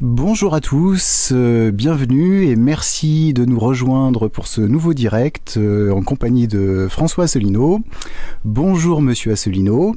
Bonjour 0.00 0.54
à 0.54 0.60
tous, 0.60 1.32
euh, 1.32 1.72
bienvenue 1.72 2.44
et 2.44 2.54
merci 2.54 3.32
de 3.32 3.44
nous 3.44 3.58
rejoindre 3.58 4.28
pour 4.28 4.46
ce 4.46 4.60
nouveau 4.60 4.94
direct 4.94 5.54
euh, 5.56 5.90
en 5.90 6.02
compagnie 6.02 6.46
de 6.46 6.86
François 6.88 7.24
Asselineau. 7.24 7.80
Bonjour 8.44 9.02
Monsieur 9.02 9.32
Asselineau. 9.32 9.96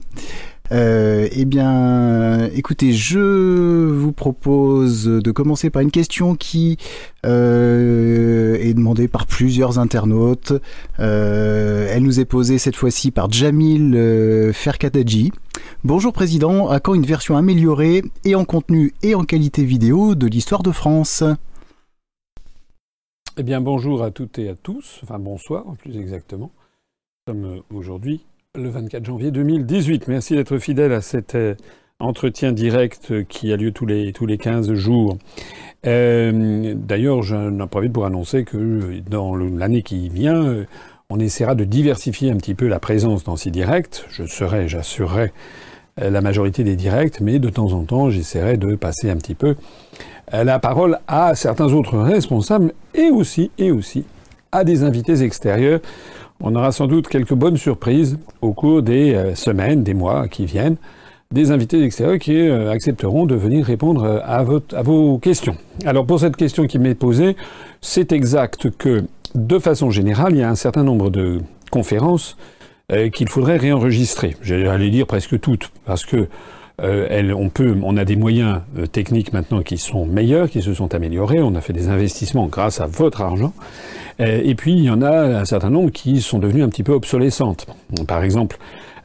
Euh, 0.71 1.27
eh 1.33 1.43
bien, 1.43 2.49
écoutez, 2.55 2.93
je 2.93 3.89
vous 3.89 4.13
propose 4.13 5.05
de 5.05 5.31
commencer 5.31 5.69
par 5.69 5.81
une 5.81 5.91
question 5.91 6.35
qui 6.35 6.77
euh, 7.25 8.55
est 8.55 8.73
demandée 8.73 9.09
par 9.09 9.27
plusieurs 9.27 9.79
internautes. 9.79 10.53
Euh, 10.99 11.87
elle 11.89 12.03
nous 12.03 12.21
est 12.21 12.25
posée 12.25 12.57
cette 12.57 12.77
fois-ci 12.77 13.11
par 13.11 13.29
Jamil 13.29 14.51
Ferkataji. 14.53 15.33
Bonjour 15.83 16.13
Président, 16.13 16.69
à 16.69 16.79
quand 16.79 16.93
une 16.93 17.05
version 17.05 17.35
améliorée 17.35 18.03
et 18.23 18.35
en 18.35 18.45
contenu 18.45 18.93
et 19.03 19.13
en 19.13 19.25
qualité 19.25 19.65
vidéo 19.65 20.15
de 20.15 20.27
l'histoire 20.27 20.63
de 20.63 20.71
France? 20.71 21.23
Eh 23.37 23.43
bien, 23.43 23.59
bonjour 23.59 24.03
à 24.03 24.11
toutes 24.11 24.39
et 24.39 24.47
à 24.47 24.55
tous, 24.55 24.99
enfin 25.03 25.19
bonsoir 25.19 25.65
plus 25.79 25.97
exactement. 25.97 26.51
Nous 27.27 27.33
sommes 27.33 27.61
aujourd'hui 27.73 28.21
le 28.59 28.69
24 28.69 29.05
janvier 29.05 29.31
2018. 29.31 30.09
Merci 30.09 30.35
d'être 30.35 30.57
fidèle 30.57 30.91
à 30.91 30.99
cet 30.99 31.35
euh, 31.35 31.55
entretien 32.01 32.51
direct 32.51 33.25
qui 33.29 33.53
a 33.53 33.55
lieu 33.55 33.71
tous 33.71 33.85
les, 33.85 34.11
tous 34.11 34.25
les 34.25 34.37
15 34.37 34.73
jours. 34.73 35.17
Euh, 35.87 36.73
D'ailleurs, 36.75 37.21
j'en 37.21 37.65
profite 37.67 37.93
pour 37.93 38.05
annoncer 38.05 38.43
que 38.43 38.99
dans 39.09 39.37
l'année 39.37 39.83
qui 39.83 40.09
vient, 40.09 40.43
euh, 40.43 40.65
on 41.09 41.17
essaiera 41.21 41.55
de 41.55 41.63
diversifier 41.63 42.29
un 42.29 42.35
petit 42.35 42.53
peu 42.53 42.67
la 42.67 42.79
présence 42.79 43.23
dans 43.23 43.37
ces 43.37 43.51
directs. 43.51 44.03
Je 44.09 44.25
serai, 44.25 44.67
j'assurerai 44.67 45.31
euh, 46.01 46.09
la 46.09 46.19
majorité 46.19 46.65
des 46.65 46.75
directs, 46.75 47.21
mais 47.21 47.39
de 47.39 47.49
temps 47.49 47.71
en 47.71 47.85
temps, 47.85 48.09
j'essaierai 48.09 48.57
de 48.57 48.75
passer 48.75 49.09
un 49.09 49.15
petit 49.15 49.35
peu 49.35 49.55
la 50.33 50.59
parole 50.59 50.99
à 51.07 51.35
certains 51.35 51.73
autres 51.73 51.97
responsables 51.97 52.73
et 52.93 53.09
aussi, 53.09 53.51
et 53.57 53.71
aussi 53.71 54.05
à 54.51 54.63
des 54.63 54.83
invités 54.83 55.23
extérieurs 55.23 55.79
on 56.43 56.55
aura 56.55 56.71
sans 56.71 56.87
doute 56.87 57.07
quelques 57.07 57.33
bonnes 57.33 57.57
surprises 57.57 58.17
au 58.41 58.53
cours 58.53 58.81
des 58.81 59.13
euh, 59.13 59.35
semaines, 59.35 59.83
des 59.83 59.93
mois 59.93 60.27
qui 60.27 60.45
viennent, 60.45 60.77
des 61.31 61.51
invités 61.51 61.83
extérieurs 61.83 62.19
qui 62.19 62.35
euh, 62.37 62.71
accepteront 62.71 63.25
de 63.25 63.35
venir 63.35 63.65
répondre 63.65 64.03
euh, 64.03 64.19
à, 64.23 64.43
vos 64.43 65.17
questions. 65.19 65.55
Alors 65.85 66.05
pour 66.05 66.19
cette 66.19 66.35
question 66.35 66.67
qui 66.67 66.79
m'est 66.79 66.95
posée, 66.95 67.35
c'est 67.81 68.11
exact 68.11 68.69
que 68.77 69.03
de 69.35 69.59
façon 69.59 69.91
générale, 69.91 70.33
il 70.33 70.39
y 70.39 70.43
a 70.43 70.49
un 70.49 70.55
certain 70.55 70.83
nombre 70.83 71.09
de 71.09 71.39
conférences 71.71 72.37
qu'il 73.13 73.29
faudrait 73.29 73.55
réenregistrer. 73.55 74.35
J'allais 74.41 74.89
dire 74.89 75.07
presque 75.07 75.39
toutes, 75.39 75.71
parce 75.85 76.05
que 76.05 76.27
on 76.77 77.97
a 77.97 78.03
des 78.03 78.17
moyens 78.17 78.59
techniques 78.91 79.31
maintenant 79.31 79.61
qui 79.61 79.77
sont 79.77 80.05
meilleurs, 80.05 80.49
qui 80.49 80.61
se 80.61 80.73
sont 80.73 80.93
améliorés. 80.93 81.41
On 81.41 81.55
a 81.55 81.61
fait 81.61 81.71
des 81.71 81.87
investissements 81.87 82.47
grâce 82.47 82.81
à 82.81 82.87
votre 82.87 83.21
argent. 83.21 83.53
Euh, 84.21 84.41
et 84.43 84.55
puis, 84.55 84.73
il 84.73 84.83
y 84.83 84.89
en 84.89 85.01
a 85.01 85.39
un 85.39 85.45
certain 85.45 85.69
nombre 85.69 85.91
qui 85.91 86.21
sont 86.21 86.39
devenues 86.39 86.63
un 86.63 86.69
petit 86.69 86.83
peu 86.83 86.93
obsolescentes. 86.93 87.67
Par 88.07 88.23
exemple, 88.23 88.57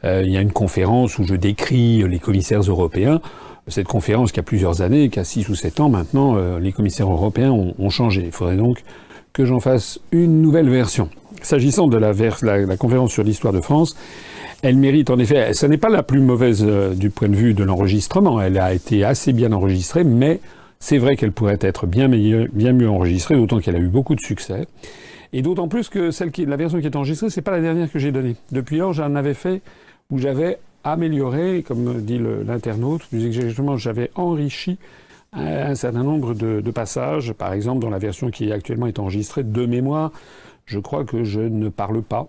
euh, 0.03 0.23
il 0.25 0.31
y 0.31 0.37
a 0.37 0.41
une 0.41 0.51
conférence 0.51 1.17
où 1.17 1.23
je 1.23 1.35
décris 1.35 2.07
les 2.07 2.19
commissaires 2.19 2.61
européens. 2.61 3.19
Cette 3.67 3.87
conférence 3.87 4.31
qui 4.31 4.39
a 4.39 4.43
plusieurs 4.43 4.81
années, 4.81 5.09
qui 5.09 5.19
a 5.19 5.23
six 5.23 5.49
ou 5.49 5.55
sept 5.55 5.79
ans 5.79 5.89
maintenant, 5.89 6.35
euh, 6.37 6.59
les 6.59 6.71
commissaires 6.71 7.11
européens 7.11 7.51
ont, 7.51 7.89
changé. 7.89 8.23
Il 8.25 8.31
faudrait 8.31 8.55
donc 8.55 8.83
que 9.33 9.43
j'en 9.43 9.59
fasse 9.59 9.99
une 10.11 10.41
nouvelle 10.41 10.69
version. 10.69 11.09
S'agissant 11.41 11.87
de 11.87 11.97
la, 11.97 12.13
la, 12.43 12.77
conférence 12.77 13.11
sur 13.11 13.23
l'histoire 13.23 13.53
de 13.53 13.59
France, 13.59 13.95
elle 14.61 14.77
mérite 14.77 15.09
en 15.09 15.19
effet, 15.19 15.53
ce 15.53 15.65
n'est 15.65 15.77
pas 15.77 15.89
la 15.89 16.01
plus 16.01 16.21
mauvaise 16.21 16.65
du 16.95 17.09
point 17.09 17.27
de 17.27 17.35
vue 17.35 17.53
de 17.53 17.63
l'enregistrement, 17.63 18.41
elle 18.41 18.57
a 18.57 18.73
été 18.73 19.03
assez 19.03 19.33
bien 19.33 19.51
enregistrée, 19.51 20.03
mais 20.03 20.39
c'est 20.79 20.97
vrai 20.97 21.15
qu'elle 21.15 21.31
pourrait 21.31 21.59
être 21.61 21.85
bien, 21.85 22.07
bien 22.07 22.73
mieux 22.73 22.89
enregistrée, 22.89 23.35
d'autant 23.35 23.59
qu'elle 23.59 23.75
a 23.75 23.79
eu 23.79 23.89
beaucoup 23.89 24.15
de 24.15 24.21
succès. 24.21 24.65
Et 25.33 25.41
d'autant 25.41 25.67
plus 25.67 25.89
que 25.89 26.11
celle 26.11 26.31
qui, 26.31 26.45
la 26.45 26.55
version 26.55 26.79
qui 26.79 26.85
est 26.85 26.95
enregistrée, 26.95 27.29
c'est 27.29 27.41
pas 27.41 27.51
la 27.51 27.61
dernière 27.61 27.91
que 27.91 27.99
j'ai 27.99 28.11
donnée. 28.11 28.35
Depuis 28.51 28.77
lors, 28.77 28.93
j'en 28.93 29.15
avais 29.15 29.33
fait 29.33 29.61
où 30.09 30.17
j'avais 30.17 30.59
amélioré, 30.83 31.63
comme 31.67 32.01
dit 32.01 32.19
l'internaute, 32.45 33.03
plus 33.07 33.25
exactement, 33.25 33.77
j'avais 33.77 34.09
enrichi 34.15 34.77
un, 35.33 35.75
certain 35.75 36.03
nombre 36.03 36.33
de, 36.33 36.71
passages. 36.71 37.33
Par 37.33 37.53
exemple, 37.53 37.81
dans 37.81 37.89
la 37.89 37.99
version 37.99 38.31
qui 38.31 38.51
actuellement 38.51 38.87
est 38.87 38.99
enregistrée 38.99 39.43
de 39.43 39.65
mémoire, 39.65 40.11
je 40.65 40.79
crois 40.79 41.03
que 41.03 41.23
je 41.23 41.41
ne 41.41 41.69
parle 41.69 42.01
pas 42.01 42.27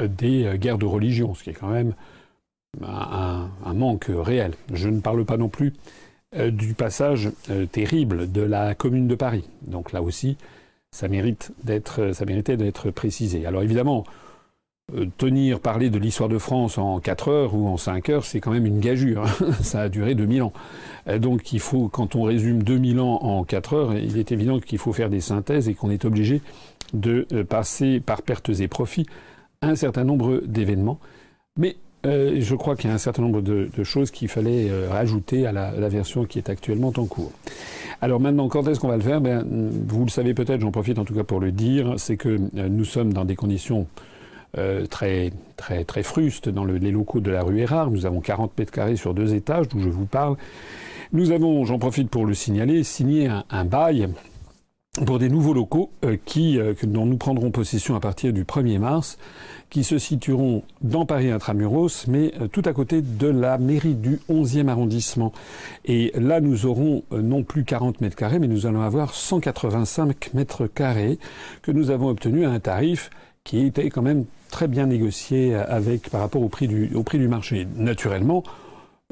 des 0.00 0.50
guerres 0.58 0.78
de 0.78 0.86
religion, 0.86 1.34
ce 1.34 1.44
qui 1.44 1.50
est 1.50 1.54
quand 1.54 1.68
même 1.68 1.94
un, 2.82 3.48
manque 3.74 4.06
réel. 4.08 4.54
Je 4.72 4.88
ne 4.88 5.00
parle 5.00 5.24
pas 5.24 5.36
non 5.36 5.48
plus 5.48 5.74
euh, 6.36 6.50
du 6.50 6.74
passage 6.74 7.30
euh, 7.50 7.66
terrible 7.66 8.30
de 8.30 8.42
la 8.42 8.74
Commune 8.74 9.08
de 9.08 9.14
Paris. 9.14 9.44
Donc 9.62 9.92
là 9.92 10.02
aussi, 10.02 10.36
ça 10.92 11.08
mérite 11.08 11.52
d'être, 11.64 12.12
méritait 12.24 12.56
d'être 12.56 12.90
précisé. 12.90 13.46
Alors 13.46 13.62
évidemment, 13.62 14.04
euh, 14.94 15.06
tenir, 15.18 15.60
parler 15.60 15.90
de 15.90 15.98
l'histoire 15.98 16.28
de 16.28 16.38
France 16.38 16.78
en 16.78 17.00
4 17.00 17.28
heures 17.28 17.54
ou 17.54 17.68
en 17.68 17.76
5 17.76 18.08
heures, 18.08 18.24
c'est 18.24 18.40
quand 18.40 18.50
même 18.50 18.66
une 18.66 18.80
gageure. 18.80 19.26
Hein. 19.26 19.52
ça 19.62 19.82
a 19.82 19.88
duré 19.88 20.14
2000 20.14 20.42
ans. 20.42 20.52
Euh, 21.08 21.18
donc 21.18 21.52
il 21.52 21.60
faut, 21.60 21.88
quand 21.88 22.16
on 22.16 22.22
résume 22.22 22.62
2000 22.62 23.00
ans 23.00 23.18
en 23.22 23.44
4 23.44 23.74
heures, 23.74 23.94
il 23.94 24.18
est 24.18 24.32
évident 24.32 24.58
qu'il 24.58 24.78
faut 24.78 24.92
faire 24.92 25.10
des 25.10 25.20
synthèses 25.20 25.68
et 25.68 25.74
qu'on 25.74 25.90
est 25.90 26.04
obligé 26.04 26.40
de 26.92 27.26
euh, 27.32 27.44
passer 27.44 28.00
par 28.00 28.22
pertes 28.22 28.50
et 28.60 28.68
profits 28.68 29.06
un 29.62 29.74
certain 29.74 30.04
nombre 30.04 30.42
d'événements. 30.44 30.98
Mais 31.58 31.76
je 32.04 32.54
crois 32.54 32.76
qu'il 32.76 32.88
y 32.88 32.92
a 32.92 32.94
un 32.94 32.98
certain 32.98 33.22
nombre 33.22 33.42
de, 33.42 33.68
choses 33.84 34.10
qu'il 34.10 34.28
fallait 34.28 34.70
rajouter 34.88 35.46
à 35.46 35.52
la, 35.52 35.88
version 35.88 36.24
qui 36.24 36.38
est 36.38 36.48
actuellement 36.48 36.92
en 36.96 37.04
cours. 37.04 37.32
Alors 38.02 38.20
maintenant, 38.20 38.48
quand 38.48 38.66
est-ce 38.66 38.80
qu'on 38.80 38.88
va 38.88 38.96
le 38.96 39.02
faire? 39.02 39.20
Ben, 39.20 39.44
Vous 39.86 40.04
le 40.04 40.10
savez 40.10 40.32
peut-être, 40.32 40.60
j'en 40.60 40.70
profite 40.70 40.98
en 40.98 41.04
tout 41.04 41.14
cas 41.14 41.24
pour 41.24 41.40
le 41.40 41.52
dire, 41.52 41.94
c'est 41.98 42.16
que 42.16 42.28
euh, 42.28 42.68
nous 42.68 42.84
sommes 42.84 43.12
dans 43.12 43.26
des 43.26 43.36
conditions 43.36 43.86
euh, 44.56 44.86
très, 44.86 45.32
très, 45.56 45.84
très 45.84 46.02
frustes 46.02 46.48
dans 46.48 46.64
les 46.64 46.90
locaux 46.90 47.20
de 47.20 47.30
la 47.30 47.42
rue 47.42 47.60
Erard. 47.60 47.90
Nous 47.90 48.06
avons 48.06 48.20
40 48.20 48.58
mètres 48.58 48.72
carrés 48.72 48.96
sur 48.96 49.12
deux 49.12 49.34
étages, 49.34 49.68
d'où 49.68 49.80
je 49.80 49.90
vous 49.90 50.06
parle. 50.06 50.36
Nous 51.12 51.30
avons, 51.30 51.64
j'en 51.64 51.78
profite 51.78 52.08
pour 52.08 52.24
le 52.24 52.34
signaler, 52.34 52.84
signé 52.84 53.28
un 53.50 53.64
bail 53.64 54.08
pour 55.06 55.20
des 55.20 55.28
nouveaux 55.28 55.54
locaux 55.54 55.92
euh, 56.04 56.16
qui, 56.24 56.58
euh, 56.58 56.74
dont 56.82 57.06
nous 57.06 57.16
prendrons 57.16 57.52
possession 57.52 57.94
à 57.94 58.00
partir 58.00 58.32
du 58.32 58.42
1er 58.42 58.80
mars, 58.80 59.18
qui 59.70 59.84
se 59.84 59.98
situeront 59.98 60.64
dans 60.80 61.06
Paris 61.06 61.30
intramuros, 61.30 62.08
mais 62.08 62.32
euh, 62.40 62.48
tout 62.48 62.62
à 62.64 62.72
côté 62.72 63.00
de 63.00 63.28
la 63.28 63.56
mairie 63.56 63.94
du 63.94 64.18
11e 64.28 64.66
arrondissement. 64.66 65.32
Et 65.84 66.10
là, 66.16 66.40
nous 66.40 66.66
aurons 66.66 67.04
non 67.12 67.44
plus 67.44 67.64
40 67.64 68.00
mètres 68.00 68.16
carrés, 68.16 68.40
mais 68.40 68.48
nous 68.48 68.66
allons 68.66 68.82
avoir 68.82 69.14
185 69.14 70.34
mètres 70.34 70.66
carrés 70.66 71.20
que 71.62 71.70
nous 71.70 71.90
avons 71.90 72.08
obtenus 72.08 72.46
à 72.46 72.50
un 72.50 72.60
tarif 72.60 73.10
qui 73.44 73.64
était 73.64 73.90
quand 73.90 74.02
même 74.02 74.24
très 74.50 74.66
bien 74.66 74.86
négocié 74.86 75.54
avec 75.54 76.10
par 76.10 76.20
rapport 76.20 76.42
au 76.42 76.48
prix 76.48 76.66
du, 76.66 76.90
au 76.94 77.04
prix 77.04 77.18
du 77.18 77.28
marché. 77.28 77.66
Naturellement, 77.76 78.42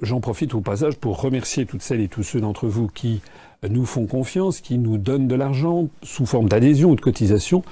j'en 0.02 0.20
profite 0.20 0.54
au 0.54 0.60
passage 0.60 0.96
pour 0.96 1.20
remercier 1.20 1.66
toutes 1.66 1.82
celles 1.82 2.00
et 2.00 2.08
tous 2.08 2.24
ceux 2.24 2.40
d'entre 2.40 2.66
vous 2.66 2.88
qui 2.88 3.22
nous 3.68 3.84
font 3.84 4.06
confiance, 4.06 4.60
qui 4.60 4.78
nous 4.78 4.98
donnent 4.98 5.28
de 5.28 5.34
l'argent 5.34 5.88
sous 6.02 6.26
forme 6.26 6.48
d'adhésion 6.48 6.90
ou 6.90 6.94
de 6.94 7.00
cotisation. 7.00 7.62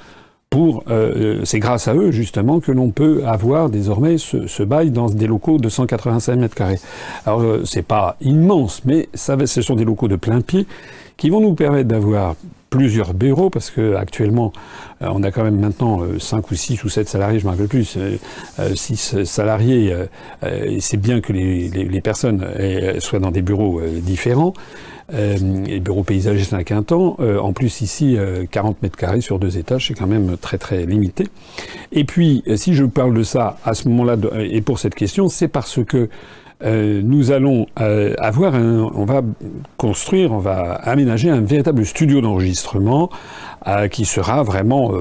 Pour, 0.48 0.84
euh, 0.88 1.44
c'est 1.44 1.58
grâce 1.58 1.88
à 1.88 1.94
eux 1.94 2.12
justement 2.12 2.60
que 2.60 2.70
l'on 2.70 2.90
peut 2.90 3.24
avoir 3.26 3.68
désormais 3.68 4.16
ce, 4.16 4.62
bail 4.62 4.90
dans 4.92 5.08
des 5.08 5.26
locaux 5.26 5.58
de 5.58 5.68
185 5.68 6.36
mètres 6.36 6.54
carrés. 6.54 6.78
Alors 7.26 7.40
euh, 7.40 7.64
c'est 7.64 7.82
pas 7.82 8.16
immense, 8.20 8.82
mais 8.84 9.08
ça, 9.12 9.36
ce 9.44 9.60
sont 9.60 9.74
des 9.74 9.84
locaux 9.84 10.06
de 10.06 10.16
plein 10.16 10.40
pied 10.40 10.66
qui 11.16 11.30
vont 11.30 11.40
nous 11.40 11.54
permettre 11.54 11.88
d'avoir 11.88 12.36
plusieurs 12.70 13.14
bureaux 13.14 13.50
parce 13.50 13.70
que 13.70 13.94
actuellement 13.94 14.52
euh, 15.02 15.08
on 15.10 15.22
a 15.22 15.30
quand 15.30 15.44
même 15.44 15.58
maintenant 15.58 16.00
5 16.18 16.50
ou 16.50 16.54
6 16.54 16.84
ou 16.84 16.88
7 16.88 17.08
salariés, 17.08 17.38
je 17.38 17.44
ne 17.44 17.50
me 17.50 17.52
rappelle 17.52 17.68
plus, 17.68 17.98
6 18.74 19.24
salariés, 19.24 19.94
et 20.44 20.80
c'est 20.80 20.96
bien 20.96 21.20
que 21.20 21.32
les, 21.32 21.68
les, 21.68 21.84
les 21.84 22.00
personnes 22.00 22.46
soient 22.98 23.18
dans 23.18 23.30
des 23.30 23.42
bureaux 23.42 23.80
différents. 24.02 24.54
Euh, 25.14 25.64
et 25.66 25.78
bureau 25.78 26.02
paysagiste 26.02 26.52
à 26.52 26.64
Quintan. 26.64 27.16
Euh, 27.20 27.38
en 27.38 27.52
plus, 27.52 27.80
ici, 27.80 28.18
40 28.50 28.72
euh, 28.72 28.78
mètres 28.82 28.96
carrés 28.96 29.20
sur 29.20 29.38
deux 29.38 29.56
étages, 29.56 29.86
c'est 29.88 29.94
quand 29.94 30.06
même 30.06 30.36
très 30.36 30.58
très 30.58 30.84
limité. 30.84 31.28
Et 31.92 32.04
puis, 32.04 32.42
si 32.56 32.74
je 32.74 32.84
parle 32.84 33.14
de 33.14 33.22
ça 33.22 33.58
à 33.64 33.74
ce 33.74 33.88
moment-là, 33.88 34.16
et 34.40 34.60
pour 34.60 34.78
cette 34.78 34.94
question, 34.94 35.28
c'est 35.28 35.48
parce 35.48 35.84
que 35.84 36.08
nous 36.64 37.30
allons 37.30 37.66
avoir 37.76 38.54
un, 38.54 38.90
on 38.94 39.04
va 39.04 39.22
construire, 39.76 40.32
on 40.32 40.38
va 40.38 40.72
aménager 40.74 41.30
un 41.30 41.40
véritable 41.40 41.84
studio 41.84 42.20
d'enregistrement 42.20 43.10
qui 43.90 44.04
sera 44.04 44.42
vraiment 44.42 44.92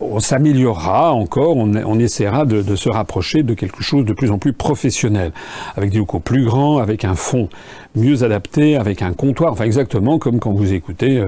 on 0.00 0.20
s'améliorera 0.20 1.12
encore, 1.12 1.56
on, 1.56 1.98
essaiera 1.98 2.44
de, 2.44 2.76
se 2.76 2.88
rapprocher 2.88 3.42
de 3.42 3.54
quelque 3.54 3.82
chose 3.82 4.04
de 4.04 4.12
plus 4.12 4.30
en 4.30 4.38
plus 4.38 4.52
professionnel, 4.52 5.32
avec 5.76 5.90
des 5.90 5.98
locaux 5.98 6.20
plus 6.20 6.44
grands, 6.44 6.78
avec 6.78 7.04
un 7.04 7.14
fond 7.14 7.48
mieux 7.96 8.22
adapté, 8.22 8.76
avec 8.76 9.02
un 9.02 9.12
comptoir, 9.12 9.52
enfin 9.52 9.64
exactement 9.64 10.18
comme 10.18 10.40
quand 10.40 10.52
vous 10.52 10.72
écoutez, 10.72 11.24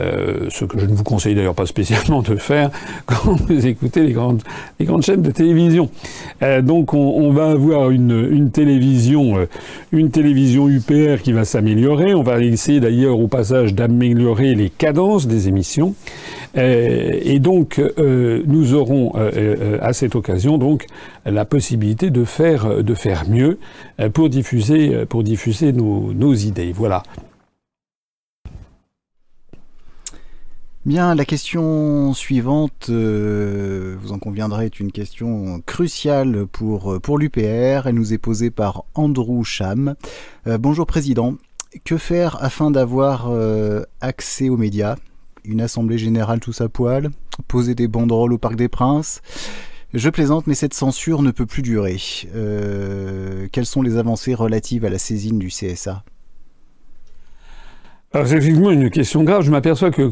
euh, 0.00 0.10
euh, 0.10 0.46
ce 0.50 0.64
que 0.64 0.78
je 0.78 0.86
ne 0.86 0.94
vous 0.94 1.04
conseille 1.04 1.34
d'ailleurs 1.34 1.54
pas 1.54 1.66
spécialement 1.66 2.22
de 2.22 2.36
faire 2.36 2.70
quand 3.06 3.34
vous 3.34 3.66
écoutez 3.66 4.02
les 4.02 4.12
grandes, 4.12 4.42
les 4.78 4.86
grandes 4.86 5.02
chaînes 5.02 5.22
de 5.22 5.30
télévision. 5.30 5.90
Euh, 6.42 6.62
donc 6.62 6.94
on, 6.94 7.30
va 7.32 7.50
avoir 7.50 7.90
une, 7.90 8.50
télévision, 8.50 9.46
une 9.92 10.10
télévision 10.10 10.68
UPR 10.68 11.22
qui 11.22 11.32
va 11.32 11.44
s'améliorer. 11.44 12.14
On 12.14 12.22
va 12.22 12.40
essayer 12.40 12.80
d'ailleurs 12.80 13.18
au 13.18 13.28
passage 13.28 13.74
d'améliorer 13.74 14.54
les 14.54 14.68
cadences 14.70 15.26
des 15.26 15.48
émissions. 15.48 15.94
et 16.56 17.38
donc 17.38 17.80
nous 17.98 18.74
aurons 18.74 19.12
à 19.80 19.92
cette 19.92 20.16
occasion 20.16 20.58
donc 20.58 20.86
la 21.24 21.44
possibilité 21.44 22.10
de 22.10 22.24
faire 22.24 22.82
de 22.82 22.94
faire 22.94 23.28
mieux 23.28 23.58
pour 24.12 24.28
diffuser 24.28 25.04
pour 25.08 25.22
diffuser 25.22 25.72
nos 25.72 26.12
nos, 26.12 26.34
idées. 26.34 26.72
Voilà. 26.74 27.02
Bien, 30.90 31.14
la 31.14 31.24
question 31.24 32.12
suivante, 32.14 32.88
euh, 32.90 33.94
vous 34.02 34.10
en 34.10 34.18
conviendrez, 34.18 34.64
est 34.64 34.80
une 34.80 34.90
question 34.90 35.62
cruciale 35.64 36.46
pour, 36.50 37.00
pour 37.00 37.16
l'UPR. 37.16 37.86
Elle 37.86 37.94
nous 37.94 38.12
est 38.12 38.18
posée 38.18 38.50
par 38.50 38.82
Andrew 38.96 39.44
Cham. 39.44 39.94
Euh, 40.48 40.58
bonjour 40.58 40.88
Président. 40.88 41.36
Que 41.84 41.96
faire 41.96 42.42
afin 42.42 42.72
d'avoir 42.72 43.28
euh, 43.30 43.84
accès 44.00 44.48
aux 44.48 44.56
médias? 44.56 44.96
Une 45.44 45.60
assemblée 45.60 45.96
générale 45.96 46.40
tous 46.40 46.60
à 46.60 46.68
poil 46.68 47.10
Poser 47.46 47.76
des 47.76 47.86
banderoles 47.86 48.32
au 48.32 48.38
Parc 48.38 48.56
des 48.56 48.68
Princes? 48.68 49.22
Je 49.94 50.10
plaisante, 50.10 50.48
mais 50.48 50.56
cette 50.56 50.74
censure 50.74 51.22
ne 51.22 51.30
peut 51.30 51.46
plus 51.46 51.62
durer. 51.62 51.98
Euh, 52.34 53.46
quelles 53.52 53.64
sont 53.64 53.82
les 53.82 53.96
avancées 53.96 54.34
relatives 54.34 54.84
à 54.84 54.90
la 54.90 54.98
saisine 54.98 55.38
du 55.38 55.50
CSA 55.50 56.02
c'est 58.12 58.38
effectivement 58.38 58.72
une 58.72 58.90
question 58.90 59.22
grave. 59.22 59.42
Je 59.42 59.52
m'aperçois 59.52 59.92
que 59.92 60.10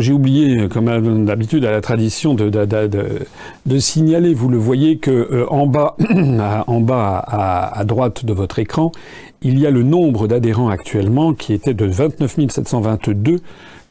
j'ai 0.00 0.12
oublié, 0.12 0.68
comme 0.68 1.24
d'habitude 1.24 1.64
à 1.64 1.70
la 1.70 1.80
tradition, 1.80 2.34
de, 2.34 2.50
de, 2.50 3.78
signaler. 3.78 4.34
Vous 4.34 4.50
le 4.50 4.58
voyez 4.58 4.98
que 4.98 5.10
euh, 5.10 5.46
en 5.48 5.66
bas, 5.66 5.96
en 6.66 6.80
bas 6.80 7.24
à, 7.26 7.82
droite 7.84 8.26
de 8.26 8.34
votre 8.34 8.58
écran, 8.58 8.92
il 9.40 9.58
y 9.58 9.66
a 9.66 9.70
le 9.70 9.82
nombre 9.82 10.28
d'adhérents 10.28 10.68
actuellement 10.68 11.32
qui 11.32 11.54
était 11.54 11.72
de 11.72 11.86
29 11.86 12.50
722 12.50 13.40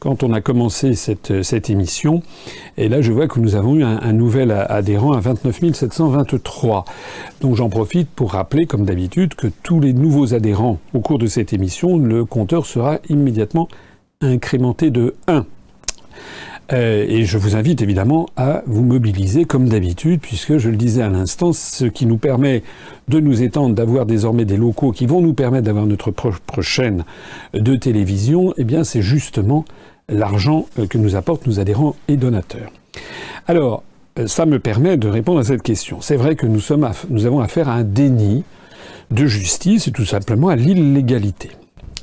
quand 0.00 0.22
on 0.22 0.32
a 0.32 0.40
commencé 0.40 0.94
cette, 0.94 1.42
cette 1.42 1.70
émission. 1.70 2.22
Et 2.78 2.88
là, 2.88 3.02
je 3.02 3.12
vois 3.12 3.28
que 3.28 3.38
nous 3.38 3.54
avons 3.54 3.76
eu 3.76 3.84
un, 3.84 4.12
nouvel 4.12 4.50
adhérent 4.50 5.12
à 5.12 5.20
29 5.20 5.74
723. 5.74 6.84
Donc 7.42 7.54
j'en 7.54 7.68
profite 7.68 8.08
pour 8.08 8.32
rappeler, 8.32 8.66
comme 8.66 8.84
d'habitude, 8.84 9.34
que 9.34 9.46
tous 9.62 9.78
les 9.78 9.92
nouveaux 9.92 10.34
adhérents 10.34 10.78
au 10.94 11.00
cours 11.00 11.18
de 11.18 11.26
cette 11.26 11.52
émission, 11.52 11.98
le 11.98 12.24
compteur 12.24 12.66
sera 12.66 12.98
immédiatement 13.08 13.68
incrémenté 14.22 14.90
de 14.90 15.14
1. 15.28 15.44
Euh, 16.72 17.04
et 17.08 17.24
je 17.24 17.36
vous 17.36 17.56
invite 17.56 17.82
évidemment 17.82 18.28
à 18.36 18.62
vous 18.66 18.84
mobiliser 18.84 19.44
comme 19.44 19.68
d'habitude, 19.68 20.20
puisque 20.20 20.58
je 20.58 20.70
le 20.70 20.76
disais 20.76 21.02
à 21.02 21.08
l'instant, 21.08 21.52
ce 21.52 21.84
qui 21.84 22.06
nous 22.06 22.16
permet 22.16 22.62
de 23.08 23.18
nous 23.18 23.42
étendre, 23.42 23.74
d'avoir 23.74 24.06
désormais 24.06 24.44
des 24.44 24.56
locaux 24.56 24.92
qui 24.92 25.06
vont 25.06 25.20
nous 25.20 25.34
permettre 25.34 25.64
d'avoir 25.64 25.86
notre 25.86 26.10
propre 26.10 26.62
chaîne 26.62 27.04
de 27.54 27.74
télévision, 27.74 28.54
eh 28.56 28.64
bien 28.64 28.84
c'est 28.84 29.02
justement 29.02 29.64
l'argent 30.10 30.66
euh, 30.78 30.86
que 30.86 30.98
nous 30.98 31.16
apportent 31.16 31.46
nos 31.46 31.60
adhérents 31.60 31.96
et 32.08 32.16
donateurs. 32.16 32.70
Alors, 33.46 33.82
euh, 34.18 34.26
ça 34.26 34.46
me 34.46 34.58
permet 34.58 34.96
de 34.96 35.08
répondre 35.08 35.40
à 35.40 35.44
cette 35.44 35.62
question. 35.62 36.00
C'est 36.00 36.16
vrai 36.16 36.36
que 36.36 36.46
nous, 36.46 36.60
avons 37.26 37.40
affaire 37.40 37.68
à 37.68 37.74
un 37.74 37.84
déni 37.84 38.44
de 39.10 39.26
justice 39.26 39.88
et 39.88 39.92
tout 39.92 40.04
simplement 40.04 40.48
à 40.48 40.56
l'illégalité. 40.56 41.50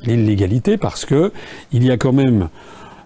L'illégalité 0.04 0.76
parce 0.76 1.04
que 1.04 1.32
il 1.72 1.84
y 1.84 1.90
a 1.90 1.96
quand 1.96 2.12
même 2.12 2.48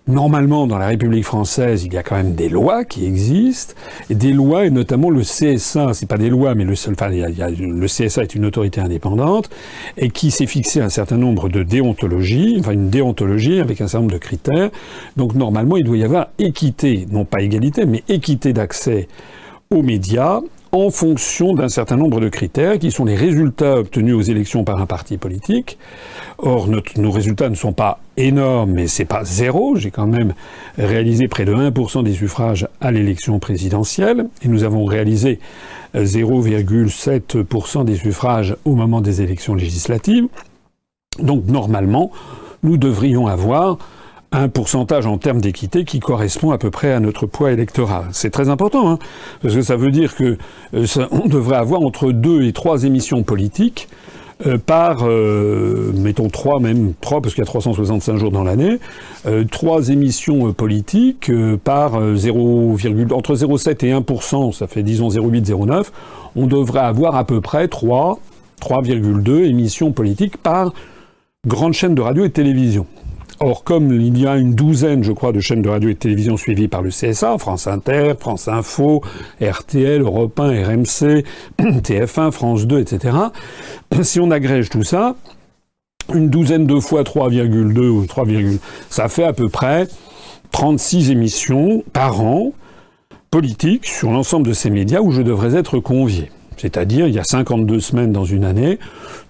normalement, 0.06 0.66
dans 0.66 0.78
la 0.78 0.88
République 0.88 1.24
française, 1.24 1.84
il 1.84 1.92
y 1.92 1.96
a 1.96 2.02
quand 2.02 2.16
même 2.16 2.34
des 2.34 2.48
lois 2.48 2.84
qui 2.84 3.06
existent, 3.06 3.74
et 4.10 4.14
des 4.14 4.32
lois, 4.32 4.66
et 4.66 4.70
notamment 4.70 5.10
le 5.10 5.22
CSA, 5.22 5.94
c'est 5.94 6.06
pas 6.06 6.18
des 6.18 6.30
lois, 6.30 6.54
mais 6.54 6.64
le, 6.64 6.72
enfin, 6.72 7.08
le 7.08 7.86
CSA 7.86 8.22
est 8.22 8.34
une 8.34 8.44
autorité 8.44 8.80
indépendante, 8.80 9.50
et 9.96 10.10
qui 10.10 10.30
s'est 10.30 10.46
fixé 10.46 10.80
un 10.80 10.88
certain 10.88 11.16
nombre 11.16 11.48
de 11.48 11.62
déontologies, 11.62 12.56
enfin 12.58 12.72
une 12.72 12.90
déontologie 12.90 13.60
avec 13.60 13.80
un 13.80 13.86
certain 13.86 14.00
nombre 14.00 14.14
de 14.14 14.18
critères. 14.18 14.70
Donc 15.16 15.34
normalement, 15.34 15.76
il 15.76 15.84
doit 15.84 15.96
y 15.96 16.04
avoir 16.04 16.28
équité, 16.38 17.06
non 17.10 17.24
pas 17.24 17.42
égalité, 17.42 17.86
mais 17.86 18.02
équité 18.08 18.52
d'accès 18.52 19.08
aux 19.70 19.82
médias 19.82 20.40
en 20.74 20.90
fonction 20.90 21.52
d'un 21.52 21.68
certain 21.68 21.96
nombre 21.96 22.18
de 22.18 22.30
critères 22.30 22.78
qui 22.78 22.90
sont 22.90 23.04
les 23.04 23.14
résultats 23.14 23.76
obtenus 23.76 24.14
aux 24.14 24.22
élections 24.22 24.64
par 24.64 24.80
un 24.80 24.86
parti 24.86 25.18
politique. 25.18 25.78
Or, 26.38 26.66
nos 26.66 27.10
résultats 27.10 27.50
ne 27.50 27.54
sont 27.54 27.74
pas 27.74 28.00
énormes, 28.16 28.72
mais 28.72 28.86
c'est 28.86 29.04
pas 29.04 29.22
zéro. 29.22 29.76
J'ai 29.76 29.90
quand 29.90 30.06
même 30.06 30.32
réalisé 30.78 31.28
près 31.28 31.44
de 31.44 31.54
1% 31.54 32.02
des 32.04 32.14
suffrages 32.14 32.66
à 32.80 32.90
l'élection 32.90 33.38
présidentielle 33.38 34.28
et 34.42 34.48
nous 34.48 34.64
avons 34.64 34.86
réalisé 34.86 35.40
0,7% 35.94 37.84
des 37.84 37.96
suffrages 37.96 38.56
au 38.64 38.74
moment 38.74 39.02
des 39.02 39.20
élections 39.20 39.54
législatives. 39.54 40.26
Donc, 41.18 41.44
normalement, 41.48 42.10
nous 42.62 42.78
devrions 42.78 43.26
avoir 43.26 43.76
un 44.32 44.48
pourcentage 44.48 45.06
en 45.06 45.18
termes 45.18 45.40
d'équité 45.40 45.84
qui 45.84 46.00
correspond 46.00 46.50
à 46.50 46.58
peu 46.58 46.70
près 46.70 46.92
à 46.92 47.00
notre 47.00 47.26
poids 47.26 47.52
électoral. 47.52 48.06
C'est 48.12 48.30
très 48.30 48.48
important, 48.48 48.90
hein, 48.90 48.98
parce 49.42 49.54
que 49.54 49.62
ça 49.62 49.76
veut 49.76 49.90
dire 49.90 50.16
que 50.16 50.38
euh, 50.74 50.86
on 51.10 51.28
devrait 51.28 51.56
avoir 51.56 51.82
entre 51.82 52.12
deux 52.12 52.42
et 52.42 52.52
trois 52.52 52.84
émissions 52.84 53.22
politiques 53.22 53.88
euh, 54.46 54.56
par, 54.56 55.02
euh, 55.02 55.92
mettons 55.94 56.28
trois 56.28 56.60
même, 56.60 56.94
trois 57.00 57.20
parce 57.20 57.34
qu'il 57.34 57.42
y 57.42 57.46
a 57.46 57.46
365 57.46 58.16
jours 58.16 58.32
dans 58.32 58.42
l'année, 58.42 58.78
trois 59.50 59.90
émissions 59.90 60.52
politiques 60.52 61.30
par 61.62 62.00
0, 62.16 62.76
entre 63.12 63.34
0,7 63.34 63.86
et 63.86 63.92
1%, 63.92 64.52
ça 64.52 64.66
fait 64.66 64.82
disons 64.82 65.08
0,8, 65.08 65.44
0,9, 65.44 65.86
on 66.34 66.46
devrait 66.46 66.80
avoir 66.80 67.14
à 67.16 67.24
peu 67.24 67.40
près 67.40 67.68
3, 67.68 68.18
3,2 68.60 69.44
émissions 69.44 69.92
politiques 69.92 70.38
par 70.38 70.72
grande 71.46 71.74
chaîne 71.74 71.94
de 71.94 72.00
radio 72.00 72.24
et 72.24 72.28
de 72.28 72.32
télévision. 72.32 72.86
Or, 73.40 73.64
comme 73.64 73.92
il 73.92 74.18
y 74.18 74.26
a 74.26 74.36
une 74.36 74.54
douzaine, 74.54 75.02
je 75.02 75.12
crois, 75.12 75.32
de 75.32 75.40
chaînes 75.40 75.62
de 75.62 75.68
radio 75.68 75.90
et 75.90 75.94
de 75.94 75.98
télévision 75.98 76.36
suivies 76.36 76.68
par 76.68 76.82
le 76.82 76.90
CSA, 76.90 77.38
France 77.38 77.66
Inter, 77.66 78.12
France 78.18 78.48
Info, 78.48 79.02
RTL, 79.40 80.02
Europe 80.02 80.38
1, 80.38 80.64
RMC, 80.64 81.24
TF1, 81.58 82.30
France 82.30 82.66
2, 82.66 82.80
etc., 82.80 83.16
si 84.02 84.20
on 84.20 84.30
agrège 84.30 84.70
tout 84.70 84.84
ça, 84.84 85.16
une 86.14 86.30
douzaine 86.30 86.66
de 86.66 86.78
fois 86.78 87.02
3,2 87.02 87.78
ou 87.88 88.06
3, 88.06 88.26
ça 88.90 89.08
fait 89.08 89.24
à 89.24 89.32
peu 89.32 89.48
près 89.48 89.88
36 90.52 91.10
émissions 91.10 91.82
par 91.92 92.20
an 92.20 92.52
politiques 93.30 93.86
sur 93.86 94.10
l'ensemble 94.10 94.46
de 94.46 94.52
ces 94.52 94.70
médias 94.70 95.00
où 95.00 95.10
je 95.10 95.22
devrais 95.22 95.56
être 95.56 95.78
convié. 95.78 96.30
C'est-à-dire, 96.62 97.08
il 97.08 97.14
y 97.14 97.18
a 97.18 97.24
52 97.24 97.80
semaines 97.80 98.12
dans 98.12 98.24
une 98.24 98.44
année. 98.44 98.78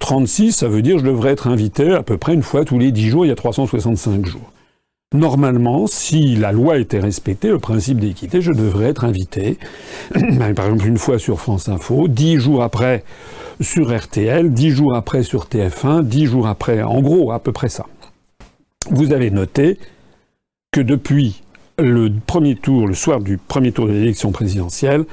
36, 0.00 0.52
ça 0.52 0.68
veut 0.68 0.82
dire 0.82 0.98
je 0.98 1.04
devrais 1.04 1.30
être 1.30 1.46
invité 1.46 1.94
à 1.94 2.02
peu 2.02 2.18
près 2.18 2.34
une 2.34 2.42
fois 2.42 2.66
tous 2.66 2.78
les 2.78 2.92
10 2.92 3.08
jours, 3.08 3.24
il 3.24 3.28
y 3.28 3.32
a 3.32 3.34
365 3.34 4.26
jours. 4.26 4.52
Normalement, 5.14 5.86
si 5.86 6.36
la 6.36 6.52
loi 6.52 6.76
était 6.76 7.00
respectée, 7.00 7.48
le 7.48 7.58
principe 7.58 8.00
d'équité, 8.00 8.42
je 8.42 8.52
devrais 8.52 8.90
être 8.90 9.04
invité, 9.04 9.58
par 10.56 10.66
exemple 10.66 10.86
une 10.86 10.98
fois 10.98 11.18
sur 11.18 11.40
France 11.40 11.70
Info, 11.70 12.06
10 12.06 12.38
jours 12.38 12.62
après 12.62 13.02
sur 13.62 13.96
RTL, 13.96 14.52
10 14.52 14.70
jours 14.70 14.94
après 14.94 15.22
sur 15.22 15.46
TF1, 15.46 16.02
10 16.02 16.26
jours 16.26 16.46
après, 16.46 16.82
en 16.82 17.00
gros, 17.00 17.32
à 17.32 17.38
peu 17.38 17.52
près 17.52 17.70
ça. 17.70 17.86
Vous 18.90 19.12
avez 19.12 19.30
noté 19.30 19.78
que 20.70 20.82
depuis 20.82 21.41
le 21.78 22.10
premier 22.26 22.54
tour, 22.54 22.86
le 22.86 22.94
soir 22.94 23.20
du 23.20 23.38
premier 23.38 23.72
tour 23.72 23.86
de 23.86 23.92
l'élection 23.92 24.32
présidentielle, 24.32 25.04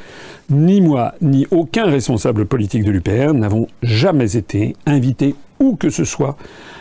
ni 0.49 0.81
moi, 0.81 1.13
ni 1.21 1.47
aucun 1.51 1.85
responsable 1.85 2.45
politique 2.45 2.83
de 2.83 2.91
l'UPR 2.91 3.33
n'avons 3.33 3.67
jamais 3.83 4.35
été 4.35 4.75
invités 4.85 5.35
où 5.59 5.75
que 5.75 5.89
ce 5.89 6.03
soit 6.03 6.37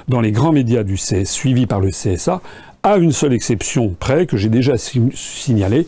dans 0.08 0.20
les 0.20 0.32
grands 0.32 0.52
médias 0.52 0.84
du 0.84 0.94
CS 0.94 1.24
suivis 1.24 1.66
par 1.66 1.80
le 1.80 1.90
CSA, 1.90 2.40
à 2.82 2.96
une 2.96 3.12
seule 3.12 3.32
exception 3.32 3.94
près 3.98 4.26
que 4.26 4.36
j'ai 4.36 4.48
déjà 4.48 4.74
signalée, 4.78 5.86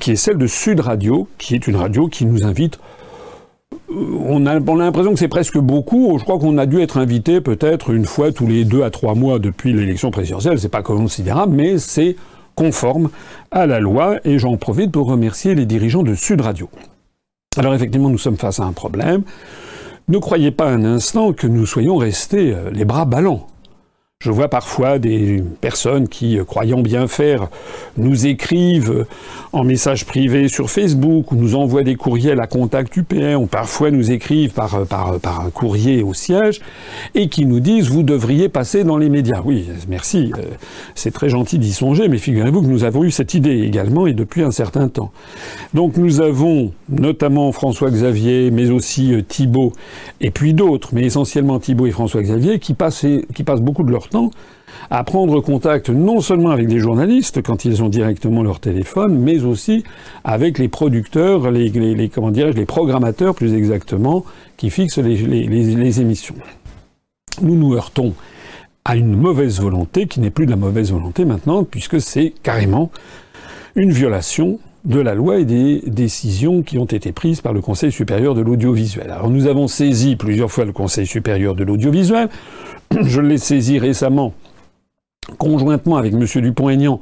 qui 0.00 0.12
est 0.12 0.16
celle 0.16 0.38
de 0.38 0.46
Sud 0.46 0.80
Radio, 0.80 1.28
qui 1.38 1.54
est 1.54 1.66
une 1.66 1.76
radio 1.76 2.08
qui 2.08 2.24
nous 2.26 2.44
invite 2.44 2.78
on 3.94 4.46
a, 4.46 4.58
on 4.60 4.80
a 4.80 4.84
l'impression 4.84 5.12
que 5.12 5.18
c'est 5.18 5.28
presque 5.28 5.58
beaucoup. 5.58 6.16
Je 6.18 6.24
crois 6.24 6.38
qu'on 6.38 6.58
a 6.58 6.66
dû 6.66 6.80
être 6.80 6.98
invité 6.98 7.40
peut-être 7.40 7.90
une 7.90 8.04
fois 8.04 8.32
tous 8.32 8.46
les 8.46 8.64
deux 8.64 8.82
à 8.82 8.90
trois 8.90 9.14
mois 9.14 9.38
depuis 9.38 9.72
l'élection 9.72 10.10
présidentielle. 10.10 10.58
C'est 10.58 10.68
pas 10.68 10.82
considérable, 10.82 11.54
mais 11.54 11.78
c'est 11.78 12.16
conforme 12.54 13.10
à 13.50 13.66
la 13.66 13.80
loi 13.80 14.16
et 14.24 14.38
j'en 14.38 14.56
profite 14.56 14.92
pour 14.92 15.06
remercier 15.06 15.54
les 15.54 15.66
dirigeants 15.66 16.02
de 16.02 16.14
Sud 16.14 16.40
Radio. 16.40 16.68
Alors 17.56 17.74
effectivement, 17.74 18.08
nous 18.08 18.18
sommes 18.18 18.38
face 18.38 18.60
à 18.60 18.64
un 18.64 18.72
problème. 18.72 19.22
Ne 20.08 20.18
croyez 20.18 20.50
pas 20.50 20.68
un 20.68 20.84
instant 20.84 21.32
que 21.32 21.46
nous 21.46 21.66
soyons 21.66 21.96
restés 21.96 22.54
euh, 22.54 22.70
les 22.70 22.84
bras 22.84 23.04
ballants. 23.04 23.46
Je 24.22 24.30
vois 24.30 24.46
parfois 24.46 25.00
des 25.00 25.42
personnes 25.60 26.06
qui, 26.06 26.38
euh, 26.38 26.44
croyant 26.44 26.80
bien 26.80 27.08
faire, 27.08 27.48
nous 27.96 28.28
écrivent 28.28 29.04
en 29.52 29.64
message 29.64 30.06
privé 30.06 30.46
sur 30.46 30.70
Facebook 30.70 31.32
ou 31.32 31.34
nous 31.34 31.56
envoient 31.56 31.82
des 31.82 31.96
courriels 31.96 32.40
à 32.40 32.46
contact 32.46 32.96
UPR 32.96 33.40
ou 33.40 33.46
parfois 33.46 33.90
nous 33.90 34.12
écrivent 34.12 34.52
par, 34.52 34.76
euh, 34.76 34.84
par, 34.84 35.14
euh, 35.14 35.18
par 35.18 35.40
un 35.40 35.50
courrier 35.50 36.04
au 36.04 36.14
siège 36.14 36.60
et 37.16 37.28
qui 37.28 37.46
nous 37.46 37.58
disent 37.58 37.88
vous 37.90 38.04
devriez 38.04 38.48
passer 38.48 38.84
dans 38.84 38.96
les 38.96 39.08
médias. 39.08 39.40
Oui, 39.44 39.66
merci, 39.88 40.30
c'est 40.94 41.10
très 41.10 41.28
gentil 41.28 41.58
d'y 41.58 41.72
songer, 41.72 42.06
mais 42.06 42.18
figurez-vous 42.18 42.62
que 42.62 42.68
nous 42.68 42.84
avons 42.84 43.02
eu 43.02 43.10
cette 43.10 43.34
idée 43.34 43.62
également 43.62 44.06
et 44.06 44.12
depuis 44.12 44.42
un 44.42 44.52
certain 44.52 44.86
temps. 44.86 45.10
Donc 45.74 45.96
nous 45.96 46.20
avons 46.20 46.70
notamment 46.88 47.50
François 47.50 47.90
Xavier, 47.90 48.52
mais 48.52 48.70
aussi 48.70 49.14
Thibault 49.26 49.72
et 50.20 50.30
puis 50.30 50.54
d'autres, 50.54 50.90
mais 50.92 51.02
essentiellement 51.02 51.58
Thibault 51.58 51.86
et 51.86 51.90
François 51.90 52.22
Xavier, 52.22 52.60
qui 52.60 52.74
passent, 52.74 53.04
qui 53.34 53.42
passent 53.42 53.62
beaucoup 53.62 53.82
de 53.82 53.90
leur 53.90 54.11
à 54.90 55.04
prendre 55.04 55.40
contact 55.40 55.90
non 55.90 56.20
seulement 56.20 56.50
avec 56.50 56.68
des 56.68 56.78
journalistes 56.78 57.42
quand 57.42 57.64
ils 57.64 57.82
ont 57.82 57.88
directement 57.88 58.42
leur 58.42 58.60
téléphone, 58.60 59.18
mais 59.18 59.42
aussi 59.44 59.84
avec 60.24 60.58
les 60.58 60.68
producteurs, 60.68 61.50
les, 61.50 62.08
comment 62.08 62.30
les 62.30 62.66
programmateurs 62.66 63.34
plus 63.34 63.54
exactement, 63.54 64.24
qui 64.56 64.70
fixent 64.70 64.98
les, 64.98 66.00
émissions. 66.00 66.34
Nous 67.40 67.56
nous 67.56 67.74
heurtons 67.74 68.14
à 68.84 68.96
une 68.96 69.14
mauvaise 69.14 69.60
volonté 69.60 70.06
qui 70.06 70.20
n'est 70.20 70.30
plus 70.30 70.46
de 70.46 70.50
la 70.50 70.56
mauvaise 70.56 70.92
volonté 70.92 71.24
maintenant, 71.24 71.64
puisque 71.64 72.00
c'est 72.00 72.32
carrément 72.42 72.90
une 73.76 73.92
violation 73.92 74.58
de 74.84 75.00
la 75.00 75.14
loi 75.14 75.38
et 75.38 75.44
des 75.44 75.82
décisions 75.86 76.62
qui 76.62 76.78
ont 76.78 76.84
été 76.84 77.12
prises 77.12 77.40
par 77.40 77.52
le 77.52 77.60
Conseil 77.60 77.92
supérieur 77.92 78.34
de 78.34 78.40
l'audiovisuel. 78.40 79.10
Alors 79.10 79.30
nous 79.30 79.46
avons 79.46 79.68
saisi 79.68 80.16
plusieurs 80.16 80.50
fois 80.50 80.64
le 80.64 80.72
Conseil 80.72 81.06
supérieur 81.06 81.54
de 81.54 81.64
l'audiovisuel. 81.64 82.28
Je 83.02 83.20
l'ai 83.20 83.38
saisi 83.38 83.78
récemment, 83.78 84.34
conjointement 85.38 85.96
avec 85.96 86.14
M. 86.14 86.26
Dupont-Aignan, 86.42 87.00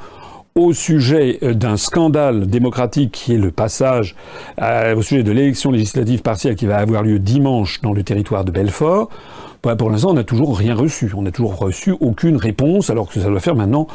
au 0.54 0.72
sujet 0.72 1.38
euh, 1.42 1.54
d'un 1.54 1.76
scandale 1.76 2.46
démocratique 2.46 3.12
qui 3.12 3.34
est 3.34 3.38
le 3.38 3.50
passage 3.50 4.16
euh, 4.60 4.96
au 4.96 5.02
sujet 5.02 5.22
de 5.22 5.32
l'élection 5.32 5.70
législative 5.70 6.22
partielle 6.22 6.56
qui 6.56 6.66
va 6.66 6.78
avoir 6.78 7.02
lieu 7.02 7.18
dimanche 7.18 7.80
dans 7.82 7.92
le 7.92 8.02
territoire 8.02 8.44
de 8.44 8.50
Belfort. 8.50 9.08
Bah, 9.62 9.76
pour 9.76 9.90
l'instant, 9.90 10.10
on 10.10 10.14
n'a 10.14 10.24
toujours 10.24 10.56
rien 10.56 10.74
reçu. 10.74 11.10
On 11.14 11.22
n'a 11.22 11.30
toujours 11.30 11.56
reçu 11.56 11.94
aucune 12.00 12.36
réponse, 12.36 12.88
alors 12.88 13.08
que 13.08 13.20
ça 13.20 13.28
doit 13.28 13.40
faire 13.40 13.56
maintenant 13.56 13.86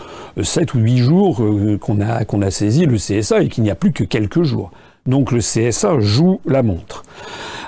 7 0.42 0.76
euh, 0.76 0.78
ou 0.78 0.82
8 0.82 0.98
jours 0.98 1.44
qu'on 1.82 2.02
a, 2.02 2.24
qu'on 2.26 2.42
a 2.42 2.52
saisi 2.52 2.86
le 2.86 2.98
CSA 2.98 3.42
et 3.42 3.50
qu'il 3.50 3.64
n'y 3.64 3.72
a 3.72 3.76
plus 3.76 3.92
que 3.92 4.04
quelques 4.04 4.44
jours. 4.44 4.72
Donc 5.08 5.32
le 5.32 5.40
CSA 5.40 6.00
joue 6.00 6.40
la 6.46 6.64
montre. 6.64 7.04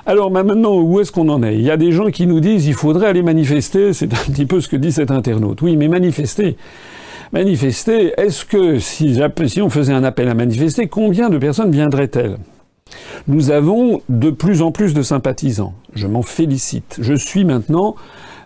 Alors 0.06 0.32
maintenant, 0.32 0.80
où 0.80 1.00
est-ce 1.00 1.12
qu'on 1.12 1.30
en 1.30 1.44
est? 1.44 1.56
Il 1.56 1.62
y 1.62 1.72
a 1.72 1.78
des 1.78 1.92
gens 1.92 2.10
qui 2.10 2.28
nous 2.28 2.40
disent 2.40 2.66
il 2.68 2.74
faudrait 2.74 3.08
aller 3.08 3.24
manifester. 3.24 3.94
C'est 3.94 4.14
un 4.14 4.32
petit 4.32 4.46
peu 4.46 4.62
ce 4.62 4.68
que 4.68 4.76
dit 4.76 4.92
cet 4.92 5.12
internaute. 5.12 5.62
Oui, 5.62 5.76
mais 5.76 5.88
manifester. 5.88 6.56
Manifester, 7.34 8.14
est-ce 8.18 8.46
que 8.46 8.80
si 8.80 9.20
on 9.62 9.70
faisait 9.70 9.94
un 9.94 10.04
appel 10.04 10.30
à 10.30 10.34
manifester, 10.34 10.88
combien 10.88 11.30
de 11.30 11.38
personnes 11.38 11.72
viendraient-elles? 11.72 12.38
Nous 13.28 13.52
avons 13.52 14.02
de 14.10 14.30
plus 14.30 14.62
en 14.62 14.72
plus 14.72 14.94
de 14.94 15.02
sympathisants. 15.02 15.74
Je 15.94 16.08
m'en 16.08 16.22
félicite. 16.22 16.98
Je 17.02 17.14
suis 17.14 17.46
maintenant, 17.46 17.96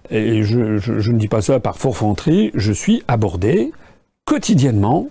et 0.10 0.44
je, 0.44 1.12
ne 1.12 1.18
dis 1.18 1.28
pas 1.28 1.42
ça 1.42 1.60
par 1.60 1.78
forfanterie, 1.78 2.52
je 2.54 2.72
suis 2.72 3.04
abordé 3.08 3.72
quotidiennement 4.26 5.08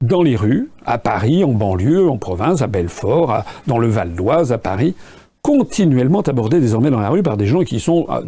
dans 0.00 0.22
les 0.22 0.36
rues, 0.36 0.68
à 0.84 0.98
Paris, 0.98 1.44
en 1.44 1.52
banlieue, 1.52 2.08
en 2.08 2.18
province, 2.18 2.60
à 2.60 2.66
Belfort, 2.66 3.44
dans 3.66 3.78
le 3.78 3.86
Val 3.86 4.14
d'Oise, 4.14 4.52
à 4.52 4.58
Paris, 4.58 4.94
continuellement 5.42 6.22
abordé 6.22 6.60
désormais 6.60 6.90
dans 6.90 7.00
la 7.00 7.10
rue 7.10 7.22
par 7.22 7.36
des 7.36 7.46
gens 7.46 7.62
qui 7.62 7.78
sont 7.80 8.06
ah, 8.08 8.20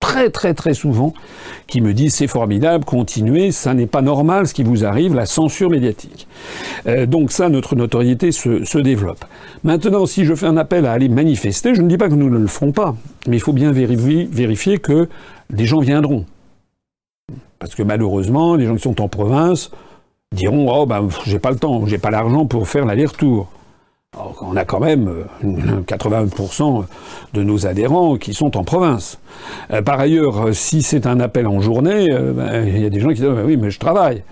très 0.00 0.30
très 0.30 0.54
très 0.54 0.74
souvent 0.74 1.14
qui 1.66 1.80
me 1.80 1.94
disent 1.94 2.14
c'est 2.14 2.26
formidable, 2.26 2.84
continuez, 2.84 3.52
ça 3.52 3.74
n'est 3.74 3.86
pas 3.86 4.02
normal 4.02 4.48
ce 4.48 4.54
qui 4.54 4.64
vous 4.64 4.84
arrive, 4.84 5.14
la 5.14 5.26
censure 5.26 5.70
médiatique. 5.70 6.26
Euh, 6.86 7.06
donc 7.06 7.30
ça, 7.30 7.48
notre 7.48 7.76
notoriété 7.76 8.32
se, 8.32 8.78
développe. 8.78 9.24
Maintenant, 9.62 10.06
si 10.06 10.24
je 10.24 10.34
fais 10.34 10.46
un 10.46 10.56
appel 10.56 10.86
à 10.86 10.92
aller 10.92 11.08
manifester, 11.08 11.74
je 11.74 11.82
ne 11.82 11.88
dis 11.88 11.98
pas 11.98 12.08
que 12.08 12.14
nous 12.14 12.30
ne 12.30 12.38
le 12.38 12.46
ferons 12.48 12.72
pas, 12.72 12.96
mais 13.28 13.36
il 13.36 13.40
faut 13.40 13.52
bien 13.52 13.72
vérifier 13.72 14.78
que 14.78 15.08
des 15.50 15.66
gens 15.66 15.80
viendront. 15.80 16.24
Parce 17.58 17.74
que 17.74 17.82
malheureusement, 17.82 18.56
les 18.56 18.66
gens 18.66 18.74
qui 18.74 18.82
sont 18.82 19.00
en 19.00 19.08
province 19.08 19.70
diront 20.34 20.72
oh 20.72 20.86
ben 20.86 21.08
j'ai 21.26 21.38
pas 21.38 21.50
le 21.50 21.58
temps, 21.58 21.86
j'ai 21.86 21.98
pas 21.98 22.10
l'argent 22.10 22.46
pour 22.46 22.68
faire 22.68 22.86
l'aller-retour 22.86 23.48
on 24.40 24.56
a 24.56 24.64
quand 24.64 24.80
même 24.80 25.08
80% 25.44 26.80
euh, 26.80 26.82
de 27.32 27.42
nos 27.42 27.66
adhérents 27.66 28.16
qui 28.16 28.34
sont 28.34 28.56
en 28.56 28.64
province. 28.64 29.18
Euh, 29.72 29.82
par 29.82 30.00
ailleurs, 30.00 30.48
euh, 30.48 30.52
si 30.52 30.82
c'est 30.82 31.06
un 31.06 31.20
appel 31.20 31.46
en 31.46 31.60
journée, 31.60 32.08
ben, 32.10 32.66
il 32.66 32.82
y 32.82 32.86
a 32.86 32.90
des 32.90 33.00
gens 33.00 33.08
qui 33.08 33.16
disent 33.16 33.24
ben 33.24 33.44
oui, 33.46 33.56
mais 33.56 33.70
je 33.70 33.78
travaille. 33.78 34.22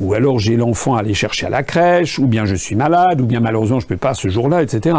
Ou 0.00 0.14
alors 0.14 0.38
j'ai 0.38 0.56
l'enfant 0.56 0.96
à 0.96 1.00
aller 1.00 1.14
chercher 1.14 1.46
à 1.46 1.50
la 1.50 1.62
crèche, 1.62 2.18
ou 2.18 2.26
bien 2.26 2.44
je 2.44 2.54
suis 2.54 2.74
malade, 2.74 3.20
ou 3.20 3.26
bien 3.26 3.40
malheureusement 3.40 3.80
je 3.80 3.84
ne 3.84 3.90
peux 3.90 3.96
pas 3.96 4.14
ce 4.14 4.28
jour-là, 4.28 4.62
etc. 4.62 4.96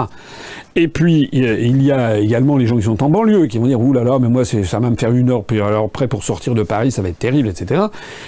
Et 0.75 0.87
puis 0.87 1.27
il 1.31 1.81
y 1.83 1.91
a 1.91 2.17
également 2.19 2.55
les 2.55 2.67
gens 2.67 2.77
qui 2.77 2.83
sont 2.83 3.03
en 3.03 3.09
banlieue 3.09 3.47
qui 3.47 3.57
vont 3.57 3.67
dire 3.67 3.81
ouh 3.81 3.93
là 3.93 4.03
là, 4.03 4.19
mais 4.19 4.29
moi 4.29 4.45
ça 4.45 4.79
va 4.79 4.89
me 4.89 4.95
faire 4.95 5.11
une 5.11 5.31
heure, 5.31 5.43
puis 5.43 5.59
alors 5.59 5.85
après 5.85 6.07
pour 6.07 6.23
sortir 6.23 6.53
de 6.53 6.63
Paris 6.63 6.91
ça 6.91 7.01
va 7.01 7.09
être 7.09 7.19
terrible, 7.19 7.49
etc. 7.49 7.81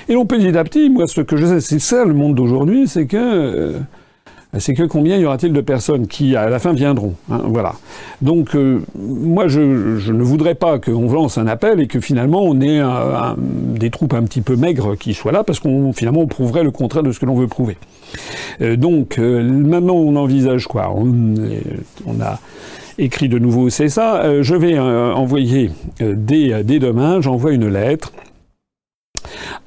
Et 0.10 0.14
l'on 0.14 0.26
petit 0.26 0.58
à 0.58 0.64
petit, 0.64 0.90
moi 0.90 1.06
ce 1.08 1.22
que 1.22 1.38
je 1.38 1.46
sais, 1.46 1.62
c'est 1.62 1.80
ça 1.80 2.04
le 2.04 2.14
monde 2.14 2.36
d'aujourd'hui, 2.36 2.88
c'est 2.88 3.06
que 3.06 3.76
c'est 4.60 4.74
que 4.76 4.84
combien 4.84 5.18
y 5.18 5.26
aura-t-il 5.26 5.52
de 5.52 5.62
personnes 5.62 6.08
qui, 6.08 6.36
à 6.36 6.50
la 6.50 6.60
fin, 6.60 6.74
viendront 6.74 7.16
hein, 7.32 7.42
Voilà. 7.46 7.74
Donc, 8.22 8.56
euh, 8.56 8.82
moi, 8.96 9.48
je, 9.48 9.60
ne 9.60 10.24
voudrais 10.24 10.56
pas 10.56 10.80
qu'on 10.80 11.12
lance 11.12 11.38
un 11.38 11.48
appel 11.48 11.80
et 11.80 11.88
que 11.88 12.00
finalement 12.00 12.44
on 12.44 12.62
ait 12.62 12.82
des 13.80 13.90
troupes 13.90 14.14
un 14.14 14.24
petit 14.24 14.42
peu 14.42 14.56
maigres 14.56 14.96
qui 14.96 15.14
soient 15.14 15.32
là, 15.32 15.44
parce 15.44 15.60
qu'on 15.60 15.92
finalement 15.94 16.22
on 16.22 16.28
prouverait 16.28 16.64
le 16.64 16.72
contraire 16.72 17.04
de 17.04 17.12
ce 17.12 17.20
que 17.20 17.26
l'on 17.26 17.36
veut 17.36 17.48
prouver. 17.48 17.78
Euh, 18.62 18.76
donc, 18.76 19.18
euh, 19.18 19.44
maintenant, 19.44 19.96
on 19.96 20.16
envisage 20.16 20.68
quoi? 20.68 20.94
On, 20.96 22.22
a 22.22 22.40
écrit 23.00 23.28
de 23.28 23.40
nouveau, 23.40 23.72
c'est 23.72 23.90
ça. 23.90 24.44
je 24.44 24.54
vais 24.54 24.78
envoyer 24.78 25.72
dès, 26.00 26.64
dès 26.64 26.78
demain, 26.78 27.22
j'envoie 27.22 27.52
une 27.52 27.68
lettre 27.68 28.14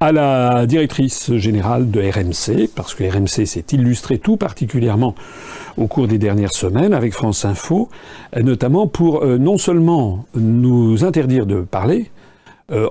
à 0.01 0.13
la 0.13 0.67
directrice 0.67 1.35
générale 1.37 1.91
de 1.91 2.01
RMC, 2.01 2.69
parce 2.75 2.95
que 2.95 3.05
RMC 3.05 3.47
s'est 3.47 3.65
illustré 3.73 4.19
tout 4.19 4.37
particulièrement 4.37 5.15
au 5.77 5.87
cours 5.87 6.09
des 6.09 6.19
dernières 6.19 6.53
semaines 6.55 6.95
avec 6.95 7.13
France 7.13 7.45
Info, 7.45 7.89
notamment 8.37 8.87
pour 8.87 9.23
euh, 9.23 9.39
non 9.39 9.59
seulement 9.59 10.25
nous 10.35 11.05
interdire 11.05 11.47
de 11.47 11.61
parler, 11.61 12.11
euh, 12.73 12.89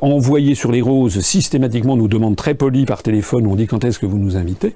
sur 0.56 0.72
les 0.72 0.82
roses 0.82 1.20
systématiquement 1.20 1.98
nous 1.98 2.08
demande 2.08 2.36
très 2.36 2.54
poli 2.54 2.86
par 2.86 3.04
téléphone, 3.04 3.46
on 3.48 3.56
dit 3.56 3.68
quand 3.68 3.84
est-ce 3.84 4.00
que 4.00 4.06
vous 4.06 4.18
nous 4.18 4.38
invitez, 4.38 4.74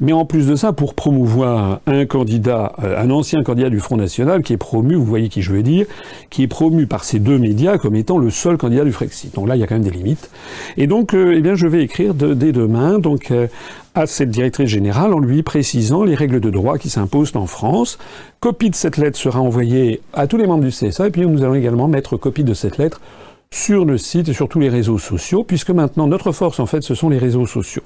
mais 0.00 0.12
en 0.12 0.24
plus 0.24 0.46
de 0.46 0.56
ça, 0.56 0.72
pour 0.72 0.94
promouvoir 0.94 1.80
un 1.86 2.06
candidat, 2.06 2.74
euh, 2.82 3.00
un 3.00 3.10
ancien 3.10 3.42
candidat 3.42 3.70
du 3.70 3.80
Front 3.80 3.96
National 3.96 4.42
qui 4.42 4.52
est 4.52 4.58
promu, 4.58 4.94
vous 4.94 5.04
voyez 5.04 5.28
qui 5.28 5.42
je 5.42 5.52
veux 5.52 5.62
dire, 5.62 5.86
qui 6.30 6.44
est 6.44 6.48
promu 6.48 6.86
par 6.86 7.04
ces 7.04 7.18
deux 7.18 7.38
médias 7.38 7.78
comme 7.78 7.96
étant 7.96 8.18
le 8.18 8.30
seul 8.30 8.56
candidat 8.56 8.84
du 8.84 8.92
Frexit. 8.92 9.34
Donc 9.34 9.48
là, 9.48 9.56
il 9.56 9.60
y 9.60 9.62
a 9.62 9.66
quand 9.66 9.74
même 9.74 9.84
des 9.84 9.90
limites. 9.90 10.30
Et 10.76 10.86
donc, 10.86 11.14
euh, 11.14 11.34
eh 11.36 11.40
bien, 11.40 11.54
je 11.54 11.66
vais 11.66 11.82
écrire 11.82 12.14
dès 12.14 12.52
demain, 12.52 12.98
donc 12.98 13.32
à 13.94 14.06
cette 14.06 14.30
directrice 14.30 14.68
générale 14.68 15.14
en 15.14 15.18
lui 15.18 15.42
précisant 15.42 16.04
les 16.04 16.14
règles 16.14 16.38
de 16.38 16.50
droit 16.50 16.76
qui 16.78 16.90
s'imposent 16.90 17.34
en 17.34 17.46
France. 17.46 17.98
Copie 18.40 18.70
de 18.70 18.74
cette 18.74 18.98
lettre 18.98 19.18
sera 19.18 19.40
envoyée 19.40 20.02
à 20.12 20.26
tous 20.26 20.36
les 20.36 20.46
membres 20.46 20.64
du 20.64 20.70
CSA 20.70 21.08
et 21.08 21.10
puis 21.10 21.26
nous 21.26 21.42
allons 21.42 21.54
également 21.54 21.88
mettre 21.88 22.16
copie 22.16 22.44
de 22.44 22.52
cette 22.52 22.76
lettre 22.76 23.00
sur 23.56 23.86
le 23.86 23.96
site 23.96 24.28
et 24.28 24.34
sur 24.34 24.48
tous 24.48 24.60
les 24.60 24.68
réseaux 24.68 24.98
sociaux, 24.98 25.42
puisque 25.42 25.70
maintenant 25.70 26.06
notre 26.06 26.30
force 26.30 26.60
en 26.60 26.66
fait 26.66 26.82
ce 26.82 26.94
sont 26.94 27.08
les 27.08 27.16
réseaux 27.16 27.46
sociaux. 27.46 27.82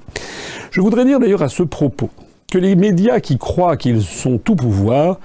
Je 0.69 0.81
voudrais 0.81 1.05
dire 1.05 1.19
d'ailleurs 1.19 1.43
à 1.43 1.49
ce 1.49 1.63
propos 1.63 2.09
que 2.51 2.57
les 2.57 2.75
médias 2.75 3.21
qui 3.21 3.37
croient 3.37 3.77
qu'ils 3.77 4.01
sont 4.01 4.37
tout 4.37 4.57
pouvoir 4.57 5.17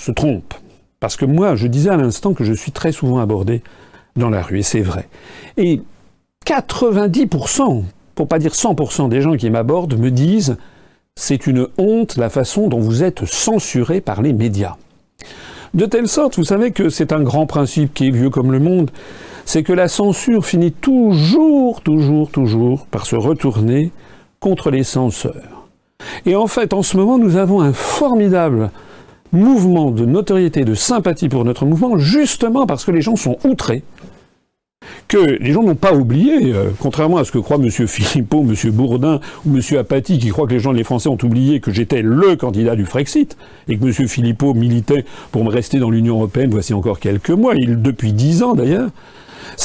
se 0.00 0.12
trompent. 0.12 0.54
Parce 1.00 1.16
que 1.16 1.24
moi, 1.24 1.56
je 1.56 1.66
disais 1.66 1.90
à 1.90 1.96
l'instant 1.96 2.34
que 2.34 2.44
je 2.44 2.52
suis 2.52 2.70
très 2.70 2.92
souvent 2.92 3.18
abordé 3.18 3.62
dans 4.14 4.30
la 4.30 4.42
rue, 4.42 4.60
et 4.60 4.62
c'est 4.62 4.80
vrai. 4.80 5.08
Et 5.56 5.82
90%, 6.46 7.82
pour 8.14 8.28
pas 8.28 8.38
dire 8.38 8.52
100% 8.52 9.08
des 9.08 9.20
gens 9.20 9.36
qui 9.36 9.50
m'abordent 9.50 9.98
me 9.98 10.10
disent 10.10 10.56
c'est 11.16 11.48
une 11.48 11.66
honte 11.78 12.16
la 12.16 12.30
façon 12.30 12.68
dont 12.68 12.78
vous 12.78 13.02
êtes 13.02 13.24
censuré 13.24 14.00
par 14.00 14.22
les 14.22 14.32
médias. 14.32 14.76
De 15.74 15.86
telle 15.86 16.06
sorte, 16.06 16.36
vous 16.36 16.44
savez 16.44 16.70
que 16.70 16.90
c'est 16.90 17.12
un 17.12 17.22
grand 17.22 17.46
principe 17.46 17.92
qui 17.92 18.08
est 18.08 18.12
vieux 18.12 18.30
comme 18.30 18.52
le 18.52 18.60
monde, 18.60 18.90
c'est 19.50 19.64
que 19.64 19.72
la 19.72 19.88
censure 19.88 20.46
finit 20.46 20.70
toujours, 20.70 21.80
toujours, 21.80 22.30
toujours 22.30 22.86
par 22.86 23.04
se 23.04 23.16
retourner 23.16 23.90
contre 24.38 24.70
les 24.70 24.84
censeurs. 24.84 25.66
Et 26.24 26.36
en 26.36 26.46
fait, 26.46 26.72
en 26.72 26.84
ce 26.84 26.96
moment, 26.96 27.18
nous 27.18 27.34
avons 27.34 27.60
un 27.60 27.72
formidable 27.72 28.70
mouvement 29.32 29.90
de 29.90 30.06
notoriété, 30.06 30.64
de 30.64 30.74
sympathie 30.74 31.28
pour 31.28 31.44
notre 31.44 31.66
mouvement, 31.66 31.98
justement 31.98 32.64
parce 32.64 32.84
que 32.84 32.92
les 32.92 33.02
gens 33.02 33.16
sont 33.16 33.38
outrés 33.42 33.82
que 35.08 35.18
les 35.18 35.52
gens 35.52 35.64
n'ont 35.64 35.74
pas 35.74 35.94
oublié, 35.94 36.54
euh, 36.54 36.70
contrairement 36.78 37.16
à 37.16 37.24
ce 37.24 37.32
que 37.32 37.38
croit 37.38 37.56
M. 37.56 37.68
Philippot, 37.70 38.46
M. 38.48 38.70
Bourdin 38.70 39.20
ou 39.44 39.56
M. 39.56 39.78
Apathy, 39.78 40.18
qui 40.18 40.28
croient 40.28 40.46
que 40.46 40.52
les 40.52 40.60
gens, 40.60 40.70
les 40.70 40.84
Français 40.84 41.08
ont 41.08 41.18
oublié 41.22 41.58
que 41.58 41.72
j'étais 41.72 42.02
le 42.02 42.36
candidat 42.36 42.76
du 42.76 42.86
Frexit, 42.86 43.36
et 43.68 43.76
que 43.76 43.84
M. 43.84 44.08
Philippot 44.08 44.54
militait 44.54 45.04
pour 45.32 45.44
me 45.44 45.50
rester 45.50 45.80
dans 45.80 45.90
l'Union 45.90 46.14
Européenne 46.14 46.50
voici 46.50 46.72
encore 46.72 47.00
quelques 47.00 47.30
mois, 47.30 47.54
il, 47.56 47.82
depuis 47.82 48.12
dix 48.12 48.44
ans 48.44 48.54
d'ailleurs, 48.54 48.90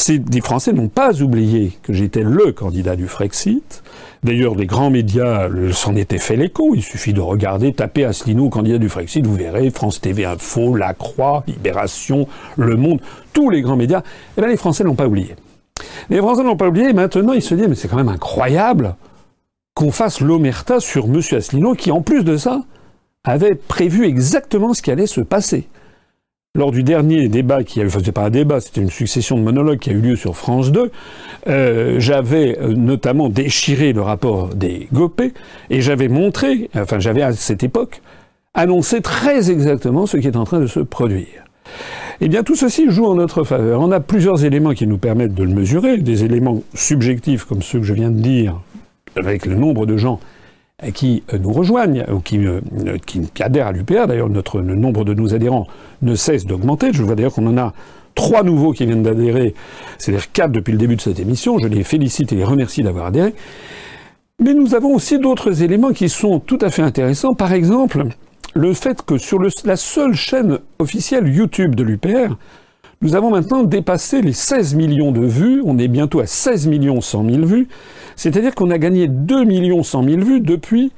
Les 0.07 0.41
Français 0.41 0.73
n'ont 0.73 0.87
pas 0.87 1.21
oublié 1.21 1.77
que 1.83 1.93
j'étais 1.93 2.23
le 2.23 2.51
candidat 2.51 2.95
du 2.95 3.07
Frexit. 3.07 3.83
D'ailleurs, 4.23 4.55
les 4.55 4.65
grands 4.65 4.89
médias 4.89 5.47
s'en 5.71 5.95
étaient 5.95 6.17
fait 6.17 6.35
l'écho. 6.35 6.73
Il 6.73 6.81
suffit 6.81 7.13
de 7.13 7.21
regarder, 7.21 7.73
taper 7.73 8.05
Asselineau, 8.05 8.49
candidat 8.49 8.77
du 8.77 8.89
Frexit, 8.89 9.25
vous 9.25 9.35
verrez, 9.35 9.69
France 9.69 10.01
TV 10.01 10.25
Info, 10.25 10.75
La 10.75 10.93
Croix, 10.93 11.43
Libération, 11.47 12.27
Le 12.57 12.75
Monde, 12.75 13.01
tous 13.33 13.49
les 13.49 13.61
grands 13.61 13.75
médias. 13.75 14.01
Eh 14.37 14.41
bien, 14.41 14.49
les 14.49 14.57
Français 14.57 14.83
n'ont 14.83 14.95
pas 14.95 15.07
oublié. 15.07 15.35
Les 16.09 16.17
Français 16.17 16.43
n'ont 16.43 16.57
pas 16.57 16.67
oublié, 16.67 16.93
maintenant 16.93 17.33
ils 17.33 17.41
se 17.41 17.53
disent, 17.53 17.67
mais 17.67 17.75
c'est 17.75 17.87
quand 17.87 17.97
même 17.97 18.09
incroyable 18.09 18.95
qu'on 19.75 19.91
fasse 19.91 20.21
l'omerta 20.21 20.79
sur 20.79 21.05
M. 21.05 21.21
Asselineau, 21.31 21.73
qui 21.75 21.91
en 21.91 22.01
plus 22.01 22.23
de 22.23 22.37
ça, 22.37 22.63
avait 23.23 23.55
prévu 23.55 24.05
exactement 24.05 24.73
ce 24.73 24.81
qui 24.81 24.91
allait 24.91 25.07
se 25.07 25.21
passer. 25.21 25.67
Lors 26.55 26.71
du 26.71 26.83
dernier 26.83 27.27
débat 27.27 27.65
qui 27.65 27.81
a 27.81 27.83
eu, 27.83 28.11
pas 28.13 28.23
un 28.23 28.29
débat, 28.29 28.61
c'était 28.61 28.79
une 28.79 28.89
succession 28.89 29.37
de 29.37 29.43
monologues 29.43 29.77
qui 29.77 29.89
a 29.89 29.93
eu 29.93 29.99
lieu 29.99 30.15
sur 30.15 30.37
France 30.37 30.71
2, 30.71 30.89
euh, 31.47 31.99
j'avais 31.99 32.57
euh, 32.61 32.73
notamment 32.73 33.27
déchiré 33.27 33.91
le 33.91 34.01
rapport 34.01 34.55
des 34.55 34.87
Gopé 34.93 35.33
et 35.69 35.81
j'avais 35.81 36.07
montré, 36.07 36.69
enfin 36.73 36.99
j'avais 36.99 37.23
à 37.23 37.33
cette 37.33 37.63
époque 37.63 38.01
annoncé 38.53 39.01
très 39.01 39.51
exactement 39.51 40.05
ce 40.05 40.15
qui 40.15 40.27
est 40.27 40.37
en 40.37 40.45
train 40.45 40.61
de 40.61 40.67
se 40.67 40.79
produire. 40.79 41.43
Eh 42.21 42.29
bien, 42.29 42.41
tout 42.43 42.55
ceci 42.55 42.89
joue 42.89 43.05
en 43.05 43.15
notre 43.15 43.43
faveur. 43.43 43.81
On 43.81 43.91
a 43.91 43.99
plusieurs 43.99 44.45
éléments 44.45 44.73
qui 44.73 44.87
nous 44.87 44.97
permettent 44.97 45.33
de 45.33 45.43
le 45.43 45.53
mesurer, 45.53 45.97
des 45.97 46.23
éléments 46.23 46.63
subjectifs 46.73 47.43
comme 47.43 47.61
ceux 47.61 47.79
que 47.79 47.85
je 47.85 47.93
viens 47.93 48.11
de 48.11 48.21
dire, 48.21 48.61
avec 49.17 49.45
le 49.45 49.55
nombre 49.55 49.85
de 49.85 49.97
gens 49.97 50.21
qui 50.93 51.23
euh, 51.33 51.37
nous 51.37 51.51
rejoignent 51.51 52.05
ou 52.11 52.19
qui, 52.19 52.45
euh, 52.45 52.59
qui, 53.05 53.21
adhèrent 53.39 53.67
à 53.67 53.71
l'UPA. 53.71 54.07
D'ailleurs, 54.07 54.29
notre, 54.29 54.59
le 54.59 54.75
nombre 54.75 55.05
de 55.05 55.13
nos 55.13 55.33
adhérents 55.33 55.67
ne 56.01 56.15
cesse 56.15 56.45
d'augmenter. 56.45 56.91
Je 56.91 57.03
vois 57.03 57.15
d'ailleurs 57.15 57.33
qu'on 57.33 57.47
en 57.47 57.57
a 57.57 57.73
trois 58.13 58.43
nouveaux 58.43 58.71
qui 58.71 58.85
viennent 58.85 59.03
d'adhérer, 59.03 59.53
c'est-à-dire 59.97 60.31
quatre 60.31 60.51
depuis 60.51 60.71
le 60.71 60.77
début 60.77 60.95
de 60.95 61.01
cette 61.01 61.19
émission. 61.19 61.59
Je 61.59 61.67
les 61.67 61.83
félicite 61.83 62.31
et 62.33 62.35
les 62.35 62.43
remercie 62.43 62.83
d'avoir 62.83 63.05
adhéré. 63.07 63.33
Mais 64.39 64.53
nous 64.53 64.75
avons 64.75 64.93
aussi 64.93 65.17
d'autres 65.17 65.63
éléments 65.63 65.93
qui 65.93 66.09
sont 66.09 66.39
tout 66.39 66.59
à 66.61 66.69
fait 66.69 66.81
intéressants. 66.81 67.35
Par 67.35 67.53
exemple, 67.53 68.05
le 68.53 68.73
fait 68.73 69.01
que 69.01 69.17
sur 69.17 69.39
la 69.63 69.75
seule 69.77 70.13
chaîne 70.13 70.59
officielle 70.79 71.27
YouTube 71.27 71.75
de 71.75 71.83
l'UPR, 71.83 72.35
nous 73.01 73.15
avons 73.15 73.29
maintenant 73.29 73.63
dépassé 73.63 74.21
les 74.21 74.33
16 74.33 74.75
millions 74.75 75.11
de 75.11 75.25
vues. 75.25 75.61
On 75.65 75.77
est 75.77 75.87
bientôt 75.87 76.19
à 76.21 76.27
16 76.27 76.67
millions 76.67 77.01
100 77.01 77.29
000 77.29 77.45
vues. 77.45 77.67
C'est-à-dire 78.15 78.55
qu'on 78.55 78.71
a 78.71 78.77
gagné 78.77 79.07
2 79.07 79.43
millions 79.43 79.83
100 79.83 80.03
000 80.03 80.21
vues 80.21 80.39
depuis 80.39 80.91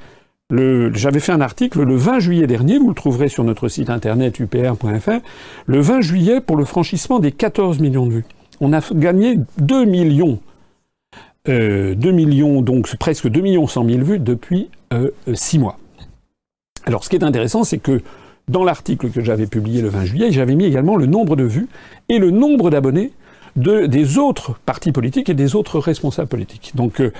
j'avais 0.50 1.20
fait 1.20 1.34
un 1.34 1.42
article 1.42 1.84
le 1.84 1.96
20 1.96 2.20
juillet 2.20 2.48
dernier, 2.48 2.78
vous 2.78 2.88
le 2.90 2.96
trouverez 2.96 3.28
sur 3.28 3.44
notre 3.44 3.68
site 3.68 3.90
internet 3.90 4.40
upr.fr, 4.40 5.20
le 5.66 5.82
20 5.82 6.02
juillet 6.02 6.42
pour 6.42 6.56
le 6.56 6.64
franchissement 6.64 7.20
des 7.20 7.32
14 7.32 7.80
millions 7.80 8.06
de 8.06 8.14
vues. 8.14 8.26
On 8.62 8.72
a 8.74 8.80
gagné 8.94 9.38
2 9.58 9.86
millions, 9.86 10.40
euh, 11.50 11.96
2 11.96 12.12
millions, 12.12 12.62
donc 12.62 12.96
presque 12.96 13.28
2 13.28 13.42
millions 13.42 13.68
100 13.68 13.90
000 13.90 14.02
vues 14.04 14.20
depuis 14.20 14.70
euh, 14.94 15.12
6 15.32 15.60
mois. 15.60 15.78
Alors 16.86 17.04
ce 17.04 17.10
qui 17.10 17.18
est 17.18 17.24
intéressant, 17.24 17.66
c'est 17.66 17.80
que 17.80 18.02
dans 18.48 18.64
l'article 18.64 19.10
que 19.10 19.22
j'avais 19.22 19.48
publié 19.48 19.82
le 19.82 19.90
20 19.90 20.06
juillet, 20.06 20.32
j'avais 20.32 20.56
mis 20.56 20.64
également 20.64 20.96
le 20.96 21.08
nombre 21.08 21.36
de 21.36 21.44
vues 21.44 21.68
et 22.08 22.20
le 22.20 22.32
nombre 22.32 22.70
d'abonnés 22.70 23.12
de, 23.58 23.88
des 23.88 24.18
autres 24.18 24.58
partis 24.66 24.92
politiques 24.92 25.30
et 25.30 25.34
des 25.34 25.56
autres 25.56 25.80
responsables 25.80 26.30
politiques. 26.30 26.72
Donc, 26.76 27.02
euh, 27.02 27.12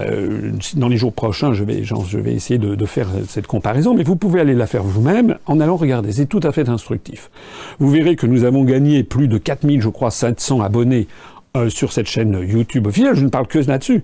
euh, 0.00 0.50
dans 0.74 0.88
les 0.88 0.96
jours 0.96 1.12
prochains, 1.12 1.52
je 1.52 1.64
vais, 1.64 1.84
essayer 2.32 2.58
de, 2.58 2.86
faire 2.86 3.08
cette 3.28 3.46
comparaison, 3.46 3.94
mais 3.94 4.02
vous 4.02 4.16
pouvez 4.16 4.40
aller 4.40 4.54
la 4.54 4.66
faire 4.66 4.82
vous-même 4.82 5.38
en 5.46 5.60
allant 5.60 5.76
regarder. 5.76 6.10
C'est 6.10 6.26
tout 6.26 6.40
à 6.42 6.50
fait 6.50 6.68
instructif. 6.68 7.30
Vous 7.78 7.90
verrez 7.90 8.16
que 8.16 8.26
nous 8.26 8.44
avons 8.44 8.64
gagné 8.64 9.04
plus 9.04 9.28
de 9.28 9.38
4000, 9.38 9.82
je 9.82 9.90
crois, 9.90 10.10
700 10.10 10.62
abonnés 10.62 11.06
euh, 11.56 11.68
sur 11.68 11.92
cette 11.92 12.06
chaîne 12.06 12.40
YouTube 12.42 12.86
officielle. 12.86 13.14
Je 13.14 13.24
ne 13.24 13.30
parle 13.30 13.46
que 13.46 13.58
là-dessus. 13.58 14.02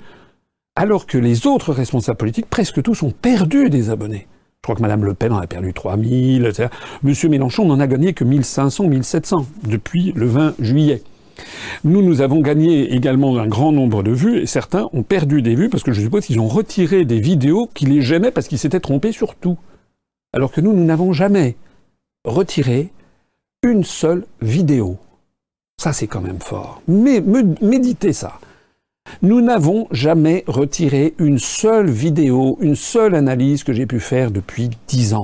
Alors 0.76 1.07
que 1.07 1.18
les 1.18 1.47
autres 1.47 1.73
responsables 1.73 2.18
politiques, 2.18 2.49
presque 2.49 2.83
tous, 2.83 3.02
ont 3.02 3.11
perdu 3.11 3.71
des 3.71 3.90
abonnés. 3.90 4.28
Je 4.59 4.62
crois 4.62 4.76
que 4.76 4.83
Mme 4.83 5.04
Le 5.04 5.14
Pen 5.14 5.33
en 5.33 5.38
a 5.38 5.47
perdu 5.47 5.73
3000, 5.73 6.45
etc. 6.45 6.68
Monsieur 7.02 7.28
Mélenchon 7.28 7.64
n'en 7.64 7.80
a 7.80 7.87
gagné 7.87 8.12
que 8.12 8.25
1500, 8.25 8.88
1700 8.88 9.47
depuis 9.66 10.12
le 10.14 10.26
20 10.26 10.54
juillet. 10.61 11.02
Nous, 11.85 12.02
nous 12.02 12.21
avons 12.21 12.40
gagné 12.40 12.95
également 12.95 13.38
un 13.38 13.47
grand 13.47 13.73
nombre 13.73 14.02
de 14.02 14.11
vues 14.11 14.38
et 14.38 14.47
certains 14.47 14.88
ont 14.92 15.02
perdu 15.02 15.42
des 15.42 15.54
vues 15.54 15.68
parce 15.68 15.83
que 15.83 15.92
je 15.92 16.00
suppose 16.00 16.26
qu'ils 16.26 16.40
ont 16.40 16.49
retiré 16.49 17.04
des 17.04 17.21
vidéos 17.21 17.68
qui 17.75 17.87
les 17.87 18.02
gênaient 18.02 18.30
parce 18.30 18.49
qu'ils 18.49 18.59
s'étaient 18.59 18.80
trompés 18.80 19.12
sur 19.12 19.35
tout. 19.35 19.59
Alors 20.33 20.52
que 20.52 20.61
nous, 20.61 20.73
nous 20.73 20.85
n'avons 20.85 21.12
jamais 21.12 21.57
retiré 22.25 22.90
une 23.62 23.85
seule 23.85 24.25
vidéo. 24.40 24.99
Ça, 25.80 25.92
c'est 25.92 26.07
quand 26.07 26.21
même 26.21 26.40
fort. 26.40 26.83
Mais 26.88 27.23
méditez 27.62 28.12
ça. 28.12 28.40
Nous 29.23 29.40
n'avons 29.40 29.88
jamais 29.90 30.45
retiré 30.47 31.14
une 31.18 31.38
seule 31.38 31.88
vidéo, 31.88 32.59
une 32.61 32.76
seule 32.76 33.14
analyse 33.14 33.64
que 33.64 33.73
j'ai 33.73 33.87
pu 33.87 34.00
faire 34.00 34.30
depuis 34.30 34.71
dix 34.86 35.15
ans. 35.15 35.23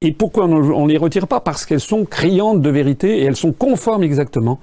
Et 0.00 0.10
pourquoi 0.10 0.46
on 0.46 0.86
ne 0.86 0.92
les 0.92 0.98
retire 0.98 1.28
pas? 1.28 1.38
Parce 1.38 1.64
qu'elles 1.64 1.78
sont 1.78 2.04
criantes 2.04 2.60
de 2.60 2.70
vérité 2.70 3.18
et 3.18 3.24
elles 3.24 3.36
sont 3.36 3.52
conformes 3.52 4.02
exactement 4.02 4.58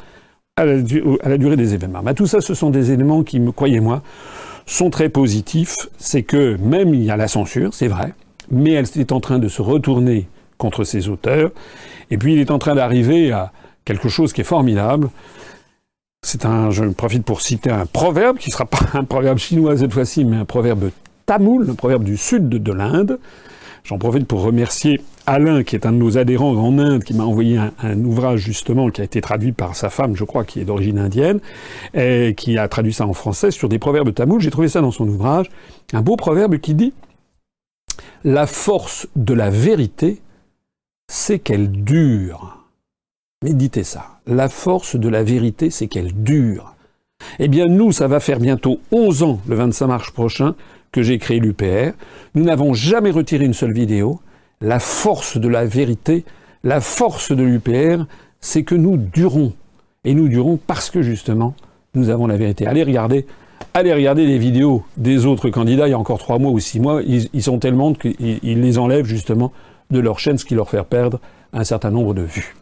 à 0.59 1.29
la, 1.29 1.37
durée 1.37 1.55
des 1.55 1.73
événements. 1.73 2.01
Mais 2.03 2.13
tout 2.13 2.27
ça, 2.27 2.41
ce 2.41 2.53
sont 2.53 2.69
des 2.69 2.91
éléments 2.91 3.23
qui, 3.23 3.41
croyez-moi, 3.55 4.01
sont 4.65 4.89
très 4.89 5.09
positifs. 5.09 5.75
C'est 5.97 6.23
que 6.23 6.57
même 6.57 6.93
il 6.93 7.03
y 7.03 7.11
a 7.11 7.17
la 7.17 7.27
censure, 7.27 7.73
c'est 7.73 7.87
vrai, 7.87 8.13
mais 8.51 8.71
elle 8.71 8.85
est 8.95 9.11
en 9.11 9.19
train 9.19 9.39
de 9.39 9.47
se 9.47 9.61
retourner 9.61 10.27
contre 10.57 10.83
ses 10.83 11.09
auteurs. 11.09 11.51
Et 12.11 12.17
puis 12.17 12.33
il 12.33 12.39
est 12.39 12.51
en 12.51 12.59
train 12.59 12.75
d'arriver 12.75 13.31
à 13.31 13.51
quelque 13.85 14.09
chose 14.09 14.33
qui 14.33 14.41
est 14.41 14.45
formidable. 14.45 15.09
C'est 16.21 16.45
un, 16.45 16.69
je 16.69 16.83
profite 16.83 17.23
pour 17.23 17.41
citer 17.41 17.71
un 17.71 17.85
proverbe 17.85 18.37
qui 18.37 18.49
ne 18.49 18.53
sera 18.53 18.65
pas 18.65 18.79
un 18.93 19.05
proverbe 19.05 19.37
chinois 19.37 19.77
cette 19.77 19.93
fois-ci, 19.93 20.25
mais 20.25 20.37
un 20.37 20.45
proverbe 20.45 20.91
tamoul, 21.25 21.65
le 21.65 21.73
proverbe 21.73 22.03
du 22.03 22.17
sud 22.17 22.49
de 22.49 22.71
l'Inde. 22.73 23.19
J'en 23.85 23.97
profite 23.97 24.27
pour 24.27 24.41
remercier 24.41 25.01
Alain, 25.29 25.61
qui 25.61 25.75
est 25.75 25.85
un 25.85 25.91
de 25.91 25.97
nos 25.97 26.17
adhérents 26.17 26.55
en 26.55 26.79
Inde, 26.79 27.03
qui 27.03 27.13
m'a 27.13 27.23
envoyé 27.23 27.57
un, 27.57 28.03
ouvrage 28.03 28.39
justement 28.39 28.89
qui 28.89 29.01
a 29.01 29.03
été 29.03 29.21
traduit 29.21 29.51
par 29.51 29.75
sa 29.75 29.91
femme, 29.91 30.15
je 30.15 30.23
crois, 30.23 30.43
qui 30.43 30.59
est 30.59 30.65
d'origine 30.65 30.97
indienne, 30.97 31.39
et 31.93 32.33
qui 32.35 32.57
a 32.57 32.67
traduit 32.67 32.93
ça 32.93 33.05
en 33.05 33.13
français 33.13 33.51
sur 33.51 33.69
des 33.69 33.77
proverbes 33.77 34.11
tamouls. 34.11 34.39
J'ai 34.39 34.49
trouvé 34.49 34.69
ça 34.69 34.81
dans 34.81 34.89
son 34.89 35.07
ouvrage, 35.07 35.51
un 35.93 36.01
beau 36.01 36.15
proverbe 36.15 36.57
qui 36.57 36.73
dit 36.73 36.93
La 38.23 38.47
force 38.47 39.07
de 39.15 39.35
la 39.35 39.51
vérité, 39.51 40.19
c'est 41.11 41.37
qu'elle 41.37 41.71
dure. 41.71 42.65
Méditez 43.43 43.83
ça. 43.83 44.19
La 44.25 44.49
force 44.49 44.95
de 44.95 45.09
la 45.09 45.21
vérité, 45.21 45.69
c'est 45.69 45.87
qu'elle 45.87 46.11
dure. 46.23 46.73
Eh 47.37 47.47
bien, 47.47 47.67
nous, 47.67 47.91
ça 47.91 48.07
va 48.07 48.19
faire 48.19 48.39
bientôt 48.39 48.79
11 48.91 49.21
ans, 49.21 49.41
le 49.47 49.55
25 49.55 49.87
mars 49.87 50.09
prochain, 50.09 50.55
que 50.91 51.03
j'ai 51.03 51.19
créé 51.19 51.39
l'UPR. 51.39 51.91
Nous 52.33 52.43
n'avons 52.43 52.73
jamais 52.73 53.11
retiré 53.11 53.45
une 53.45 53.53
seule 53.53 53.73
vidéo. 53.73 54.19
La 54.61 54.79
force 54.79 55.37
de 55.37 55.47
la 55.47 55.65
vérité, 55.65 56.25
la 56.65 56.81
force 56.81 57.31
de 57.31 57.43
l'UPR, 57.43 58.05
c'est 58.41 58.63
que 58.63 58.75
nous 58.75 58.97
durons. 58.97 59.53
Et 60.03 60.13
nous 60.13 60.27
durons 60.27 60.57
parce 60.57 60.89
que 60.89 61.01
justement, 61.01 61.55
nous 61.93 62.09
avons 62.09 62.27
la 62.27 62.35
vérité. 62.35 62.67
Allez 62.67 62.83
regarder, 62.83 63.25
allez 63.73 63.93
regarder 63.93 64.25
les 64.25 64.37
vidéos 64.37 64.83
des 64.97 65.25
autres 65.25 65.49
candidats 65.49 65.87
il 65.87 65.91
y 65.91 65.93
a 65.93 65.99
encore 65.99 66.19
trois 66.19 66.39
mois 66.39 66.51
ou 66.51 66.59
six 66.59 66.81
mois. 66.81 67.01
Ils, 67.03 67.41
sont 67.41 67.57
tellement 67.57 67.93
qu'ils 67.93 68.61
les 68.61 68.77
enlèvent 68.77 69.05
justement 69.05 69.53
de 69.91 69.99
leur 69.99 70.19
chaîne, 70.19 70.37
ce 70.37 70.43
qui 70.43 70.55
leur 70.55 70.69
fait 70.69 70.83
perdre 70.83 71.21
un 71.53 71.63
certain 71.63 71.91
nombre 71.91 72.13
de 72.13 72.21
vues. 72.21 72.55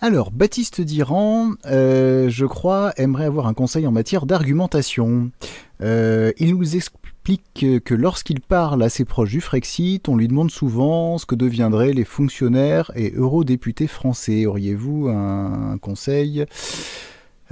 Alors, 0.00 0.30
Baptiste 0.30 0.82
Diran, 0.82 1.52
euh, 1.66 2.28
je 2.28 2.46
crois, 2.46 2.92
aimerait 2.96 3.24
avoir 3.24 3.46
un 3.48 3.54
conseil 3.54 3.86
en 3.86 3.92
matière 3.92 4.26
d'argumentation. 4.26 5.30
Euh, 5.80 6.30
il 6.38 6.54
nous 6.56 6.76
explique 6.76 7.13
que 7.54 7.94
lorsqu'il 7.94 8.40
parle 8.40 8.82
à 8.82 8.88
ses 8.88 9.04
proches 9.04 9.30
du 9.30 9.40
Frexit, 9.40 10.08
on 10.08 10.16
lui 10.16 10.28
demande 10.28 10.50
souvent 10.50 11.18
ce 11.18 11.26
que 11.26 11.34
deviendraient 11.34 11.92
les 11.92 12.04
fonctionnaires 12.04 12.90
et 12.94 13.12
eurodéputés 13.16 13.86
français. 13.86 14.46
Auriez-vous 14.46 15.08
un 15.08 15.78
conseil 15.78 16.44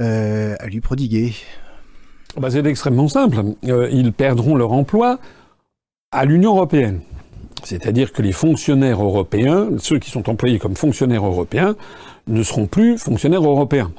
euh, 0.00 0.54
à 0.58 0.66
lui 0.66 0.80
prodiguer? 0.80 1.34
Bah 2.38 2.50
C'est 2.50 2.64
extrêmement 2.66 3.08
simple. 3.08 3.36
Euh, 3.64 3.88
ils 3.90 4.12
perdront 4.12 4.56
leur 4.56 4.72
emploi 4.72 5.18
à 6.10 6.24
l'Union 6.24 6.54
européenne. 6.54 7.00
C'est-à-dire 7.64 8.12
que 8.12 8.22
les 8.22 8.32
fonctionnaires 8.32 9.02
européens, 9.02 9.68
ceux 9.78 9.98
qui 9.98 10.10
sont 10.10 10.28
employés 10.28 10.58
comme 10.58 10.76
fonctionnaires 10.76 11.24
européens, 11.24 11.76
ne 12.26 12.42
seront 12.42 12.66
plus 12.66 12.98
fonctionnaires 12.98 13.44
européens. 13.44 13.92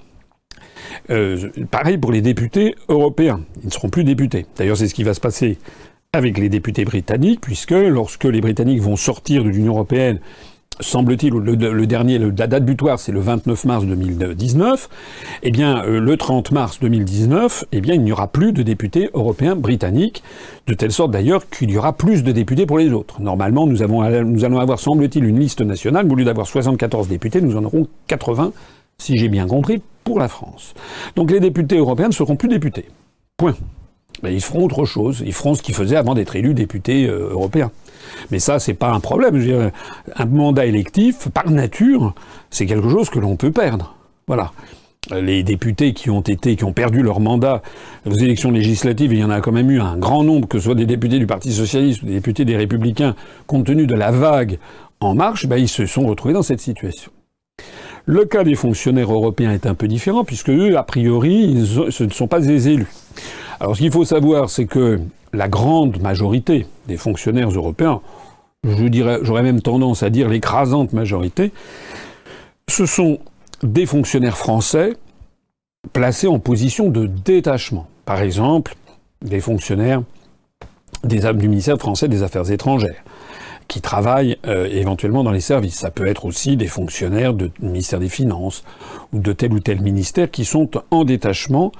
Euh, 1.09 1.49
pareil 1.71 1.97
pour 1.97 2.11
les 2.11 2.21
députés 2.21 2.75
européens. 2.89 3.41
Ils 3.61 3.67
ne 3.67 3.71
seront 3.71 3.89
plus 3.89 4.03
députés. 4.03 4.45
D'ailleurs, 4.57 4.77
c'est 4.77 4.87
ce 4.87 4.93
qui 4.93 5.03
va 5.03 5.13
se 5.13 5.21
passer 5.21 5.57
avec 6.13 6.37
les 6.37 6.49
députés 6.49 6.85
britanniques, 6.85 7.41
puisque 7.41 7.71
lorsque 7.71 8.25
les 8.25 8.39
Britanniques 8.39 8.81
vont 8.81 8.95
sortir 8.95 9.43
de 9.43 9.49
l'Union 9.49 9.73
européenne 9.73 10.19
semble-t-il, 10.79 11.33
le, 11.33 11.87
dernier, 11.87 12.17
la 12.17 12.47
date 12.47 12.65
butoir, 12.65 12.99
c'est 12.99 13.11
le 13.11 13.19
29 13.19 13.65
mars 13.65 13.85
2019, 13.85 14.89
eh 15.43 15.51
bien, 15.51 15.83
euh, 15.83 15.99
le 15.99 16.17
30 16.17 16.51
mars 16.51 16.79
2019, 16.79 17.65
eh 17.71 17.81
bien, 17.81 17.93
il 17.93 18.01
n'y 18.01 18.11
aura 18.11 18.27
plus 18.27 18.53
de 18.53 18.63
députés 18.63 19.09
européens 19.13 19.55
britanniques, 19.55 20.23
de 20.67 20.73
telle 20.73 20.91
sorte 20.91 21.11
d'ailleurs 21.11 21.49
qu'il 21.49 21.71
y 21.71 21.77
aura 21.77 21.93
plus 21.93 22.23
de 22.23 22.31
députés 22.31 22.65
pour 22.65 22.77
les 22.77 22.91
autres. 22.91 23.21
Normalement, 23.21 23.67
nous, 23.67 23.77
nous 23.77 24.45
allons 24.45 24.59
avoir, 24.59 24.79
semble-t-il, 24.79 25.23
une 25.25 25.39
liste 25.39 25.61
nationale, 25.61 26.11
au 26.11 26.15
lieu 26.15 26.25
d'avoir 26.25 26.47
74 26.47 27.07
députés, 27.07 27.41
nous 27.41 27.55
en 27.55 27.63
aurons 27.63 27.87
80, 28.07 28.51
si 28.97 29.17
j'ai 29.17 29.29
bien 29.29 29.47
compris, 29.47 29.81
pour 30.03 30.19
la 30.19 30.27
France. 30.27 30.73
Donc 31.15 31.31
les 31.31 31.39
députés 31.39 31.77
européens 31.77 32.07
ne 32.07 32.13
seront 32.13 32.35
plus 32.35 32.49
députés. 32.49 32.85
Point. 33.37 33.55
Ben, 34.21 34.29
ils 34.29 34.41
feront 34.41 34.65
autre 34.65 34.85
chose. 34.85 35.23
Ils 35.25 35.33
feront 35.33 35.55
ce 35.55 35.61
qu'ils 35.61 35.75
faisaient 35.75 35.95
avant 35.95 36.13
d'être 36.13 36.35
élus 36.35 36.53
députés 36.53 37.07
euh, 37.07 37.29
européens. 37.31 37.71
Mais 38.31 38.39
ça, 38.39 38.59
c'est 38.59 38.73
pas 38.73 38.91
un 38.91 38.99
problème. 38.99 39.71
Un 40.15 40.25
mandat 40.25 40.65
électif, 40.65 41.29
par 41.29 41.49
nature, 41.49 42.13
c'est 42.49 42.65
quelque 42.65 42.89
chose 42.89 43.09
que 43.09 43.19
l'on 43.19 43.35
peut 43.35 43.51
perdre. 43.51 43.95
Voilà. 44.27 44.51
Les 45.11 45.43
députés 45.43 45.93
qui 45.93 46.09
ont 46.09 46.21
été, 46.21 46.55
qui 46.55 46.63
ont 46.63 46.71
perdu 46.71 47.01
leur 47.01 47.19
mandat 47.19 47.61
aux 48.05 48.13
élections 48.13 48.51
législatives, 48.51 49.11
il 49.11 49.19
y 49.19 49.23
en 49.23 49.29
a 49.29 49.41
quand 49.41 49.51
même 49.51 49.69
eu 49.69 49.81
un 49.81 49.97
grand 49.97 50.23
nombre, 50.23 50.47
que 50.47 50.59
ce 50.59 50.65
soit 50.65 50.75
des 50.75 50.85
députés 50.85 51.19
du 51.19 51.27
Parti 51.27 51.51
socialiste 51.51 52.03
ou 52.03 52.05
des 52.05 52.13
députés 52.13 52.45
des 52.45 52.55
Républicains, 52.55 53.13
compte 53.45 53.65
tenu 53.65 53.85
de 53.85 53.95
la 53.95 54.11
vague 54.11 54.59
en 55.01 55.15
marche, 55.15 55.47
ben, 55.47 55.57
ils 55.57 55.67
se 55.67 55.85
sont 55.85 56.07
retrouvés 56.07 56.33
dans 56.33 56.43
cette 56.43 56.61
situation. 56.61 57.11
Le 58.05 58.25
cas 58.25 58.43
des 58.43 58.55
fonctionnaires 58.55 59.13
européens 59.13 59.53
est 59.53 59.65
un 59.65 59.75
peu 59.75 59.87
différent, 59.87 60.25
puisque 60.25 60.49
eux, 60.49 60.77
a 60.77 60.83
priori, 60.83 61.65
ce 61.89 62.03
ne 62.03 62.09
sont 62.09 62.27
pas 62.27 62.41
des 62.41 62.67
élus. 62.67 62.87
Alors 63.59 63.75
ce 63.75 63.81
qu'il 63.81 63.91
faut 63.91 64.03
savoir, 64.03 64.49
c'est 64.49 64.65
que 64.65 64.99
la 65.31 65.47
grande 65.47 66.01
majorité 66.01 66.65
des 66.87 66.97
fonctionnaires 66.97 67.49
européens, 67.49 68.01
je 68.65 68.85
dirais, 68.85 69.19
j'aurais 69.21 69.43
même 69.43 69.61
tendance 69.61 70.03
à 70.03 70.09
dire 70.09 70.27
l'écrasante 70.27 70.91
majorité, 70.91 71.53
ce 72.67 72.85
sont 72.85 73.19
des 73.61 73.85
fonctionnaires 73.85 74.37
français 74.37 74.93
placés 75.93 76.27
en 76.27 76.39
position 76.39 76.89
de 76.89 77.05
détachement. 77.07 77.87
Par 78.05 78.21
exemple, 78.21 78.75
des 79.21 79.39
fonctionnaires 79.39 80.03
des, 81.05 81.19
du 81.33 81.47
ministère 81.47 81.77
français 81.77 82.09
des 82.09 82.21
Affaires 82.21 82.51
étrangères 82.51 83.03
qui 83.67 83.81
travaillent 83.81 84.37
euh, 84.45 84.67
éventuellement 84.71 85.23
dans 85.23 85.31
les 85.31 85.39
services. 85.39 85.75
Ça 85.75 85.91
peut 85.91 86.07
être 86.07 86.25
aussi 86.25 86.57
des 86.57 86.67
fonctionnaires 86.67 87.33
du 87.33 87.51
ministère 87.61 87.99
des 87.99 88.09
Finances 88.09 88.63
ou 89.11 89.19
de 89.19 89.33
tel 89.33 89.53
ou 89.53 89.59
tel 89.59 89.81
ministère 89.81 90.29
qui 90.31 90.45
sont 90.45 90.69
en 90.91 91.03
détachement 91.03 91.71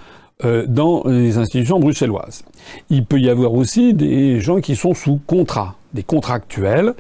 euh, 0.45 0.65
dans 0.67 1.03
les 1.05 1.37
institutions 1.37 1.79
bruxelloises. 1.79 2.43
Il 2.89 3.05
peut 3.05 3.19
y 3.19 3.29
avoir 3.29 3.53
aussi 3.53 3.93
des 3.93 4.39
gens 4.39 4.61
qui 4.61 4.75
sont 4.75 4.93
sous 4.93 5.19
contrat, 5.27 5.75
des 5.93 6.03
contractuels, 6.03 6.95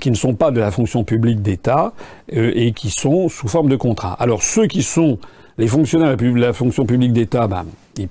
qui 0.00 0.10
ne 0.10 0.16
sont 0.16 0.34
pas 0.34 0.50
de 0.50 0.60
la 0.60 0.70
fonction 0.70 1.04
publique 1.04 1.42
d'État 1.42 1.92
euh, 2.32 2.52
et 2.54 2.72
qui 2.72 2.90
sont 2.90 3.28
sous 3.28 3.48
forme 3.48 3.68
de 3.68 3.76
contrat. 3.76 4.14
Alors 4.14 4.42
ceux 4.42 4.66
qui 4.66 4.82
sont 4.82 5.18
les 5.58 5.68
fonctionnaires 5.68 6.16
de 6.16 6.26
la 6.34 6.52
fonction 6.52 6.86
publique 6.86 7.12
d'État, 7.12 7.46
ben, 7.46 7.66
il, 7.98 8.08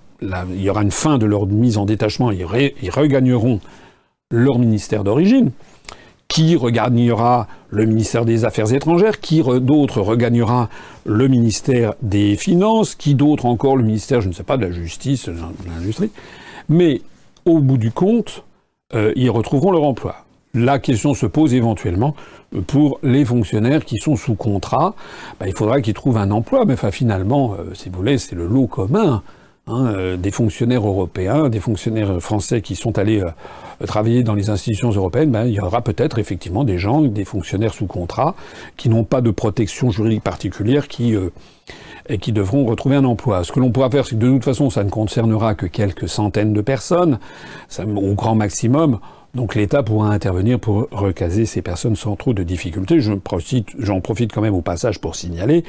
y 0.62 0.70
aura 0.70 0.84
une 0.84 0.92
fin 0.92 1.18
de 1.18 1.26
leur 1.26 1.48
mise 1.48 1.78
en 1.78 1.86
détachement, 1.86 2.32
ils, 2.32 2.46
ils 2.82 2.92
regagneront 2.92 3.60
leur 4.30 4.60
ministère 4.60 5.04
d'origine 5.04 5.52
qui 6.28 6.56
regagnera 6.56 7.48
le 7.70 7.86
ministère 7.86 8.26
des 8.26 8.46
Affaires 8.46 8.74
étrangères, 8.74 9.20
qui 9.20 9.42
d'autres 9.42 10.02
regagnera 10.02 10.70
le 11.06 11.28
ministère 11.28 11.94
des 12.02 12.36
Finances, 12.36 12.96
qui 12.96 13.16
d'autres 13.16 13.46
encore? 13.46 13.78
Le 13.78 13.84
ministère, 13.84 14.22
je 14.22 14.28
ne 14.28 14.34
sais 14.34 14.44
pas, 14.44 14.58
de 14.58 14.66
la 14.66 14.72
Justice, 14.72 15.30
de 15.30 15.36
l'Industrie. 15.68 16.12
Mais 16.70 17.02
au 17.46 17.60
bout 17.60 17.78
du 17.78 17.92
compte, 17.92 18.44
euh, 18.94 19.14
ils 19.16 19.30
retrouveront 19.30 19.72
leur 19.72 19.84
emploi. 19.84 20.16
La 20.54 20.80
question 20.80 21.14
se 21.14 21.26
pose 21.26 21.54
éventuellement 21.54 22.16
pour 22.68 23.00
les 23.04 23.26
fonctionnaires 23.26 23.86
qui 23.86 23.98
sont 23.98 24.16
sous 24.16 24.36
contrat. 24.36 24.96
Ben, 25.40 25.48
il 25.48 25.54
faudra 25.54 25.82
qu'ils 25.82 25.94
trouvent 25.94 26.18
un 26.18 26.32
emploi, 26.32 26.66
mais 26.66 26.76
finalement, 26.92 27.54
euh, 27.54 27.74
si 27.74 27.90
vous 27.90 27.98
voulez, 27.98 28.18
c'est 28.18 28.36
le 28.36 28.48
lot 28.48 28.68
commun 28.68 29.24
hein, 29.68 29.88
euh, 29.88 30.18
des 30.18 30.32
fonctionnaires 30.32 30.86
européens, 30.86 31.50
des 31.50 31.60
fonctionnaires 31.60 32.22
français 32.22 32.62
qui 32.62 32.76
sont 32.76 32.98
allés 32.98 33.24
travailler 33.86 34.24
dans 34.24 34.34
les 34.34 34.50
institutions 34.50 34.90
européennes, 34.90 35.32
ben, 35.32 35.46
il 35.46 35.54
y 35.54 35.60
aura 35.60 35.82
peut-être 35.82 36.18
effectivement 36.20 36.64
des 36.64 36.78
gens, 36.78 37.02
des 37.02 37.26
fonctionnaires 37.26 37.74
sous 37.74 37.86
contrat, 37.86 38.36
qui 38.76 38.90
n'ont 38.90 39.04
pas 39.04 39.22
de 39.22 39.32
protection 39.32 39.92
juridique 39.92 40.24
particulière, 40.24 40.88
qui 40.88 41.16
euh, 41.16 41.30
et 42.10 42.18
qui 42.18 42.32
devront 42.32 42.66
retrouver 42.66 42.96
un 42.96 43.04
emploi. 43.04 43.44
Ce 43.44 43.52
que 43.52 43.60
l'on 43.60 43.72
pourra 43.72 43.90
faire, 43.90 44.06
c'est 44.06 44.16
que 44.16 44.22
de 44.22 44.30
toute 44.30 44.46
façon, 44.46 44.70
ça 44.70 44.84
ne 44.84 44.90
concernera 44.90 45.56
que 45.56 45.66
quelques 45.66 46.08
centaines 46.08 46.54
de 46.54 46.62
personnes, 46.62 47.20
au 47.80 48.14
grand 48.14 48.36
maximum. 48.36 49.00
Donc 49.36 49.56
l'État 49.56 49.84
pourra 49.84 50.10
intervenir 50.10 50.60
pour 50.60 50.88
recaser 50.92 51.46
ces 51.46 51.62
personnes 51.62 51.96
sans 51.96 52.16
trop 52.16 52.34
de 52.34 52.44
difficultés. 52.44 53.00
J'en 53.00 53.20
profite, 53.20 54.32
quand 54.34 54.42
même 54.42 54.56
au 54.56 54.62
passage 54.62 55.00
pour 55.00 55.16
signaler 55.16 55.64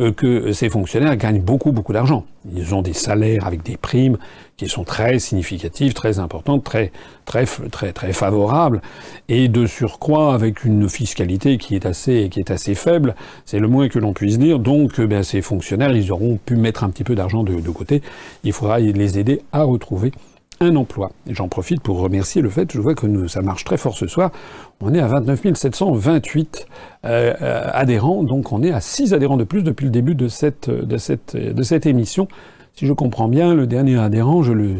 euh, 0.00 0.12
que 0.12 0.52
ces 0.52 0.68
fonctionnaires 0.68 1.16
gagnent 1.16 1.40
beaucoup, 1.40 1.72
beaucoup 1.72 1.92
d'argent. 1.92 2.24
Ils 2.52 2.74
ont 2.74 2.82
des 2.82 2.94
salaires 2.94 3.46
avec 3.46 3.62
des 3.62 3.76
primes 3.76 4.18
qui 4.56 4.68
sont 4.68 4.82
très 4.82 5.18
significatives, 5.18 5.92
très 5.92 6.18
importantes, 6.18 6.64
très, 6.64 6.90
très, 7.24 7.44
très, 7.44 7.92
très 7.92 8.12
favorables, 8.12 8.80
et 9.28 9.48
de 9.48 9.66
surcroît 9.66 10.34
avec 10.34 10.64
une 10.64 10.88
fiscalité 10.88 11.58
qui 11.58 11.76
est 11.76 11.86
assez, 11.86 12.28
qui 12.28 12.40
est 12.40 12.50
assez 12.50 12.74
faible. 12.74 13.14
C'est 13.44 13.60
le 13.60 13.68
moins 13.68 13.88
que 13.88 13.98
l'on 13.98 14.14
puisse 14.14 14.38
dire. 14.38 14.58
Donc, 14.58 14.98
euh, 14.98 15.06
ben, 15.06 15.22
ces 15.22 15.42
fonctionnaires, 15.42 15.94
ils 15.94 16.10
auront 16.10 16.38
pu 16.44 16.56
mettre 16.56 16.82
un 16.82 16.90
petit 16.90 17.04
peu 17.04 17.14
d'argent 17.14 17.44
de 17.44 17.70
côté. 17.70 18.02
Il 18.42 18.52
faudra 18.52 18.80
les 18.80 19.18
aider 19.18 19.42
à 19.52 19.62
retrouver 19.62 20.12
un 20.62 20.76
emploi. 20.76 21.12
J'en 21.28 21.48
profite 21.48 21.82
pour 21.82 21.98
remercier 21.98 22.42
le 22.42 22.48
fait, 22.48 22.72
je 22.72 22.80
vois 22.80 22.94
que 22.94 23.26
ça 23.26 23.42
marche 23.42 23.64
très 23.64 23.76
fort 23.76 23.96
ce 23.96 24.06
soir. 24.06 24.30
On 24.80 24.94
est 24.94 25.00
à 25.00 25.06
29 25.06 25.54
728 25.54 26.66
euh, 27.04 27.34
euh, 27.40 27.70
adhérents, 27.72 28.22
donc 28.22 28.52
on 28.52 28.62
est 28.62 28.72
à 28.72 28.80
6 28.80 29.14
adhérents 29.14 29.36
de 29.36 29.44
plus 29.44 29.62
depuis 29.62 29.84
le 29.84 29.90
début 29.90 30.14
de 30.14 30.28
cette, 30.28 30.70
de 30.70 30.96
cette, 30.96 31.86
émission. 31.86 32.28
Si 32.74 32.86
je 32.86 32.92
comprends 32.92 33.28
bien, 33.28 33.54
le 33.54 33.66
dernier 33.66 33.98
adhérent, 33.98 34.42
je 34.42 34.52
le, 34.52 34.76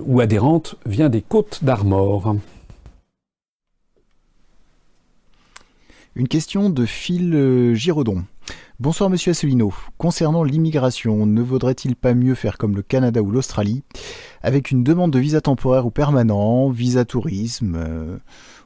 ou 0.00 0.20
adhérente, 0.20 0.76
vient 0.86 1.08
des 1.08 1.22
Côtes 1.22 1.60
d'Armor. 1.62 2.36
Une 6.14 6.28
question 6.28 6.68
de 6.68 6.84
Phil 6.84 7.34
euh, 7.34 7.74
Giraudon. 7.74 8.24
Bonsoir 8.82 9.10
Monsieur 9.10 9.30
Asselineau. 9.30 9.72
Concernant 9.96 10.42
l'immigration, 10.42 11.24
ne 11.24 11.40
vaudrait-il 11.40 11.94
pas 11.94 12.14
mieux 12.14 12.34
faire 12.34 12.58
comme 12.58 12.74
le 12.74 12.82
Canada 12.82 13.22
ou 13.22 13.30
l'Australie, 13.30 13.84
avec 14.42 14.72
une 14.72 14.82
demande 14.82 15.12
de 15.12 15.20
visa 15.20 15.40
temporaire 15.40 15.86
ou 15.86 15.92
permanent, 15.92 16.68
visa 16.68 17.04
tourisme 17.04 17.76
euh, 17.76 18.18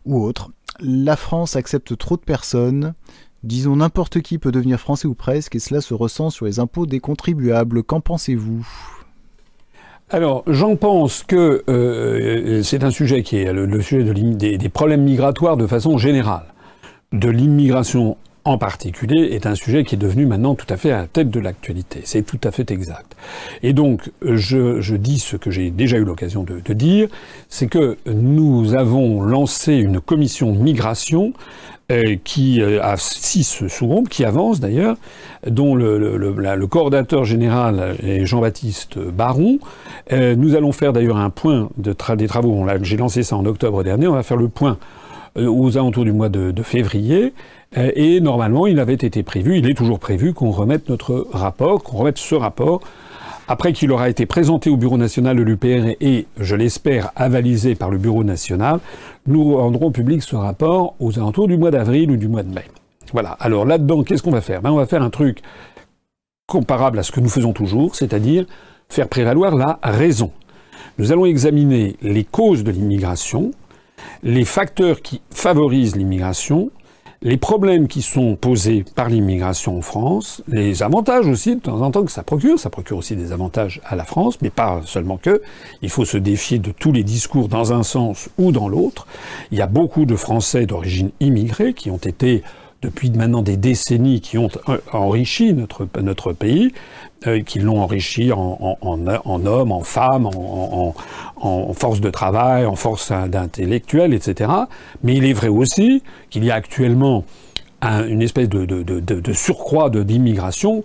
ou 0.06 0.24
autre? 0.24 0.52
La 0.80 1.16
France 1.16 1.54
accepte 1.54 1.98
trop 1.98 2.16
de 2.16 2.22
personnes. 2.22 2.94
Disons 3.42 3.76
n'importe 3.76 4.22
qui 4.22 4.38
peut 4.38 4.52
devenir 4.52 4.80
français 4.80 5.06
ou 5.06 5.12
presque, 5.12 5.54
et 5.54 5.58
cela 5.58 5.82
se 5.82 5.92
ressent 5.92 6.30
sur 6.30 6.46
les 6.46 6.60
impôts 6.60 6.86
des 6.86 6.98
contribuables. 6.98 7.82
Qu'en 7.82 8.00
pensez-vous? 8.00 8.66
Alors, 10.08 10.44
j'en 10.46 10.76
pense 10.76 11.24
que 11.24 11.62
euh, 11.68 12.62
c'est 12.62 12.84
un 12.84 12.90
sujet 12.90 13.22
qui 13.22 13.36
est 13.36 13.52
le, 13.52 13.82
sujet 13.82 14.14
des 14.14 14.68
problèmes 14.70 15.02
migratoires 15.02 15.58
de 15.58 15.66
façon 15.66 15.98
générale 15.98 16.54
de 17.12 17.28
l'immigration 17.28 18.16
en 18.46 18.58
particulier 18.58 19.30
est 19.32 19.44
un 19.44 19.56
sujet 19.56 19.82
qui 19.82 19.96
est 19.96 19.98
devenu 19.98 20.24
maintenant 20.24 20.54
tout 20.54 20.66
à 20.70 20.76
fait 20.76 20.92
à 20.92 20.98
la 20.98 21.06
tête 21.08 21.30
de 21.30 21.40
l'actualité. 21.40 22.00
C'est 22.04 22.22
tout 22.22 22.38
à 22.44 22.52
fait 22.52 22.70
exact. 22.70 23.16
Et 23.64 23.72
donc, 23.72 24.10
je, 24.22 24.94
dis 24.94 25.18
ce 25.18 25.36
que 25.36 25.50
j'ai 25.50 25.70
déjà 25.70 25.96
eu 25.98 26.04
l'occasion 26.04 26.44
de, 26.44 26.72
dire, 26.72 27.08
c'est 27.48 27.66
que 27.66 27.98
nous 28.06 28.76
avons 28.76 29.22
lancé 29.22 29.74
une 29.74 30.00
commission 30.00 30.52
migration 30.52 31.32
euh, 31.90 32.16
qui 32.22 32.62
euh, 32.62 32.80
a 32.82 32.96
six 32.96 33.64
sous-groupes, 33.68 34.08
qui 34.08 34.24
avance 34.24 34.60
d'ailleurs, 34.60 34.96
dont 35.46 35.74
le, 35.74 36.16
le, 36.16 36.66
coordinateur 36.66 37.24
général 37.24 37.96
est 38.00 38.26
Jean-Baptiste 38.26 38.98
Baron. 38.98 39.58
Euh, 40.12 40.36
nous 40.36 40.54
allons 40.54 40.72
faire 40.72 40.92
d'ailleurs 40.92 41.16
un 41.16 41.30
point 41.30 41.68
de 41.78 41.94
des 42.14 42.28
travaux. 42.28 42.64
J'ai 42.82 42.96
lancé 42.96 43.24
ça 43.24 43.36
en 43.36 43.44
octobre 43.44 43.82
dernier. 43.82 44.06
On 44.06 44.14
va 44.14 44.22
faire 44.22 44.36
le 44.36 44.48
point 44.48 44.78
aux 45.36 45.76
alentours 45.76 46.04
du 46.04 46.12
mois 46.12 46.28
de, 46.28 46.50
de 46.50 46.62
février. 46.62 47.34
Euh, 47.76 47.90
et 47.94 48.20
normalement, 48.20 48.66
il 48.66 48.78
avait 48.78 48.94
été 48.94 49.22
prévu, 49.22 49.58
il 49.58 49.68
est 49.68 49.74
toujours 49.74 49.98
prévu 49.98 50.34
qu'on 50.34 50.50
remette 50.50 50.88
notre 50.88 51.26
rapport, 51.32 51.82
qu'on 51.82 51.98
remette 51.98 52.18
ce 52.18 52.34
rapport 52.34 52.80
après 53.48 53.72
qu'il 53.72 53.92
aura 53.92 54.08
été 54.08 54.26
présenté 54.26 54.70
au 54.70 54.76
Bureau 54.76 54.98
national 54.98 55.36
de 55.36 55.42
l'UPR 55.42 55.94
et, 56.00 56.26
je 56.38 56.56
l'espère, 56.56 57.12
avalisé 57.14 57.74
par 57.74 57.90
le 57.90 57.98
Bureau 57.98 58.24
national, 58.24 58.80
nous 59.26 59.56
rendrons 59.56 59.92
public 59.92 60.22
ce 60.22 60.34
rapport 60.34 60.94
aux 60.98 61.18
alentours 61.18 61.46
du 61.46 61.56
mois 61.56 61.70
d'avril 61.70 62.10
ou 62.10 62.16
du 62.16 62.28
mois 62.28 62.42
de 62.42 62.52
mai. 62.52 62.64
Voilà. 63.12 63.30
Alors 63.38 63.64
là-dedans, 63.64 64.02
qu'est-ce 64.02 64.22
qu'on 64.22 64.32
va 64.32 64.40
faire? 64.40 64.62
Ben, 64.62 64.72
On 64.72 64.76
va 64.76 64.86
faire 64.86 65.02
un 65.02 65.10
truc 65.10 65.42
comparable 66.48 66.98
à 66.98 67.02
ce 67.02 67.12
que 67.12 67.20
nous 67.20 67.28
faisons 67.28 67.52
toujours, 67.52 67.94
c'est-à-dire 67.94 68.46
faire 68.88 69.08
prévaloir 69.08 69.54
la 69.54 69.78
raison. 69.82 70.32
Nous 70.98 71.12
allons 71.12 71.26
examiner 71.26 71.96
les 72.02 72.24
causes 72.24 72.64
de 72.64 72.70
l'immigration, 72.70 73.52
les 74.22 74.44
facteurs 74.44 75.02
qui 75.02 75.20
favorisent 75.30 75.94
l'immigration, 75.94 76.70
les 77.22 77.36
problèmes 77.36 77.88
qui 77.88 78.02
sont 78.02 78.36
posés 78.36 78.84
par 78.94 79.08
l'immigration 79.08 79.78
en 79.78 79.82
France, 79.82 80.42
les 80.48 80.82
avantages 80.82 81.26
aussi 81.26 81.56
de 81.56 81.60
temps 81.60 81.80
en 81.80 81.90
temps 81.90 82.04
que 82.04 82.12
ça 82.12 82.22
procure, 82.22 82.58
ça 82.58 82.70
procure 82.70 82.98
aussi 82.98 83.16
des 83.16 83.32
avantages 83.32 83.80
à 83.84 83.96
la 83.96 84.04
France, 84.04 84.38
mais 84.42 84.50
pas 84.50 84.82
seulement 84.84 85.16
que. 85.16 85.42
Il 85.82 85.90
faut 85.90 86.04
se 86.04 86.18
défier 86.18 86.58
de 86.58 86.72
tous 86.72 86.92
les 86.92 87.02
discours 87.02 87.48
dans 87.48 87.72
un 87.72 87.82
sens 87.82 88.28
ou 88.38 88.52
dans 88.52 88.68
l'autre. 88.68 89.06
Il 89.50 89.58
y 89.58 89.62
a 89.62 89.66
beaucoup 89.66 90.04
de 90.04 90.16
Français 90.16 90.66
d'origine 90.66 91.10
immigrée 91.20 91.74
qui 91.74 91.90
ont 91.90 91.96
été 91.96 92.42
depuis 92.82 93.10
maintenant 93.10 93.42
des 93.42 93.56
décennies 93.56 94.20
qui 94.20 94.38
ont 94.38 94.50
enrichi 94.92 95.54
notre, 95.54 95.88
notre 96.00 96.32
pays, 96.32 96.72
qui 97.46 97.58
l'ont 97.58 97.80
enrichi 97.80 98.30
en, 98.32 98.78
hommes, 98.82 99.72
en 99.72 99.80
femmes, 99.80 100.26
en, 100.26 101.72
force 101.72 102.00
de 102.00 102.10
travail, 102.10 102.66
en 102.66 102.76
force 102.76 103.10
d'intellectuels, 103.10 104.14
etc. 104.14 104.50
Mais 105.02 105.14
il 105.14 105.24
est 105.24 105.32
vrai 105.32 105.48
aussi 105.48 106.02
qu'il 106.30 106.44
y 106.44 106.50
a 106.50 106.54
actuellement 106.54 107.24
une 107.82 108.22
espèce 108.22 108.48
de, 108.48 109.32
surcroît 109.32 109.90
d'immigration 109.90 110.78
euh, 110.78 110.82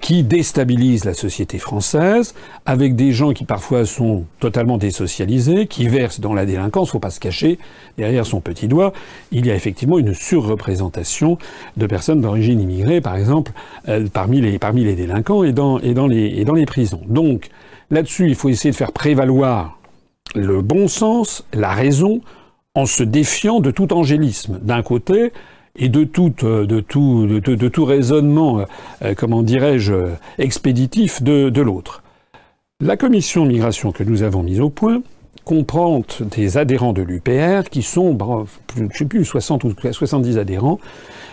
qui 0.00 0.22
déstabilise 0.22 1.04
la 1.04 1.14
société 1.14 1.58
française, 1.58 2.34
avec 2.66 2.94
des 2.94 3.12
gens 3.12 3.32
qui 3.32 3.44
parfois 3.44 3.84
sont 3.84 4.24
totalement 4.38 4.78
désocialisés, 4.78 5.66
qui 5.66 5.88
versent 5.88 6.20
dans 6.20 6.34
la 6.34 6.46
délinquance, 6.46 6.90
faut 6.90 7.00
pas 7.00 7.10
se 7.10 7.20
cacher, 7.20 7.58
derrière 7.98 8.24
son 8.24 8.40
petit 8.40 8.68
doigt, 8.68 8.92
il 9.32 9.46
y 9.46 9.50
a 9.50 9.54
effectivement 9.54 9.98
une 9.98 10.14
surreprésentation 10.14 11.36
de 11.76 11.86
personnes 11.86 12.20
d'origine 12.20 12.60
immigrée, 12.60 13.00
par 13.00 13.16
exemple, 13.16 13.52
euh, 13.88 14.06
parmi, 14.12 14.40
les, 14.40 14.58
parmi 14.58 14.84
les 14.84 14.94
délinquants 14.94 15.42
et 15.42 15.52
dans, 15.52 15.80
et, 15.80 15.94
dans 15.94 16.06
les, 16.06 16.26
et 16.26 16.44
dans 16.44 16.54
les 16.54 16.66
prisons. 16.66 17.02
Donc, 17.06 17.50
là-dessus, 17.90 18.28
il 18.28 18.36
faut 18.36 18.48
essayer 18.48 18.70
de 18.70 18.76
faire 18.76 18.92
prévaloir 18.92 19.78
le 20.34 20.62
bon 20.62 20.88
sens, 20.88 21.44
la 21.52 21.72
raison, 21.72 22.20
en 22.74 22.86
se 22.86 23.02
défiant 23.02 23.60
de 23.60 23.70
tout 23.70 23.92
angélisme. 23.92 24.58
D'un 24.62 24.82
côté, 24.82 25.32
et 25.76 25.88
de 25.88 26.04
tout, 26.04 26.34
euh, 26.42 26.66
de 26.66 26.80
tout, 26.80 27.26
de, 27.26 27.68
tout 27.68 27.84
raisonnement, 27.84 28.60
euh, 28.60 28.64
euh, 29.04 29.14
comment 29.16 29.42
dirais-je, 29.42 29.94
expéditif 30.38 31.22
de, 31.22 31.48
de 31.48 31.62
l'autre. 31.62 32.02
La 32.80 32.96
commission 32.96 33.44
migration 33.44 33.92
que 33.92 34.02
nous 34.02 34.22
avons 34.22 34.42
mise 34.42 34.60
au 34.60 34.70
point 34.70 35.02
comprend 35.44 36.02
des 36.20 36.56
adhérents 36.58 36.92
de 36.92 37.02
l'UPR 37.02 37.68
qui 37.70 37.82
sont, 37.82 38.16
je 38.76 38.82
ne 38.82 38.90
sais 38.90 39.04
plus, 39.04 39.24
60 39.24 39.64
ou 39.64 39.74
70 39.90 40.38
adhérents, 40.38 40.78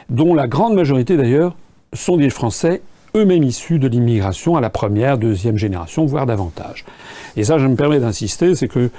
dont 0.10 0.34
la 0.34 0.48
grande 0.48 0.74
majorité 0.74 1.18
d'ailleurs 1.18 1.56
sont 1.94 2.18
des 2.18 2.30
Français 2.30 2.82
eux-mêmes 3.16 3.44
issus 3.44 3.80
de 3.80 3.88
l'immigration 3.88 4.56
à 4.56 4.62
la 4.62 4.70
première, 4.70 5.18
deuxième 5.18 5.58
génération, 5.58 6.06
voire 6.06 6.26
davantage. 6.26 6.86
Et 7.36 7.44
ça, 7.44 7.58
je 7.58 7.68
me 7.68 7.76
permets 7.76 8.00
d'insister, 8.00 8.56
c'est 8.56 8.68
que 8.68 8.90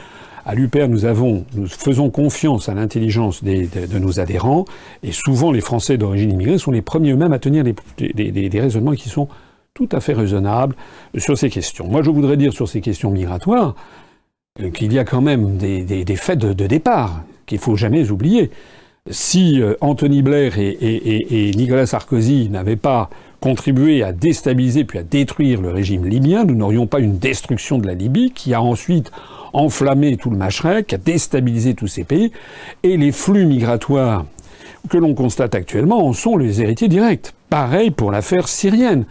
à 0.50 0.54
l'UPR, 0.56 0.88
nous 0.88 1.06
nous 1.54 1.68
faisons 1.68 2.10
confiance 2.10 2.68
à 2.68 2.74
l'intelligence 2.74 3.44
de, 3.44 3.98
nos 4.00 4.18
adhérents, 4.18 4.64
et 5.04 5.12
souvent 5.12 5.52
les 5.52 5.60
Français 5.60 5.96
d'origine 5.96 6.32
immigrée 6.32 6.58
sont 6.58 6.72
les 6.72 6.82
premiers 6.82 7.12
eux-mêmes 7.12 7.32
à 7.32 7.38
tenir 7.38 7.62
des, 7.62 8.50
raisonnements 8.60 8.94
qui 8.94 9.08
sont 9.08 9.28
tout 9.74 9.88
à 9.92 10.00
fait 10.00 10.12
raisonnables 10.12 10.74
sur 11.16 11.38
ces 11.38 11.50
questions. 11.50 11.86
Moi, 11.86 12.02
je 12.02 12.10
voudrais 12.10 12.36
dire 12.36 12.52
sur 12.52 12.68
ces 12.68 12.80
questions 12.80 13.12
migratoires 13.12 13.76
euh, 14.60 14.70
qu'il 14.70 14.92
y 14.92 14.98
a 14.98 15.04
quand 15.04 15.20
même 15.20 15.56
des, 15.56 16.16
faits 16.16 16.40
de, 16.40 16.66
départ 16.66 17.22
qu'il 17.46 17.58
faut 17.58 17.76
jamais 17.76 18.10
oublier. 18.10 18.50
Si 19.08 19.62
euh, 19.62 19.76
Anthony 19.80 20.20
Blair 20.20 20.58
et 20.58 21.52
Nicolas 21.54 21.86
Sarkozy 21.86 22.48
n'avaient 22.50 22.74
pas 22.74 23.08
contribué 23.38 24.02
à 24.02 24.10
déstabiliser 24.10 24.82
puis 24.82 24.98
à 24.98 25.04
détruire 25.04 25.60
le 25.60 25.70
régime 25.70 26.06
libyen, 26.06 26.42
nous 26.42 26.56
n'aurions 26.56 26.88
pas 26.88 26.98
une 26.98 27.18
destruction 27.18 27.78
de 27.78 27.86
la 27.86 27.94
Libye 27.94 28.32
qui 28.32 28.52
a 28.52 28.60
ensuite 28.60 29.12
enflammé 29.52 30.16
tout 30.16 30.30
le 30.30 30.36
Machrek, 30.36 30.92
a 30.92 30.98
déstabilisé 30.98 31.74
tous 31.74 31.86
ces 31.86 32.04
pays, 32.04 32.32
et 32.82 32.96
les 32.96 33.12
flux 33.12 33.46
migratoires 33.46 34.24
que 34.88 34.98
l'on 34.98 35.14
constate 35.14 35.54
actuellement 35.54 36.06
en 36.06 36.12
sont 36.12 36.36
les 36.36 36.62
héritiers 36.62 36.88
directs. 36.88 37.32
Pareil 37.48 37.90
pour 37.90 38.10
l'affaire 38.10 38.48
syrienne. 38.48 39.04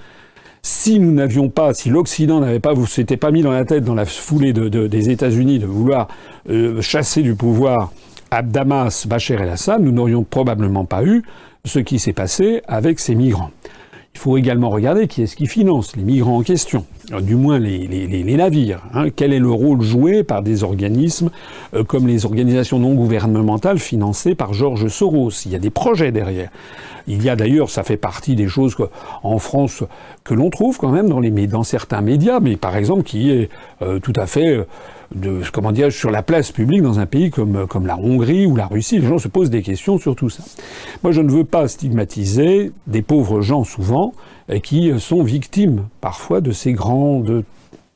Si 0.62 1.00
nous 1.00 1.12
n'avions 1.12 1.50
pas, 1.50 1.74
si 1.74 1.90
l'Occident 1.90 2.42
n'avait 2.42 2.60
pas, 2.60 2.74
vous 2.74 2.86
s'était 2.86 3.18
pas 3.18 3.32
mis 3.32 3.42
dans 3.42 3.52
la 3.52 3.64
tête 3.64 3.86
dans 3.86 3.96
la 3.96 4.06
foulée 4.06 4.52
des 4.52 5.10
États-Unis 5.10 5.60
de 5.60 5.66
vouloir 5.66 6.10
euh, 6.50 6.82
chasser 6.82 7.22
du 7.22 7.36
pouvoir 7.36 7.92
Abdamas, 8.32 9.06
Bachar 9.08 9.42
el-Assad, 9.42 9.82
nous 9.82 9.92
n'aurions 9.92 10.24
probablement 10.24 10.86
pas 10.86 11.04
eu 11.04 11.24
ce 11.66 11.80
qui 11.80 11.98
s'est 11.98 12.14
passé 12.14 12.62
avec 12.68 13.00
ces 13.00 13.16
migrants. 13.16 13.52
Il 14.16 14.20
faut 14.20 14.38
également 14.38 14.70
regarder 14.70 15.08
qui 15.08 15.22
est-ce 15.22 15.36
qui 15.36 15.48
finance 15.48 15.96
les 15.96 16.04
migrants 16.04 16.38
en 16.38 16.44
question, 16.44 16.86
euh, 17.14 17.22
du 17.22 17.36
moins 17.36 17.60
les, 17.60 18.36
navires. 18.36 18.82
Hein. 18.94 19.10
Quel 19.16 19.34
est 19.34 19.40
le 19.40 19.52
rôle 19.52 19.82
joué 19.82 20.24
par 20.24 20.42
des 20.42 20.64
organismes 20.64 21.30
euh, 21.74 21.84
comme 21.84 22.08
les 22.08 22.26
organisations 22.26 22.80
non 22.80 22.96
gouvernementales 22.96 23.80
financées 23.80 24.36
par 24.36 24.54
Georges 24.54 24.88
Soros? 24.88 25.32
Il 25.46 25.52
y 25.52 25.56
a 25.56 25.60
des 25.60 25.70
projets 25.70 26.12
derrière. 26.12 26.50
Il 27.08 27.24
y 27.24 27.30
a 27.30 27.36
d'ailleurs, 27.36 27.70
ça 27.70 27.84
fait 27.84 27.98
partie 27.98 28.36
des 28.36 28.48
choses 28.48 28.76
en 29.24 29.40
France 29.40 29.84
que 30.24 30.34
l'on 30.34 30.50
trouve 30.50 30.78
quand 30.78 30.92
même 30.92 31.08
dans, 31.08 31.20
les, 31.20 31.32
dans 31.48 31.64
certains 31.64 32.02
médias, 32.02 32.40
mais 32.40 32.58
par 32.58 32.76
exemple 32.76 33.04
qui 33.04 33.32
est 33.32 33.50
euh, 33.82 34.00
tout 34.00 34.14
à 34.16 34.28
fait 34.28 34.66
de, 35.16 35.42
comment 35.52 35.72
dire, 35.72 35.92
sur 35.92 36.12
la 36.12 36.22
place 36.22 36.52
publique 36.52 36.82
dans 36.82 37.00
un 37.00 37.06
pays 37.06 37.30
comme, 37.32 37.68
comme 37.68 37.88
la 37.88 37.98
Hongrie 37.98 38.46
ou 38.46 38.56
la 38.56 38.68
Russie. 38.68 39.00
Les 39.00 39.08
gens 39.08 39.18
se 39.18 39.28
posent 39.28 39.50
des 39.50 39.62
questions 39.62 39.98
sur 39.98 40.16
tout 40.16 40.30
ça. 40.30 40.44
Moi, 41.04 41.12
je 41.12 41.22
ne 41.22 41.30
veux 41.30 41.44
pas 41.44 41.68
stigmatiser 41.68 42.72
des 42.88 43.02
pauvres 43.02 43.42
gens 43.42 43.64
souvent 43.64 44.14
qui 44.64 44.92
sont 45.00 45.24
victimes 45.24 45.88
parfois 46.02 46.42
de 46.42 46.52
ces 46.52 46.74
grandes 46.74 47.44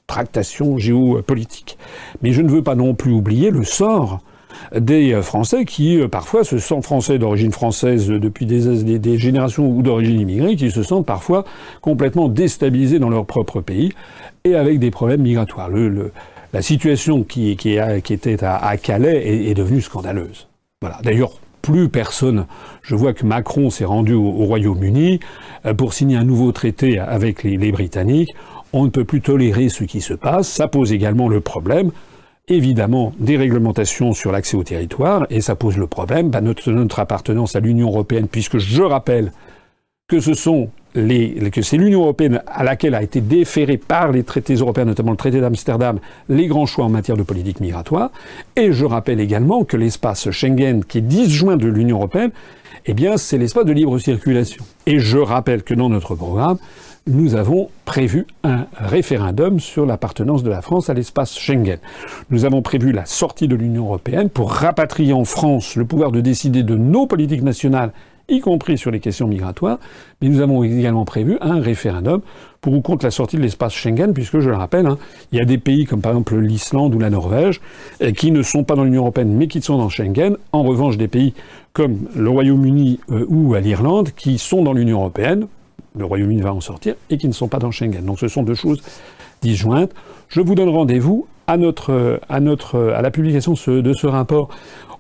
tractations 0.08 0.78
géopolitiques. 0.78 1.78
Mais 2.21 2.32
je 2.32 2.41
ne 2.41 2.49
veux 2.49 2.63
pas 2.63 2.76
non 2.76 2.93
plus 2.93 3.12
oublier 3.12 3.49
le 3.49 3.63
sort 3.63 4.19
des 4.76 5.19
Français 5.21 5.65
qui 5.65 5.99
parfois 6.12 6.43
se 6.43 6.60
sentent 6.60 6.86
français 6.86 7.17
d'origine 7.17 7.52
française 7.52 8.08
depuis 8.08 8.45
des, 8.45 9.17
générations 9.17 9.67
ou 9.67 9.82
d'origine 9.82 10.19
immigrée, 10.19 10.56
qui 10.56 10.71
se 10.71 10.84
sentent 10.84 11.06
parfois 11.06 11.43
complètement 11.82 12.30
déstabilisés 12.30 12.99
dans 12.99 13.10
leur 13.10 13.26
propre 13.26 13.62
pays 13.62 13.93
et 14.43 14.56
avec 14.56 14.80
des 14.80 14.91
problèmes 14.91 15.21
migratoires. 15.21 15.69
La 16.54 16.62
situation 16.62 17.24
qui, 17.24 17.50
était 17.50 17.80
à, 17.80 18.78
Calais 18.78 19.50
est, 19.50 19.54
devenue 19.56 19.82
scandaleuse. 19.82 20.48
Voilà. 20.82 21.00
D'ailleurs, 21.04 21.32
plus 21.63 21.89
personne. 21.89 22.46
Je 22.84 22.94
vois 22.94 23.13
que 23.13 23.26
Macron 23.26 23.70
s'est 23.70 23.86
rendu 23.86 24.13
au, 24.13 24.30
Royaume-Uni 24.30 25.20
euh, 25.66 25.74
pour 25.74 25.94
signer 25.94 26.18
un 26.18 26.24
nouveau 26.24 26.52
traité 26.52 27.00
avec 27.00 27.42
les, 27.44 27.58
les, 27.58 27.72
Britanniques. 27.72 28.36
On 28.72 28.84
ne 28.84 28.89
peut 28.89 29.06
plus 29.06 29.22
tolérer 29.22 29.70
ce 29.70 29.84
qui 29.84 30.02
se 30.02 30.13
passe. 30.13 30.48
Ça 30.48 30.68
pose 30.68 30.94
également 30.94 31.28
le 31.28 31.42
problème, 31.42 31.92
évidemment, 32.48 33.13
des 33.18 33.38
réglementations 33.38 34.13
sur 34.13 34.32
l'accès 34.32 34.58
au 34.58 34.63
territoire, 34.63 35.26
et 35.30 35.42
ça 35.42 35.56
pose 35.56 35.78
le 35.78 35.88
problème, 35.88 36.30
bah, 36.30 36.42
notre, 36.42 36.70
notre 36.72 37.00
appartenance 37.00 37.56
à 37.56 37.62
l'Union 37.62 37.88
européenne, 37.88 38.28
puisque 38.28 38.58
je 38.58 38.84
rappelle 38.84 39.32
que 40.08 40.20
ce 40.20 40.34
sont 40.34 40.70
que 40.94 41.62
c'est 41.63 41.78
l'Union 41.78 42.02
européenne 42.02 42.44
à 42.46 42.63
laquelle 42.63 42.94
a 42.94 43.02
été 43.02 43.20
déféré 43.20 43.78
par 43.78 44.12
les 44.12 44.24
traités 44.24 44.54
européens, 44.54 44.86
notamment 44.86 45.10
le 45.10 45.18
traité 45.18 45.42
d'Amsterdam, 45.42 45.98
les 46.30 46.46
grands 46.46 46.68
choix 46.68 46.86
en 46.86 46.89
matière 46.89 47.18
de 47.18 47.24
politique 47.24 47.60
migratoire. 47.60 48.12
Et 48.56 48.72
je 48.72 48.86
rappelle 48.86 49.20
également 49.20 49.63
que 49.63 49.76
l'espace 49.76 50.30
Schengen, 50.30 50.86
qui 50.86 51.00
est 51.00 51.02
disjoint 51.02 51.58
de 51.58 51.68
l'Union 51.68 51.98
européenne, 51.98 52.30
eh 52.86 52.94
bien, 52.94 53.18
c'est 53.18 53.39
l'espace 53.39 53.66
de 53.66 53.72
libre 53.72 53.98
circulation. 53.98 54.63
Et 54.86 55.00
je 55.00 55.18
rappelle 55.18 55.63
que 55.63 55.74
dans 55.74 55.89
notre 55.89 56.13
programme, 56.13 56.58
nous 57.08 57.34
avons 57.34 57.70
prévu 57.86 58.28
un 58.44 58.68
référendum 58.78 59.60
sur 59.60 59.88
l'appartenance 59.88 60.44
de 60.44 60.52
la 60.52 60.62
France 60.62 60.92
à 60.92 60.94
l'espace 60.94 61.36
Schengen. 61.36 61.80
Nous 62.30 62.46
avons 62.46 62.62
prévu 62.62 62.92
la 62.92 63.06
sortie 63.06 63.48
de 63.48 63.56
l'Union 63.56 63.86
européenne 63.86 64.30
pour 64.30 64.52
rapatrier 64.52 65.13
en 65.13 65.26
France 65.26 65.76
le 65.76 65.86
pouvoir 65.86 66.12
de 66.12 66.22
décider 66.22 66.62
de 66.62 66.76
nos 66.76 67.08
politiques 67.08 67.42
nationales 67.42 67.94
y 68.30 68.40
compris 68.40 68.78
sur 68.78 68.92
les 68.92 69.00
questions 69.00 69.28
migratoires, 69.28 69.80
mais 70.22 70.30
nous 70.30 70.42
avons 70.42 70.64
également 70.64 71.06
prévu 71.06 71.38
un 71.42 71.60
référendum 71.60 72.22
pour 72.62 72.74
ou 72.74 72.82
contre 72.82 73.06
la 73.06 73.12
sortie 73.12 73.36
de 73.36 73.42
l'espace 73.42 73.74
Schengen, 73.74 74.14
puisque 74.14 74.40
je 74.40 74.50
le 74.50 74.56
rappelle, 74.56 74.86
hein, 74.86 74.98
il 75.32 75.38
y 75.38 75.42
a 75.42 75.46
des 75.46 75.58
pays 75.58 75.86
comme 75.86 76.02
par 76.02 76.14
exemple 76.14 76.38
l'Islande 76.38 76.96
ou 76.96 77.00
la 77.00 77.10
Norvège 77.10 77.60
euh, 78.02 78.12
qui 78.12 78.32
ne 78.32 78.42
sont 78.42 78.64
pas 78.64 78.76
dans 78.76 78.86
l'Union 78.86 79.02
européenne 79.02 79.34
mais 79.34 79.48
qui 79.48 79.62
sont 79.62 79.78
dans 79.78 79.90
Schengen. 79.90 80.38
En 80.52 80.64
revanche, 80.64 80.98
des 80.98 81.10
pays 81.10 81.34
comme 81.74 82.08
le 82.16 82.30
Royaume-Uni 82.30 83.00
euh, 83.12 83.26
ou 83.28 83.56
l'Irlande 83.56 84.12
qui 84.16 84.38
sont 84.38 84.64
dans 84.64 84.74
l'Union 84.74 85.00
européenne, 85.00 85.48
le 85.96 86.06
Royaume-Uni 86.06 86.42
va 86.42 86.54
en 86.54 86.62
sortir, 86.62 86.96
et 87.10 87.18
qui 87.18 87.28
ne 87.28 87.34
sont 87.34 87.48
pas 87.48 87.60
dans 87.60 87.72
Schengen. 87.72 88.06
Donc 88.06 88.20
ce 88.20 88.28
sont 88.28 88.44
deux 88.44 88.56
choses 88.56 88.82
disjointes. 89.42 89.92
Je 90.30 90.42
vous 90.42 90.56
donne 90.56 90.70
rendez-vous 90.70 91.28
à 91.48 91.58
notre, 91.58 92.20
à 92.30 92.40
notre, 92.40 92.94
à 92.96 93.02
la 93.02 93.12
publication 93.12 93.54
de 93.68 93.94
ce 93.94 94.08
rapport 94.08 94.50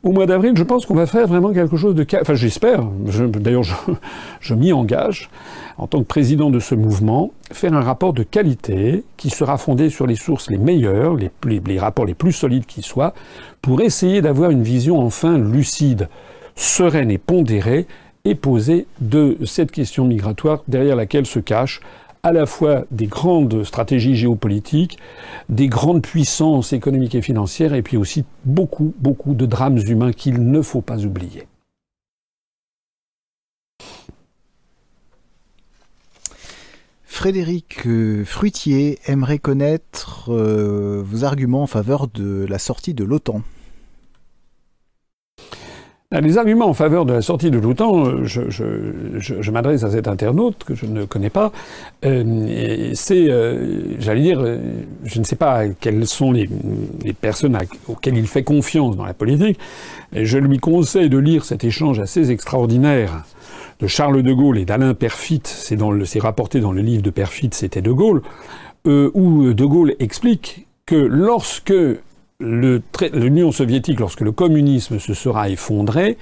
au 0.03 0.11
mois 0.11 0.25
d'avril, 0.25 0.53
je 0.55 0.63
pense 0.63 0.85
qu'on 0.85 0.95
va 0.95 1.05
faire 1.05 1.27
vraiment 1.27 1.53
quelque 1.53 1.77
chose 1.77 1.95
de... 1.95 2.05
Enfin, 2.21 2.33
j'espère, 2.33 2.83
d'ailleurs, 2.83 3.63
je, 4.41 4.53
m'y 4.53 4.73
engage, 4.73 5.29
en 5.77 5.87
tant 5.87 5.99
que 5.99 6.07
président 6.07 6.49
de 6.49 6.59
ce 6.59 6.75
mouvement, 6.75 7.31
faire 7.53 7.73
un 7.73 7.81
rapport 7.81 8.11
de 8.11 8.23
qualité 8.23 9.05
qui 9.15 9.29
sera 9.29 9.57
fondé 9.57 9.89
sur 9.89 10.05
les 10.05 10.15
sources 10.15 10.49
les 10.49 10.57
meilleures, 10.57 11.15
les, 11.15 11.79
rapports 11.79 12.05
les 12.05 12.13
plus 12.13 12.33
solides 12.33 12.65
qui 12.65 12.81
soient, 12.81 13.13
pour 13.61 13.79
essayer 13.79 14.21
d'avoir 14.21 14.51
une 14.51 14.63
vision 14.63 14.99
enfin 14.99 15.37
lucide, 15.37 16.09
sereine 16.55 17.09
et 17.09 17.17
pondérée, 17.17 17.87
et 18.25 18.35
poser 18.35 18.87
de 19.01 19.37
cette 19.45 19.71
question 19.71 20.05
migratoire 20.05 20.63
derrière 20.67 20.95
laquelle 20.95 21.25
se 21.25 21.39
cache 21.39 21.81
à 22.25 22.31
la 22.31 22.45
fois 22.45 22.85
des 22.89 23.07
grandes 23.07 23.65
stratégies 23.65 24.15
géopolitiques, 24.15 24.97
des 25.49 25.67
grandes 25.67 26.01
puissances 26.01 26.71
économiques 26.71 27.15
et 27.15 27.21
financières, 27.21 27.73
et 27.73 27.81
puis 27.81 27.97
aussi 27.97 28.23
beaucoup, 28.45 28.93
beaucoup 28.99 29.33
de 29.33 29.45
drames 29.45 29.77
humains 29.77 30.13
qu'il 30.13 30.49
ne 30.49 30.61
faut 30.61 30.81
pas 30.81 31.03
oublier. 31.03 31.47
Frédéric 37.03 37.85
euh, 37.85 38.25
Fruitier 38.25 38.99
aimerait 39.05 39.37
connaître 39.37 40.31
euh, 40.31 41.03
vos 41.05 41.25
arguments 41.25 41.63
en 41.63 41.67
faveur 41.67 42.07
de 42.07 42.45
la 42.49 42.57
sortie 42.57 42.93
de 42.93 43.03
l'OTAN. 43.03 43.43
Les 46.21 46.37
arguments 46.37 46.67
en 46.67 46.75
faveur 46.75 47.05
de 47.05 47.13
la 47.13 47.23
sortie 47.23 47.49
de 47.49 47.57
l'OTAN, 47.57 48.05
euh, 48.05 48.23
je, 48.25 49.51
m'adresse 49.51 49.83
à 49.83 49.89
cet 49.89 50.07
internaute 50.07 50.63
que 50.63 50.75
je 50.75 50.85
ne 50.85 51.05
connais 51.05 51.31
pas. 51.31 51.51
Euh, 52.05 52.91
c'est, 52.93 53.31
euh, 53.31 53.95
j'allais 53.97 54.21
dire, 54.21 54.45
je 55.03 55.19
ne 55.19 55.23
sais 55.23 55.35
pas 55.35 55.67
quelles 55.79 56.05
sont 56.05 56.31
les, 56.31 56.47
personnes 57.19 57.57
auxquelles 57.87 58.17
il 58.17 58.27
fait 58.27 58.43
confiance 58.43 58.95
dans 58.95 59.05
la 59.05 59.15
politique. 59.15 59.57
je 60.13 60.37
lui 60.37 60.59
conseille 60.59 61.09
de 61.09 61.17
lire 61.17 61.45
cet 61.45 61.63
échange 61.63 61.99
assez 61.99 62.29
extraordinaire 62.29 63.23
de 63.79 63.87
Charles 63.87 64.21
de 64.21 64.33
Gaulle 64.33 64.59
et 64.59 64.65
d'Alain 64.65 64.93
Perfit. 64.93 65.41
C'est, 65.45 66.19
rapporté 66.19 66.59
dans 66.59 66.71
le 66.71 66.81
livre 66.81 67.01
de 67.01 67.09
Perfit, 67.09 67.49
c'était 67.53 67.81
de 67.81 67.91
Gaulle, 67.91 68.21
où 68.85 69.53
de 69.53 69.65
Gaulle 69.65 69.95
explique 69.99 70.67
que 70.85 70.95
lorsque 70.95 71.73
l'Union 72.39 73.51
soviétique, 73.51 73.99
lorsque 73.99 74.21
le 74.21 74.31
communisme 74.31 74.99
se 74.99 75.13
sera 75.13 75.49
effondré, 75.49 76.17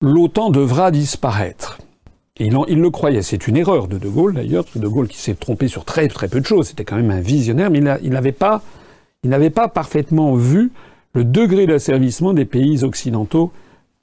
l'OTAN 0.00 0.50
devra 0.50 0.90
disparaître. 0.90 1.78
il, 2.38 2.50
le 2.52 2.90
croyait. 2.90 3.22
C'est 3.22 3.48
une 3.48 3.56
erreur 3.56 3.88
de 3.88 3.98
De 3.98 4.08
Gaulle, 4.08 4.34
d'ailleurs, 4.34 4.64
De 4.74 4.88
Gaulle 4.88 5.08
qui 5.08 5.18
s'est 5.18 5.34
trompé 5.34 5.68
sur 5.68 5.84
très 5.84 6.08
très 6.08 6.28
peu 6.28 6.40
de 6.40 6.46
choses. 6.46 6.68
C'était 6.68 6.84
quand 6.84 6.96
même 6.96 7.10
un 7.10 7.20
visionnaire, 7.20 7.70
mais 7.70 7.80
il 8.02 8.10
n'avait 8.10 8.32
pas, 8.32 9.68
parfaitement 9.68 10.34
vu 10.34 10.70
le 11.14 11.24
degré 11.24 11.66
d'asservissement 11.66 12.34
des 12.34 12.44
pays 12.44 12.84
occidentaux 12.84 13.50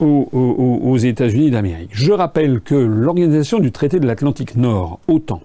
aux, 0.00 0.28
aux, 0.32 0.80
aux 0.82 0.96
États-Unis 0.96 1.52
d'Amérique. 1.52 1.90
Je 1.92 2.12
rappelle 2.12 2.60
que 2.60 2.74
l'organisation 2.74 3.60
du 3.60 3.70
traité 3.70 4.00
de 4.00 4.06
l'Atlantique 4.06 4.56
Nord, 4.56 4.98
OTAN, 5.06 5.40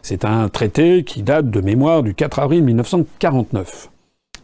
c'est 0.00 0.24
un 0.24 0.48
traité 0.48 1.04
qui 1.04 1.22
date 1.22 1.50
de 1.50 1.60
mémoire 1.60 2.02
du 2.02 2.14
4 2.14 2.38
avril 2.38 2.62
1949 2.62 3.90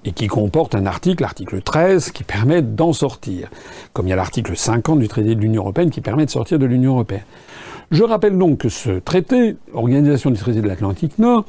et 0.05 0.13
qui 0.13 0.27
comporte 0.27 0.75
un 0.75 0.87
article, 0.87 1.23
l'article 1.23 1.61
13, 1.61 2.11
qui 2.11 2.25
permet 2.25 2.63
d'en 2.63 2.93
sortir, 2.93 3.51
comme 3.93 4.07
il 4.07 4.11
y 4.11 4.13
a 4.13 4.17
l'article 4.17 4.57
50 4.57 4.99
du 4.99 5.09
traité 5.09 5.35
de 5.35 5.41
l'Union 5.41 5.63
européenne 5.63 5.91
qui 5.91 6.01
permet 6.01 6.25
de 6.25 6.31
sortir 6.31 6.59
de 6.59 6.67
l'Union 6.67 6.93
européenne. 6.93 7.25
Je 7.91 8.05
rappelle 8.05 8.39
donc 8.39 8.59
que 8.59 8.69
ce 8.69 8.99
traité, 9.01 9.57
Organisation 9.73 10.31
du 10.31 10.39
traité 10.39 10.61
de 10.61 10.69
l'Atlantique 10.69 11.19
Nord, 11.19 11.45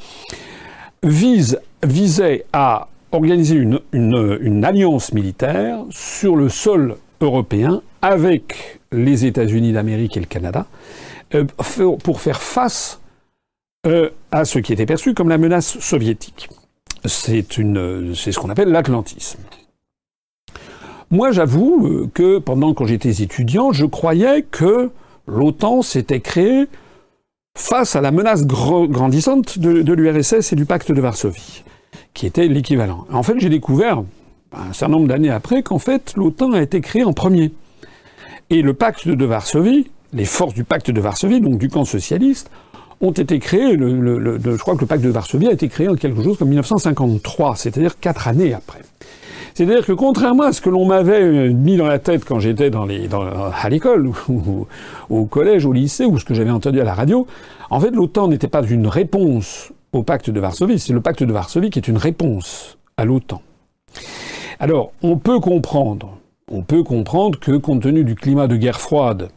visait 1.04 2.46
à 2.52 2.88
organiser 3.12 3.56
une, 3.56 4.66
alliance 4.66 5.14
militaire 5.14 5.80
sur 5.90 6.36
le 6.36 6.50
sol 6.50 6.98
européen 7.20 7.82
avec 8.02 8.80
les 8.92 9.26
États-Unis 9.26 9.74
d'Amérique 9.74 10.18
et 10.18 10.20
le 10.20 10.26
Canada 10.26 10.66
euh, 11.36 11.46
pour 12.04 12.22
faire 12.22 12.42
face 12.42 13.00
euh, 13.88 14.10
à 14.32 14.46
ce 14.46 14.60
qui 14.60 14.74
était 14.74 14.86
perçu 14.86 15.14
comme 15.14 15.30
la 15.30 15.38
menace 15.38 15.80
soviétique 15.80 16.50
c'est 17.06 17.44
ce 17.50 18.40
qu'on 18.40 18.50
appelle 18.50 18.70
l'atlantisme. 18.70 19.40
Moi, 21.10 21.32
j'avoue 21.32 21.88
euh, 21.88 22.10
que 22.14 22.40
pendant 22.40 22.74
que 22.74 22.86
j'étais 22.86 23.22
étudiant, 23.22 23.74
je 23.74 23.86
croyais 23.86 24.44
que 24.44 24.92
l'OTAN 25.28 25.82
s'était 25.82 26.22
créée 26.22 26.68
face 27.58 27.98
à 27.98 28.02
la 28.02 28.12
menace 28.12 28.48
grandissante 28.48 29.60
de, 29.60 29.82
de 29.82 29.94
l'URSS 29.94 30.54
et 30.54 30.56
du 30.56 30.66
pacte 30.66 30.92
de 30.92 31.02
Varsovie, 31.02 31.64
qui 32.14 32.26
était 32.26 32.48
l'équivalent. 32.48 33.06
En 33.12 33.24
fait, 33.24 33.38
j'ai 33.40 33.50
découvert, 33.50 34.04
un 34.54 34.72
certain 34.72 34.94
nombre 34.94 35.10
d'années 35.10 35.30
après, 35.30 35.64
qu'en 35.64 35.80
fait, 35.80 36.14
l'OTAN 36.16 36.54
a 36.54 36.62
été 36.62 36.80
créée 36.80 37.04
en 37.04 37.12
premier. 37.12 37.52
Et 38.50 38.62
le 38.62 38.74
pacte 38.74 39.10
de 39.10 39.26
Varsovie, 39.26 39.92
les 40.14 40.26
forces 40.26 40.54
du 40.54 40.64
pacte 40.64 40.92
de 40.92 41.02
Varsovie, 41.02 41.42
donc 41.42 41.58
du 41.58 41.68
camp 41.68 41.84
socialiste, 41.84 42.50
ont 43.02 43.12
été 43.12 43.40
créés. 43.40 43.78
Je 43.78 44.58
crois 44.58 44.76
que 44.76 44.82
le 44.82 44.86
pacte 44.86 45.04
de 45.04 45.10
Varsovie 45.10 45.48
a 45.48 45.52
été 45.52 45.68
créé 45.68 45.88
en 45.88 45.96
quelque 45.96 46.24
chose 46.24 46.38
comme 46.38 46.50
1953, 46.50 47.56
c'est-à-dire 47.56 48.00
quatre 48.00 48.28
années 48.28 48.54
après. 48.54 48.80
C'est-à-dire 49.54 49.86
que 49.86 49.92
contrairement 49.92 50.44
à 50.44 50.54
ce 50.54 50.62
que 50.62 50.70
l'on 50.70 50.86
m'avait 50.86 51.22
euh, 51.22 51.52
mis 51.52 51.76
dans 51.76 51.88
la 51.88 52.00
tête 52.00 52.24
quand 52.24 52.40
j'étais 52.40 52.72
à 52.74 53.70
l'école 53.70 54.08
ou, 54.30 54.68
au 55.10 55.26
collège, 55.26 55.66
au 55.66 55.74
lycée, 55.74 56.06
ou 56.06 56.18
ce 56.20 56.26
que 56.26 56.34
j'avais 56.34 56.52
entendu 56.52 56.80
à 56.80 56.84
la 56.84 56.94
radio, 56.94 57.28
en 57.70 57.80
fait 57.80 57.92
l'OTAN 57.92 58.30
n'était 58.30 58.48
pas 58.48 58.64
une 58.64 58.88
réponse 58.88 59.72
au 59.94 60.04
pacte 60.04 60.30
de 60.30 60.40
Varsovie, 60.40 60.80
c'est 60.80 60.94
le 60.94 61.02
pacte 61.02 61.24
de 61.24 61.34
Varsovie 61.34 61.70
qui 61.70 61.80
est 61.80 61.88
une 61.88 61.98
réponse 61.98 62.78
à 62.96 63.04
l'OTAN. 63.04 63.42
Alors, 64.60 64.92
on 65.02 65.18
peut 65.18 65.40
comprendre, 65.40 66.18
on 66.50 66.62
peut 66.62 66.84
comprendre 66.84 67.40
que 67.40 67.58
compte 67.58 67.82
tenu 67.82 68.04
du 68.04 68.16
climat 68.16 68.48
de 68.48 68.56
guerre 68.56 68.80
froide 68.80 69.30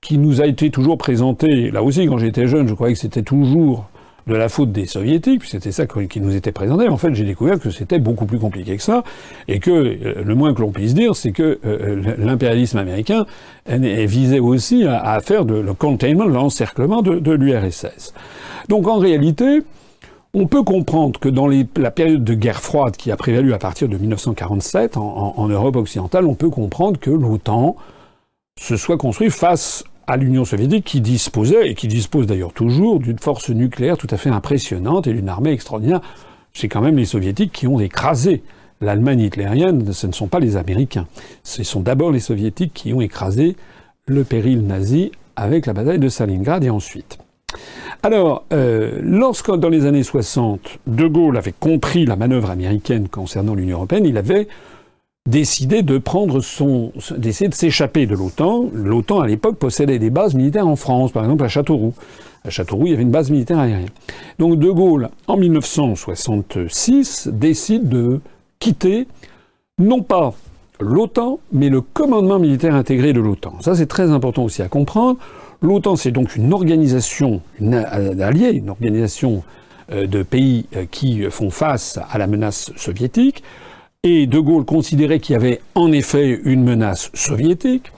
qui 0.00 0.18
nous 0.18 0.40
a 0.40 0.46
été 0.46 0.70
toujours 0.70 0.98
présenté, 0.98 1.70
là 1.70 1.82
aussi 1.82 2.06
quand 2.06 2.18
j'étais 2.18 2.46
jeune, 2.46 2.68
je 2.68 2.74
croyais 2.74 2.94
que 2.94 3.00
c'était 3.00 3.22
toujours 3.22 3.86
de 4.26 4.34
la 4.34 4.48
faute 4.48 4.72
des 4.72 4.86
soviétiques, 4.86 5.40
puis 5.40 5.48
c'était 5.48 5.72
ça 5.72 5.86
qui 5.86 6.20
nous 6.20 6.36
était 6.36 6.52
présenté. 6.52 6.86
En 6.88 6.98
fait, 6.98 7.14
j'ai 7.14 7.24
découvert 7.24 7.58
que 7.58 7.70
c'était 7.70 7.98
beaucoup 7.98 8.26
plus 8.26 8.38
compliqué 8.38 8.76
que 8.76 8.82
ça, 8.82 9.02
et 9.48 9.58
que 9.58 9.70
euh, 9.70 10.22
le 10.22 10.34
moins 10.34 10.52
que 10.52 10.60
l'on 10.60 10.70
puisse 10.70 10.92
dire, 10.94 11.16
c'est 11.16 11.32
que 11.32 11.58
euh, 11.64 12.14
l'impérialisme 12.18 12.76
américain 12.76 13.24
visait 13.66 14.38
aussi 14.38 14.84
à, 14.86 15.18
faire 15.20 15.46
de, 15.46 15.54
le 15.54 15.72
containment, 15.72 16.26
l'encerclement 16.26 17.00
de, 17.00 17.32
l'URSS. 17.32 18.12
Donc 18.68 18.86
en 18.86 18.98
réalité, 18.98 19.62
on 20.34 20.46
peut 20.46 20.62
comprendre 20.62 21.18
que 21.18 21.30
dans 21.30 21.48
la 21.48 21.90
période 21.90 22.22
de 22.22 22.34
guerre 22.34 22.60
froide 22.60 22.96
qui 22.96 23.10
a 23.10 23.16
prévalu 23.16 23.54
à 23.54 23.58
partir 23.58 23.88
de 23.88 23.96
1947 23.96 24.98
en, 24.98 25.00
en, 25.00 25.34
en 25.38 25.48
Europe 25.48 25.76
occidentale, 25.76 26.26
on 26.26 26.34
peut 26.34 26.50
comprendre 26.50 27.00
que 27.00 27.10
l'OTAN 27.10 27.76
se 28.58 28.76
soit 28.76 28.98
construit 28.98 29.30
face 29.30 29.84
à 30.06 30.16
l'Union 30.16 30.44
soviétique 30.44 30.84
qui 30.84 31.00
disposait, 31.00 31.70
et 31.70 31.74
qui 31.74 31.86
dispose 31.86 32.26
d'ailleurs 32.26 32.52
toujours, 32.52 32.98
d'une 32.98 33.18
force 33.18 33.50
nucléaire 33.50 33.98
tout 33.98 34.06
à 34.10 34.16
fait 34.16 34.30
impressionnante 34.30 35.06
et 35.06 35.12
d'une 35.12 35.28
armée 35.28 35.52
extraordinaire. 35.52 36.00
C'est 36.54 36.68
quand 36.68 36.80
même 36.80 36.96
les 36.96 37.04
soviétiques 37.04 37.52
qui 37.52 37.66
ont 37.66 37.78
écrasé 37.78 38.42
l'Allemagne 38.80 39.20
hitlérienne, 39.20 39.92
ce 39.92 40.06
ne 40.06 40.12
sont 40.12 40.28
pas 40.28 40.40
les 40.40 40.56
Américains. 40.56 41.06
Ce 41.42 41.62
sont 41.62 41.80
d'abord 41.80 42.10
les 42.10 42.20
soviétiques 42.20 42.72
qui 42.74 42.92
ont 42.92 43.00
écrasé 43.00 43.56
le 44.06 44.24
péril 44.24 44.66
nazi 44.66 45.12
avec 45.36 45.66
la 45.66 45.72
bataille 45.72 45.98
de 45.98 46.08
Stalingrad 46.08 46.64
et 46.64 46.70
ensuite. 46.70 47.18
Alors, 48.02 48.44
euh, 48.52 48.98
lorsque 49.02 49.54
dans 49.54 49.68
les 49.68 49.84
années 49.84 50.02
60, 50.02 50.78
De 50.86 51.06
Gaulle 51.06 51.36
avait 51.36 51.54
compris 51.58 52.06
la 52.06 52.16
manœuvre 52.16 52.50
américaine 52.50 53.08
concernant 53.08 53.54
l'Union 53.54 53.78
européenne, 53.78 54.04
il 54.06 54.16
avait 54.16 54.48
décidé 55.28 55.82
de 55.82 55.98
prendre 55.98 56.40
son, 56.40 56.92
d'essayer 57.16 57.48
de 57.48 57.54
s'échapper 57.54 58.06
de 58.06 58.14
l'OTAN. 58.14 58.70
L'OTAN, 58.72 59.20
à 59.20 59.26
l'époque, 59.26 59.56
possédait 59.56 59.98
des 59.98 60.10
bases 60.10 60.34
militaires 60.34 60.66
en 60.66 60.76
France, 60.76 61.12
par 61.12 61.24
exemple 61.24 61.44
à 61.44 61.48
Châteauroux. 61.48 61.94
À 62.44 62.50
Châteauroux, 62.50 62.86
il 62.86 62.90
y 62.90 62.94
avait 62.94 63.02
une 63.02 63.10
base 63.10 63.30
militaire 63.30 63.58
aérienne. 63.58 63.90
Donc 64.38 64.58
De 64.58 64.70
Gaulle, 64.70 65.10
en 65.26 65.36
1966, 65.36 67.28
décide 67.32 67.88
de 67.88 68.20
quitter, 68.58 69.06
non 69.78 70.02
pas 70.02 70.32
l'OTAN, 70.80 71.40
mais 71.52 71.68
le 71.68 71.82
commandement 71.82 72.38
militaire 72.38 72.74
intégré 72.74 73.12
de 73.12 73.20
l'OTAN. 73.20 73.60
Ça, 73.60 73.74
c'est 73.74 73.86
très 73.86 74.10
important 74.10 74.44
aussi 74.44 74.62
à 74.62 74.68
comprendre. 74.68 75.18
L'OTAN, 75.60 75.96
c'est 75.96 76.12
donc 76.12 76.36
une 76.36 76.52
organisation 76.52 77.42
une 77.60 77.74
alliée, 77.74 78.52
une 78.52 78.70
organisation 78.70 79.42
euh, 79.92 80.06
de 80.06 80.22
pays 80.22 80.66
euh, 80.76 80.86
qui 80.90 81.24
font 81.30 81.50
face 81.50 81.98
à 82.10 82.16
la 82.16 82.26
menace 82.26 82.72
soviétique. 82.76 83.42
Et 84.04 84.28
De 84.28 84.38
Gaulle 84.38 84.64
considérait 84.64 85.18
qu'il 85.18 85.32
y 85.32 85.36
avait 85.36 85.60
en 85.74 85.90
effet 85.90 86.40
une 86.44 86.62
menace 86.62 87.10
soviétique, 87.14 87.90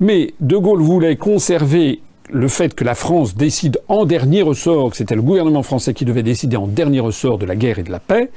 mais 0.00 0.32
De 0.40 0.56
Gaulle 0.56 0.80
voulait 0.80 1.16
conserver 1.16 2.00
le 2.30 2.48
fait 2.48 2.74
que 2.74 2.82
la 2.82 2.94
France 2.94 3.34
décide 3.36 3.78
en 3.88 4.06
dernier 4.06 4.40
ressort, 4.40 4.88
que 4.88 4.96
c'était 4.96 5.14
le 5.14 5.20
gouvernement 5.20 5.62
français 5.62 5.92
qui 5.92 6.06
devait 6.06 6.22
décider 6.22 6.56
en 6.56 6.66
dernier 6.66 7.00
ressort 7.00 7.36
de 7.36 7.44
la 7.44 7.56
guerre 7.56 7.78
et 7.78 7.82
de 7.82 7.90
la 7.90 8.00
paix, 8.00 8.30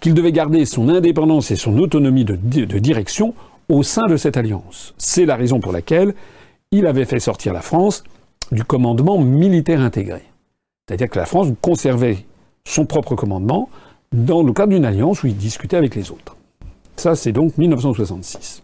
qu'il 0.00 0.14
devait 0.14 0.32
garder 0.32 0.64
son 0.64 0.88
indépendance 0.88 1.50
et 1.50 1.56
son 1.56 1.76
autonomie 1.76 2.24
de, 2.24 2.36
direction 2.78 3.34
au 3.68 3.82
sein 3.82 4.06
de 4.08 4.16
cette 4.16 4.38
alliance. 4.38 4.94
C'est 4.96 5.26
la 5.26 5.36
raison 5.36 5.60
pour 5.60 5.72
laquelle 5.72 6.14
il 6.72 6.86
avait 6.86 7.04
fait 7.04 7.20
sortir 7.20 7.52
la 7.52 7.60
France 7.60 8.02
du 8.50 8.64
commandement 8.64 9.18
militaire 9.18 9.82
intégré. 9.82 10.22
C'est-à-dire 10.88 11.10
que 11.10 11.18
la 11.18 11.26
France 11.26 11.48
conservait 11.60 12.24
son 12.64 12.86
propre 12.86 13.14
commandement 13.14 13.68
dans 14.10 14.42
le 14.42 14.54
cadre 14.54 14.72
d'une 14.72 14.86
alliance 14.86 15.22
où 15.22 15.26
il 15.26 15.36
discutait 15.36 15.76
avec 15.76 15.94
les 15.94 16.10
autres. 16.10 16.35
Ça, 16.96 17.14
c'est 17.14 17.32
donc 17.32 17.56
1966. 17.58 18.62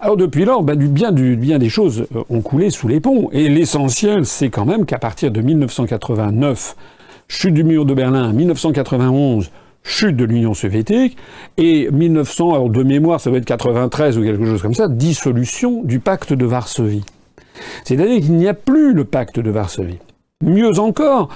Alors 0.00 0.16
depuis 0.16 0.44
lors, 0.44 0.62
ben, 0.62 0.76
du 0.76 0.88
bien, 0.88 1.58
des 1.58 1.68
choses 1.68 2.06
euh, 2.14 2.22
ont 2.30 2.40
coulé 2.40 2.70
sous 2.70 2.86
les 2.86 3.00
ponts. 3.00 3.30
Et 3.32 3.48
l'essentiel, 3.48 4.26
c'est 4.26 4.48
quand 4.48 4.64
même 4.64 4.86
qu'à 4.86 4.98
partir 4.98 5.30
de 5.32 5.40
1989, 5.40 6.76
chute 7.26 7.54
du 7.54 7.64
mur 7.64 7.84
de 7.84 7.94
Berlin, 7.94 8.32
1991, 8.32 9.50
chute 9.82 10.16
de 10.16 10.24
l'Union 10.24 10.54
soviétique, 10.54 11.16
et 11.56 11.90
1900, 11.90 12.54
alors 12.54 12.70
de 12.70 12.82
mémoire, 12.84 13.20
ça 13.20 13.30
va 13.30 13.38
être 13.38 13.44
93 13.44 14.18
ou 14.18 14.22
quelque 14.22 14.44
chose 14.44 14.62
comme 14.62 14.74
ça, 14.74 14.86
dissolution 14.86 15.82
du 15.82 15.98
pacte 15.98 16.32
de 16.32 16.44
Varsovie. 16.44 17.04
C'est-à-dire 17.84 18.20
qu'il 18.20 18.34
n'y 18.34 18.46
a 18.46 18.54
plus 18.54 18.92
le 18.92 19.04
pacte 19.04 19.40
de 19.40 19.50
Varsovie. 19.50 19.98
Mieux 20.44 20.78
encore, 20.78 21.30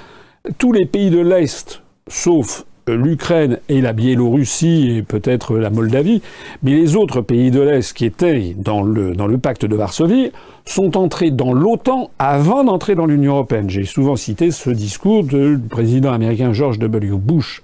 tous 0.58 0.72
les 0.72 0.86
pays 0.86 1.10
de 1.10 1.18
l'Est, 1.18 1.82
sauf 2.06 2.64
l'Ukraine 2.88 3.58
et 3.68 3.80
la 3.80 3.92
Biélorussie 3.92 4.90
et 4.96 5.02
peut-être 5.02 5.56
la 5.56 5.70
Moldavie, 5.70 6.22
mais 6.62 6.72
les 6.72 6.96
autres 6.96 7.20
pays 7.20 7.50
de 7.50 7.60
l'Est 7.60 7.92
qui 7.92 8.04
étaient 8.04 8.54
dans 8.56 8.82
le, 8.82 9.38
pacte 9.38 9.64
de 9.64 9.76
Varsovie 9.76 10.30
sont 10.64 10.96
entrés 10.96 11.30
dans 11.30 11.52
l'OTAN 11.52 12.10
avant 12.18 12.64
d'entrer 12.64 12.94
dans 12.94 13.06
l'Union 13.06 13.34
européenne. 13.34 13.70
J'ai 13.70 13.84
souvent 13.84 14.16
cité 14.16 14.50
ce 14.50 14.70
discours 14.70 15.24
du 15.24 15.58
président 15.70 16.12
américain 16.12 16.52
George 16.52 16.78
W. 16.78 17.16
Bush 17.16 17.62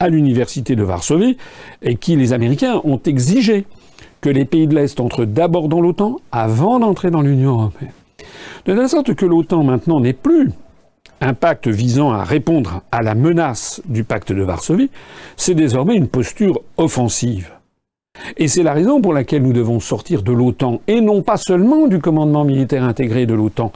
à 0.00 0.08
l'université 0.08 0.76
de 0.76 0.82
Varsovie, 0.82 1.36
et 1.80 1.94
qui 1.94 2.16
les 2.16 2.32
Américains 2.32 2.80
ont 2.84 3.00
exigé 3.06 3.64
que 4.20 4.28
les 4.28 4.44
pays 4.44 4.66
de 4.66 4.74
l'Est 4.74 4.98
entrent 5.00 5.24
d'abord 5.24 5.68
dans 5.68 5.80
l'OTAN 5.80 6.16
avant 6.32 6.80
d'entrer 6.80 7.10
dans 7.10 7.22
l'Union 7.22 7.52
européenne. 7.52 7.92
De 8.66 8.74
telle 8.74 8.88
sorte 8.88 9.14
que 9.14 9.26
l'OTAN 9.26 9.62
maintenant 9.62 10.00
n'est 10.00 10.14
plus 10.14 10.50
un 11.20 11.34
pacte 11.34 11.68
visant 11.68 12.12
à 12.12 12.24
répondre 12.24 12.82
à 12.92 13.02
la 13.02 13.14
menace 13.14 13.80
du 13.86 14.04
pacte 14.04 14.32
de 14.32 14.42
Varsovie, 14.42 14.90
c'est 15.36 15.54
désormais 15.54 15.96
une 15.96 16.08
posture 16.08 16.60
offensive. 16.76 17.50
Et 18.36 18.48
c'est 18.48 18.62
la 18.62 18.72
raison 18.72 19.00
pour 19.00 19.12
laquelle 19.12 19.42
nous 19.42 19.52
devons 19.52 19.80
sortir 19.80 20.22
de 20.22 20.32
l'OTAN, 20.32 20.80
et 20.86 21.00
non 21.00 21.22
pas 21.22 21.36
seulement 21.36 21.88
du 21.88 21.98
commandement 21.98 22.44
militaire 22.44 22.84
intégré 22.84 23.26
de 23.26 23.34
l'OTAN. 23.34 23.72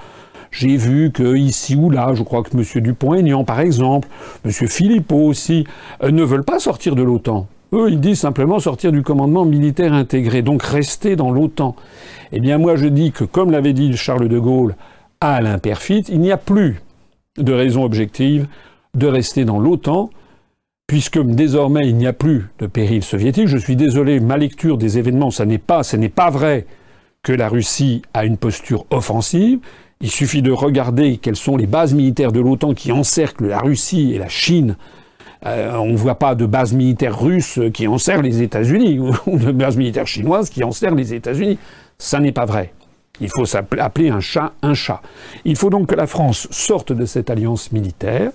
J'ai 0.50 0.76
vu 0.76 1.10
que 1.10 1.36
ici 1.36 1.76
ou 1.76 1.90
là, 1.90 2.14
je 2.14 2.22
crois 2.22 2.42
que 2.42 2.56
M. 2.56 2.82
Dupont-Aignan, 2.82 3.44
par 3.44 3.60
exemple, 3.60 4.08
M. 4.44 4.50
Philippot 4.50 5.26
aussi, 5.26 5.66
euh, 6.02 6.10
ne 6.10 6.22
veulent 6.22 6.44
pas 6.44 6.58
sortir 6.58 6.94
de 6.94 7.02
l'OTAN. 7.02 7.46
Eux, 7.74 7.90
ils 7.90 8.00
disent 8.00 8.20
simplement 8.20 8.58
sortir 8.58 8.92
du 8.92 9.02
commandement 9.02 9.44
militaire 9.44 9.92
intégré, 9.92 10.40
donc 10.40 10.62
rester 10.62 11.16
dans 11.16 11.30
l'OTAN. 11.30 11.76
Eh 12.32 12.40
bien, 12.40 12.56
moi, 12.56 12.76
je 12.76 12.86
dis 12.86 13.12
que, 13.12 13.24
comme 13.24 13.50
l'avait 13.50 13.74
dit 13.74 13.94
Charles 13.94 14.28
de 14.28 14.38
Gaulle 14.38 14.74
à 15.20 15.34
Alain 15.34 15.58
Perfit, 15.58 16.04
il 16.08 16.20
n'y 16.20 16.32
a 16.32 16.38
plus 16.38 16.80
de 17.38 17.52
raison 17.52 17.84
objective 17.84 18.46
de 18.94 19.06
rester 19.06 19.44
dans 19.44 19.58
l'OTAN, 19.58 20.10
puisque 20.86 21.20
désormais 21.22 21.88
il 21.88 21.96
n'y 21.96 22.06
a 22.06 22.12
plus 22.12 22.48
de 22.58 22.66
péril 22.66 23.02
soviétique. 23.02 23.48
Je 23.48 23.58
suis 23.58 23.76
désolé, 23.76 24.20
ma 24.20 24.36
lecture 24.36 24.78
des 24.78 24.98
événements, 24.98 25.30
ça 25.30 25.46
n'est 25.46 25.58
pas, 25.58 25.82
ce 25.82 25.96
n'est 25.96 26.08
pas 26.08 26.30
vrai 26.30 26.66
que 27.22 27.32
la 27.32 27.48
Russie 27.48 28.02
a 28.14 28.24
une 28.24 28.36
posture 28.36 28.86
offensive. 28.90 29.60
Il 30.00 30.10
suffit 30.10 30.42
de 30.42 30.52
regarder 30.52 31.18
quelles 31.18 31.36
sont 31.36 31.56
les 31.56 31.66
bases 31.66 31.92
militaires 31.92 32.32
de 32.32 32.40
l'OTAN 32.40 32.72
qui 32.72 32.92
encerclent 32.92 33.48
la 33.48 33.58
Russie 33.58 34.12
et 34.14 34.18
la 34.18 34.28
Chine. 34.28 34.76
Euh, 35.46 35.76
on 35.76 35.92
ne 35.92 35.96
voit 35.96 36.18
pas 36.18 36.34
de 36.34 36.46
base 36.46 36.72
militaire 36.72 37.18
russe 37.18 37.60
qui 37.72 37.86
enserrent 37.86 38.22
les 38.22 38.42
États-Unis 38.42 38.98
ou 39.26 39.38
de 39.38 39.52
base 39.52 39.76
militaire 39.76 40.06
chinoise 40.06 40.50
qui 40.50 40.64
enserrent 40.64 40.94
les 40.94 41.14
États-Unis. 41.14 41.58
Ça 41.98 42.20
n'est 42.20 42.32
pas 42.32 42.44
vrai. 42.44 42.72
Il 43.20 43.28
faut 43.28 43.44
appeler 43.78 44.10
un 44.10 44.20
chat 44.20 44.52
un 44.62 44.74
chat. 44.74 45.02
Il 45.44 45.56
faut 45.56 45.70
donc 45.70 45.88
que 45.88 45.94
la 45.94 46.06
France 46.06 46.48
sorte 46.50 46.92
de 46.92 47.04
cette 47.04 47.30
alliance 47.30 47.72
militaire 47.72 48.30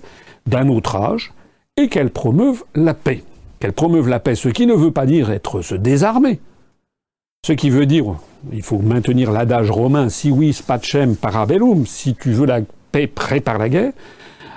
d'un 0.46 0.68
autre 0.68 0.96
âge 0.96 1.32
et 1.76 1.88
qu'elle 1.88 2.10
promeuve 2.10 2.64
la 2.74 2.94
paix. 2.94 3.22
Qu'elle 3.60 3.72
promeuve 3.72 4.08
la 4.08 4.20
paix, 4.20 4.34
ce 4.34 4.48
qui 4.48 4.66
ne 4.66 4.74
veut 4.74 4.90
pas 4.90 5.06
dire 5.06 5.30
être 5.30 5.62
se 5.62 5.74
désarmer. 5.74 6.40
Ce 7.46 7.52
qui 7.52 7.70
veut 7.70 7.86
dire, 7.86 8.16
il 8.52 8.62
faut 8.62 8.78
maintenir 8.78 9.30
l'adage 9.30 9.70
romain, 9.70 10.08
si 10.08 10.30
oui, 10.30 10.52
spacem 10.52 11.16
parabellum, 11.16 11.86
si 11.86 12.14
tu 12.14 12.32
veux 12.32 12.46
la 12.46 12.60
paix, 12.90 13.06
prépare 13.06 13.58
la 13.58 13.68
guerre. 13.68 13.92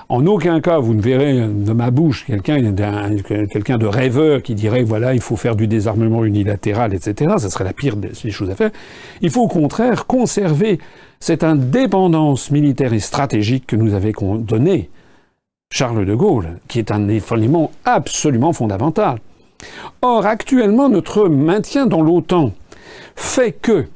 En 0.10 0.26
aucun 0.26 0.62
cas, 0.62 0.80
vous 0.80 0.94
ne 0.94 1.02
verrez 1.02 1.48
de 1.48 1.74
ma 1.74 1.92
bouche 1.92 2.26
quelqu'un 2.26 2.62
de 2.62 3.86
rêveur 3.86 4.42
qui 4.42 4.56
dirait 4.56 4.84
voilà, 4.84 5.14
il 5.14 5.20
faut 5.20 5.36
faire 5.36 5.58
du 5.58 5.68
désarmement 5.68 6.24
unilatéral, 6.24 6.94
etc. 6.94 7.36
Ce 7.40 7.50
serait 7.50 7.66
la 7.66 7.74
pire 7.74 7.98
des 7.98 8.32
choses 8.32 8.50
à 8.50 8.56
faire. 8.56 8.72
Il 9.22 9.30
faut 9.32 9.42
au 9.42 9.48
contraire 9.50 10.06
conserver 10.06 10.80
cette 11.20 11.44
indépendance 11.44 12.52
militaire 12.52 12.94
et 12.94 13.00
stratégique 13.00 13.68
que 13.68 13.76
nous 13.76 13.94
avait 13.94 14.14
donnée 14.40 14.90
Charles 15.70 16.06
de 16.06 16.16
Gaulle, 16.16 16.60
qui 16.70 16.80
est 16.80 16.92
un 16.92 17.10
élément 17.10 17.72
absolument 17.84 18.54
fondamental. 18.54 19.20
Or, 20.02 20.26
actuellement, 20.26 20.88
notre 20.88 21.28
maintien 21.28 21.86
dans 21.86 22.02
l'OTAN 22.02 22.54
fait 23.16 23.52
que 23.52 23.88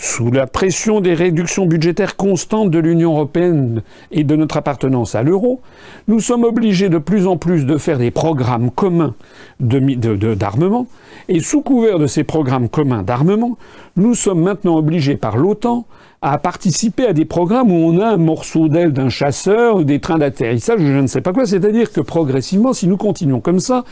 sous 0.00 0.30
la 0.30 0.46
pression 0.46 1.00
des 1.00 1.12
réductions 1.12 1.66
budgétaires 1.66 2.14
constantes 2.14 2.70
de 2.70 2.78
l'Union 2.78 3.14
européenne 3.14 3.82
et 4.12 4.22
de 4.22 4.36
notre 4.36 4.56
appartenance 4.56 5.16
à 5.16 5.24
l'euro, 5.24 5.60
nous 6.06 6.20
sommes 6.20 6.44
obligés 6.44 6.88
de 6.88 6.98
plus 6.98 7.26
en 7.26 7.36
plus 7.36 7.66
de 7.66 7.76
faire 7.78 7.98
des 7.98 8.12
programmes 8.12 8.70
communs 8.70 9.14
d'armement, 9.58 10.86
et 11.28 11.40
sous 11.40 11.62
couvert 11.62 11.98
de 11.98 12.06
ces 12.06 12.22
programmes 12.22 12.68
communs 12.68 13.02
d'armement, 13.02 13.58
nous 13.96 14.14
sommes 14.14 14.40
maintenant 14.40 14.76
obligés 14.76 15.16
par 15.16 15.36
l'OTAN 15.36 15.84
à 16.22 16.38
participer 16.38 17.06
à 17.06 17.12
des 17.12 17.24
programmes 17.24 17.72
où 17.72 17.74
on 17.74 18.00
a 18.00 18.06
un 18.06 18.18
morceau 18.18 18.68
d'aile 18.68 18.92
d'un 18.92 19.08
chasseur 19.08 19.76
ou 19.76 19.84
des 19.84 19.98
trains 19.98 20.18
d'atterrissage, 20.18 20.78
je 20.80 20.92
ne 20.92 21.08
sais 21.08 21.22
pas 21.22 21.32
quoi, 21.32 21.44
c'est-à-dire 21.44 21.90
que 21.90 22.00
progressivement, 22.00 22.72
si 22.72 22.86
nous 22.86 22.96
continuons 22.96 23.40
comme 23.40 23.60
ça, 23.60 23.84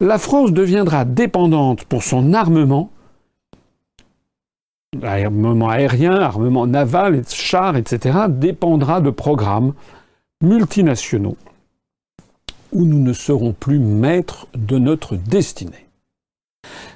la 0.00 0.18
France 0.18 0.52
deviendra 0.52 1.04
dépendante 1.04 1.84
pour 1.84 2.02
son 2.02 2.34
armement 2.34 2.90
armement 5.02 5.68
aérien, 5.68 6.14
armement 6.14 6.66
naval, 6.66 7.22
chars, 7.28 7.76
etc., 7.76 8.18
dépendra 8.28 9.00
de 9.00 9.10
programmes 9.10 9.74
multinationaux 10.42 11.36
où 12.72 12.84
nous 12.84 13.00
ne 13.00 13.12
serons 13.12 13.52
plus 13.52 13.78
maîtres 13.78 14.48
de 14.54 14.78
notre 14.78 15.16
destinée. 15.16 15.86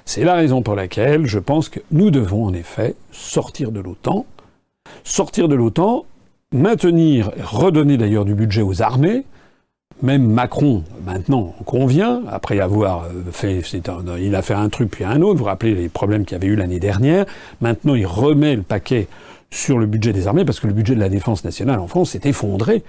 C'est 0.05 0.23
la 0.23 0.35
raison 0.35 0.61
pour 0.61 0.75
laquelle 0.75 1.25
je 1.25 1.39
pense 1.39 1.69
que 1.69 1.79
nous 1.91 2.11
devons 2.11 2.45
en 2.45 2.53
effet 2.53 2.95
sortir 3.11 3.71
de 3.71 3.79
l'OTAN, 3.79 4.25
sortir 5.03 5.47
de 5.47 5.55
l'OTAN, 5.55 6.05
maintenir, 6.53 7.31
redonner 7.41 7.97
d'ailleurs 7.97 8.25
du 8.25 8.35
budget 8.35 8.61
aux 8.61 8.81
armées, 8.81 9.23
même 10.01 10.25
Macron, 10.25 10.83
maintenant, 11.05 11.53
convient, 11.65 12.21
après 12.29 12.59
avoir 12.59 13.03
euh, 13.03 13.31
fait, 13.31 13.61
il 14.19 14.35
a 14.35 14.41
fait 14.41 14.53
un 14.53 14.69
truc 14.69 14.91
puis 14.91 15.03
un 15.03 15.21
autre, 15.21 15.33
vous 15.33 15.39
vous 15.39 15.45
rappelez 15.45 15.75
les 15.75 15.89
problèmes 15.89 16.25
qu'il 16.25 16.33
y 16.33 16.41
avait 16.41 16.47
eu 16.47 16.55
l'année 16.55 16.79
dernière, 16.79 17.25
maintenant 17.61 17.95
il 17.95 18.05
remet 18.05 18.55
le 18.55 18.61
paquet 18.63 19.07
sur 19.51 19.77
le 19.77 19.85
budget 19.85 20.13
des 20.13 20.27
armées, 20.27 20.45
parce 20.45 20.59
que 20.59 20.67
le 20.67 20.73
budget 20.73 20.95
de 20.95 20.99
la 20.99 21.09
défense 21.09 21.43
nationale 21.43 21.79
en 21.79 21.87
France 21.87 22.11
s'est 22.11 22.21
effondré 22.23 22.83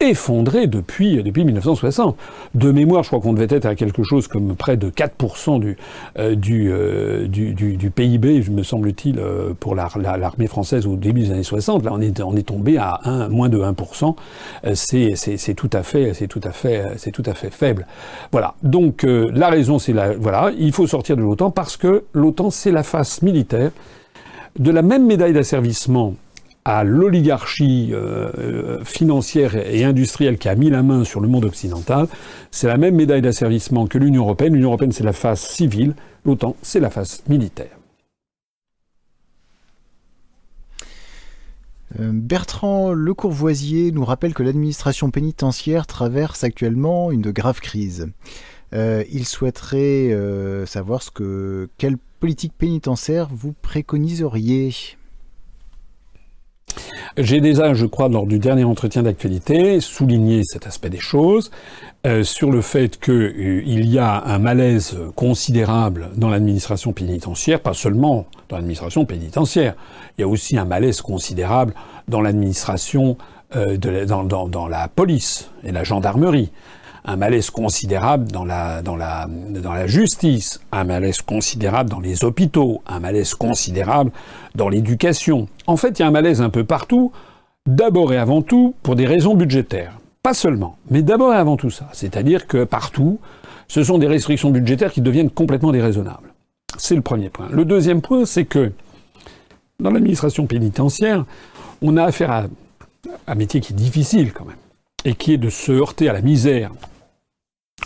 effondré 0.00 0.68
depuis, 0.68 1.20
depuis 1.24 1.44
1960. 1.44 2.16
De 2.54 2.70
mémoire, 2.70 3.02
je 3.02 3.08
crois 3.08 3.18
qu'on 3.18 3.32
devait 3.32 3.52
être 3.52 3.66
à 3.66 3.74
quelque 3.74 4.04
chose 4.04 4.28
comme 4.28 4.54
près 4.54 4.76
de 4.76 4.90
4% 4.90 5.58
du, 5.58 5.76
euh, 6.18 6.36
euh, 6.36 7.26
du, 7.26 7.52
du, 7.52 7.76
du, 7.76 7.90
PIB, 7.90 8.44
me 8.48 8.62
semble-t-il, 8.62 9.18
euh, 9.18 9.54
pour 9.58 9.74
l'armée 9.74 10.46
française 10.46 10.86
au 10.86 10.94
début 10.94 11.22
des 11.22 11.32
années 11.32 11.42
60. 11.42 11.84
Là, 11.84 11.90
on 11.92 12.00
est, 12.00 12.20
on 12.20 12.36
est 12.36 12.44
tombé 12.44 12.78
à 12.78 13.00
un, 13.02 13.28
moins 13.28 13.48
de 13.48 13.58
1%. 13.58 14.14
c'est 14.74 15.54
tout 15.54 15.70
à 15.72 15.82
fait, 15.82 16.12
tout 16.28 16.40
à 16.44 16.52
fait, 16.52 17.10
tout 17.12 17.24
à 17.26 17.34
fait 17.34 17.50
faible. 17.50 17.84
Voilà. 18.30 18.54
Donc, 18.62 19.02
la 19.02 19.48
raison, 19.48 19.80
c'est 19.80 19.92
la, 19.92 20.12
voilà, 20.12 20.52
il 20.56 20.72
faut 20.72 20.86
sortir 20.86 21.16
de 21.16 21.22
l'OTAN 21.22 21.50
parce 21.50 21.76
que 21.76 22.04
l'OTAN, 22.12 22.50
c'est 22.50 22.70
la 22.70 22.84
face 22.84 23.20
militaire 23.22 23.72
de 24.60 24.70
la 24.70 24.82
même 24.82 25.06
médaille 25.06 25.32
d'asservissement 25.32 26.14
à 26.68 26.84
l'oligarchie 26.84 27.92
euh, 27.92 28.30
euh, 28.38 28.84
financière 28.84 29.56
et 29.56 29.84
industrielle 29.84 30.36
qui 30.36 30.50
a 30.50 30.54
mis 30.54 30.68
la 30.68 30.82
main 30.82 31.02
sur 31.02 31.20
le 31.20 31.26
monde 31.26 31.46
occidental, 31.46 32.08
c'est 32.50 32.66
la 32.66 32.76
même 32.76 32.94
médaille 32.94 33.22
d'asservissement 33.22 33.86
que 33.86 33.96
l'Union 33.96 34.24
européenne. 34.24 34.52
L'Union 34.52 34.68
européenne, 34.68 34.92
c'est 34.92 35.02
la 35.02 35.14
face 35.14 35.40
civile, 35.40 35.94
l'OTAN, 36.26 36.56
c'est 36.60 36.78
la 36.78 36.90
face 36.90 37.22
militaire. 37.26 37.70
Euh, 41.98 42.10
Bertrand 42.12 42.92
Lecourvoisier 42.92 43.90
nous 43.90 44.04
rappelle 44.04 44.34
que 44.34 44.42
l'administration 44.42 45.10
pénitentiaire 45.10 45.86
traverse 45.86 46.44
actuellement 46.44 47.10
une 47.10 47.30
grave 47.30 47.60
crise. 47.60 48.08
il 48.74 49.24
souhaiterait 49.24 50.14
savoir 50.66 51.02
ce 51.02 51.10
que 51.10 51.70
quelle 51.78 51.96
politique 52.20 52.52
pénitentiaire 52.58 53.30
vous 53.32 53.54
préconiseriez. 53.54 54.97
J'ai 57.16 57.40
déjà, 57.40 57.74
je 57.74 57.86
crois, 57.86 58.08
lors 58.08 58.26
du 58.26 58.38
dernier 58.38 58.64
entretien 58.64 59.02
d'actualité, 59.02 59.80
souligné 59.80 60.42
cet 60.44 60.66
aspect 60.66 60.90
des 60.90 61.00
choses, 61.00 61.50
euh, 62.06 62.22
sur 62.22 62.50
le 62.50 62.60
fait 62.60 62.98
qu'il 63.00 63.12
euh, 63.12 63.62
y 63.64 63.98
a 63.98 64.22
un 64.24 64.38
malaise 64.38 64.96
considérable 65.16 66.10
dans 66.16 66.30
l'administration 66.30 66.92
pénitentiaire, 66.92 67.60
pas 67.60 67.74
seulement 67.74 68.26
dans 68.48 68.56
l'administration 68.56 69.04
pénitentiaire, 69.04 69.74
il 70.16 70.20
y 70.20 70.24
a 70.24 70.28
aussi 70.28 70.56
un 70.56 70.64
malaise 70.64 71.00
considérable 71.00 71.74
dans 72.06 72.20
l'administration, 72.20 73.16
euh, 73.56 73.76
dans, 73.76 74.48
dans 74.48 74.68
la 74.68 74.88
police 74.88 75.50
et 75.64 75.72
la 75.72 75.82
gendarmerie 75.82 76.50
un 77.08 77.16
malaise 77.16 77.48
considérable 77.48 78.30
dans 78.30 78.44
la, 78.44 79.86
justice, 79.86 80.60
un 80.72 80.84
malaise 80.84 81.22
considérable 81.22 81.88
dans 81.88 82.00
les 82.00 82.22
hôpitaux, 82.22 82.82
un 82.86 83.00
malaise 83.00 83.32
considérable 83.34 84.10
dans 84.54 84.68
l'éducation. 84.68 85.48
En 85.66 85.78
fait, 85.78 85.98
il 85.98 86.02
y 86.02 86.04
a 86.04 86.08
un 86.08 86.10
malaise 86.10 86.42
un 86.42 86.50
peu 86.50 86.64
partout, 86.64 87.10
d'abord 87.66 88.12
et 88.12 88.18
avant 88.18 88.42
tout 88.42 88.74
pour 88.82 88.94
des 88.94 89.06
raisons 89.06 89.34
budgétaires. 89.34 89.98
Pas 90.22 90.34
seulement, 90.34 90.76
mais 90.90 91.00
d'abord 91.00 91.32
et 91.32 91.38
avant 91.38 91.56
tout 91.56 91.70
ça. 91.70 91.88
C'est-à-dire 91.92 92.46
que 92.46 92.64
partout, 92.64 93.18
ce 93.68 93.82
sont 93.82 93.96
des 93.96 94.06
restrictions 94.06 94.50
budgétaires 94.50 94.92
qui 94.92 95.00
deviennent 95.00 95.30
complètement 95.30 95.72
déraisonnables. 95.72 96.34
C'est 96.76 96.94
le 96.94 97.02
premier 97.02 97.30
point. 97.30 97.48
Le 97.50 97.64
deuxième 97.64 98.02
point, 98.02 98.26
c'est 98.26 98.44
que 98.44 98.70
dans 99.80 99.90
l'administration 99.90 100.46
pénitentiaire, 100.46 101.24
on 101.80 101.96
a 101.96 102.04
affaire 102.04 102.30
à 102.32 102.44
un 103.26 103.34
métier 103.34 103.60
qui 103.60 103.72
est 103.72 103.76
difficile 103.76 104.34
quand 104.34 104.44
même, 104.44 104.56
et 105.06 105.14
qui 105.14 105.32
est 105.32 105.38
de 105.38 105.48
se 105.48 105.72
heurter 105.72 106.10
à 106.10 106.12
la 106.12 106.20
misère 106.20 106.70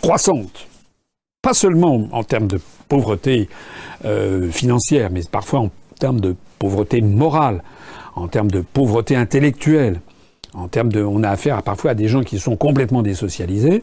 croissante, 0.01 0.69
pas 1.43 1.55
seulement 1.55 2.09
en 2.13 2.25
termes 2.25 2.47
de 2.47 2.61
pauvreté 2.89 3.49
euh, 4.05 4.51
financière, 4.51 5.11
mais 5.11 5.23
parfois 5.31 5.61
en 5.61 5.71
termes 5.99 6.21
de 6.21 6.37
pauvreté 6.59 7.01
morale, 7.01 7.63
en 8.15 8.29
termes 8.29 8.51
de 8.51 8.61
pauvreté 8.61 9.17
intellectuelle, 9.17 10.01
En 10.55 10.69
termes 10.69 10.93
de, 10.93 11.03
on 11.03 11.23
a 11.23 11.31
affaire 11.31 11.63
parfois 11.63 11.93
à 11.93 11.95
des 11.95 12.09
gens 12.09 12.23
qui 12.23 12.39
sont 12.39 12.57
complètement 12.57 13.03
désocialisés, 13.03 13.83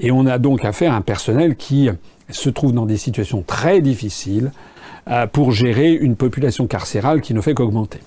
et 0.00 0.10
on 0.10 0.26
a 0.26 0.38
donc 0.38 0.64
affaire 0.64 0.92
à 0.92 0.96
un 0.96 1.00
personnel 1.00 1.54
qui 1.54 1.88
se 2.28 2.50
trouve 2.50 2.72
dans 2.72 2.86
des 2.86 2.96
situations 2.96 3.42
très 3.46 3.80
difficiles 3.80 4.50
euh, 5.08 5.26
pour 5.26 5.52
gérer 5.52 5.92
une 5.92 6.16
population 6.16 6.66
carcérale 6.66 7.20
qui 7.20 7.34
ne 7.34 7.40
fait 7.40 7.54
qu'augmenter. 7.54 8.00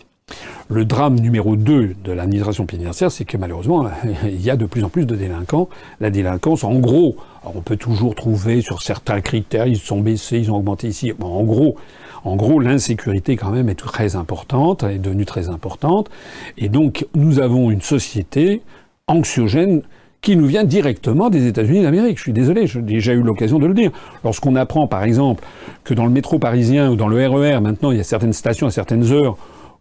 Le 0.69 0.85
drame 0.85 1.15
numéro 1.15 1.55
2 1.55 1.95
de 2.03 2.11
l'administration 2.11 2.65
pénitentiaire, 2.65 3.11
c'est 3.11 3.25
que 3.25 3.37
malheureusement, 3.37 3.89
il 4.23 4.41
y 4.41 4.49
a 4.49 4.55
de 4.55 4.65
plus 4.65 4.83
en 4.83 4.89
plus 4.89 5.05
de 5.05 5.15
délinquants. 5.15 5.69
La 5.99 6.09
délinquance, 6.09 6.63
en 6.63 6.75
gros, 6.75 7.15
on 7.43 7.61
peut 7.61 7.77
toujours 7.77 8.15
trouver 8.15 8.61
sur 8.61 8.81
certains 8.81 9.21
critères, 9.21 9.67
ils 9.67 9.77
sont 9.77 9.99
baissés, 9.99 10.39
ils 10.39 10.51
ont 10.51 10.57
augmenté 10.57 10.87
ici. 10.87 11.13
Bon, 11.17 11.27
en 11.27 11.43
gros, 11.43 11.75
en 12.23 12.35
gros, 12.35 12.59
l'insécurité 12.59 13.35
quand 13.35 13.49
même 13.49 13.69
est 13.69 13.75
très 13.75 14.15
importante, 14.15 14.83
est 14.83 14.99
devenue 14.99 15.25
très 15.25 15.49
importante. 15.49 16.09
Et 16.57 16.69
donc, 16.69 17.07
nous 17.15 17.39
avons 17.39 17.71
une 17.71 17.81
société 17.81 18.61
anxiogène 19.07 19.81
qui 20.21 20.35
nous 20.35 20.45
vient 20.45 20.63
directement 20.63 21.31
des 21.31 21.47
États-Unis 21.47 21.81
d'Amérique. 21.81 22.17
Je 22.17 22.23
suis 22.23 22.33
désolé, 22.33 22.67
j'ai 22.67 22.81
déjà 22.81 23.13
eu 23.13 23.23
l'occasion 23.23 23.57
de 23.57 23.65
le 23.65 23.73
dire. 23.73 23.91
Lorsqu'on 24.23 24.55
apprend, 24.55 24.87
par 24.87 25.03
exemple, 25.03 25.43
que 25.83 25.95
dans 25.95 26.05
le 26.05 26.11
métro 26.11 26.37
parisien 26.37 26.91
ou 26.91 26.95
dans 26.95 27.07
le 27.07 27.17
RER, 27.27 27.55
e 27.55 27.59
maintenant, 27.59 27.91
il 27.91 27.97
y 27.97 28.01
a 28.01 28.03
certaines 28.03 28.33
stations 28.33 28.67
à 28.67 28.71
certaines 28.71 29.11
heures 29.11 29.35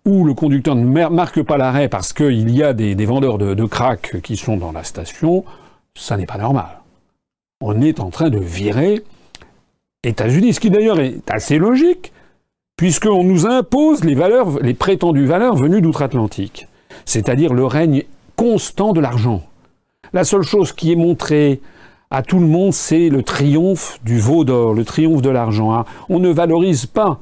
où 0.07 0.25
le 0.25 0.33
conducteur 0.33 0.77
ne 0.77 0.87
marque 0.87 1.43
pas 1.43 1.59
l'arrêt 1.59 1.89
parce 1.89 2.15
qu'il 2.15 2.51
y 2.51 2.63
a 2.63 2.73
des, 2.73 2.95
vendeurs 3.05 3.37
de, 3.37 3.53
de 3.53 4.21
qui 4.21 4.39
sont 4.39 4.57
dans 4.57 4.73
la 4.73 4.83
station, 4.83 5.45
ça 5.95 6.17
n'est 6.17 6.25
pas 6.25 6.39
normal. 6.39 6.80
On 7.63 7.83
est 7.83 8.01
en 8.01 8.09
train 8.09 8.31
de 8.31 8.39
virer 8.39 9.03
États-Unis, 10.03 10.55
ce 10.55 10.61
qui 10.61 10.71
d'ailleurs 10.71 10.99
est 10.99 11.31
assez 11.31 11.59
logique, 11.59 12.11
puisqu'on 12.79 13.23
nous 13.23 13.47
impose 13.47 14.03
les 14.03 14.15
valeurs, 14.15 14.59
les 14.63 14.73
prétendues 14.73 15.27
valeurs 15.27 15.57
venues 15.57 15.83
d'outre-Atlantique, 15.83 16.69
c'est-à-dire 17.05 17.53
le 17.53 17.67
règne 17.67 18.05
constant 18.35 18.95
de 18.95 19.01
l'argent. 19.01 19.43
La 20.15 20.25
seule 20.25 20.43
chose 20.43 20.73
qui 20.73 20.91
est 20.91 20.97
montrée 20.97 21.61
à 22.11 22.23
tout 22.23 22.39
le 22.39 22.47
monde, 22.47 22.73
c'est 22.73 23.11
le 23.11 23.23
triomphe 23.23 24.01
du 24.05 24.19
veau 24.19 24.45
d'or, 24.45 24.73
le 24.73 24.87
triomphe 24.87 25.21
de 25.21 25.29
l'argent. 25.29 25.75
Hein. 25.75 25.85
On 26.09 26.19
ne 26.19 26.31
valorise 26.31 26.87
pas 26.87 27.21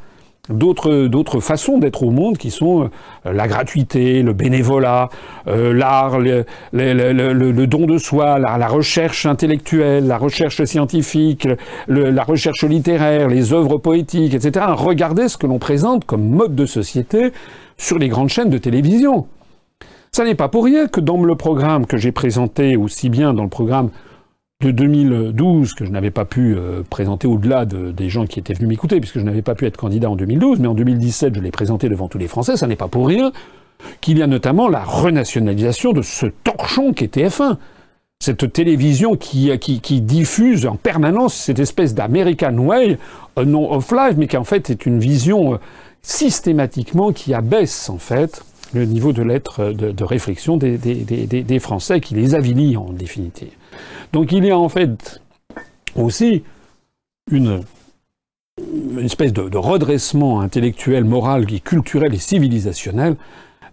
d'autres 0.49 1.41
façons 1.41 1.79
d'être 1.79 2.03
au 2.03 2.11
monde 2.11 2.39
qui 2.39 2.51
sont 2.51 2.91
euh, 3.27 3.33
la 3.33 3.49
gratuité, 3.49 4.23
le 4.23 4.33
bénévolat, 4.33 5.09
euh, 5.47 5.73
l'art, 5.73 6.19
le, 6.19 7.67
don 7.67 7.87
de 7.87 7.99
soi, 7.99 8.39
la, 8.39 8.59
la, 8.59 8.69
recherche 8.69 9.27
intellectuelle, 9.27 10.07
la 10.07 10.19
recherche 10.19 10.65
scientifique, 10.65 11.49
la 11.89 12.25
recherche 12.25 12.65
littéraire, 12.65 13.29
les 13.29 13.53
œuvres 13.53 13.79
poétiques, 13.79 14.35
etc. 14.35 14.67
Regardez 14.75 15.29
ce 15.29 15.37
que 15.37 15.47
l'on 15.47 15.59
présente 15.59 16.05
comme 16.05 16.29
mode 16.29 16.55
de 16.55 16.67
société 16.67 17.33
sur 17.77 17.99
les 17.99 18.09
grandes 18.09 18.29
chaînes 18.29 18.51
de 18.51 18.59
télévision. 18.59 19.27
Ça 20.13 20.25
n'est 20.25 20.35
pas 20.35 20.49
pour 20.49 20.65
rien 20.65 20.89
que 20.89 21.01
dans 21.01 21.23
le 21.23 21.35
programme 21.37 21.87
que 21.87 21.97
j'ai 21.97 22.13
présenté, 22.13 22.77
aussi 22.77 23.11
bien 23.11 23.35
dans 23.35 23.43
le 23.43 23.49
programme 23.49 23.91
de 24.61 24.73
2012 24.73 25.75
que 25.75 25.85
je 25.85 25.93
n'avais 25.93 26.11
pas 26.11 26.25
pu 26.25 26.57
euh, 26.57 26.83
présenter 26.83 27.29
au-delà 27.29 27.65
de, 27.65 27.93
des 27.93 28.09
gens 28.09 28.27
qui 28.27 28.41
étaient 28.41 28.55
venus 28.55 28.69
m'écouter, 28.69 28.99
puisque 28.99 29.21
je 29.21 29.25
n'avais 29.25 29.41
pas 29.43 29.55
pu 29.55 29.67
être 29.67 29.77
candidat 29.77 30.11
en 30.11 30.17
2012, 30.17 30.59
mais 30.59 30.67
en 30.67 30.75
2017 30.75 31.37
je 31.37 31.41
l'ai 31.41 31.53
présenté 31.53 31.89
devant 31.89 32.09
tous 32.09 32.19
les 32.19 32.27
Français, 32.27 32.57
ça 32.57 32.67
n'est 32.67 32.75
pas 32.75 32.89
pour 32.89 33.07
rien 33.07 33.31
qu'il 34.01 34.19
y 34.19 34.23
a 34.23 34.27
notamment 34.27 34.69
la 34.69 34.83
renationalisation 34.83 35.93
de 35.93 36.03
ce 36.03 36.27
torchon 36.27 36.93
qui 36.93 37.05
est 37.05 37.17
TF1. 37.17 37.57
Cette 38.19 38.53
télévision 38.53 39.15
qui, 39.15 39.57
qui, 39.61 39.81
qui 39.81 40.01
diffuse 40.01 40.67
en 40.67 40.75
permanence 40.75 41.35
cette 41.35 41.61
espèce 41.61 41.95
d'American 41.95 42.59
Way, 42.59 42.99
euh, 43.39 43.45
non 43.45 43.71
of 43.71 43.93
life, 43.93 44.17
mais 44.17 44.27
qui 44.27 44.37
en 44.37 44.43
fait 44.43 44.71
est 44.71 44.87
une 44.87 44.99
vision 44.99 45.55
euh, 45.55 45.59
systématiquement 46.03 47.13
qui 47.13 47.33
abaisse 47.33 47.89
en 47.91 47.99
fait 47.99 48.43
le 48.75 48.85
niveau 48.85 49.13
de 49.13 49.23
lettres 49.23 49.73
de, 49.73 50.05
réflexion 50.05 50.57
des, 50.57 51.59
Français, 51.59 52.01
qui 52.01 52.15
les 52.15 52.35
avilit 52.35 52.77
en 52.77 52.93
définitive. 52.93 53.53
Donc 54.13 54.33
il 54.33 54.45
y 54.45 54.51
a 54.51 54.59
en 54.59 54.69
fait 54.69 55.21
aussi 55.95 56.43
une, 57.31 57.63
espèce 59.01 59.33
de, 59.33 59.57
redressement 59.57 60.41
intellectuel, 60.41 61.05
moral, 61.05 61.47
culturel 61.63 62.15
et 62.15 62.19
civilisationnel 62.19 63.17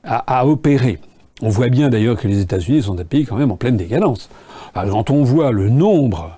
à, 0.03 0.39
à 0.39 0.45
opérer. 0.45 0.99
On 1.41 1.49
voit 1.49 1.69
bien 1.69 1.89
d'ailleurs 1.89 2.17
que 2.17 2.27
les 2.27 2.39
États-Unis 2.39 2.83
sont 2.83 2.97
un 2.99 3.03
pays 3.03 3.25
quand 3.25 3.35
même 3.35 3.51
en 3.51 3.57
pleine 3.57 3.77
décadence. 3.77 4.29
Quand 4.73 5.09
on 5.09 5.23
voit 5.23 5.51
le 5.51 5.69
nombre 5.69 6.37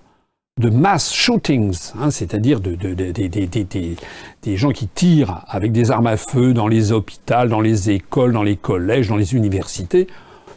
de 0.58 0.70
mass 0.70 1.14
shootings, 1.14 1.92
hein, 2.00 2.10
c'est-à-dire 2.10 2.60
de, 2.60 2.76
de, 2.76 2.94
de, 2.94 3.12
des 4.44 4.58
gens 4.58 4.72
qui 4.72 4.88
tirent 4.88 5.42
avec 5.48 5.72
des 5.72 5.92
armes 5.92 6.08
à 6.08 6.18
feu 6.18 6.54
dans 6.54 6.68
les 6.68 6.92
hôpitaux, 6.92 7.46
dans 7.48 7.62
les 7.62 7.92
écoles, 7.92 8.32
dans 8.34 8.44
les 8.44 8.56
collèges, 8.56 9.08
dans 9.08 9.18
les 9.18 9.36
universités, 9.36 10.08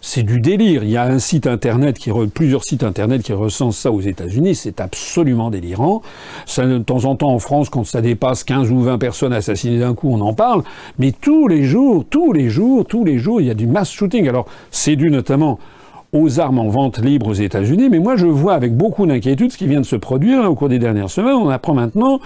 c'est 0.01 0.23
du 0.23 0.41
délire. 0.41 0.83
Il 0.83 0.91
y 0.91 0.97
a 0.97 1.05
un 1.05 1.19
site 1.19 1.47
internet 1.47 1.99
qui 1.99 2.11
plusieurs 2.33 2.65
sites 2.65 2.83
internet 2.83 3.23
qui 3.23 3.33
recensent 3.33 3.77
ça 3.77 3.93
aux 3.93 4.01
États-Unis, 4.01 4.55
c'est 4.55 4.81
absolument 4.81 5.51
délirant. 5.51 6.03
Ça, 6.47 6.67
de 6.67 6.79
temps 6.79 7.05
en 7.05 7.17
temps 7.17 7.33
en 7.33 7.39
France, 7.39 7.69
quand 7.69 7.85
ça 7.85 8.01
dépasse 8.01 8.45
15 8.45 8.71
ou 8.71 8.81
20 8.81 8.99
personnes 8.99 9.33
assassinées 9.33 9.81
d'un 9.81 9.95
coup, 9.95 10.11
on 10.11 10.21
en 10.21 10.33
parle. 10.33 10.63
Mais 10.99 11.13
tous 11.13 11.49
les 11.49 11.65
jours, 11.65 12.05
tous 12.09 12.33
les 12.33 12.49
jours, 12.49 12.87
tous 12.87 13.05
les 13.05 13.19
jours, 13.19 13.41
il 13.41 13.49
y 13.49 13.51
a 13.51 13.55
du 13.55 13.67
mass 13.67 13.91
shooting. 13.91 14.29
Alors, 14.29 14.47
c'est 14.71 14.97
dû 14.97 15.11
notamment 15.11 15.59
aux 16.13 16.41
armes 16.41 16.59
en 16.59 16.69
vente 16.69 16.99
libre 16.99 17.29
aux 17.29 17.35
États-Unis, 17.35 17.89
mais 17.89 18.01
moi 18.01 18.17
je 18.17 18.27
vois 18.27 18.55
avec 18.55 18.77
beaucoup 18.77 19.07
d'inquiétude 19.07 19.53
ce 19.53 19.59
qui 19.59 19.67
vient 19.67 19.81
de 19.81 19.87
se 19.87 19.97
produire 19.97 20.51
au 20.51 20.55
cours 20.55 20.69
des 20.69 20.79
dernières 20.79 21.11
semaines. 21.11 21.35
On 21.35 21.49
apprend 21.49 21.75
maintenant 21.75 22.21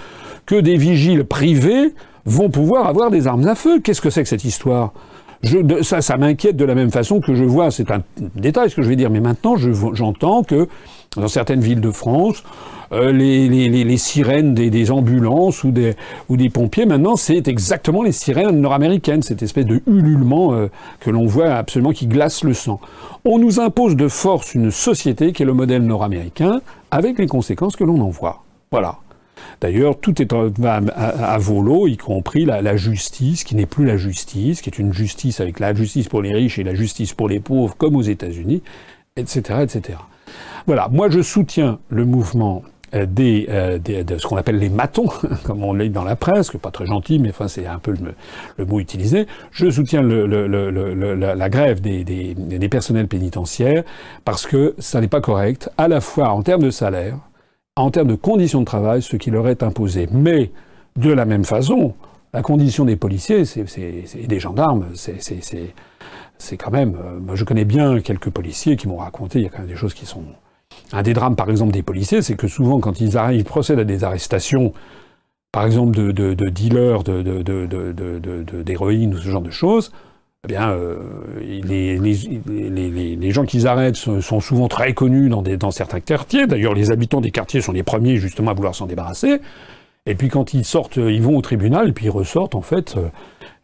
que 0.45 0.55
des 0.55 0.77
vigiles 0.77 1.23
privés 1.23 1.93
vont 2.25 2.49
pouvoir 2.49 2.87
avoir 2.87 3.11
des 3.11 3.27
armes 3.27 3.47
à 3.47 3.55
feu. 3.55 3.79
Qu'est-ce 3.79 4.01
que 4.01 4.09
c'est 4.09 4.23
que 4.23 4.29
cette 4.29 4.43
histoire? 4.43 4.93
Ça, 5.83 6.01
ça 6.01 6.17
m'inquiète 6.17 6.57
de 6.57 6.65
la 6.65 6.73
même 6.73 6.89
façon 6.89 7.19
que 7.19 7.35
je 7.35 7.43
vois, 7.43 7.69
c'est 7.69 7.91
un 7.91 8.01
détail 8.35 8.69
ce 8.71 8.75
que 8.75 8.81
je 8.81 8.89
vais 8.89 8.95
dire, 8.95 9.11
mais 9.11 9.19
maintenant 9.19 9.55
j'entends 9.93 10.41
que 10.41 10.67
dans 11.17 11.27
certaines 11.27 11.61
villes 11.61 11.81
de 11.81 11.91
France, 11.91 12.43
euh, 12.91 13.11
les, 13.11 13.97
sirènes 13.97 14.53
des, 14.53 14.91
ambulances 14.91 15.63
ou 15.63 15.71
des, 15.71 16.49
pompiers, 16.49 16.85
maintenant, 16.85 17.15
c'est 17.15 17.47
exactement 17.47 18.03
les 18.03 18.11
sirènes 18.11 18.61
nord-américaines, 18.61 19.21
cette 19.21 19.43
espèce 19.43 19.65
de 19.65 19.81
ululement 19.87 20.53
euh, 20.53 20.67
que 20.99 21.09
l'on 21.09 21.25
voit 21.25 21.53
absolument 21.53 21.91
qui 21.91 22.07
glace 22.07 22.43
le 22.43 22.53
sang. 22.53 22.79
On 23.23 23.39
nous 23.39 23.59
impose 23.59 23.95
de 23.95 24.07
force 24.07 24.53
une 24.53 24.71
société 24.71 25.33
qui 25.33 25.43
est 25.43 25.45
le 25.45 25.53
modèle 25.53 25.83
nord-américain, 25.83 26.61
avec 26.91 27.17
les 27.17 27.27
conséquences 27.27 27.75
que 27.75 27.83
l'on 27.83 27.99
en 28.01 28.09
voit. 28.09 28.43
Voilà. 28.71 28.97
D'ailleurs, 29.61 29.97
tout 29.99 30.21
est 30.21 30.33
à, 30.33 30.81
à, 30.95 31.37
volo, 31.37 31.87
y 31.87 31.97
compris 31.97 32.45
la, 32.45 32.61
la 32.61 32.77
justice, 32.77 33.43
qui 33.43 33.55
n'est 33.55 33.65
plus 33.65 33.85
la 33.85 33.97
justice, 33.97 34.61
qui 34.61 34.69
est 34.69 34.79
une 34.79 34.93
justice 34.93 35.39
avec 35.39 35.59
la 35.59 35.73
justice 35.73 36.07
pour 36.07 36.21
les 36.21 36.33
riches 36.33 36.59
et 36.59 36.63
la 36.63 36.75
justice 36.75 37.13
pour 37.13 37.29
les 37.29 37.39
pauvres, 37.39 37.75
comme 37.77 37.95
aux 37.95 38.01
États-Unis, 38.01 38.61
etc., 39.17 39.59
etc. 39.63 39.97
Voilà. 40.67 40.87
Moi, 40.91 41.09
je 41.09 41.21
soutiens 41.21 41.79
le 41.89 42.05
mouvement 42.05 42.63
euh, 42.95 43.05
des, 43.05 43.47
euh, 43.49 43.77
des, 43.77 44.03
de 44.03 44.17
ce 44.17 44.27
qu'on 44.27 44.37
appelle 44.37 44.59
les 44.59 44.69
matons, 44.69 45.07
comme 45.43 45.63
on 45.63 45.73
lit 45.73 45.89
dans 45.89 46.03
la 46.03 46.15
presse, 46.15 46.49
que 46.49 46.57
pas 46.57 46.71
très 46.71 46.85
gentil, 46.85 47.19
mais 47.19 47.29
enfin 47.29 47.47
c'est 47.47 47.65
un 47.65 47.79
peu 47.79 47.91
le, 47.91 48.13
le, 48.57 48.65
mot 48.65 48.79
utilisé. 48.79 49.27
Je 49.51 49.69
soutiens 49.69 50.01
le, 50.01 50.25
la, 50.27 51.35
la, 51.35 51.49
grève 51.49 51.81
des, 51.81 52.03
des, 52.03 52.69
personnels 52.69 53.07
pénitentiaires 53.07 53.83
parce 54.23 54.45
que 54.45 54.75
ça 54.77 55.01
n'est 55.01 55.07
pas 55.07 55.19
correct, 55.19 55.69
à 55.77 55.87
la 55.87 55.99
fois 55.99 56.29
en 56.29 56.41
termes 56.43 56.61
de 56.61 56.69
salaire, 56.69 57.17
en 57.75 57.91
termes 57.91 58.09
de 58.09 58.15
conditions 58.15 58.61
de 58.61 58.65
travail, 58.65 59.01
ce 59.01 59.17
qui 59.17 59.31
leur 59.31 59.47
est 59.47 59.63
imposé. 59.63 60.07
Mais 60.11 60.51
de 60.95 61.11
la 61.11 61.25
même 61.25 61.43
façon, 61.43 61.95
la 62.33 62.43
condition 62.43 62.85
des 62.85 62.95
policiers 62.95 63.45
c'est, 63.45 63.65
des 64.27 64.39
gendarmes, 64.39 64.85
c'est 64.93 65.73
quand 66.57 66.71
même. 66.71 66.95
Euh, 66.95 67.19
moi, 67.19 67.35
je 67.35 67.43
connais 67.43 67.65
bien 67.65 67.99
quelques 67.99 68.29
policiers 68.29 68.75
qui 68.77 68.87
m'ont 68.87 68.97
raconté, 68.97 69.39
il 69.39 69.43
y 69.43 69.47
a 69.47 69.49
quand 69.49 69.59
même 69.59 69.67
des 69.67 69.75
choses 69.75 69.93
qui 69.93 70.05
sont 70.05 70.23
un 70.91 71.03
des 71.03 71.13
drames, 71.13 71.35
par 71.35 71.49
exemple, 71.49 71.71
des 71.71 71.83
policiers, 71.83 72.21
c'est 72.21 72.35
que 72.35 72.47
souvent, 72.47 72.79
quand 72.79 72.99
ils, 72.99 73.43
procèdent 73.43 73.79
à 73.79 73.83
des 73.83 74.03
arrestations, 74.03 74.73
par 75.51 75.65
exemple, 75.65 75.95
de, 75.95 76.11
de, 76.11 76.33
de 76.33 76.49
dealers 76.49 77.03
d'héroïne 78.63 79.13
ou 79.13 79.17
ce 79.17 79.29
genre 79.29 79.41
de 79.41 79.51
choses, 79.51 79.91
eh 80.45 80.47
bien, 80.47 80.69
euh, 80.69 80.99
les, 81.39 83.31
gens 83.31 83.45
qu'ils 83.45 83.67
arrêtent 83.67 83.95
sont 83.95 84.39
souvent 84.39 84.67
très 84.67 84.93
connus 84.93 85.29
dans, 85.29 85.71
certains 85.71 85.99
quartiers. 85.99 86.45
D'ailleurs, 86.45 86.75
les 86.75 86.91
habitants 86.91 87.21
des 87.21 87.31
quartiers 87.31 87.61
sont 87.61 87.71
les 87.71 87.83
premiers, 87.83 88.17
justement, 88.17 88.51
à 88.51 88.53
vouloir 88.53 88.75
s'en 88.75 88.85
débarrasser. 88.85 89.41
Et 90.05 90.13
puis, 90.13 90.29
quand 90.29 90.53
ils 90.53 90.63
sortent, 90.63 90.97
ils 90.97 91.21
vont 91.21 91.35
au 91.35 91.41
tribunal, 91.41 91.93
puis 91.93 92.05
ils 92.05 92.11
ressortent, 92.11 92.53
en 92.53 92.61
fait, 92.61 92.95
euh, 92.95 93.07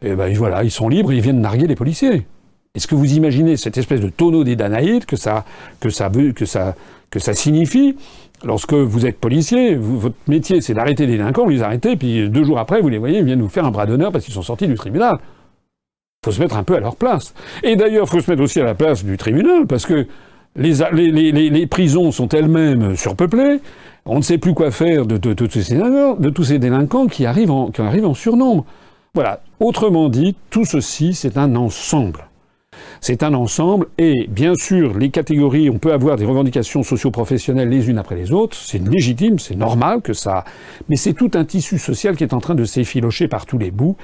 et 0.04 0.16
ben, 0.16 0.34
voilà, 0.34 0.64
ils 0.64 0.72
sont 0.72 0.88
libres, 0.88 1.12
ils 1.12 1.20
viennent 1.20 1.40
narguer 1.40 1.68
les 1.68 1.76
policiers. 1.76 2.26
Est-ce 2.74 2.86
que 2.86 2.94
vous 2.94 3.12
imaginez 3.12 3.58
cette 3.58 3.76
espèce 3.76 4.00
de 4.00 4.08
tonneau 4.08 4.44
des 4.44 4.56
Danaïdes 4.56 5.04
que 5.04 5.16
ça, 5.16 5.44
que 5.78 5.90
ça 5.90 6.08
veut, 6.08 6.32
que 6.32 6.46
ça, 6.46 6.74
que 7.10 7.18
ça 7.18 7.34
signifie 7.34 7.96
lorsque 8.44 8.72
vous 8.72 9.04
êtes 9.04 9.18
policier, 9.18 9.74
votre 9.74 10.16
métier 10.26 10.62
c'est 10.62 10.72
d'arrêter 10.72 11.04
les 11.04 11.18
délinquants, 11.18 11.44
vous 11.44 11.50
les 11.50 11.62
arrêtez, 11.62 11.96
puis 11.96 12.30
deux 12.30 12.44
jours 12.44 12.58
après, 12.58 12.80
vous 12.80 12.88
les 12.88 12.96
voyez, 12.96 13.18
ils 13.18 13.24
viennent 13.24 13.42
vous 13.42 13.50
faire 13.50 13.66
un 13.66 13.70
bras 13.70 13.84
d'honneur 13.84 14.10
parce 14.10 14.24
qu'ils 14.24 14.32
sont 14.32 14.42
sortis 14.42 14.66
du 14.66 14.74
tribunal. 14.74 15.18
Il 15.20 16.26
faut 16.26 16.32
se 16.32 16.40
mettre 16.40 16.56
un 16.56 16.62
peu 16.62 16.74
à 16.74 16.80
leur 16.80 16.96
place. 16.96 17.34
Et 17.62 17.76
d'ailleurs, 17.76 18.06
il 18.06 18.10
faut 18.10 18.20
se 18.20 18.30
mettre 18.30 18.42
aussi 18.42 18.58
à 18.60 18.64
la 18.64 18.74
place 18.74 19.04
du 19.04 19.18
tribunal, 19.18 19.66
parce 19.66 19.84
que 19.84 20.06
les, 20.56 20.74
les, 20.92 21.32
les, 21.50 21.66
prisons 21.66 22.10
sont 22.10 22.28
elles-mêmes 22.28 22.96
surpeuplées, 22.96 23.60
on 24.06 24.16
ne 24.16 24.22
sait 24.22 24.38
plus 24.38 24.54
quoi 24.54 24.70
faire 24.70 25.04
de, 25.04 25.18
de, 25.18 25.34
de, 25.34 25.46
tous, 25.46 25.60
ces, 25.60 25.74
de 25.74 26.30
tous 26.30 26.44
ces 26.44 26.58
délinquants 26.58 27.06
qui 27.06 27.26
arrivent, 27.26 27.50
en, 27.50 27.70
qui 27.70 27.82
arrivent 27.82 28.06
en 28.06 28.14
surnombre. 28.14 28.64
Voilà. 29.14 29.40
Autrement 29.60 30.08
dit, 30.08 30.36
tout 30.48 30.64
ceci, 30.64 31.12
c'est 31.12 31.36
un 31.36 31.54
ensemble. 31.54 32.24
C'est 33.04 33.24
un 33.24 33.34
ensemble 33.34 33.88
et 33.98 34.28
bien 34.28 34.54
sûr 34.54 34.96
les 34.96 35.10
catégories, 35.10 35.68
on 35.68 35.78
peut 35.78 35.92
avoir 35.92 36.14
des 36.14 36.24
revendications 36.24 36.84
socio-professionnelles 36.84 37.68
les 37.68 37.90
unes 37.90 37.98
après 37.98 38.14
les 38.14 38.30
autres, 38.30 38.56
c'est 38.56 38.78
légitime, 38.78 39.40
c'est 39.40 39.56
normal 39.56 40.02
que 40.02 40.12
ça, 40.12 40.44
mais 40.88 40.94
c'est 40.94 41.12
tout 41.12 41.32
un 41.34 41.44
tissu 41.44 41.78
social 41.78 42.14
qui 42.14 42.22
est 42.22 42.32
en 42.32 42.38
train 42.38 42.54
de 42.54 42.64
s'effilocher 42.64 43.26
par 43.26 43.44
tous 43.44 43.58
les 43.58 43.72
bouts. 43.72 43.96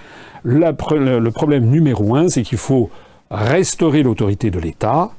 le 0.42 1.28
problème 1.30 1.66
numéro 1.66 2.16
un, 2.16 2.28
c'est 2.28 2.42
qu'il 2.42 2.59
faut 2.59 2.90
restaurer 3.30 4.03
l'autorité 4.03 4.51
de 4.51 4.59
l'État, 4.59 5.12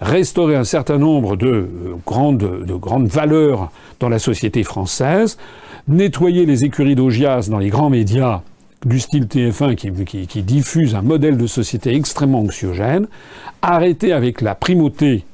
restaurer 0.00 0.54
un 0.54 0.62
certain 0.62 0.98
nombre 0.98 1.34
de 1.34 1.48
euh, 1.48 1.68
grandes, 2.06 2.64
de 2.64 2.74
grandes 2.74 3.08
valeurs 3.08 3.72
dans 3.98 4.08
la 4.08 4.20
société 4.20 4.62
française, 4.62 5.36
nettoyer 5.88 6.46
les 6.46 6.62
écuries 6.62 6.94
d'Augias 6.94 7.48
dans 7.50 7.58
les 7.58 7.70
grands 7.70 7.90
médias 7.90 8.42
du 8.84 9.00
style 9.00 9.24
TF1 9.24 9.74
qui, 9.74 10.42
diffuse 10.42 10.94
un 10.94 11.02
modèle 11.02 11.36
de 11.36 11.46
société 11.46 11.94
extrêmement 11.94 12.40
anxiogène, 12.40 13.08
arrêter 13.62 14.12
avec 14.12 14.40
la 14.40 14.54
primauté 14.54 15.24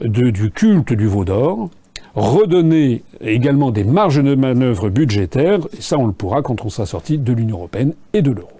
du 0.00 0.50
culte 0.50 0.92
du 0.92 1.06
veau 1.06 1.24
d'or, 1.24 1.70
redonner 2.14 3.02
également 3.20 3.70
des 3.70 3.84
marges 3.84 4.22
de 4.22 4.34
manœuvre 4.34 4.90
budgétaires, 4.90 5.60
et 5.76 5.82
ça 5.82 5.98
on 5.98 6.06
le 6.06 6.12
pourra 6.12 6.42
quand 6.42 6.64
on 6.64 6.70
sera 6.70 6.86
sorti 6.86 7.18
de 7.18 7.32
l'Union 7.32 7.58
européenne 7.58 7.94
et 8.12 8.22
de 8.22 8.30
l'euro. 8.30 8.50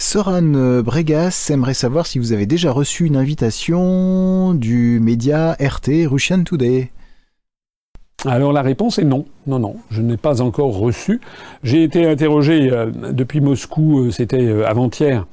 Soran 0.00 0.80
Bregas 0.82 1.48
aimerait 1.50 1.74
savoir 1.74 2.06
si 2.06 2.18
vous 2.18 2.32
avez 2.32 2.46
déjà 2.46 2.70
reçu 2.70 3.04
une 3.04 3.16
invitation 3.16 4.54
du 4.54 5.00
média 5.00 5.54
RT 5.60 6.06
Russian 6.06 6.44
Today. 6.44 6.90
Alors 8.26 8.52
la 8.52 8.62
réponse 8.62 8.98
est 8.98 9.04
non. 9.04 9.26
Non, 9.46 9.60
non, 9.60 9.76
je 9.90 10.02
n'ai 10.02 10.16
pas 10.16 10.42
encore 10.42 10.76
reçu. 10.76 11.20
J'ai 11.62 11.84
été 11.84 12.04
interrogé 12.04 12.68
euh, 12.72 12.90
depuis 13.12 13.40
Moscou, 13.40 14.00
euh, 14.00 14.10
c'était 14.10 14.42
euh, 14.42 14.66
avant-hier, 14.66 15.24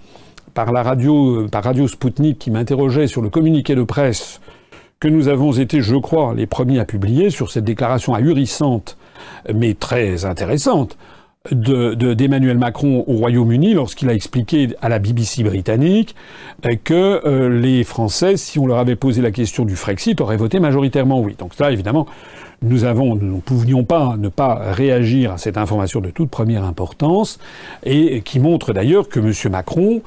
par 0.54 0.72
la 0.72 0.84
radio, 0.84 1.48
par 1.52 1.64
Radio 1.64 1.88
Sputnik, 1.88 2.38
qui 2.38 2.52
m'interrogeait 2.52 3.08
sur 3.08 3.24
le 3.24 3.30
communiqué 3.30 3.74
de 3.74 3.82
presse 3.82 4.40
que 5.00 5.08
nous 5.08 5.30
avons 5.30 5.52
été, 5.52 5.82
je 5.82 5.96
crois, 5.96 6.36
les 6.36 6.46
premiers 6.46 6.80
à 6.80 6.86
publier 6.86 7.32
sur 7.32 7.50
cette 7.50 7.64
déclaration 7.64 8.14
ahurissante, 8.14 8.98
mais 9.54 9.74
très 9.74 10.24
intéressante, 10.24 10.96
d'Emmanuel 11.52 12.58
Macron 12.58 13.04
au 13.08 13.14
Royaume-Uni 13.18 13.74
lorsqu'il 13.74 14.10
a 14.10 14.14
expliqué 14.14 14.70
à 14.82 14.90
la 14.90 15.00
BBC 15.00 15.44
britannique 15.44 16.16
que 16.86 17.50
les 17.50 17.84
Français, 17.84 18.38
si 18.38 18.58
on 18.58 18.66
leur 18.66 18.80
avait 18.80 18.96
posé 18.96 19.22
la 19.22 19.32
question 19.32 19.66
du 19.66 19.76
Frexit, 19.76 20.20
auraient 20.22 20.38
voté 20.38 20.60
majoritairement 20.60 21.20
oui. 21.20 21.36
Donc 21.38 21.60
là, 21.60 21.72
évidemment, 21.72 22.08
nous 22.62 22.78
ne 22.78 23.40
pouvions 23.40 23.84
pas 23.84 24.16
ne 24.18 24.30
pas 24.30 24.56
réagir 24.72 25.34
à 25.34 25.38
cette 25.38 25.58
information 25.58 26.02
de 26.02 26.10
toute 26.10 26.30
première 26.30 26.64
importance 26.64 27.40
et 27.84 28.22
qui 28.22 28.40
montre 28.40 28.74
d'ailleurs 28.74 29.10
que 29.10 29.20
M. 29.20 29.52
Macron 29.52 30.02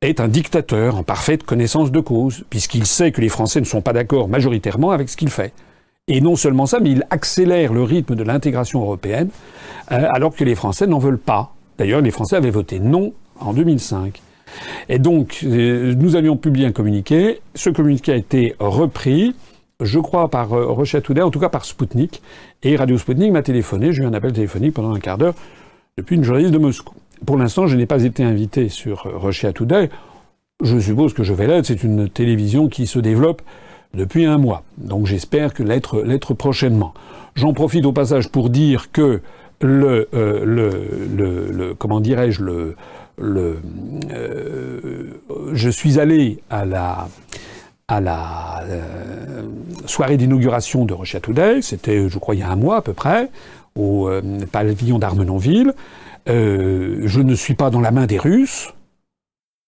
est 0.00 0.20
un 0.20 0.28
dictateur 0.28 0.96
en 0.96 1.02
parfaite 1.02 1.42
connaissance 1.42 1.90
de 1.90 2.00
cause, 2.00 2.44
puisqu'il 2.50 2.86
sait 2.86 3.10
que 3.10 3.20
les 3.20 3.28
Français 3.28 3.60
ne 3.60 3.64
sont 3.64 3.80
pas 3.80 3.92
d'accord 3.92 4.28
majoritairement 4.28 4.92
avec 4.92 5.08
ce 5.08 5.16
qu'il 5.16 5.30
fait. 5.30 5.52
Et 6.06 6.20
non 6.20 6.36
seulement 6.36 6.66
ça, 6.66 6.78
mais 6.80 6.90
il 6.90 7.04
accélère 7.10 7.72
le 7.72 7.82
rythme 7.82 8.14
de 8.14 8.22
l'intégration 8.22 8.80
européenne, 8.80 9.28
euh, 9.92 10.06
alors 10.10 10.34
que 10.34 10.44
les 10.44 10.54
Français 10.54 10.86
n'en 10.86 10.98
veulent 10.98 11.18
pas. 11.18 11.52
D'ailleurs, 11.78 12.00
les 12.00 12.10
Français 12.10 12.36
avaient 12.36 12.50
voté 12.50 12.78
non 12.78 13.12
en 13.40 13.52
2005. 13.52 14.22
Et 14.88 14.98
donc, 14.98 15.40
euh, 15.44 15.94
nous 15.94 16.16
avions 16.16 16.36
publié 16.36 16.66
un 16.66 16.72
communiqué. 16.72 17.40
Ce 17.54 17.68
communiqué 17.68 18.12
a 18.12 18.16
été 18.16 18.54
repris, 18.58 19.34
je 19.80 20.00
crois, 20.00 20.28
par 20.28 20.52
euh, 20.54 20.72
Russia 20.72 21.00
Today, 21.00 21.22
en 21.22 21.30
tout 21.30 21.38
cas 21.38 21.48
par 21.48 21.64
Sputnik. 21.64 22.20
Et 22.62 22.76
Radio 22.76 22.98
Sputnik 22.98 23.32
m'a 23.32 23.42
téléphoné. 23.42 23.92
J'ai 23.92 24.02
eu 24.02 24.06
un 24.06 24.14
appel 24.14 24.32
téléphonique 24.32 24.74
pendant 24.74 24.92
un 24.92 24.98
quart 24.98 25.18
d'heure 25.18 25.34
depuis 25.96 26.16
une 26.16 26.24
journaliste 26.24 26.52
de 26.52 26.58
Moscou. 26.58 26.94
Pour 27.24 27.36
l'instant, 27.36 27.66
je 27.66 27.76
n'ai 27.76 27.86
pas 27.86 28.02
été 28.02 28.24
invité 28.24 28.68
sur 28.68 29.02
Russia 29.04 29.52
Today. 29.52 29.88
Je 30.62 30.78
suppose 30.78 31.14
que 31.14 31.22
je 31.22 31.32
vais 31.32 31.46
l'être. 31.46 31.66
C'est 31.66 31.84
une 31.84 32.08
télévision 32.08 32.68
qui 32.68 32.86
se 32.86 32.98
développe 32.98 33.42
depuis 33.94 34.24
un 34.24 34.38
mois. 34.38 34.64
Donc 34.78 35.06
j'espère 35.06 35.54
que 35.54 35.62
l'être, 35.62 36.34
prochainement. 36.34 36.92
J'en 37.36 37.52
profite 37.52 37.86
au 37.86 37.92
passage 37.92 38.30
pour 38.30 38.50
dire 38.50 38.90
que 38.90 39.20
le, 39.60 40.08
euh, 40.14 40.44
le, 40.44 41.50
le, 41.52 41.74
comment 41.74 42.00
dirais-je 42.00 42.42
le, 42.42 42.76
le 43.16 43.58
euh, 44.12 45.20
je 45.52 45.70
suis 45.70 45.98
allé 45.98 46.40
à 46.50 46.64
la 46.64 47.08
à 47.88 48.00
la 48.00 48.62
euh, 48.64 49.42
soirée 49.86 50.16
d'inauguration 50.16 50.84
de 50.84 50.94
Russia 50.94 51.20
Today, 51.20 51.62
c'était 51.62 52.08
je 52.08 52.18
crois 52.18 52.34
il 52.34 52.40
y 52.40 52.42
a 52.42 52.50
un 52.50 52.56
mois 52.56 52.76
à 52.76 52.82
peu 52.82 52.92
près, 52.92 53.30
au 53.74 54.10
pavillon 54.52 54.98
d'Armenonville. 54.98 55.72
je 56.26 57.20
ne 57.20 57.34
suis 57.34 57.54
pas 57.54 57.70
dans 57.70 57.80
la 57.80 57.90
main 57.90 58.06
des 58.06 58.18
Russes, 58.18 58.72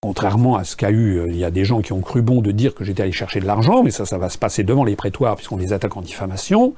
Contrairement 0.03 0.57
à 0.57 0.65
ce 0.65 0.77
qu'a 0.77 0.89
eu, 0.91 1.19
euh, 1.19 1.27
il 1.29 1.37
y 1.37 1.45
a 1.45 1.51
des 1.51 1.67
gens 1.67 1.83
qui 1.83 1.93
ont 1.93 2.01
cru 2.01 2.23
bon 2.23 2.41
de 2.41 2.53
dire 2.53 2.75
que 2.75 2.85
j'étais 2.85 3.03
allé 3.03 3.13
chercher 3.13 3.39
de 3.39 3.45
l'argent, 3.45 3.83
mais 3.83 3.91
ça, 3.91 4.07
ça 4.07 4.17
va 4.17 4.31
se 4.31 4.39
passer 4.39 4.65
devant 4.65 4.83
les 4.83 4.97
prétoires 4.97 5.37
puisqu'on 5.37 5.59
les 5.59 5.75
attaque 5.75 5.95
en 5.95 6.01
diffamation. 6.01 6.73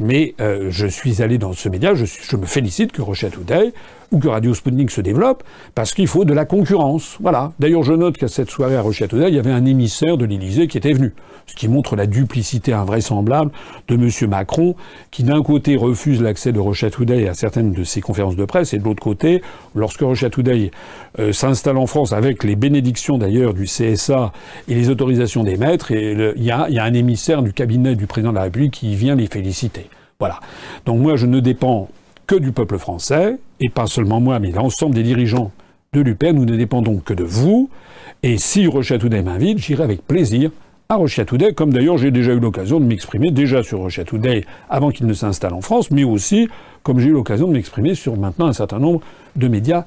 Mais 0.00 0.34
euh, 0.40 0.66
je 0.68 0.88
suis 0.88 1.22
allé 1.22 1.38
dans 1.38 1.52
ce 1.52 1.68
média, 1.68 1.94
je, 1.94 2.36
me 2.36 2.46
félicite 2.46 2.90
que 2.90 3.02
Rochette 3.02 3.34
Today 3.34 3.72
ou 4.12 4.18
que 4.18 4.28
Radio 4.28 4.54
Sputnik 4.54 4.90
se 4.90 5.00
développe, 5.00 5.44
parce 5.74 5.94
qu'il 5.94 6.06
faut 6.06 6.24
de 6.24 6.32
la 6.32 6.44
concurrence. 6.44 7.16
Voilà. 7.20 7.52
D'ailleurs, 7.58 7.82
je 7.82 7.92
note 7.92 8.16
qu'à 8.16 8.28
cette 8.28 8.50
soirée 8.50 8.76
à 8.76 8.82
Rochette 8.82 9.10
Today, 9.10 9.28
il 9.28 9.34
y 9.34 9.38
avait 9.38 9.52
un 9.52 9.64
émissaire 9.64 10.16
de 10.16 10.24
l'Élysée 10.24 10.66
qui 10.66 10.78
était 10.78 10.92
venu, 10.92 11.14
ce 11.46 11.54
qui 11.54 11.68
montre 11.68 11.96
la 11.96 12.06
duplicité 12.06 12.72
invraisemblable 12.72 13.50
de 13.88 13.94
M. 13.94 14.30
Macron, 14.30 14.74
qui 15.10 15.22
d'un 15.22 15.42
côté 15.42 15.76
refuse 15.76 16.20
l'accès 16.20 16.52
de 16.52 16.88
Today 16.90 17.28
à 17.28 17.34
certaines 17.34 17.72
de 17.72 17.84
ses 17.84 18.00
conférences 18.00 18.36
de 18.36 18.44
presse, 18.44 18.74
et 18.74 18.78
de 18.78 18.84
l'autre 18.84 19.02
côté, 19.02 19.42
lorsque 19.74 20.04
Today 20.30 20.70
euh, 21.18 21.32
s'installe 21.32 21.76
en 21.76 21.86
France 21.86 22.12
avec 22.12 22.44
les 22.44 22.56
bénédictions 22.56 23.18
d'ailleurs 23.18 23.54
du 23.54 23.64
CSA 23.64 24.32
et 24.68 24.74
les 24.74 24.90
autorisations 24.90 25.44
des 25.44 25.56
maîtres, 25.56 25.90
il 25.92 26.32
y, 26.36 26.44
y 26.46 26.50
a 26.50 26.84
un 26.84 26.94
émissaire 26.94 27.42
du 27.42 27.52
cabinet 27.52 27.94
du 27.94 28.06
président 28.06 28.30
de 28.30 28.36
la 28.36 28.42
République 28.42 28.72
qui 28.72 28.94
vient 28.94 29.14
les 29.14 29.26
féliciter. 29.26 29.88
Voilà. 30.18 30.38
Donc 30.84 31.00
moi, 31.00 31.16
je 31.16 31.26
ne 31.26 31.40
dépends 31.40 31.88
que 32.30 32.36
du 32.36 32.52
peuple 32.52 32.78
français, 32.78 33.38
et 33.58 33.68
pas 33.68 33.88
seulement 33.88 34.20
moi, 34.20 34.38
mais 34.38 34.52
l'ensemble 34.52 34.94
des 34.94 35.02
dirigeants 35.02 35.50
de 35.92 36.00
l'UPR, 36.00 36.32
nous 36.32 36.44
ne 36.44 36.56
dépendons 36.56 36.98
que 36.98 37.12
de 37.12 37.24
vous. 37.24 37.70
Et 38.22 38.38
si 38.38 38.68
Rochia 38.68 39.00
Today 39.00 39.22
m'invite, 39.22 39.58
j'irai 39.58 39.82
avec 39.82 40.06
plaisir 40.06 40.52
à 40.88 40.94
Rochia 40.94 41.24
Today, 41.24 41.54
comme 41.54 41.72
d'ailleurs 41.72 41.98
j'ai 41.98 42.12
déjà 42.12 42.32
eu 42.32 42.38
l'occasion 42.38 42.78
de 42.78 42.84
m'exprimer 42.84 43.32
déjà 43.32 43.64
sur 43.64 43.80
Rochia 43.80 44.04
Today 44.04 44.44
avant 44.68 44.90
qu'il 44.92 45.08
ne 45.08 45.12
s'installe 45.12 45.54
en 45.54 45.60
France, 45.60 45.90
mais 45.90 46.04
aussi 46.04 46.48
comme 46.84 47.00
j'ai 47.00 47.08
eu 47.08 47.14
l'occasion 47.14 47.48
de 47.48 47.52
m'exprimer 47.52 47.96
sur 47.96 48.16
maintenant 48.16 48.46
un 48.46 48.52
certain 48.52 48.78
nombre 48.78 49.00
de 49.34 49.48
médias 49.48 49.84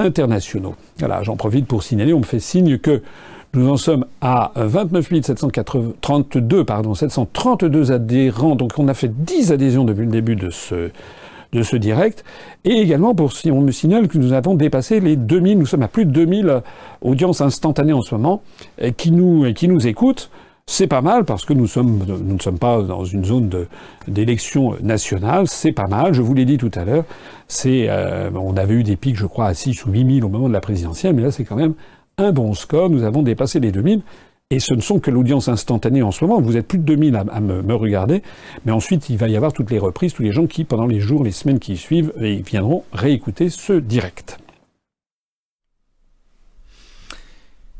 internationaux. 0.00 0.74
Voilà, 0.98 1.22
j'en 1.22 1.36
profite 1.36 1.68
pour 1.68 1.84
signaler, 1.84 2.12
on 2.12 2.18
me 2.18 2.24
fait 2.24 2.40
signe 2.40 2.78
que 2.78 3.00
nous 3.54 3.68
en 3.68 3.76
sommes 3.76 4.06
à 4.20 4.50
29 4.56 5.22
732, 5.22 6.64
pardon, 6.64 6.94
732 6.94 7.92
adhérents, 7.92 8.56
donc 8.56 8.72
on 8.76 8.88
a 8.88 8.94
fait 8.94 9.24
10 9.24 9.52
adhésions 9.52 9.84
depuis 9.84 10.04
le 10.04 10.10
début 10.10 10.34
de 10.34 10.50
ce, 10.50 10.90
de 11.56 11.62
ce 11.62 11.76
direct. 11.76 12.24
Et 12.64 12.72
également, 12.72 13.14
pour, 13.14 13.32
si 13.32 13.50
on 13.50 13.60
me 13.60 13.72
signale 13.72 14.08
que 14.08 14.18
nous 14.18 14.32
avons 14.32 14.54
dépassé 14.54 15.00
les 15.00 15.16
2000, 15.16 15.58
nous 15.58 15.66
sommes 15.66 15.82
à 15.82 15.88
plus 15.88 16.04
de 16.04 16.10
2000 16.10 16.62
audiences 17.02 17.40
instantanées 17.40 17.92
en 17.92 18.02
ce 18.02 18.14
moment, 18.14 18.42
qui 18.96 19.10
nous, 19.10 19.52
qui 19.54 19.66
écoutent. 19.88 20.30
C'est 20.68 20.88
pas 20.88 21.00
mal 21.00 21.24
parce 21.24 21.44
que 21.44 21.52
nous 21.52 21.62
ne 21.62 22.38
sommes 22.40 22.58
pas 22.58 22.82
dans 22.82 23.04
une 23.04 23.24
zone 23.24 23.66
d'élection 24.08 24.74
nationale. 24.82 25.46
C'est 25.46 25.70
pas 25.70 25.86
mal. 25.86 26.12
Je 26.12 26.22
vous 26.22 26.34
l'ai 26.34 26.44
dit 26.44 26.58
tout 26.58 26.72
à 26.74 26.84
l'heure. 26.84 27.04
Euh, 27.66 28.30
on 28.34 28.56
avait 28.56 28.74
eu 28.74 28.82
des 28.82 28.96
pics, 28.96 29.16
je 29.16 29.26
crois, 29.26 29.46
à 29.46 29.54
6 29.54 29.86
ou 29.86 29.90
8000 29.92 30.24
au 30.24 30.28
moment 30.28 30.48
de 30.48 30.52
la 30.52 30.60
présidentielle, 30.60 31.14
mais 31.14 31.22
là, 31.22 31.30
c'est 31.30 31.44
quand 31.44 31.54
même 31.54 31.74
un 32.18 32.32
bon 32.32 32.52
score. 32.54 32.90
Nous 32.90 33.04
avons 33.04 33.22
dépassé 33.22 33.60
les 33.60 33.70
2000. 33.70 34.02
Et 34.52 34.60
ce 34.60 34.74
ne 34.74 34.80
sont 34.80 35.00
que 35.00 35.10
l'audience 35.10 35.48
instantanée 35.48 36.02
en 36.02 36.12
ce 36.12 36.24
moment. 36.24 36.40
Vous 36.40 36.56
êtes 36.56 36.68
plus 36.68 36.78
de 36.78 36.84
2000 36.84 37.16
à, 37.16 37.40
me, 37.40 37.74
regarder. 37.74 38.22
Mais 38.64 38.70
ensuite, 38.70 39.10
il 39.10 39.18
va 39.18 39.26
y 39.26 39.34
avoir 39.34 39.52
toutes 39.52 39.72
les 39.72 39.80
reprises, 39.80 40.14
tous 40.14 40.22
les 40.22 40.30
gens 40.30 40.46
qui, 40.46 40.62
pendant 40.62 40.86
les 40.86 41.00
jours, 41.00 41.24
les 41.24 41.32
semaines 41.32 41.58
qui 41.58 41.76
suivent, 41.76 42.12
viendront 42.16 42.84
réécouter 42.92 43.50
ce 43.50 43.72
direct. 43.72 44.38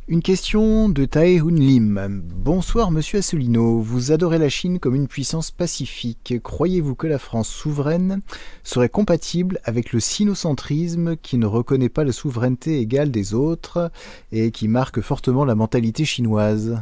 Une 0.08 0.22
question 0.22 0.88
de 0.88 1.04
Tae 1.04 1.40
Hun 1.40 1.56
Lim. 1.56 2.22
Bonsoir 2.32 2.92
Monsieur 2.92 3.18
Asselineau, 3.18 3.80
vous 3.80 4.12
adorez 4.12 4.38
la 4.38 4.48
Chine 4.48 4.78
comme 4.78 4.94
une 4.94 5.08
puissance 5.08 5.50
pacifique. 5.50 6.34
Croyez-vous 6.44 6.94
que 6.94 7.08
la 7.08 7.18
France 7.18 7.48
souveraine 7.48 8.20
serait 8.62 8.88
compatible 8.88 9.58
avec 9.64 9.92
le 9.92 9.98
sinocentrisme 9.98 11.16
qui 11.16 11.38
ne 11.38 11.46
reconnaît 11.46 11.88
pas 11.88 12.04
la 12.04 12.12
souveraineté 12.12 12.78
égale 12.78 13.10
des 13.10 13.34
autres 13.34 13.90
et 14.30 14.52
qui 14.52 14.68
marque 14.68 15.00
fortement 15.00 15.44
la 15.44 15.56
mentalité 15.56 16.04
chinoise? 16.04 16.80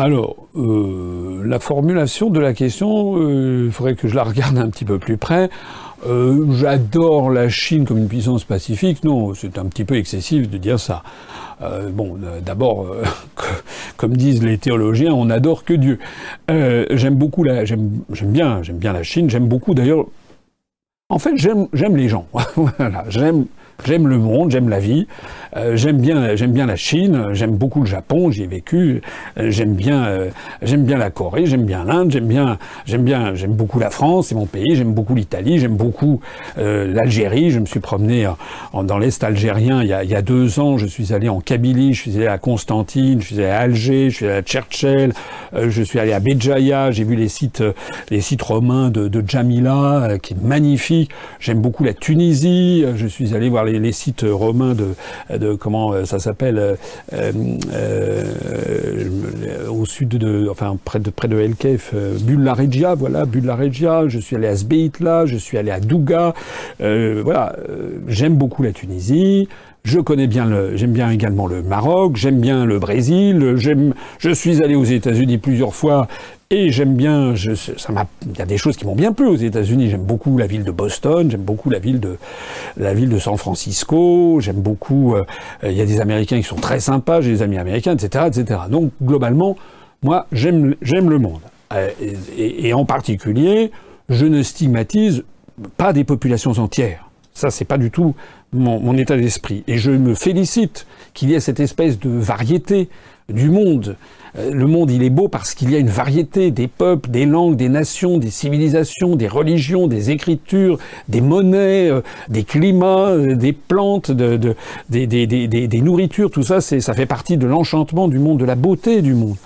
Alors, 0.00 0.48
euh, 0.56 1.42
la 1.44 1.58
formulation 1.58 2.30
de 2.30 2.40
la 2.40 2.54
question, 2.54 3.18
euh, 3.18 3.64
il 3.66 3.70
faudrait 3.70 3.96
que 3.96 4.08
je 4.08 4.14
la 4.14 4.22
regarde 4.22 4.56
un 4.56 4.70
petit 4.70 4.86
peu 4.86 4.98
plus 4.98 5.18
près. 5.18 5.50
Euh, 6.06 6.46
j'adore 6.52 7.28
la 7.28 7.50
Chine 7.50 7.84
comme 7.84 7.98
une 7.98 8.08
puissance 8.08 8.44
pacifique. 8.44 9.04
Non, 9.04 9.34
c'est 9.34 9.58
un 9.58 9.66
petit 9.66 9.84
peu 9.84 9.96
excessif 9.96 10.48
de 10.48 10.56
dire 10.56 10.80
ça. 10.80 11.02
bon, 11.92 12.18
d'abord, 12.42 12.86
comme 13.98 14.16
disent 14.16 14.42
les 14.42 14.56
théologiens, 14.56 15.12
on 15.12 15.26
n'adore 15.26 15.64
que 15.64 15.74
Dieu. 15.74 15.98
j'aime 16.48 17.16
beaucoup 17.16 17.44
la, 17.44 17.66
j'aime, 17.66 18.00
bien, 18.08 18.62
j'aime 18.62 18.78
bien 18.78 18.94
la 18.94 19.02
Chine. 19.02 19.28
J'aime 19.28 19.48
beaucoup 19.48 19.74
d'ailleurs. 19.74 20.06
En 21.10 21.18
fait, 21.18 21.36
j'aime, 21.36 21.68
j'aime 21.74 21.98
les 21.98 22.08
gens. 22.08 22.24
voilà, 22.56 23.04
j'aime 23.10 23.44
J'aime 23.86 24.08
le 24.08 24.18
monde, 24.18 24.50
j'aime 24.50 24.68
la 24.68 24.78
vie, 24.78 25.06
euh, 25.56 25.76
j'aime 25.76 26.00
bien, 26.00 26.36
j'aime 26.36 26.52
bien 26.52 26.66
la 26.66 26.76
Chine, 26.76 27.28
j'aime 27.32 27.56
beaucoup 27.56 27.80
le 27.80 27.86
Japon, 27.86 28.30
j'y 28.30 28.42
ai 28.42 28.46
vécu, 28.46 29.00
euh, 29.38 29.50
j'aime 29.50 29.74
bien, 29.74 30.04
euh, 30.04 30.30
j'aime 30.62 30.84
bien 30.84 30.98
la 30.98 31.10
Corée, 31.10 31.46
j'aime 31.46 31.64
bien 31.64 31.84
l'Inde, 31.84 32.10
j'aime 32.10 32.26
bien, 32.26 32.58
j'aime 32.86 33.02
bien, 33.02 33.34
j'aime 33.34 33.54
beaucoup 33.54 33.78
la 33.78 33.90
France, 33.90 34.28
c'est 34.28 34.34
mon 34.34 34.46
pays, 34.46 34.74
j'aime 34.74 34.92
beaucoup 34.92 35.14
l'Italie, 35.14 35.58
j'aime 35.58 35.76
beaucoup 35.76 36.20
l'Algérie. 36.56 37.50
Je 37.50 37.58
me 37.58 37.66
suis 37.66 37.80
promené 37.80 38.28
dans 38.72 38.98
l'est 38.98 39.22
algérien 39.24 39.82
il 39.82 39.88
y, 39.88 40.14
a, 40.14 40.22
deux 40.22 40.60
ans. 40.60 40.78
Je 40.78 40.86
suis 40.86 41.12
allé 41.12 41.28
en 41.28 41.40
Kabylie, 41.40 41.94
je 41.94 42.02
suis 42.02 42.16
allé 42.16 42.26
à 42.26 42.38
Constantine, 42.38 43.20
je 43.20 43.26
suis 43.26 43.36
allé 43.36 43.46
à 43.46 43.60
Alger, 43.60 44.10
je 44.10 44.16
suis 44.16 44.26
allé 44.26 44.36
à 44.36 44.42
Tchertchel, 44.42 45.12
je 45.54 45.82
suis 45.82 45.98
allé 45.98 46.12
à 46.12 46.20
Béjaïa. 46.20 46.90
J'ai 46.90 47.04
vu 47.04 47.16
les 47.16 47.28
sites, 47.28 47.62
les 48.10 48.20
sites 48.20 48.42
romains 48.42 48.90
de, 48.90 49.08
de 49.08 49.24
Jamila, 49.26 50.18
qui 50.22 50.34
est 50.34 50.42
magnifique. 50.42 51.10
J'aime 51.38 51.60
beaucoup 51.60 51.84
la 51.84 51.94
Tunisie. 51.94 52.84
Je 52.94 53.06
suis 53.06 53.34
allé 53.34 53.48
voir 53.48 53.64
les, 53.64 53.69
les 53.78 53.92
sites 53.92 54.24
romains 54.28 54.74
de 54.74 54.94
comment 55.54 55.92
euh, 55.92 56.04
ça 56.04 56.18
s'appelle 56.18 56.58
euh, 56.58 56.76
euh, 57.72 58.24
au 59.70 59.86
sud 59.86 60.08
de, 60.08 60.48
enfin 60.50 60.76
près 60.84 60.98
de 60.98 61.10
près 61.10 61.28
de 61.28 61.38
El 61.38 61.54
Kef, 61.54 61.94
Bulla 61.94 62.54
Regia, 62.54 62.94
voilà 62.94 63.24
Bulla 63.24 63.54
Regia. 63.54 64.08
Je 64.08 64.18
suis 64.18 64.36
allé 64.36 64.48
à 64.48 64.56
Sbeitla, 64.56 65.26
je 65.26 65.36
suis 65.36 65.58
allé 65.58 65.70
à 65.70 65.80
Douga. 65.80 66.34
voilà, 66.78 67.54
j'aime 68.08 68.36
beaucoup 68.36 68.62
la 68.62 68.72
Tunisie. 68.72 69.48
Je 69.84 69.98
connais 69.98 70.26
bien 70.26 70.44
le, 70.44 70.76
j'aime 70.76 70.92
bien 70.92 71.10
également 71.10 71.46
le 71.46 71.62
Maroc, 71.62 72.16
j'aime 72.16 72.40
bien 72.40 72.66
le 72.66 72.78
Brésil, 72.78 73.54
j'aime, 73.56 73.94
je 74.18 74.30
suis 74.30 74.62
allé 74.62 74.74
aux 74.74 74.84
États-Unis 74.84 75.38
plusieurs 75.38 75.74
fois 75.74 76.06
et 76.50 76.70
j'aime 76.70 76.96
bien, 76.96 77.36
je, 77.36 77.54
ça 77.54 77.92
m'a, 77.92 78.06
il 78.26 78.36
y 78.36 78.42
a 78.42 78.44
des 78.44 78.58
choses 78.58 78.76
qui 78.76 78.84
m'ont 78.84 78.96
bien 78.96 79.12
plu 79.12 79.26
aux 79.28 79.36
États-Unis. 79.36 79.88
J'aime 79.88 80.02
beaucoup 80.02 80.36
la 80.36 80.48
ville 80.48 80.64
de 80.64 80.72
Boston, 80.72 81.30
j'aime 81.30 81.42
beaucoup 81.42 81.70
la 81.70 81.78
ville 81.78 82.00
de, 82.00 82.18
la 82.76 82.92
ville 82.92 83.08
de 83.08 83.18
San 83.20 83.36
Francisco, 83.36 84.38
j'aime 84.40 84.60
beaucoup, 84.60 85.14
euh, 85.14 85.24
il 85.62 85.72
y 85.72 85.80
a 85.80 85.86
des 85.86 86.00
Américains 86.00 86.38
qui 86.38 86.46
sont 86.46 86.56
très 86.56 86.80
sympas, 86.80 87.20
j'ai 87.20 87.30
des 87.30 87.42
amis 87.42 87.56
américains, 87.56 87.96
etc., 87.96 88.24
etc. 88.26 88.62
Donc, 88.68 88.90
globalement, 89.00 89.56
moi, 90.02 90.26
j'aime, 90.32 90.74
j'aime 90.82 91.08
le 91.08 91.18
monde. 91.18 91.40
Euh, 91.72 91.88
et, 92.36 92.68
et, 92.68 92.74
en 92.74 92.84
particulier, 92.84 93.70
je 94.08 94.26
ne 94.26 94.42
stigmatise 94.42 95.22
pas 95.76 95.92
des 95.92 96.02
populations 96.02 96.52
entières. 96.52 97.09
Ça, 97.34 97.50
c'est 97.50 97.64
pas 97.64 97.78
du 97.78 97.90
tout 97.90 98.14
mon, 98.52 98.96
état 98.96 99.16
d'esprit. 99.16 99.62
Et 99.66 99.78
je 99.78 99.90
me 99.90 100.14
félicite 100.14 100.86
qu'il 101.14 101.30
y 101.30 101.34
ait 101.34 101.40
cette 101.40 101.60
espèce 101.60 101.98
de 101.98 102.10
variété 102.10 102.88
du 103.28 103.50
monde. 103.50 103.96
Euh, 104.38 104.52
le 104.52 104.66
monde, 104.66 104.90
il 104.90 105.02
est 105.02 105.10
beau 105.10 105.28
parce 105.28 105.54
qu'il 105.54 105.70
y 105.70 105.76
a 105.76 105.78
une 105.78 105.88
variété 105.88 106.50
des 106.50 106.68
peuples, 106.68 107.10
des 107.10 107.26
langues, 107.26 107.56
des 107.56 107.68
nations, 107.68 108.18
des 108.18 108.30
civilisations, 108.30 109.16
des 109.16 109.28
religions, 109.28 109.86
des 109.86 110.10
écritures, 110.10 110.78
des 111.08 111.20
monnaies, 111.20 111.88
euh, 111.88 112.00
des 112.28 112.44
climats, 112.44 113.10
euh, 113.10 113.36
des 113.36 113.52
plantes, 113.52 114.10
de, 114.10 114.54
des, 114.88 115.06
des, 115.06 115.80
nourritures. 115.80 116.30
Tout 116.30 116.42
ça, 116.42 116.60
ça 116.60 116.94
fait 116.94 117.06
partie 117.06 117.36
de 117.36 117.46
l'enchantement 117.46 118.08
du 118.08 118.18
monde, 118.18 118.38
de 118.38 118.44
la 118.44 118.56
beauté 118.56 119.02
du 119.02 119.14
monde. 119.14 119.36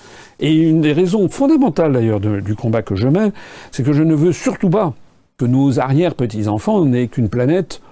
Et 0.40 0.52
une 0.52 0.80
des 0.80 0.92
raisons 0.92 1.28
fondamentales 1.28 1.92
d'ailleurs 1.92 2.20
du 2.20 2.54
combat 2.56 2.82
que 2.82 2.96
je 2.96 3.06
mène, 3.06 3.32
c'est 3.70 3.84
que 3.84 3.92
je 3.92 4.02
ne 4.02 4.14
veux 4.14 4.32
surtout 4.32 4.68
pas 4.68 4.94
que 5.36 5.44
nos 5.44 5.80
arrière-petits-enfants 5.80 6.84
n'aient 6.84 7.08
qu'une 7.08 7.28
planète 7.28 7.82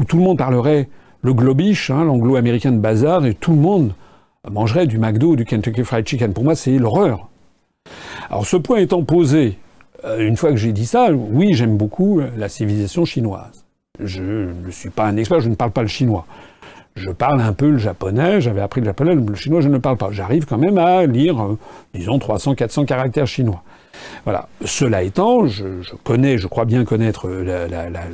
où 0.00 0.04
tout 0.04 0.16
le 0.16 0.22
monde 0.22 0.38
parlerait 0.38 0.88
le 1.22 1.34
globish, 1.34 1.90
hein, 1.90 2.04
l'anglo-américain 2.04 2.72
de 2.72 2.78
bazar, 2.78 3.26
et 3.26 3.34
tout 3.34 3.52
le 3.52 3.58
monde 3.58 3.92
mangerait 4.50 4.86
du 4.86 4.98
McDo 4.98 5.32
ou 5.32 5.36
du 5.36 5.44
Kentucky 5.44 5.84
Fried 5.84 6.06
Chicken. 6.06 6.32
Pour 6.32 6.44
moi, 6.44 6.54
c'est 6.54 6.78
l'horreur. 6.78 7.28
Alors 8.30 8.46
ce 8.46 8.56
point 8.56 8.78
étant 8.78 9.02
posé, 9.02 9.58
euh, 10.04 10.26
une 10.26 10.36
fois 10.36 10.50
que 10.50 10.56
j'ai 10.56 10.72
dit 10.72 10.86
ça, 10.86 11.08
oui, 11.12 11.52
j'aime 11.52 11.76
beaucoup 11.76 12.20
la 12.36 12.48
civilisation 12.48 13.04
chinoise. 13.04 13.64
Je 13.98 14.22
ne 14.22 14.70
suis 14.70 14.90
pas 14.90 15.06
un 15.06 15.16
expert, 15.16 15.40
je 15.40 15.48
ne 15.48 15.54
parle 15.54 15.72
pas 15.72 15.82
le 15.82 15.88
chinois. 15.88 16.26
Je 16.96 17.10
parle 17.10 17.40
un 17.40 17.52
peu 17.52 17.70
le 17.70 17.78
japonais, 17.78 18.40
j'avais 18.40 18.60
appris 18.60 18.80
le 18.80 18.86
japonais, 18.86 19.14
le 19.14 19.34
chinois 19.34 19.60
je 19.60 19.68
ne 19.68 19.78
parle 19.78 19.96
pas. 19.96 20.10
J'arrive 20.10 20.46
quand 20.46 20.58
même 20.58 20.78
à 20.78 21.06
lire, 21.06 21.40
euh, 21.40 21.58
disons, 21.94 22.18
300, 22.18 22.54
400 22.54 22.84
caractères 22.84 23.26
chinois. 23.26 23.62
Voilà. 24.24 24.48
Cela 24.64 25.02
étant, 25.02 25.46
je, 25.46 25.64
connais, 26.04 26.38
je 26.38 26.46
crois 26.46 26.64
bien 26.64 26.84
connaître 26.84 27.28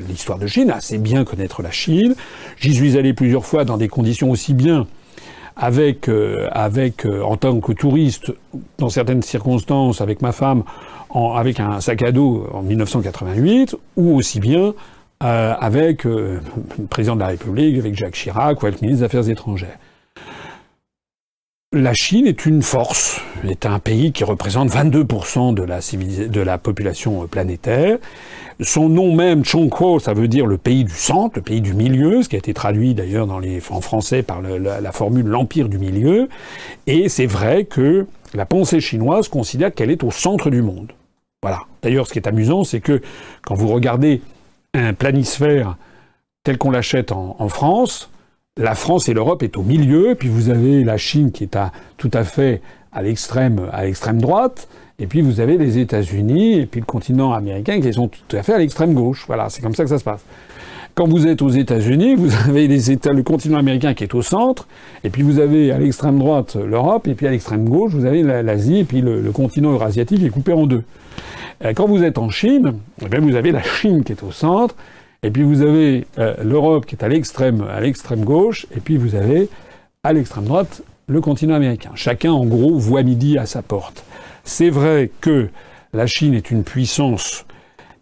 l'histoire 0.09 0.39
de 0.39 0.47
Chine, 0.47 0.71
assez 0.71 0.99
bien 0.99 1.25
connaître 1.25 1.63
la 1.63 1.71
Chine. 1.71 2.15
J'y 2.59 2.75
suis 2.75 2.97
allé 2.97 3.13
plusieurs 3.13 3.45
fois 3.45 3.65
dans 3.65 3.77
des 3.77 3.89
conditions 3.89 4.31
aussi 4.31 4.55
bien 4.55 4.87
avec, 5.57 6.09
euh, 6.09 6.49
euh, 6.55 7.23
en 7.23 7.37
tant 7.37 7.61
que 7.61 7.73
touriste, 7.73 8.33
dans 8.79 8.91
certaines 8.91 9.23
circonstances, 9.23 10.01
avec 10.01 10.21
ma 10.21 10.33
femme, 10.33 10.63
avec 11.15 11.61
un 11.61 11.81
sac 11.81 12.03
à 12.03 12.13
dos 12.13 12.47
en 12.53 12.63
1988, 12.63 13.75
ou 13.97 14.17
aussi 14.17 14.39
bien 14.39 14.75
euh, 15.23 15.55
avec 15.59 16.05
le 16.05 16.41
président 16.91 17.15
de 17.15 17.21
la 17.21 17.29
République, 17.29 17.79
avec 17.79 17.95
Jacques 17.95 18.15
Chirac, 18.15 18.63
ou 18.63 18.67
avec 18.67 18.81
le 18.81 18.87
ministre 18.87 19.01
des 19.01 19.07
Affaires 19.07 19.31
étrangères. 19.31 19.79
La 21.79 21.93
Chine 21.93 22.27
est 22.27 22.47
une 22.47 22.63
force, 22.63 23.21
est 23.47 23.67
un 23.67 23.79
pays 23.79 24.11
qui 24.11 24.25
représente 24.25 24.71
22% 24.71 25.53
de 25.53 26.41
la, 26.41 26.57
population 26.57 27.27
planétaire. 27.27 27.99
Son 28.61 28.89
nom 28.89 29.15
même, 29.15 29.45
Chongguo, 29.45 29.99
ça 29.99 30.15
veut 30.15 30.27
dire 30.27 30.47
le 30.47 30.57
pays 30.57 30.85
du 30.85 30.95
centre, 30.95 31.37
le 31.37 31.43
pays 31.43 31.61
du 31.61 31.75
milieu, 31.75 32.23
ce 32.23 32.31
qui 32.31 32.37
a 32.37 32.39
été 32.39 32.55
traduit 32.55 32.95
d'ailleurs 32.95 33.29
en 33.29 33.81
français 33.83 34.23
par 34.23 34.41
la, 34.41 34.93
formule 34.93 35.27
l'empire 35.27 35.69
du 35.69 35.77
milieu. 35.77 36.31
Et 36.87 37.11
c'est 37.11 37.27
vrai 37.27 37.65
que 37.65 38.07
la 38.33 38.47
pensée 38.47 38.81
chinoise 38.81 39.29
considère 39.29 39.75
qu'elle 39.75 39.91
est 39.91 40.03
au 40.03 40.11
centre 40.11 40.49
du 40.49 40.63
monde. 40.63 40.93
Voilà. 41.43 41.61
D'ailleurs, 41.83 42.07
ce 42.07 42.15
qui 42.15 42.19
est 42.19 42.27
amusant, 42.27 42.65
c'est 42.65 42.81
que 42.81 43.03
quand 43.43 43.55
vous 43.55 43.69
regardez 43.69 44.23
un 44.73 44.95
planisphère 44.95 45.77
tel 46.43 46.57
qu'on 46.57 46.71
l'achète 46.71 47.13
en, 47.13 47.49
France, 47.51 48.09
la 48.59 48.75
France 48.75 49.09
et 49.09 49.15
l'Europe 49.15 49.43
est 49.43 49.57
au 49.59 49.63
milieu, 49.63 50.15
puis 50.19 50.29
vous 50.29 50.49
avez 50.49 50.83
la 50.83 50.97
Chine 50.97 51.31
qui 51.31 51.45
est 51.45 51.57
à, 51.57 51.73
tout 51.99 52.11
à 52.15 52.25
fait 52.25 52.63
à 52.93 53.03
l'extrême, 53.03 53.69
à 53.73 53.85
l'extrême 53.85 54.19
droite, 54.19 54.69
et 54.99 55.07
puis 55.07 55.21
vous 55.21 55.41
avez 55.41 55.59
les 55.59 55.77
États-Unis 55.77 56.61
et 56.61 56.67
puis 56.67 56.81
le 56.81 56.87
continent 56.87 57.35
américain 57.35 57.81
qui 57.83 57.93
sont 57.93 58.09
tout 58.09 58.37
à 58.37 58.43
fait 58.43 58.55
à 58.55 58.59
l'extrême 58.59 58.95
gauche. 58.95 59.25
Voilà, 59.27 59.51
c'est 59.51 59.61
comme 59.61 59.75
ça 59.75 59.85
que 59.85 59.91
ça 59.91 59.99
se 59.99 60.05
passe. 60.05 60.25
Quand 60.95 61.07
vous 61.07 61.27
êtes 61.27 61.43
aux 61.43 61.51
États-Unis, 61.51 62.15
vous 62.15 62.35
avez 62.49 62.67
les 62.67 62.91
États, 62.91 63.13
le 63.13 63.23
continent 63.23 63.59
américain 63.59 63.93
qui 63.93 64.05
est 64.05 64.15
au 64.15 64.23
centre, 64.23 64.67
et 65.05 65.11
puis 65.11 65.21
vous 65.21 65.39
avez 65.39 65.71
à 65.71 65.79
l'extrême 65.79 66.19
droite 66.19 66.57
l'Europe, 66.57 67.09
et 67.09 67.15
puis 67.15 67.27
à 67.27 67.33
l'extrême 67.33 67.69
gauche 67.69 67.93
vous 67.93 68.07
avez 68.07 68.23
l'Asie, 68.23 68.79
et 68.79 68.85
puis 68.85 69.03
le, 69.03 69.31
continent 69.33 69.73
eurasiatique 69.73 70.23
est 70.23 70.31
coupé 70.31 70.55
en 70.55 70.67
deux. 70.67 70.83
Euh, 71.63 71.75
quand 71.75 71.87
vous 71.87 72.03
êtes 72.03 72.17
en 72.17 72.31
Chine, 72.31 72.79
eh 73.03 73.19
vous 73.19 73.37
avez 73.37 73.53
la 73.53 73.63
Chine 73.63 74.03
qui 74.03 74.13
est 74.13 74.23
au 74.23 74.33
centre, 74.33 74.75
et 75.27 75.31
puis 75.31 75.43
vous 75.43 75.63
avez 75.63 76.07
euh, 76.19 76.35
l'Europe 76.45 76.87
qui 76.87 76.95
est 76.95 77.05
à 77.05 77.09
l'extrême, 77.09 77.63
à 77.63 77.81
l'extrême 77.81 78.25
gauche, 78.25 78.67
et 78.75 78.81
puis 78.81 78.97
vous 78.97 79.17
avez 79.17 79.49
à 80.05 80.13
l'extrême 80.13 80.45
droite 80.45 80.83
le 81.09 81.21
continent 81.21 81.55
américain. 81.55 81.91
Chacun, 81.97 82.31
en 82.31 82.45
gros, 82.45 82.79
voit 82.79 83.03
midi 83.03 83.37
à 83.37 83.45
sa 83.45 83.61
porte. 83.61 84.05
C'est 84.45 84.71
vrai 84.71 85.11
que 85.21 85.49
la 85.93 86.07
Chine 86.07 86.33
est 86.33 86.53
une 86.53 86.63
puissance 86.63 87.45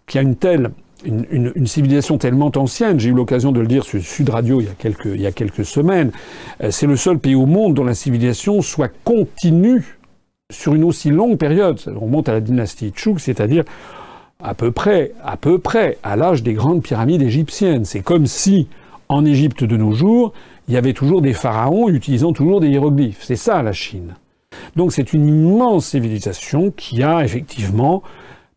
qui 0.06 0.18
a 0.18 0.22
une 0.22 0.36
telle 0.36 0.70
une, 1.06 1.66
civilisation 1.66 2.16
tellement 2.16 2.50
ancienne, 2.56 2.98
j'ai 2.98 3.10
eu 3.10 3.14
l'occasion 3.14 3.52
de 3.52 3.60
le 3.60 3.66
dire 3.66 3.84
sur 3.84 4.00
Sud 4.00 4.30
Radio 4.30 4.62
il 4.62 4.66
y 4.66 4.70
a 4.70 4.74
quelques, 4.78 5.04
il 5.04 5.20
y 5.20 5.26
a 5.26 5.32
quelques 5.32 5.64
semaines, 5.66 6.12
euh, 6.62 6.70
c'est 6.70 6.86
le 6.86 6.96
seul 6.96 7.18
pays 7.18 7.34
au 7.34 7.44
monde 7.44 7.74
dont 7.74 7.84
la 7.84 7.94
civilisation 7.94 8.62
soit 8.62 8.90
continue 9.04 9.98
sur 10.50 10.74
une 10.74 10.84
aussi 10.84 11.10
longue 11.10 11.36
période. 11.36 11.78
On 11.94 12.06
remonte 12.06 12.30
à 12.30 12.32
la 12.32 12.40
dynastie 12.40 12.92
Chuk, 12.94 13.20
c'est-à-dire 13.20 13.64
à 14.45 14.53
peu 14.53 14.70
près, 14.70 15.12
à 15.24 15.38
peu 15.38 15.59
près 15.59 15.97
à 16.03 16.16
l'âge 16.16 16.42
des 16.42 16.53
grandes 16.53 16.82
pyramides 16.82 17.22
égyptiennes. 17.22 17.86
C'est 17.86 18.03
comme 18.03 18.26
si, 18.26 18.68
en 19.09 19.24
Égypte 19.24 19.64
de 19.64 19.76
nos 19.76 19.92
jours, 19.92 20.34
il 20.68 20.74
y 20.74 20.76
avait 20.76 20.92
toujours 20.92 21.22
des 21.22 21.32
pharaons 21.32 21.88
utilisant 21.88 22.32
toujours 22.32 22.61
des 22.61 22.68
hiéroglyphes. 22.68 23.22
C'est 23.22 23.36
ça 23.36 23.62
la 23.62 23.72
Chine. 23.72 24.14
Donc 24.76 24.92
c'est 24.92 25.14
une 25.14 25.26
immense 25.26 25.86
civilisation 25.86 26.70
qui 26.76 27.03
a 27.03 27.24
effectivement, 27.24 28.03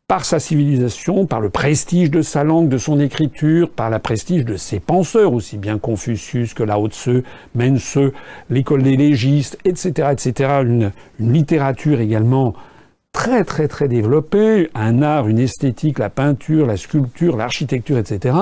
par 0.10 0.26
sa 0.26 0.40
civilisation, 0.40 1.26
par 1.26 1.40
le 1.40 1.50
prestige 1.50 2.12
de 2.12 2.22
sa 2.22 2.44
langue, 2.44 2.68
de 2.68 2.78
son 2.78 3.00
écriture, 3.00 3.70
par 3.70 3.90
la 3.90 4.00
prestige 4.00 4.44
de 4.44 4.58
ses 4.58 4.82
penseurs, 4.82 5.34
aussi 5.34 5.58
bien 5.58 5.80
Confucius 5.80 6.54
que 6.54 6.64
Lao 6.64 6.90
Tse, 6.90 7.24
Mense, 7.56 7.98
l'école 8.50 8.84
des 8.84 8.98
légistes, 8.98 9.58
etc., 9.64 10.10
etc., 10.12 10.52
une, 10.64 10.92
une 11.20 11.32
littérature 11.32 12.02
également 12.02 12.56
très 13.18 13.44
très 13.44 13.68
très 13.68 13.88
développée, 13.88 14.70
un 14.76 15.02
art, 15.02 15.28
une 15.28 15.40
esthétique, 15.40 15.98
la 15.98 16.12
peinture, 16.12 16.68
la 16.68 16.78
sculpture, 16.78 17.36
l'architecture, 17.36 17.98
etc. 17.98 18.36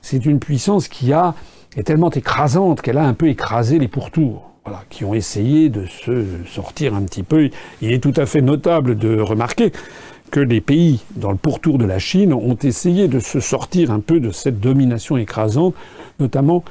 C'est 0.00 0.24
une 0.24 0.38
puissance 0.38 0.88
qui 0.88 1.12
a 1.12 1.34
est 1.76 1.82
tellement 1.82 2.08
écrasante 2.08 2.80
qu'elle 2.80 2.96
a 2.96 3.04
un 3.04 3.12
peu 3.12 3.28
écrasé 3.28 3.78
les 3.78 3.86
pourtours 3.86 4.50
voilà, 4.64 4.82
qui 4.88 5.04
ont 5.04 5.12
essayé 5.12 5.68
de 5.68 5.84
se 5.84 6.24
sortir 6.46 6.94
un 6.94 7.02
petit 7.02 7.22
peu. 7.22 7.50
Il 7.82 7.92
est 7.92 8.02
tout 8.02 8.14
à 8.16 8.24
fait 8.24 8.40
notable 8.40 8.96
de 8.96 9.20
remarquer 9.20 9.72
que 10.30 10.40
les 10.40 10.62
pays 10.62 11.04
dans 11.16 11.30
le 11.30 11.36
pourtour 11.36 11.76
de 11.76 11.84
la 11.84 11.98
Chine 11.98 12.32
ont 12.32 12.56
essayé 12.62 13.08
de 13.08 13.20
se 13.20 13.40
sortir 13.40 13.90
un 13.90 14.00
peu 14.00 14.20
de 14.20 14.30
cette 14.30 14.58
domination 14.58 15.18
écrasante, 15.18 15.74
notamment 16.18 16.64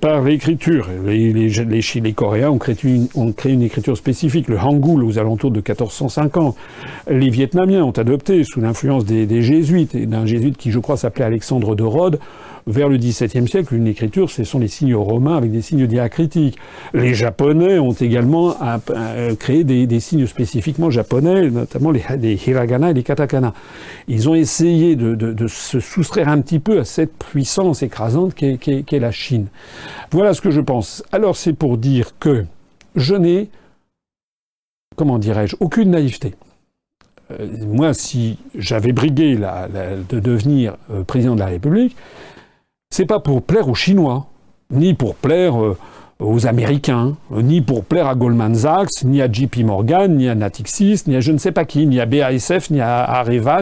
par 0.00 0.22
l'écriture. 0.22 0.88
Les, 1.04 1.32
les, 1.32 1.48
les, 1.48 2.00
les, 2.00 2.12
Coréens 2.12 2.50
ont 2.50 2.58
créé, 2.58 2.76
une, 2.82 3.08
ont 3.14 3.32
créé, 3.32 3.52
une, 3.52 3.62
écriture 3.62 3.96
spécifique, 3.96 4.48
le 4.48 4.58
Hangul, 4.58 5.04
aux 5.04 5.18
alentours 5.18 5.50
de 5.50 5.58
1450. 5.58 6.56
Les 7.08 7.30
Vietnamiens 7.30 7.84
ont 7.84 7.92
adopté, 7.92 8.42
sous 8.44 8.60
l'influence 8.60 9.04
des, 9.04 9.26
des, 9.26 9.42
jésuites, 9.42 9.94
et 9.94 10.06
d'un 10.06 10.26
jésuite 10.26 10.56
qui, 10.56 10.72
je 10.72 10.78
crois, 10.78 10.96
s'appelait 10.96 11.24
Alexandre 11.24 11.76
de 11.76 11.84
Rhodes, 11.84 12.18
vers 12.68 12.88
le 12.88 12.98
XVIIe 12.98 13.48
siècle, 13.48 13.74
une 13.74 13.86
écriture, 13.86 14.30
ce 14.30 14.44
sont 14.44 14.58
les 14.58 14.68
signes 14.68 14.94
romains 14.94 15.36
avec 15.36 15.50
des 15.50 15.62
signes 15.62 15.86
diacritiques. 15.86 16.58
Les 16.92 17.14
Japonais 17.14 17.78
ont 17.78 17.92
également 17.92 18.54
créé 19.38 19.64
des, 19.64 20.00
signes 20.00 20.26
spécifiquement 20.26 20.90
japonais, 20.90 21.50
notamment 21.50 21.90
les, 21.90 22.02
hiragana 22.46 22.90
et 22.90 22.94
les 22.94 23.02
katakana. 23.02 23.54
Ils 24.06 24.28
ont 24.28 24.34
essayé 24.34 24.96
de, 24.96 25.46
se 25.46 25.80
soustraire 25.80 26.28
un 26.28 26.40
petit 26.40 26.58
peu 26.58 26.80
à 26.80 26.84
cette 26.84 27.12
puissance 27.16 27.82
écrasante 27.82 28.34
qu'est 28.34 28.98
la 29.00 29.10
Chine. 29.10 29.46
Voilà 30.10 30.34
ce 30.34 30.40
que 30.40 30.50
je 30.50 30.60
pense. 30.60 31.02
Alors 31.10 31.36
c'est 31.36 31.54
pour 31.54 31.78
dire 31.78 32.12
que 32.20 32.44
je 32.96 33.14
n'ai, 33.14 33.48
comment 34.96 35.18
dirais-je, 35.18 35.56
aucune 35.60 35.90
naïveté. 35.90 36.34
Euh, 37.30 37.46
moi, 37.66 37.94
si 37.94 38.38
j'avais 38.54 38.92
brigué 38.92 39.36
de 39.36 40.20
devenir 40.20 40.76
euh, 40.90 41.02
président 41.04 41.34
de 41.34 41.40
la 41.40 41.46
République, 41.46 41.96
c'est 42.90 43.06
pas 43.06 43.20
pour 43.20 43.42
plaire 43.42 43.68
aux 43.68 43.74
Chinois, 43.74 44.26
ni 44.70 44.94
pour 44.94 45.14
plaire 45.14 45.62
euh, 45.62 45.76
aux 46.18 46.46
Américains, 46.46 47.16
ni 47.30 47.60
pour 47.60 47.84
plaire 47.84 48.08
à 48.08 48.14
Goldman 48.14 48.54
Sachs, 48.54 49.04
ni 49.04 49.22
à 49.22 49.30
JP 49.30 49.58
Morgan, 49.58 50.16
ni 50.16 50.28
à 50.28 50.34
Natixis, 50.34 51.02
ni 51.06 51.16
à 51.16 51.20
je 51.20 51.32
ne 51.32 51.38
sais 51.38 51.52
pas 51.52 51.64
qui, 51.64 51.86
ni 51.86 52.00
à 52.00 52.06
BASF, 52.06 52.70
ni 52.70 52.80
à 52.80 53.04
Areva. 53.04 53.60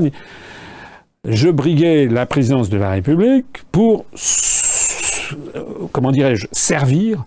Je 1.27 1.49
briguais 1.51 2.07
la 2.07 2.25
présidence 2.25 2.71
de 2.71 2.79
la 2.79 2.91
République 2.91 3.65
pour, 3.73 4.07
comment 5.93 6.13
dirais-je, 6.13 6.47
servir 6.53 7.25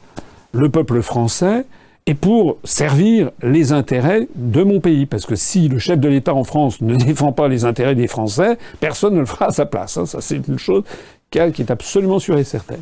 le 0.53 0.69
peuple 0.69 1.01
français 1.01 1.65
et 2.07 2.15
pour 2.15 2.57
servir 2.63 3.29
les 3.43 3.71
intérêts 3.71 4.27
de 4.33 4.63
mon 4.63 4.79
pays. 4.79 5.05
Parce 5.05 5.27
que 5.27 5.35
si 5.35 5.67
le 5.67 5.77
chef 5.77 5.99
de 5.99 6.07
l'État 6.07 6.33
en 6.33 6.43
France 6.43 6.81
ne 6.81 6.95
défend 7.05 7.33
pas 7.33 7.47
les 7.47 7.65
intérêts 7.65 7.93
des 7.93 8.07
Français, 8.07 8.57
personne 8.79 9.13
ne 9.13 9.19
le 9.19 9.27
fera 9.27 9.47
à 9.47 9.51
sa 9.51 9.67
place. 9.67 9.97
Hein. 9.97 10.07
Ça, 10.07 10.21
c'est 10.21 10.47
une 10.47 10.57
chose 10.57 10.83
qui 11.31 11.39
est 11.39 11.71
absolument 11.71 12.19
sûre 12.19 12.37
et 12.37 12.43
certaine. 12.43 12.81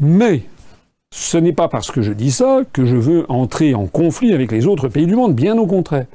Mais 0.00 0.42
ce 1.14 1.36
n'est 1.38 1.52
pas 1.52 1.68
parce 1.68 1.90
que 1.90 2.02
je 2.02 2.12
dis 2.12 2.32
ça 2.32 2.62
que 2.72 2.84
je 2.84 2.96
veux 2.96 3.24
entrer 3.28 3.74
en 3.74 3.86
conflit 3.86 4.32
avec 4.32 4.50
les 4.52 4.66
autres 4.66 4.88
pays 4.88 5.06
du 5.06 5.14
monde, 5.14 5.34
bien 5.34 5.56
au 5.58 5.66
contraire. 5.66 6.06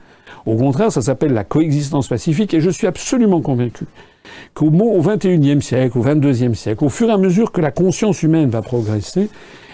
Au 0.46 0.56
contraire, 0.56 0.92
ça 0.92 1.02
s'appelle 1.02 1.34
la 1.34 1.44
coexistence 1.44 2.08
pacifique 2.08 2.54
et 2.54 2.62
je 2.62 2.70
suis 2.70 2.88
absolument 2.88 3.42
convaincu 3.42 3.86
qu'au 4.54 4.70
XXIe 4.70 5.62
siècle, 5.62 5.98
au 5.98 6.02
XXIIe 6.02 6.56
siècle, 6.56 6.84
au 6.84 6.90
fur 6.90 7.10
et 7.10 7.14
à 7.14 7.18
mesure 7.18 7.52
que 7.52 7.62
la 7.62 7.72
conscience 7.72 8.24
humaine 8.24 8.50
va 8.50 8.62
progresser, 8.62 9.30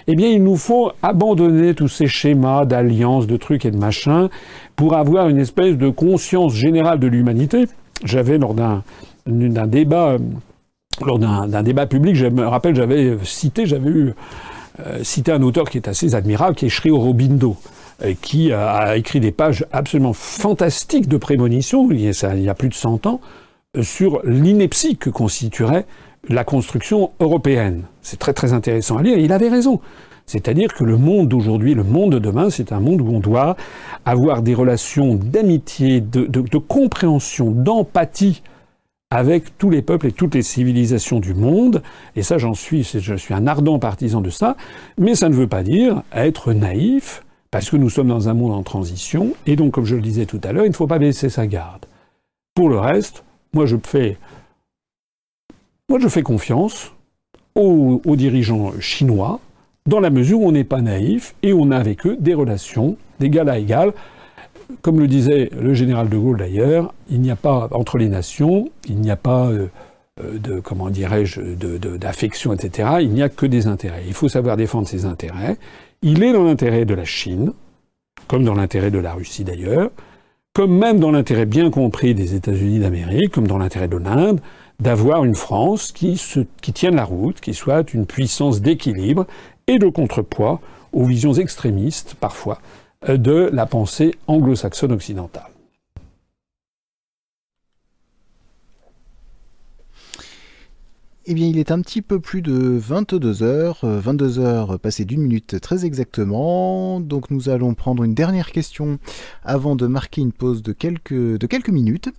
eh 0.06 0.14
bien, 0.14 0.28
il 0.28 0.42
nous 0.42 0.56
faut 0.56 0.92
abandonner 1.02 1.74
tous 1.74 1.88
ces 1.88 2.06
schémas 2.06 2.64
d'alliances, 2.64 3.26
de 3.26 3.36
trucs 3.36 3.64
et 3.64 3.70
de 3.70 3.76
machins 3.76 4.28
pour 4.76 4.94
avoir 4.94 5.28
une 5.28 5.38
espèce 5.38 5.76
de 5.76 5.88
conscience 5.88 6.54
générale 6.54 7.00
de 7.00 7.08
l'humanité. 7.08 7.66
J'avais 8.04 8.38
lors 8.38 8.54
d'un 8.54 8.82
débat, 9.26 10.16
lors 11.04 11.18
d'un 11.18 11.62
débat 11.62 11.86
public, 11.86 12.14
je 12.14 12.26
me 12.26 12.46
rappelle, 12.46 12.74
j'avais 12.74 13.16
cité, 13.24 13.66
j'avais 13.66 13.90
eu 13.90 14.14
euh, 14.80 15.02
un 15.28 15.42
auteur 15.42 15.68
qui 15.68 15.78
est 15.78 15.88
assez 15.88 16.14
admirable, 16.14 16.56
qui 16.56 16.66
est 16.66 16.70
Sri 16.70 16.90
Aurobindo 16.90 17.56
euh, 18.04 18.12
qui 18.20 18.52
a 18.52 18.94
écrit 18.96 19.20
des 19.20 19.32
pages 19.32 19.64
absolument 19.72 20.12
fantastiques 20.12 21.08
de 21.08 21.16
prémonition, 21.16 21.88
il 21.90 22.00
y 22.00 22.48
a 22.48 22.54
plus 22.54 22.68
de 22.68 22.74
100 22.74 23.06
ans, 23.06 23.20
euh, 23.74 23.82
sur 23.82 24.20
l'ineptie 24.24 24.98
que 24.98 25.08
constituerait 25.08 25.86
la 26.28 26.44
construction 26.44 27.12
européenne. 27.20 27.84
C'est 28.02 28.18
très 28.18 28.34
très 28.34 28.52
intéressant 28.52 28.98
à 28.98 29.02
lire, 29.02 29.16
et 29.16 29.22
il 29.22 29.32
avait 29.32 29.48
raison. 29.48 29.80
C'est-à-dire 30.26 30.74
que 30.74 30.84
le 30.84 30.98
monde 30.98 31.28
d'aujourd'hui, 31.28 31.72
le 31.72 31.84
monde 31.84 32.12
de 32.12 32.18
demain, 32.18 32.50
c'est 32.50 32.72
un 32.72 32.80
monde 32.80 33.00
où 33.00 33.08
on 33.08 33.20
doit 33.20 33.56
avoir 34.04 34.42
des 34.42 34.54
relations 34.54 35.14
d'amitié, 35.14 36.02
de, 36.02 36.58
compréhension, 36.58 37.50
d'empathie 37.50 38.42
avec 39.10 39.56
tous 39.58 39.70
les 39.70 39.82
peuples 39.82 40.08
et 40.08 40.12
toutes 40.12 40.34
les 40.34 40.42
civilisations 40.42 41.20
du 41.20 41.34
monde. 41.34 41.82
Et 42.16 42.22
ça, 42.22 42.38
j'en 42.38 42.54
suis, 42.54 42.82
je 42.82 43.14
suis 43.14 43.34
un 43.34 43.46
ardent 43.46 43.78
partisan 43.78 44.20
de 44.20 44.30
ça. 44.30 44.56
Mais 44.98 45.14
ça 45.14 45.28
ne 45.28 45.34
veut 45.34 45.46
pas 45.46 45.62
dire 45.62 46.02
être 46.12 46.52
naïf, 46.52 47.24
parce 47.50 47.70
que 47.70 47.76
nous 47.76 47.90
sommes 47.90 48.08
dans 48.08 48.28
un 48.28 48.34
monde 48.34 48.52
en 48.52 48.62
transition. 48.62 49.34
Et 49.46 49.56
donc, 49.56 49.72
comme 49.72 49.84
je 49.84 49.96
le 49.96 50.02
disais 50.02 50.26
tout 50.26 50.40
à 50.42 50.52
l'heure, 50.52 50.64
il 50.64 50.70
ne 50.70 50.74
faut 50.74 50.88
pas 50.88 50.98
baisser 50.98 51.28
sa 51.28 51.46
garde. 51.46 51.86
Pour 52.54 52.68
le 52.68 52.78
reste, 52.78 53.24
moi, 53.52 53.66
je 53.66 53.76
fais 53.82 54.18
moi, 55.88 56.00
je 56.00 56.08
fais 56.08 56.22
confiance 56.22 56.92
aux, 57.54 58.00
dirigeants 58.16 58.72
chinois 58.80 59.38
dans 59.86 60.00
la 60.00 60.10
mesure 60.10 60.40
où 60.40 60.48
on 60.48 60.52
n'est 60.52 60.64
pas 60.64 60.82
naïf 60.82 61.36
et 61.44 61.52
on 61.52 61.70
a 61.70 61.76
avec 61.76 62.06
eux 62.06 62.16
des 62.18 62.34
relations 62.34 62.96
d'égal 63.20 63.48
à 63.48 63.58
égal. 63.58 63.92
Comme 64.82 64.98
le 64.98 65.06
disait 65.06 65.50
le 65.58 65.74
général 65.74 66.08
de 66.08 66.16
Gaulle 66.16 66.38
d'ailleurs, 66.38 66.92
il 67.10 67.20
n'y 67.20 67.30
a 67.30 67.36
pas 67.36 67.68
entre 67.72 67.98
les 67.98 68.08
nations, 68.08 68.68
il 68.88 69.00
n'y 69.00 69.10
a 69.10 69.16
pas 69.16 69.46
euh, 69.46 69.68
euh, 70.20 70.38
de 70.38 70.60
comment 70.60 70.90
dirais-je 70.90 71.40
d'affection, 71.96 72.52
etc. 72.52 72.98
Il 73.00 73.10
n'y 73.10 73.22
a 73.22 73.28
que 73.28 73.46
des 73.46 73.66
intérêts. 73.66 74.04
Il 74.06 74.14
faut 74.14 74.28
savoir 74.28 74.56
défendre 74.56 74.88
ses 74.88 75.04
intérêts. 75.04 75.56
Il 76.02 76.22
est 76.22 76.32
dans 76.32 76.44
l'intérêt 76.44 76.84
de 76.84 76.94
la 76.94 77.04
Chine, 77.04 77.52
comme 78.26 78.44
dans 78.44 78.54
l'intérêt 78.54 78.90
de 78.90 78.98
la 78.98 79.12
Russie 79.12 79.44
d'ailleurs, 79.44 79.90
comme 80.52 80.76
même 80.76 81.00
dans 81.00 81.10
l'intérêt 81.10 81.46
bien 81.46 81.70
compris 81.70 82.14
des 82.14 82.34
États-Unis 82.34 82.78
d'Amérique, 82.78 83.32
comme 83.32 83.46
dans 83.46 83.58
l'intérêt 83.58 83.88
de 83.88 83.98
l'Inde, 83.98 84.40
d'avoir 84.80 85.24
une 85.24 85.34
France 85.34 85.92
qui, 85.92 86.20
qui 86.60 86.72
tienne 86.72 86.96
la 86.96 87.04
route, 87.04 87.40
qui 87.40 87.54
soit 87.54 87.92
une 87.92 88.06
puissance 88.06 88.60
d'équilibre 88.60 89.26
et 89.66 89.78
de 89.78 89.88
contrepoids 89.88 90.60
aux 90.92 91.04
visions 91.04 91.34
extrémistes, 91.34 92.14
parfois, 92.18 92.58
de 93.08 93.50
la 93.52 93.66
pensée 93.66 94.14
anglo-saxonne 94.26 94.92
occidentale. 94.92 95.50
Eh 101.28 101.34
bien, 101.34 101.48
il 101.48 101.58
est 101.58 101.72
un 101.72 101.80
petit 101.80 102.02
peu 102.02 102.20
plus 102.20 102.40
de 102.40 102.52
22 102.52 103.42
heures, 103.42 103.80
22 103.82 104.38
euh, 104.38 104.42
heures 104.42 104.78
passées 104.78 105.04
d'une 105.04 105.22
minute 105.22 105.60
très 105.60 105.84
exactement. 105.84 107.00
Donc, 107.00 107.32
nous 107.32 107.48
allons 107.48 107.74
prendre 107.74 108.04
une 108.04 108.14
dernière 108.14 108.52
question 108.52 109.00
avant 109.42 109.74
de 109.74 109.88
marquer 109.88 110.20
une 110.20 110.30
pause 110.30 110.62
de 110.62 110.72
quelques, 110.72 111.12
de 111.12 111.46
quelques 111.48 111.70
minutes. 111.70 112.10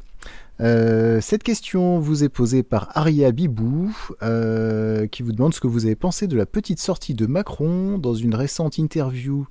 Euh, 0.60 1.20
cette 1.22 1.44
question 1.44 2.00
vous 2.00 2.24
est 2.24 2.30
posée 2.30 2.64
par 2.64 2.90
Aria 2.96 3.32
Bibou, 3.32 3.96
euh, 4.24 5.08
qui 5.08 5.22
vous 5.22 5.32
demande 5.32 5.54
ce 5.54 5.60
que 5.60 5.68
vous 5.68 5.86
avez 5.86 5.96
pensé 5.96 6.28
de 6.28 6.36
la 6.36 6.46
petite 6.46 6.80
sortie 6.80 7.14
de 7.14 7.28
Macron 7.28 7.98
dans 7.98 8.16
une 8.16 8.34
récente 8.34 8.78
interview 8.78 9.46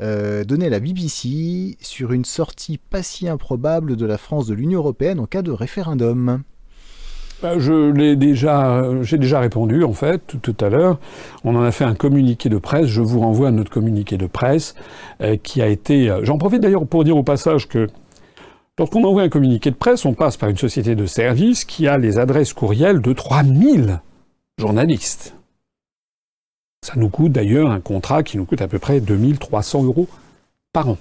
euh, 0.00 0.44
donnée 0.44 0.66
à 0.66 0.70
la 0.70 0.80
BBC 0.80 1.76
sur 1.80 2.12
une 2.12 2.24
sortie 2.24 2.78
pas 2.78 3.02
si 3.02 3.28
improbable 3.28 3.96
de 3.96 4.06
la 4.06 4.18
France 4.18 4.46
de 4.46 4.54
l'Union 4.54 4.80
européenne 4.80 5.20
en 5.20 5.26
cas 5.26 5.42
de 5.42 5.52
référendum. 5.52 6.42
Bah, 7.40 7.56
je 7.56 7.92
l'ai 7.92 8.16
déjà, 8.16 8.82
j'ai 9.02 9.16
déjà 9.16 9.38
répondu 9.38 9.84
en 9.84 9.92
fait 9.92 10.36
tout, 10.42 10.56
à 10.60 10.68
l'heure. 10.68 10.98
On 11.44 11.54
en 11.54 11.62
a 11.62 11.70
fait 11.70 11.84
un 11.84 11.94
communiqué 11.94 12.48
de 12.48 12.58
presse. 12.58 12.86
Je 12.86 13.00
vous 13.00 13.20
renvoie 13.20 13.46
à 13.46 13.50
notre 13.52 13.70
communiqué 13.70 14.16
de 14.16 14.26
presse 14.26 14.74
qui 15.44 15.62
a 15.62 15.68
été. 15.68 16.12
J'en 16.24 16.36
profite 16.36 16.62
d'ailleurs 16.62 16.84
pour 16.84 17.04
dire 17.04 17.16
au 17.16 17.22
passage 17.22 17.68
que 17.68 17.86
Lorsqu'on 18.78 19.02
envoie 19.02 19.22
un 19.22 19.28
communiqué 19.28 19.72
de 19.72 19.76
presse, 19.76 20.04
on 20.04 20.14
passe 20.14 20.36
par 20.36 20.48
une 20.48 20.56
société 20.56 20.94
de 20.94 21.04
service 21.04 21.64
qui 21.64 21.88
a 21.88 21.98
les 21.98 22.20
adresses 22.20 22.52
courriels 22.52 23.00
de 23.00 23.12
3000 23.12 24.00
journalistes. 24.56 25.34
Ça 26.86 26.92
nous 26.94 27.08
coûte 27.08 27.32
d'ailleurs 27.32 27.72
un 27.72 27.80
contrat 27.80 28.22
qui 28.22 28.36
nous 28.36 28.44
coûte 28.44 28.62
à 28.62 28.68
peu 28.68 28.78
près 28.78 29.00
2300 29.00 29.82
euros 29.82 30.06
par 30.72 30.90
an. 30.90 30.96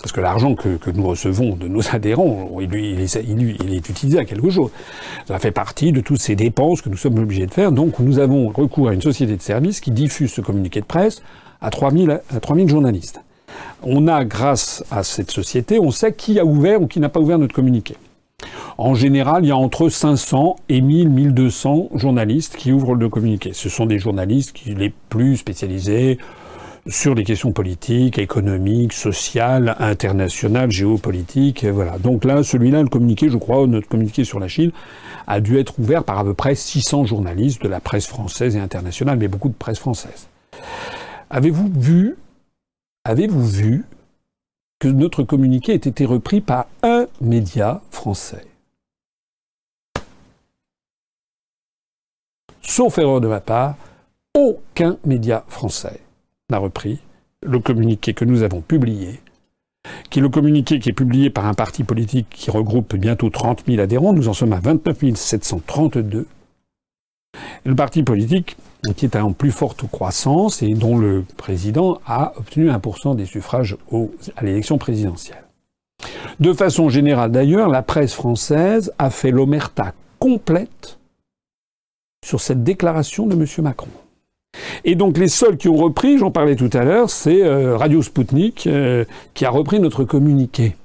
Parce 0.00 0.12
que 0.12 0.20
l'argent 0.20 0.54
que, 0.54 0.90
nous 0.92 1.04
recevons 1.04 1.56
de 1.56 1.66
nos 1.66 1.82
adhérents, 1.92 2.48
il, 2.60 2.74
est, 2.76 3.14
il, 3.24 3.74
est, 3.74 3.88
utilisé 3.88 4.18
à 4.20 4.24
quelque 4.24 4.48
chose. 4.48 4.70
Ça 5.26 5.40
fait 5.40 5.50
partie 5.50 5.90
de 5.90 6.00
toutes 6.00 6.20
ces 6.20 6.36
dépenses 6.36 6.80
que 6.80 6.88
nous 6.88 6.96
sommes 6.96 7.18
obligés 7.18 7.46
de 7.46 7.52
faire. 7.52 7.72
Donc 7.72 7.98
nous 7.98 8.20
avons 8.20 8.50
recours 8.50 8.88
à 8.88 8.94
une 8.94 9.02
société 9.02 9.36
de 9.36 9.42
service 9.42 9.80
qui 9.80 9.90
diffuse 9.90 10.32
ce 10.32 10.40
communiqué 10.40 10.80
de 10.80 10.86
presse 10.86 11.22
à 11.60 11.70
3000, 11.70 12.20
à 12.30 12.40
3000 12.40 12.68
journalistes 12.68 13.20
on 13.82 14.08
a, 14.08 14.24
grâce 14.24 14.84
à 14.90 15.02
cette 15.02 15.30
société, 15.30 15.78
on 15.78 15.90
sait 15.90 16.12
qui 16.12 16.38
a 16.38 16.44
ouvert 16.44 16.82
ou 16.82 16.86
qui 16.86 17.00
n'a 17.00 17.08
pas 17.08 17.20
ouvert 17.20 17.38
notre 17.38 17.54
communiqué. 17.54 17.96
En 18.78 18.94
général, 18.94 19.44
il 19.44 19.48
y 19.48 19.52
a 19.52 19.56
entre 19.56 19.88
500 19.88 20.56
et 20.68 20.80
1000, 20.80 21.10
1200 21.10 21.90
journalistes 21.94 22.56
qui 22.56 22.72
ouvrent 22.72 22.94
le 22.94 23.08
communiqué. 23.08 23.52
Ce 23.52 23.68
sont 23.68 23.86
des 23.86 23.98
journalistes 23.98 24.52
qui 24.52 24.74
les 24.74 24.92
plus 25.10 25.36
spécialisés 25.36 26.18
sur 26.86 27.14
les 27.14 27.24
questions 27.24 27.52
politiques, 27.52 28.18
économiques, 28.18 28.94
sociales, 28.94 29.76
internationales, 29.78 30.70
géopolitiques, 30.70 31.64
voilà. 31.66 31.98
Donc 31.98 32.24
là, 32.24 32.42
celui-là, 32.42 32.82
le 32.82 32.88
communiqué, 32.88 33.28
je 33.28 33.36
crois, 33.36 33.66
notre 33.66 33.88
communiqué 33.88 34.24
sur 34.24 34.40
la 34.40 34.48
Chine, 34.48 34.72
a 35.26 35.40
dû 35.40 35.58
être 35.58 35.78
ouvert 35.78 36.04
par 36.04 36.18
à 36.18 36.24
peu 36.24 36.34
près 36.34 36.54
600 36.54 37.04
journalistes 37.04 37.62
de 37.62 37.68
la 37.68 37.80
presse 37.80 38.06
française 38.06 38.56
et 38.56 38.60
internationale, 38.60 39.18
mais 39.18 39.28
beaucoup 39.28 39.50
de 39.50 39.54
presse 39.54 39.78
française. 39.78 40.28
Avez-vous 41.28 41.70
vu 41.76 42.16
Avez-vous 43.04 43.46
vu 43.46 43.84
que 44.78 44.88
notre 44.88 45.22
communiqué 45.22 45.72
ait 45.72 45.76
été 45.76 46.04
repris 46.04 46.42
par 46.42 46.66
un 46.82 47.06
média 47.22 47.80
français? 47.90 48.46
Sauf 52.60 52.98
erreur 52.98 53.22
de 53.22 53.28
ma 53.28 53.40
part, 53.40 53.76
aucun 54.34 54.98
média 55.06 55.44
français 55.48 56.00
n'a 56.50 56.58
repris 56.58 57.00
le 57.42 57.58
communiqué 57.58 58.12
que 58.12 58.26
nous 58.26 58.42
avons 58.42 58.60
publié, 58.60 59.20
qui 60.10 60.18
est 60.18 60.22
le 60.22 60.28
communiqué 60.28 60.78
qui 60.78 60.90
est 60.90 60.92
publié 60.92 61.30
par 61.30 61.46
un 61.46 61.54
parti 61.54 61.84
politique 61.84 62.28
qui 62.28 62.50
regroupe 62.50 62.96
bientôt 62.96 63.30
30 63.30 63.64
000 63.66 63.80
adhérents. 63.80 64.12
Nous 64.12 64.28
en 64.28 64.34
sommes 64.34 64.52
à 64.52 64.60
29 64.60 65.14
732 65.14 66.26
Le 67.64 67.74
parti 67.74 68.02
politique 68.02 68.56
qui 68.96 69.04
est 69.04 69.16
en 69.16 69.32
plus 69.32 69.50
forte 69.50 69.86
croissance 69.90 70.62
et 70.62 70.72
dont 70.72 70.96
le 70.96 71.24
président 71.36 72.00
a 72.06 72.32
obtenu 72.36 72.70
1% 72.70 73.14
des 73.16 73.26
suffrages 73.26 73.76
à 74.36 74.44
l'élection 74.44 74.78
présidentielle? 74.78 75.44
De 76.38 76.54
façon 76.54 76.88
générale 76.88 77.30
d'ailleurs, 77.30 77.68
la 77.68 77.82
presse 77.82 78.14
française 78.14 78.92
a 78.98 79.10
fait 79.10 79.30
l'omerta 79.30 79.92
complète 80.18 80.98
sur 82.24 82.40
cette 82.40 82.64
déclaration 82.64 83.26
de 83.26 83.34
M. 83.34 83.44
Macron. 83.62 83.88
Et 84.84 84.94
donc 84.94 85.18
les 85.18 85.28
seuls 85.28 85.58
qui 85.58 85.68
ont 85.68 85.76
repris, 85.76 86.18
j'en 86.18 86.30
parlais 86.30 86.56
tout 86.56 86.70
à 86.72 86.84
l'heure, 86.84 87.10
c'est 87.10 87.42
euh, 87.42 87.76
Radio 87.76 88.02
Sputnik 88.02 88.66
euh, 88.66 89.04
qui 89.34 89.44
a 89.44 89.50
repris 89.50 89.80
notre 89.80 90.04
communiqué. 90.04 90.76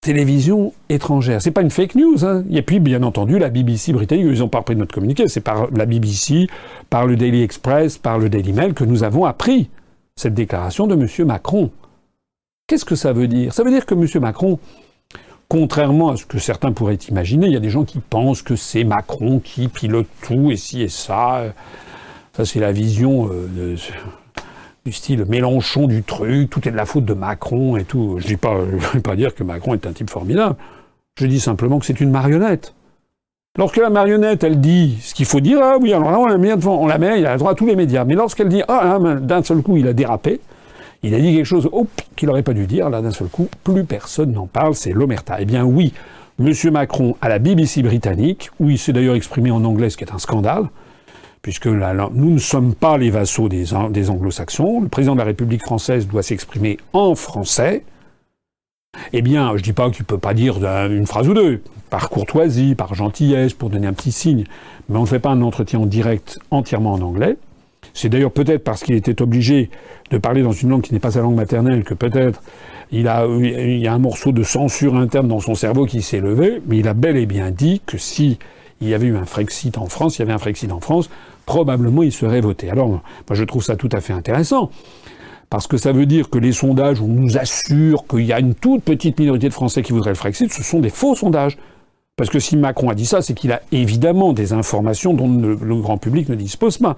Télévisions 0.00 0.72
étrangères. 0.88 1.42
C'est 1.42 1.50
pas 1.50 1.62
une 1.62 1.70
fake 1.70 1.94
news. 1.94 2.24
Hein. 2.24 2.44
Et 2.50 2.62
puis 2.62 2.80
bien 2.80 3.02
entendu 3.02 3.38
la 3.38 3.50
BBC 3.50 3.92
britannique, 3.92 4.26
ils 4.30 4.38
n'ont 4.38 4.48
pas 4.48 4.58
repris 4.58 4.76
notre 4.76 4.94
communiqué. 4.94 5.28
C'est 5.28 5.40
par 5.40 5.70
la 5.70 5.86
BBC, 5.86 6.46
par 6.88 7.06
le 7.06 7.16
Daily 7.16 7.42
Express, 7.42 7.98
par 7.98 8.18
le 8.18 8.28
Daily 8.28 8.52
Mail 8.52 8.74
que 8.74 8.84
nous 8.84 9.02
avons 9.02 9.24
appris 9.24 9.70
cette 10.16 10.34
déclaration 10.34 10.86
de 10.86 10.94
M. 10.94 11.26
Macron. 11.26 11.70
Qu'est-ce 12.66 12.84
que 12.84 12.94
ça 12.94 13.12
veut 13.12 13.28
dire? 13.28 13.52
Ça 13.52 13.62
veut 13.62 13.70
dire 13.70 13.86
que 13.86 13.94
M. 13.94 14.06
Macron 14.20 14.58
contrairement 15.50 16.10
à 16.10 16.16
ce 16.16 16.24
que 16.24 16.38
certains 16.38 16.72
pourraient 16.72 16.94
imaginer, 17.08 17.48
il 17.48 17.52
y 17.52 17.56
a 17.56 17.60
des 17.60 17.70
gens 17.70 17.84
qui 17.84 17.98
pensent 17.98 18.40
que 18.40 18.54
c'est 18.54 18.84
Macron 18.84 19.40
qui 19.40 19.66
pilote 19.66 20.06
tout 20.22 20.52
et 20.52 20.56
ci 20.56 20.80
et 20.80 20.88
ça. 20.88 21.42
Ça, 22.36 22.44
c'est 22.44 22.60
la 22.60 22.70
vision 22.70 23.28
euh, 23.32 23.76
du 24.84 24.92
style 24.92 25.24
Mélenchon 25.26 25.86
du 25.86 26.02
truc, 26.02 26.50
tout 26.50 26.66
est 26.66 26.70
de 26.70 26.76
la 26.76 26.86
faute 26.86 27.04
de 27.04 27.14
Macron 27.14 27.76
et 27.76 27.84
tout. 27.84 28.16
Je 28.18 28.26
ne 28.26 28.92
vais 28.94 29.00
pas 29.00 29.16
dire 29.16 29.34
que 29.34 29.44
Macron 29.44 29.74
est 29.74 29.86
un 29.86 29.92
type 29.92 30.10
formidable. 30.10 30.56
Je 31.18 31.26
dis 31.26 31.40
simplement 31.40 31.78
que 31.78 31.86
c'est 31.86 32.00
une 32.00 32.10
marionnette. 32.10 32.74
Lorsque 33.58 33.78
la 33.78 33.90
marionnette, 33.90 34.44
elle 34.44 34.60
dit 34.60 34.98
ce 35.02 35.12
qu'il 35.12 35.26
faut 35.26 35.40
dire, 35.40 35.58
ah 35.60 35.76
oui, 35.80 35.92
alors 35.92 36.10
là, 36.10 36.18
on 36.18 36.26
la 36.26 36.38
met 36.38 36.54
devant, 36.54 36.86
la 36.86 36.98
met, 36.98 37.18
il 37.18 37.26
a 37.26 37.32
le 37.32 37.38
droit 37.38 37.52
à 37.52 37.54
tous 37.54 37.66
les 37.66 37.76
médias. 37.76 38.04
Mais 38.04 38.14
lorsqu'elle 38.14 38.48
dit, 38.48 38.62
ah, 38.68 38.98
d'un 39.20 39.42
seul 39.42 39.60
coup, 39.60 39.76
il 39.76 39.88
a 39.88 39.92
dérapé, 39.92 40.40
il 41.02 41.14
a 41.14 41.20
dit 41.20 41.34
quelque 41.34 41.44
chose 41.44 41.68
qu'il 42.16 42.28
n'aurait 42.28 42.42
pas 42.44 42.52
dû 42.52 42.66
dire, 42.66 42.90
là 42.90 43.02
d'un 43.02 43.10
seul 43.10 43.28
coup, 43.28 43.48
plus 43.64 43.84
personne 43.84 44.32
n'en 44.32 44.46
parle, 44.46 44.74
c'est 44.74 44.92
l'omerta. 44.92 45.36
Eh 45.40 45.46
bien 45.46 45.64
oui, 45.64 45.92
M. 46.38 46.52
Macron 46.70 47.16
à 47.20 47.28
la 47.28 47.38
BBC 47.38 47.82
britannique, 47.82 48.50
où 48.60 48.70
il 48.70 48.78
s'est 48.78 48.92
d'ailleurs 48.92 49.16
exprimé 49.16 49.50
en 49.50 49.64
anglais, 49.64 49.90
ce 49.90 49.96
qui 49.96 50.04
est 50.04 50.12
un 50.12 50.18
scandale, 50.18 50.66
puisque 51.42 51.66
nous 51.66 52.30
ne 52.30 52.38
sommes 52.38 52.74
pas 52.74 52.98
les 52.98 53.10
vassaux 53.10 53.48
des, 53.48 53.72
anglo-saxons, 53.74 54.80
le 54.82 54.88
président 54.88 55.14
de 55.14 55.18
la 55.18 55.24
République 55.24 55.62
française 55.62 56.06
doit 56.06 56.22
s'exprimer 56.22 56.78
en 56.92 57.14
français, 57.14 57.84
eh 59.12 59.22
bien, 59.22 59.50
je 59.50 59.58
ne 59.58 59.62
dis 59.62 59.72
pas 59.72 59.90
qu'il 59.90 60.02
ne 60.02 60.06
peut 60.06 60.18
pas 60.18 60.34
dire 60.34 60.56
une 60.86 61.06
phrase 61.06 61.28
ou 61.28 61.34
deux, 61.34 61.62
par 61.88 62.10
courtoisie, 62.10 62.74
par 62.74 62.94
gentillesse, 62.94 63.54
pour 63.54 63.70
donner 63.70 63.86
un 63.86 63.92
petit 63.92 64.12
signe, 64.12 64.44
mais 64.88 64.98
on 64.98 65.02
ne 65.02 65.06
fait 65.06 65.18
pas 65.18 65.30
un 65.30 65.42
entretien 65.42 65.80
en 65.80 65.86
direct 65.86 66.38
entièrement 66.50 66.92
en 66.92 67.00
anglais. 67.00 67.36
C'est 67.94 68.08
d'ailleurs 68.08 68.32
peut-être 68.32 68.62
parce 68.62 68.82
qu'il 68.82 68.94
était 68.94 69.22
obligé 69.22 69.70
de 70.10 70.18
parler 70.18 70.42
dans 70.42 70.52
une 70.52 70.68
langue 70.68 70.82
qui 70.82 70.92
n'est 70.92 71.00
pas 71.00 71.12
sa 71.12 71.20
langue 71.20 71.34
maternelle 71.34 71.82
que 71.82 71.94
peut-être 71.94 72.42
il, 72.92 73.08
a, 73.08 73.26
y 73.26 73.86
a 73.86 73.92
un 73.92 73.98
morceau 73.98 74.32
de 74.32 74.42
censure 74.42 74.96
interne 74.96 75.28
dans 75.28 75.40
son 75.40 75.54
cerveau 75.54 75.86
qui 75.86 76.02
s'est 76.02 76.20
levé, 76.20 76.60
mais 76.66 76.78
il 76.78 76.88
a 76.88 76.94
bel 76.94 77.16
et 77.16 77.26
bien 77.26 77.50
dit 77.50 77.80
que 77.86 77.98
si 77.98 78.38
il 78.80 78.88
y 78.88 78.94
avait 78.94 79.06
eu 79.06 79.16
un 79.16 79.26
Frexit 79.26 79.76
en 79.78 79.86
France, 79.86 80.16
il 80.16 80.20
y 80.20 80.22
avait 80.22 80.32
un 80.32 80.38
Frexit 80.38 80.72
en 80.72 80.80
France, 80.80 81.10
probablement 81.50 82.04
il 82.04 82.12
serait 82.12 82.40
voté. 82.40 82.70
Alors, 82.70 82.88
moi 82.88 83.00
je 83.32 83.42
trouve 83.42 83.64
ça 83.64 83.74
tout 83.74 83.88
à 83.90 84.00
fait 84.00 84.12
intéressant. 84.12 84.70
Parce 85.50 85.66
que 85.66 85.76
ça 85.76 85.90
veut 85.90 86.06
dire 86.06 86.30
que 86.30 86.38
les 86.38 86.52
sondages, 86.52 87.00
on 87.00 87.08
nous 87.08 87.38
assure 87.38 88.06
qu'il 88.06 88.24
y 88.24 88.32
a 88.32 88.38
une 88.38 88.54
toute 88.54 88.84
petite 88.84 89.18
minorité 89.18 89.48
de 89.48 89.52
Français 89.52 89.82
qui 89.82 89.90
voudraient 89.90 90.12
le 90.12 90.16
Frexit, 90.16 90.52
ce 90.52 90.62
sont 90.62 90.78
des 90.78 90.90
faux 90.90 91.16
sondages. 91.16 91.58
Parce 92.14 92.30
que 92.30 92.38
si 92.38 92.56
Macron 92.56 92.88
a 92.88 92.94
dit 92.94 93.04
ça, 93.04 93.20
c'est 93.20 93.34
qu'il 93.34 93.50
a 93.50 93.62
évidemment 93.72 94.32
des 94.32 94.52
informations 94.52 95.12
dont 95.12 95.28
le, 95.28 95.80
grand 95.80 95.98
public 95.98 96.28
ne 96.28 96.36
dispose 96.36 96.78
pas. 96.78 96.94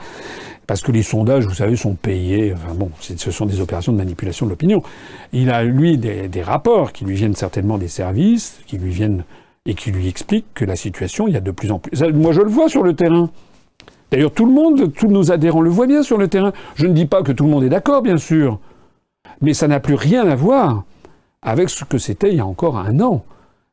Parce 0.67 0.83
que 0.83 0.93
les 0.93 1.03
sondages, 1.03 1.47
vous 1.47 1.55
savez, 1.55 1.77
sont 1.77 1.95
payés. 1.95 2.53
Enfin 2.53 2.75
bon, 2.75 2.91
ce 3.01 3.31
sont 3.31 3.47
des 3.47 3.63
opérations 3.63 3.93
de 3.93 3.97
manipulation 3.97 4.45
de 4.45 4.51
l'opinion. 4.51 4.83
Il 5.33 5.49
a, 5.49 5.63
lui, 5.63 5.97
des, 5.97 6.43
rapports 6.43 6.93
qui 6.93 7.07
lui 7.07 7.15
viennent 7.15 7.37
certainement 7.37 7.79
des 7.79 7.89
services, 7.89 8.59
qui 8.67 8.77
lui 8.77 8.91
viennent 8.91 9.25
et 9.65 9.73
qui 9.73 9.93
lui 9.93 10.09
expliquent 10.09 10.53
que 10.53 10.67
la 10.67 10.77
situation, 10.77 11.27
il 11.27 11.33
y 11.33 11.39
a 11.39 11.41
de 11.41 11.53
plus 11.53 11.71
en 11.71 11.79
plus. 11.79 12.03
Moi, 12.13 12.33
je 12.33 12.43
le 12.43 12.51
vois 12.51 12.69
sur 12.69 12.83
le 12.83 12.93
terrain. 12.95 13.31
D'ailleurs, 14.13 14.33
tout 14.33 14.47
le 14.47 14.53
monde, 14.53 14.93
tous 14.93 15.09
nos 15.09 15.33
adhérents 15.33 15.63
le 15.63 15.71
voient 15.71 15.89
bien 15.89 16.05
sur 16.05 16.19
le 16.19 16.29
terrain. 16.29 16.53
Je 16.77 16.87
ne 16.87 16.93
dis 16.93 17.07
pas 17.07 17.23
que 17.23 17.33
tout 17.33 17.45
le 17.45 17.51
monde 17.51 17.65
est 17.65 17.69
d'accord, 17.69 18.03
bien 18.03 18.19
sûr. 18.19 18.61
Mais 19.41 19.55
ça 19.55 19.67
n'a 19.67 19.81
plus 19.81 19.95
rien 19.95 20.29
à 20.29 20.37
voir 20.37 20.85
avec 21.41 21.71
ce 21.71 21.85
que 21.85 21.99
c'était 21.99 22.31
il 22.31 22.37
y 22.37 22.41
a 22.41 22.47
encore 22.47 22.79
un 22.79 23.01
an 23.01 23.25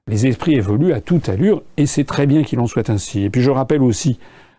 les 0.09 0.25
esprits 0.25 0.55
évoluent 0.55 0.91
à 0.91 1.01
toute 1.01 1.29
allure, 1.29 1.61
et 1.77 1.85
c'est 1.85 2.03
très 2.03 2.25
bien 2.25 2.43
qu'il 2.43 2.59
en 2.59 2.67
soit 2.67 2.89
ainsi. 2.89 3.23
Et 3.23 3.29
puis 3.29 3.41
je 3.41 3.51
rappelle 3.51 3.83
aussi, 3.83 4.17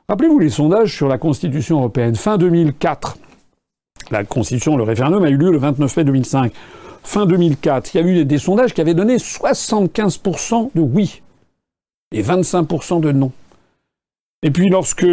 rappelez-vous 0.08 0.38
les 0.38 0.48
sondages 0.48 0.94
sur 0.94 1.08
la 1.08 1.18
Constitution 1.18 1.78
européenne, 1.78 2.14
fin 2.14 2.38
2004. 2.38 3.18
La 4.12 4.24
Constitution, 4.24 4.76
le 4.76 4.84
référendum 4.84 5.24
a 5.24 5.28
eu 5.28 5.36
lieu 5.36 5.50
le 5.50 5.58
29 5.58 5.96
mai 5.96 6.04
2005. 6.04 6.52
Fin 7.02 7.26
2004, 7.26 7.94
il 7.94 8.00
y 8.00 8.04
a 8.04 8.06
eu 8.06 8.24
des 8.24 8.38
sondages 8.38 8.72
qui 8.72 8.80
avaient 8.80 8.94
donné 8.94 9.16
75% 9.16 10.70
de 10.74 10.80
oui 10.80 11.20
et 12.12 12.22
25% 12.22 13.00
de 13.00 13.10
non. 13.10 13.32
Et 14.42 14.52
puis 14.52 14.68
lorsque 14.68 15.06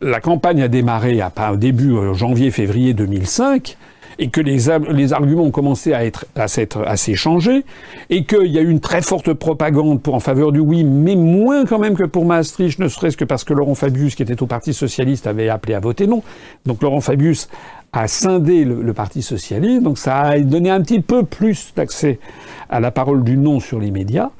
la 0.00 0.20
campagne 0.20 0.62
a 0.62 0.68
démarré 0.68 1.20
au 1.52 1.56
début 1.56 1.92
euh, 1.92 2.14
janvier-février 2.14 2.94
2005, 2.94 3.76
et 4.18 4.30
que 4.30 4.40
les, 4.40 4.66
les 4.92 5.12
arguments 5.12 5.44
ont 5.44 5.50
commencé 5.50 5.92
à 5.92 6.04
être 6.04 6.26
à 6.34 6.48
s'être 6.48 6.82
assez 6.86 7.14
changés 7.14 7.64
et 8.10 8.24
qu'il 8.24 8.48
y 8.48 8.58
a 8.58 8.62
eu 8.62 8.68
une 8.68 8.80
très 8.80 9.00
forte 9.00 9.32
propagande 9.32 10.02
pour 10.02 10.14
en 10.14 10.20
faveur 10.20 10.50
du 10.50 10.58
oui, 10.58 10.82
mais 10.84 11.14
moins 11.14 11.64
quand 11.64 11.78
même 11.78 11.96
que 11.96 12.04
pour 12.04 12.24
Maastricht, 12.24 12.80
ne 12.80 12.88
serait-ce 12.88 13.16
que 13.16 13.24
parce 13.24 13.44
que 13.44 13.54
Laurent 13.54 13.74
Fabius, 13.74 14.14
qui 14.14 14.22
était 14.22 14.42
au 14.42 14.46
Parti 14.46 14.74
socialiste, 14.74 15.26
avait 15.26 15.48
appelé 15.48 15.74
à 15.74 15.80
voter 15.80 16.06
non. 16.06 16.22
Donc 16.66 16.82
Laurent 16.82 17.00
Fabius 17.00 17.48
a 17.92 18.08
scindé 18.08 18.64
le, 18.64 18.92
Parti 18.92 19.22
socialiste, 19.22 19.82
donc 19.82 19.98
ça 19.98 20.20
a 20.20 20.38
donné 20.40 20.70
un 20.70 20.80
petit 20.82 21.00
peu 21.00 21.22
plus 21.22 21.72
d'accès 21.76 22.18
à 22.68 22.80
la 22.80 22.90
parole 22.90 23.22
du 23.22 23.36
non 23.36 23.60
sur 23.60 23.78
les 23.78 23.90
médias. 23.90 24.30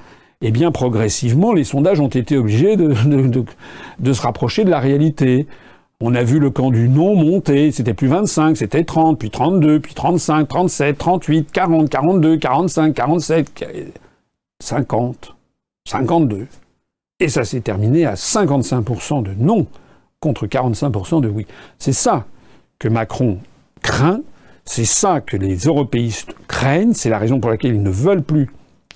Et 0.41 0.53
bien 0.53 0.71
progressivement, 0.71 1.53
les 1.53 1.65
sondages 1.65 2.01
ont 2.01 2.09
été 2.09 2.37
obligés 2.37 2.77
de, 2.77 2.89
de, 3.29 3.45
de 3.99 4.13
se 4.13 4.23
rapprocher 4.23 4.65
de 4.65 4.71
la 4.71 4.79
réalité. 4.79 5.47
On 6.01 6.15
a 6.15 6.23
vu 6.23 6.39
le 6.39 6.51
camp 6.51 6.71
du 6.71 6.89
non 6.89 7.17
monter, 7.17 7.73
c'était 7.73 7.95
plus 7.95 8.07
25, 8.07 8.57
c'était 8.57 8.85
30, 8.85 9.19
puis 9.19 9.31
32, 9.31 9.81
puis 9.81 9.95
35, 9.95 10.47
37, 10.47 10.97
38, 10.97 11.51
40, 11.51 11.91
42, 11.91 12.37
45, 12.37 12.95
47, 12.95 13.65
50, 14.63 15.35
52. 15.89 16.47
Et 17.19 17.29
ça 17.29 17.45
s'est 17.45 17.61
terminé 17.61 18.07
à 18.07 18.15
55% 18.15 19.25
de 19.25 19.35
non 19.37 19.67
contre 20.21 20.47
45% 20.47 21.21
de 21.21 21.29
oui. 21.29 21.47
C'est 21.81 21.93
ça 21.93 22.27
que 22.79 22.87
Macron 22.87 23.39
craint, 23.83 24.21
c'est 24.65 24.85
ça 24.85 25.21
que 25.21 25.37
les 25.37 25.57
européistes 25.57 26.33
craignent, 26.47 26.93
c'est 26.93 27.11
la 27.11 27.19
raison 27.19 27.41
pour 27.41 27.51
laquelle 27.51 27.75
ils 27.75 27.83
ne 27.83 27.91
veulent 27.91 28.23
plus 28.23 28.49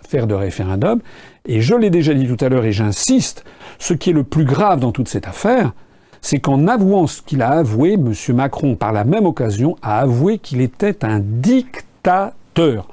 faire 0.07 0.27
de 0.27 0.35
référendum. 0.35 1.01
Et 1.47 1.61
je 1.61 1.75
l'ai 1.75 1.91
déjà 1.91 2.15
dit 2.15 2.27
tout 2.27 2.43
à 2.45 2.49
l'heure 2.49 2.65
et 2.65 2.73
j'insiste, 2.73 3.45
ce 3.79 3.95
qui 3.95 4.11
est 4.11 4.15
le 4.15 4.25
plus 4.25 4.45
grave 4.45 4.81
dans 4.81 4.93
toute 4.93 5.09
cette 5.09 5.27
affaire, 5.27 5.73
c'est 6.21 6.39
qu'en 6.39 6.69
avouant 6.69 7.07
ce 7.07 7.21
qu'il 7.21 7.43
a 7.43 7.51
avoué, 7.51 7.95
M. 7.95 8.15
Macron, 8.35 8.77
par 8.77 8.93
la 8.93 9.05
même 9.05 9.27
occasion, 9.27 9.77
a 9.83 9.99
avoué 9.99 10.39
qu'il 10.39 10.61
était 10.61 11.05
un 11.05 11.19
dictateur. 11.21 12.89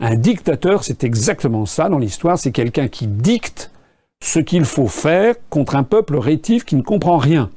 Un 0.00 0.14
dictateur, 0.16 0.82
c'est 0.82 1.04
exactement 1.04 1.66
ça 1.66 1.90
dans 1.90 1.98
l'histoire, 1.98 2.38
c'est 2.38 2.52
quelqu'un 2.52 2.88
qui 2.88 3.06
dicte 3.06 3.70
ce 4.22 4.38
qu'il 4.38 4.64
faut 4.64 4.88
faire 4.88 5.34
contre 5.50 5.76
un 5.76 5.82
peuple 5.82 6.16
rétif 6.16 6.64
qui 6.64 6.76
ne 6.76 6.82
comprend 6.82 7.18
rien. 7.18 7.50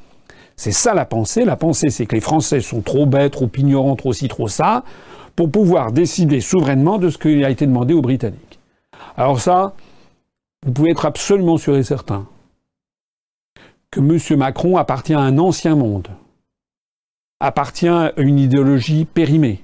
C'est 0.55 0.71
ça 0.71 0.93
la 0.93 1.05
pensée. 1.05 1.45
La 1.45 1.55
pensée, 1.55 1.89
c'est 1.89 2.05
que 2.05 2.15
les 2.15 2.21
Français 2.21 2.59
sont 2.59 2.81
trop 2.81 3.05
bêtes, 3.05 3.33
trop 3.33 3.49
ignorants, 3.57 3.95
trop 3.95 4.13
ci, 4.13 4.27
trop 4.27 4.47
ça, 4.47 4.83
pour 5.35 5.49
pouvoir 5.49 5.91
décider 5.91 6.41
souverainement 6.41 6.99
de 6.99 7.09
ce 7.09 7.17
qui 7.17 7.43
a 7.43 7.49
été 7.49 7.65
demandé 7.65 7.93
aux 7.93 8.01
Britanniques. 8.01 8.52
Alors 9.17 9.39
ça, 9.39 9.73
vous 10.65 10.71
pouvez 10.71 10.91
être 10.91 11.05
absolument 11.05 11.57
sûr 11.57 11.75
et 11.75 11.83
certain 11.83 12.27
que 13.91 13.99
M. 13.99 14.39
Macron 14.39 14.77
appartient 14.77 15.13
à 15.13 15.19
un 15.19 15.37
ancien 15.37 15.75
monde, 15.75 16.07
appartient 17.39 17.87
à 17.87 18.11
une 18.17 18.39
idéologie 18.39 19.05
périmée. 19.05 19.63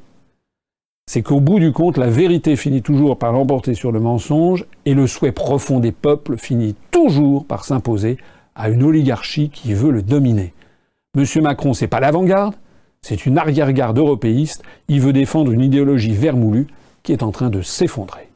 C'est 1.08 1.24
qu'au 1.24 1.40
bout 1.40 1.60
du 1.60 1.72
compte, 1.72 1.98
la 1.98 2.12
vérité 2.12 2.56
finit 2.56 2.84
toujours 2.84 3.18
par 3.18 3.32
l'emporter 3.32 3.74
sur 3.74 3.92
le 3.92 4.00
mensonge 4.00 4.68
et 4.86 4.94
le 4.94 5.08
souhait 5.08 5.32
profond 5.32 5.80
des 5.80 5.92
peuples 5.92 6.38
finit 6.38 6.76
toujours 6.92 7.46
par 7.46 7.66
s'imposer 7.66 8.18
à 8.54 8.70
une 8.70 8.84
oligarchie 8.84 9.50
qui 9.50 9.74
veut 9.74 9.90
le 9.90 10.04
dominer. 10.04 10.54
M. 11.18 11.26
Macron, 11.42 11.74
c'est 11.74 11.88
pas 11.88 12.00
l'avant-garde, 12.00 12.54
c'est 13.02 13.26
une 13.26 13.40
arrière-garde 13.40 13.98
européiste. 13.98 14.64
Il 14.88 15.02
veut 15.02 15.14
défendre 15.14 15.52
une 15.52 15.62
idéologie 15.62 16.14
vermoulue 16.14 16.68
qui 17.02 17.14
est 17.14 17.24
en 17.24 17.32
train 17.32 17.50
de 17.50 17.64
s'effondrer. 17.64 18.29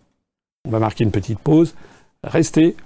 On 0.66 0.72
va 0.72 0.80
marquer 0.80 1.04
une 1.04 1.12
petite 1.12 1.40
pause. 1.40 1.76
Restez, 2.24 2.78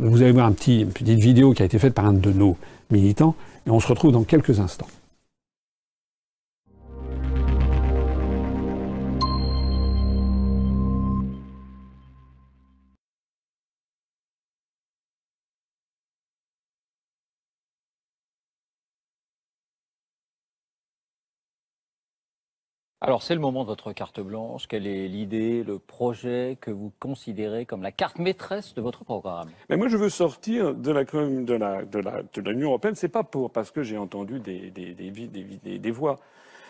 vous 0.00 0.22
allez 0.22 0.32
voir 0.32 0.46
un 0.46 0.52
petit, 0.52 0.80
une 0.80 0.90
petite 0.90 1.20
vidéo 1.20 1.52
qui 1.52 1.62
a 1.62 1.64
été 1.64 1.78
faite 1.78 1.94
par 1.94 2.04
un 2.04 2.14
de 2.14 2.32
nos 2.32 2.56
militants, 2.90 3.36
et 3.64 3.70
on 3.70 3.78
se 3.78 3.86
retrouve 3.86 4.10
dans 4.10 4.24
quelques 4.24 4.58
instants. 4.58 4.88
Alors 23.04 23.24
c'est 23.24 23.34
le 23.34 23.40
moment 23.40 23.64
de 23.64 23.68
votre 23.68 23.92
carte 23.92 24.20
blanche. 24.20 24.68
Quelle 24.68 24.86
est 24.86 25.08
l'idée, 25.08 25.64
le 25.64 25.80
projet 25.80 26.56
que 26.60 26.70
vous 26.70 26.92
considérez 27.00 27.66
comme 27.66 27.82
la 27.82 27.90
carte 27.90 28.20
maîtresse 28.20 28.74
de 28.74 28.80
votre 28.80 29.02
programme? 29.02 29.50
Mais 29.68 29.76
moi 29.76 29.88
je 29.88 29.96
veux 29.96 30.08
sortir 30.08 30.72
de 30.72 30.92
la 30.92 31.02
l'Union 31.02 32.68
européenne. 32.68 32.94
C'est 32.94 33.08
pas 33.08 33.24
pour 33.24 33.50
parce 33.50 33.72
que 33.72 33.82
j'ai 33.82 33.98
entendu 33.98 34.38
des 34.38 35.90
voix. 35.90 36.20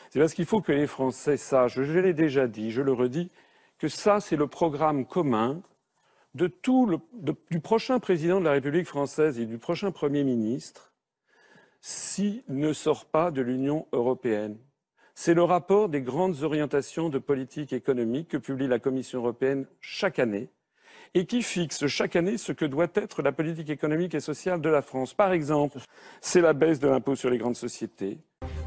C'est 0.08 0.20
parce 0.20 0.32
qu'il 0.32 0.46
faut 0.46 0.62
que 0.62 0.72
les 0.72 0.86
Français 0.86 1.36
sachent. 1.36 1.82
Je 1.82 1.98
l'ai 1.98 2.14
déjà 2.14 2.46
dit, 2.46 2.70
je 2.70 2.80
le 2.80 2.94
redis, 2.94 3.30
que 3.76 3.88
ça 3.88 4.18
c'est 4.18 4.36
le 4.36 4.46
programme 4.46 5.04
commun 5.04 5.60
de 6.34 6.46
tout 6.46 6.86
le, 6.86 6.98
du 7.50 7.60
prochain 7.60 7.98
président 7.98 8.40
de 8.40 8.46
la 8.46 8.52
République 8.52 8.86
française 8.86 9.38
et 9.38 9.44
du 9.44 9.58
prochain 9.58 9.90
Premier 9.90 10.24
ministre 10.24 10.94
s'il 11.82 12.42
ne 12.48 12.72
sort 12.72 13.04
pas 13.04 13.30
de 13.30 13.42
l'Union 13.42 13.86
européenne. 13.92 14.56
C'est 15.14 15.34
le 15.34 15.42
rapport 15.42 15.88
des 15.88 16.00
grandes 16.00 16.42
orientations 16.42 17.10
de 17.10 17.18
politique 17.18 17.72
économique 17.72 18.28
que 18.28 18.38
publie 18.38 18.66
la 18.66 18.78
Commission 18.78 19.18
européenne 19.18 19.66
chaque 19.80 20.18
année 20.18 20.48
et 21.14 21.26
qui 21.26 21.42
fixe 21.42 21.86
chaque 21.86 22.16
année 22.16 22.38
ce 22.38 22.52
que 22.52 22.64
doit 22.64 22.88
être 22.94 23.20
la 23.20 23.32
politique 23.32 23.68
économique 23.68 24.14
et 24.14 24.20
sociale 24.20 24.62
de 24.62 24.70
la 24.70 24.80
France. 24.80 25.12
Par 25.12 25.32
exemple, 25.32 25.78
c'est 26.22 26.40
la 26.40 26.54
baisse 26.54 26.80
de 26.80 26.88
l'impôt 26.88 27.14
sur 27.14 27.28
les 27.28 27.36
grandes 27.36 27.56
sociétés. 27.56 28.18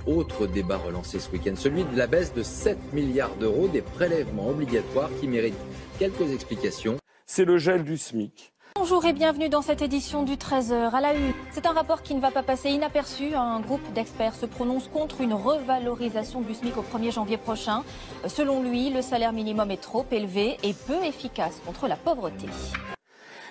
Autre 0.05 0.45
débat 0.45 0.77
relancé 0.77 1.19
ce 1.19 1.31
week-end, 1.31 1.55
celui 1.55 1.83
de 1.83 1.97
la 1.97 2.05
baisse 2.05 2.31
de 2.31 2.43
7 2.43 2.93
milliards 2.93 3.35
d'euros 3.37 3.67
des 3.67 3.81
prélèvements 3.81 4.49
obligatoires 4.49 5.09
qui 5.19 5.27
méritent 5.27 5.55
quelques 5.97 6.31
explications. 6.31 6.97
C'est 7.25 7.45
le 7.45 7.57
gel 7.57 7.83
du 7.83 7.97
SMIC. 7.97 8.53
Bonjour 8.87 9.03
et 9.07 9.13
bienvenue 9.13 9.49
dans 9.49 9.63
cette 9.63 9.81
édition 9.81 10.21
du 10.21 10.33
13h 10.33 10.91
à 10.91 11.01
la 11.01 11.15
une. 11.15 11.33
C'est 11.49 11.65
un 11.65 11.71
rapport 11.71 12.03
qui 12.03 12.13
ne 12.13 12.19
va 12.19 12.29
pas 12.29 12.43
passer 12.43 12.69
inaperçu. 12.69 13.33
Un 13.33 13.59
groupe 13.59 13.81
d'experts 13.93 14.35
se 14.35 14.45
prononce 14.45 14.89
contre 14.89 15.21
une 15.21 15.33
revalorisation 15.33 16.41
du 16.41 16.53
SMIC 16.53 16.77
au 16.77 16.83
1er 16.83 17.11
janvier 17.11 17.37
prochain. 17.37 17.81
Selon 18.27 18.61
lui, 18.61 18.91
le 18.91 19.01
salaire 19.01 19.33
minimum 19.33 19.71
est 19.71 19.81
trop 19.81 20.05
élevé 20.11 20.57
et 20.61 20.75
peu 20.75 21.03
efficace 21.03 21.59
contre 21.65 21.87
la 21.87 21.95
pauvreté 21.95 22.45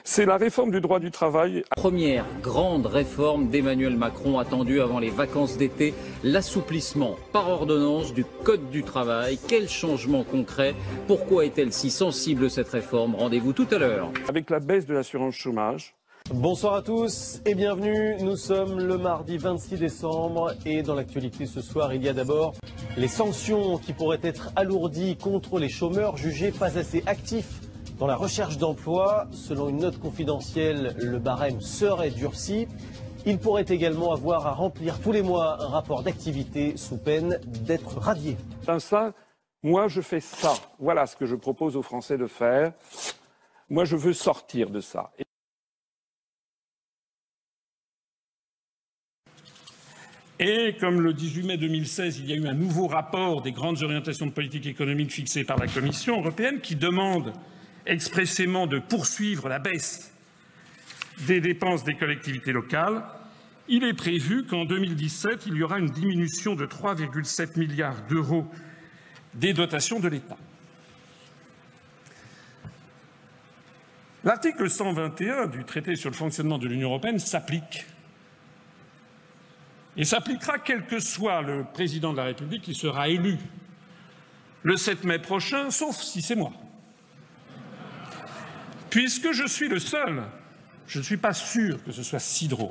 c'est 0.05 0.27
la 0.27 0.37
réforme 0.37 0.71
du 0.71 0.81
droit 0.81 1.01
du 1.01 1.11
travail. 1.11 1.65
Première 1.77 2.27
grande 2.43 2.87
réforme 2.87 3.49
d'Emmanuel 3.49 3.97
Macron 3.97 4.39
attendue 4.39 4.81
avant 4.81 4.99
les 4.99 5.09
vacances 5.11 5.57
d'été, 5.57 5.95
l'assouplissement 6.23 7.17
par 7.33 7.49
ordonnance 7.49 8.13
du 8.13 8.25
Code 8.45 8.71
du 8.71 8.85
travail. 8.85 9.39
Quel 9.49 9.69
changement 9.69 10.23
concret? 10.23 10.75
Pourquoi 11.09 11.47
est-elle 11.47 11.73
si 11.73 11.91
sensible 11.91 12.51
cette 12.51 12.69
réforme? 12.69 13.15
Rendez-vous 13.17 13.55
tout 13.55 13.67
à 13.71 13.79
l'heure. 13.79 14.13
Avec 14.29 14.51
la 14.51 14.61
baisse 14.61 14.87
de 14.87 14.95
l'assurance 14.95 15.35
chômage. 15.35 15.95
Bonsoir 16.33 16.75
à 16.75 16.83
tous 16.83 17.41
et 17.45 17.55
bienvenue. 17.55 18.17
Nous 18.21 18.37
sommes 18.37 18.79
le 18.79 18.99
mardi 18.99 19.37
26 19.37 19.79
décembre 19.79 20.55
et 20.65 20.83
dans 20.83 20.95
l'actualité 20.95 21.47
ce 21.47 21.61
soir, 21.61 21.93
il 21.93 22.05
y 22.05 22.09
a 22.09 22.13
d'abord 22.13 22.55
les 22.97 23.09
sanctions 23.09 23.79
qui 23.79 23.93
pourraient 23.93 24.21
être 24.23 24.51
alourdies 24.55 25.17
contre 25.17 25.59
les 25.59 25.69
chômeurs 25.69 26.17
jugés 26.17 26.53
pas 26.53 26.79
assez 26.79 27.03
actifs 27.07 27.64
dans 27.99 28.07
la 28.07 28.17
recherche 28.17 28.59
d'emploi, 28.59 29.27
selon 29.33 29.69
une 29.69 29.79
note 29.79 29.99
confidentielle, 29.99 30.97
le 30.99 31.19
barème 31.19 31.61
serait 31.61 32.11
durci. 32.11 32.67
Il 33.27 33.39
pourrait 33.39 33.67
également 33.69 34.13
avoir 34.13 34.47
à 34.47 34.53
remplir 34.53 35.01
tous 35.01 35.13
les 35.13 35.23
mois 35.23 35.63
un 35.63 35.69
rapport 35.69 36.03
d'activité 36.03 36.77
sous 36.77 36.99
peine 36.99 37.39
d'être 37.65 37.99
radié. 37.99 38.37
Ça, 38.81 39.13
moi 39.63 39.89
je 39.89 40.01
fais 40.01 40.21
ça. 40.21 40.55
Voilà 40.79 41.07
ce 41.07 41.17
que 41.17 41.25
je 41.25 41.37
propose 41.37 41.77
aux 41.77 41.83
Français 41.83 42.19
de 42.19 42.27
faire. 42.27 42.73
Moi 43.71 43.85
je 43.85 43.97
veux 43.97 44.13
sortir 44.13 44.71
de 44.71 44.81
ça. 44.81 45.11
Et 50.41 50.77
comme 50.81 51.01
le 51.01 51.15
18 51.15 51.47
mai 51.47 51.57
2016, 51.57 52.19
il 52.19 52.29
y 52.29 52.33
a 52.33 52.37
eu 52.37 52.47
un 52.49 52.55
nouveau 52.55 52.89
rapport 52.89 53.41
des 53.41 53.53
grandes 53.53 53.83
orientations 53.83 54.27
de 54.27 54.33
politique 54.33 54.67
économique 54.67 55.13
fixées 55.13 55.45
par 55.45 55.59
la 55.59 55.69
Commission 55.69 56.19
européenne 56.19 56.61
qui 56.61 56.75
demande 56.75 57.33
expressément 57.87 58.67
de 58.67 58.79
poursuivre 58.79 59.49
la 59.49 59.59
baisse 59.59 60.13
des 61.27 61.41
dépenses 61.41 61.85
des 61.85 61.95
collectivités 61.95 62.53
locales, 62.53 63.05
il 63.69 63.85
est 63.85 63.95
prévu 63.95 64.45
qu'en 64.45 64.65
2017, 64.65 65.47
il 65.47 65.55
y 65.55 65.63
aura 65.63 65.79
une 65.79 65.91
diminution 65.91 66.55
de 66.55 66.67
3,7 66.67 67.59
milliards 67.59 68.03
d'euros 68.09 68.47
des 69.35 69.53
dotations 69.53 70.01
de 70.01 70.09
l'État. 70.09 70.37
L'article 74.23 74.71
121 74.71 75.47
du 75.49 75.65
traité 75.65 75.97
sur 75.97 76.11
le 76.11 76.17
fonctionnement 76.17 76.59
de 76.59 76.67
l'Union 76.67 76.89
européenne 76.89 77.19
s'applique. 77.19 77.85
Et 79.97 80.05
s'appliquera 80.05 80.59
quel 80.59 80.87
que 80.87 80.99
soit 80.99 81.43
le 81.43 81.65
président 81.73 82.13
de 82.13 82.17
la 82.17 82.25
République 82.25 82.63
qui 82.63 82.75
sera 82.75 83.09
élu 83.09 83.37
le 84.63 84.77
7 84.79 85.05
mai 85.05 85.19
prochain, 85.19 85.71
sauf 85.71 85.97
si 85.97 86.23
c'est 86.23 86.37
moi. 86.37 86.53
Puisque 88.95 89.33
je 89.33 89.45
suis 89.45 89.67
le 89.67 89.81
seul, 89.81 90.23
je 90.87 91.01
ne 91.01 91.03
suis 91.03 91.17
pas 91.17 91.33
sûr 91.33 91.83
que 91.83 91.91
ce 91.91 92.05
soit 92.05 92.21
si 92.21 92.47
drôle. 92.47 92.69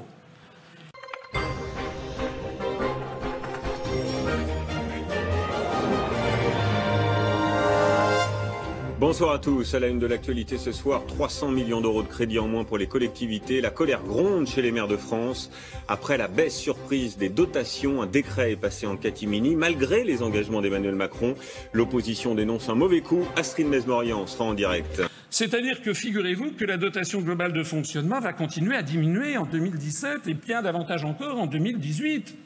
Bonsoir 9.02 9.34
à 9.34 9.40
tous. 9.40 9.74
À 9.74 9.82
la 9.82 9.88
une 9.90 10.00
de 10.00 10.08
l'actualité 10.08 10.58
ce 10.58 10.72
soir, 10.72 11.06
300 11.06 11.50
millions 11.50 11.82
d'euros 11.82 12.04
de 12.04 12.08
crédit 12.08 12.40
en 12.40 12.48
moins 12.48 12.64
pour 12.64 12.78
les 12.78 12.88
collectivités. 12.88 13.60
La 13.60 13.70
colère 13.70 14.02
gronde 14.02 14.48
chez 14.48 14.62
les 14.62 14.72
maires 14.72 14.88
de 14.88 14.96
France. 14.96 15.52
Après 15.90 16.18
la 16.18 16.30
baisse 16.30 16.58
surprise 16.58 17.18
des 17.18 17.28
dotations, 17.28 18.02
un 18.02 18.08
décret 18.08 18.54
est 18.54 18.56
passé 18.56 18.88
en 18.88 18.96
catimini. 18.96 19.58
Malgré 19.58 20.06
les 20.06 20.24
engagements 20.24 20.62
d'Emmanuel 20.62 20.96
Macron, 20.96 21.36
l'opposition 21.74 22.34
dénonce 22.34 22.70
un 22.70 22.76
mauvais 22.76 23.02
coup. 23.02 23.26
Astrid 23.36 23.68
Mesmorian 23.68 24.26
sera 24.26 24.46
en 24.46 24.54
direct. 24.54 25.02
C'est-à-dire 25.34 25.82
que 25.82 25.96
figurez-vous 25.96 26.52
que 26.52 26.64
la 26.64 26.78
dotation 26.78 27.20
globale 27.20 27.54
de 27.54 27.64
fonctionnement 27.64 28.20
va 28.20 28.34
continuer 28.34 28.76
à 28.76 28.84
diminuer 28.84 29.36
en 29.36 29.48
2017 29.48 30.28
et 30.28 30.36
bien 30.36 30.62
davantage 30.62 31.04
encore 31.06 31.40
en 31.40 31.48
2018. 31.48 32.38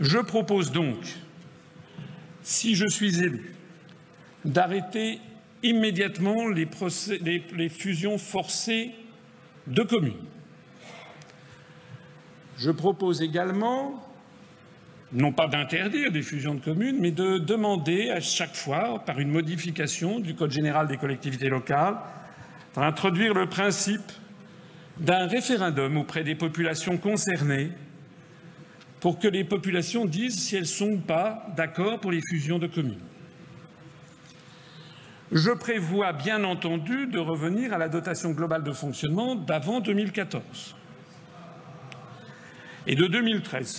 Je 0.00 0.18
propose 0.18 0.70
donc, 0.70 0.98
si 2.42 2.74
je 2.74 2.86
suis 2.88 3.20
élu, 3.22 3.54
d'arrêter 4.44 5.18
immédiatement 5.62 6.48
les, 6.48 6.68
les, 7.56 7.68
fusions 7.70 8.18
forcées 8.18 8.90
de 9.66 9.82
communes. 9.82 10.26
Je 12.58 12.70
propose 12.70 13.22
également 13.22 14.07
non 15.12 15.32
pas 15.32 15.46
d'interdire 15.46 16.12
des 16.12 16.22
fusions 16.22 16.54
de 16.54 16.60
communes, 16.60 16.98
mais 17.00 17.10
de 17.10 17.38
demander 17.38 18.10
à 18.10 18.20
chaque 18.20 18.54
fois, 18.54 19.02
par 19.06 19.18
une 19.18 19.30
modification 19.30 20.20
du 20.20 20.34
Code 20.34 20.50
général 20.50 20.86
des 20.86 20.96
collectivités 20.96 21.48
locales, 21.48 21.96
d'introduire 22.74 23.34
le 23.34 23.46
principe 23.46 24.12
d'un 24.98 25.26
référendum 25.26 25.96
auprès 25.96 26.24
des 26.24 26.34
populations 26.34 26.98
concernées 26.98 27.70
pour 29.00 29.18
que 29.18 29.28
les 29.28 29.44
populations 29.44 30.04
disent 30.04 30.38
si 30.38 30.56
elles 30.56 30.66
sont 30.66 30.98
pas 30.98 31.46
d'accord 31.56 32.00
pour 32.00 32.10
les 32.10 32.20
fusions 32.28 32.58
de 32.58 32.66
communes. 32.66 33.00
Je 35.30 35.50
prévois 35.50 36.12
bien 36.12 36.42
entendu 36.42 37.06
de 37.06 37.18
revenir 37.18 37.72
à 37.72 37.78
la 37.78 37.88
dotation 37.88 38.30
globale 38.32 38.64
de 38.64 38.72
fonctionnement 38.72 39.34
d'avant 39.34 39.80
2014 39.80 40.74
et 42.86 42.94
de 42.94 43.06
2013. 43.06 43.78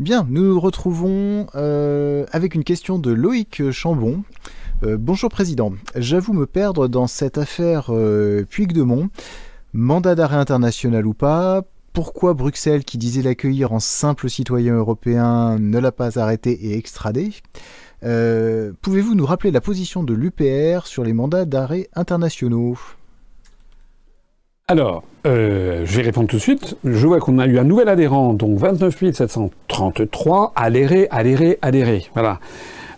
Bien, 0.00 0.26
nous 0.30 0.42
nous 0.44 0.58
retrouvons 0.58 1.46
euh, 1.56 2.24
avec 2.32 2.54
une 2.54 2.64
question 2.64 2.98
de 2.98 3.10
Loïc 3.10 3.70
Chambon. 3.70 4.22
Euh, 4.82 4.96
bonjour 4.98 5.28
Président, 5.28 5.74
j'avoue 5.94 6.32
me 6.32 6.46
perdre 6.46 6.88
dans 6.88 7.06
cette 7.06 7.36
affaire 7.36 7.88
euh, 7.90 8.46
Puig-de-Mont. 8.48 9.10
Mandat 9.74 10.14
d'arrêt 10.14 10.38
international 10.38 11.06
ou 11.06 11.12
pas, 11.12 11.64
pourquoi 11.92 12.32
Bruxelles, 12.32 12.84
qui 12.84 12.96
disait 12.96 13.20
l'accueillir 13.20 13.74
en 13.74 13.78
simple 13.78 14.30
citoyen 14.30 14.74
européen, 14.74 15.58
ne 15.58 15.78
l'a 15.78 15.92
pas 15.92 16.18
arrêté 16.18 16.52
et 16.52 16.78
extradé? 16.78 17.34
Pouvez-vous 18.00 19.14
nous 19.14 19.26
rappeler 19.26 19.50
la 19.50 19.60
position 19.60 20.02
de 20.02 20.14
l'UPR 20.14 20.86
sur 20.86 21.04
les 21.04 21.12
mandats 21.12 21.44
d'arrêt 21.44 21.90
internationaux? 21.94 22.78
Alors, 24.70 25.02
euh, 25.26 25.82
je 25.84 25.96
vais 25.96 26.02
répondre 26.02 26.28
tout 26.28 26.36
de 26.36 26.40
suite. 26.40 26.76
Je 26.84 27.04
vois 27.04 27.18
qu'on 27.18 27.40
a 27.40 27.46
eu 27.48 27.58
un 27.58 27.64
nouvel 27.64 27.88
adhérent, 27.88 28.34
donc 28.34 28.56
29 28.56 29.12
733, 29.12 30.52
adhéré, 30.54 31.08
adhéré, 31.10 31.58
adhéré. 31.60 32.06
Voilà. 32.14 32.38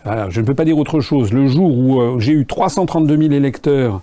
voilà. 0.04 0.28
Je 0.28 0.42
ne 0.42 0.44
peux 0.44 0.52
pas 0.52 0.66
dire 0.66 0.76
autre 0.76 1.00
chose. 1.00 1.32
Le 1.32 1.46
jour 1.46 1.74
où 1.74 2.02
euh, 2.02 2.18
j'ai 2.18 2.32
eu 2.32 2.44
332 2.44 3.16
000 3.16 3.32
électeurs 3.32 4.02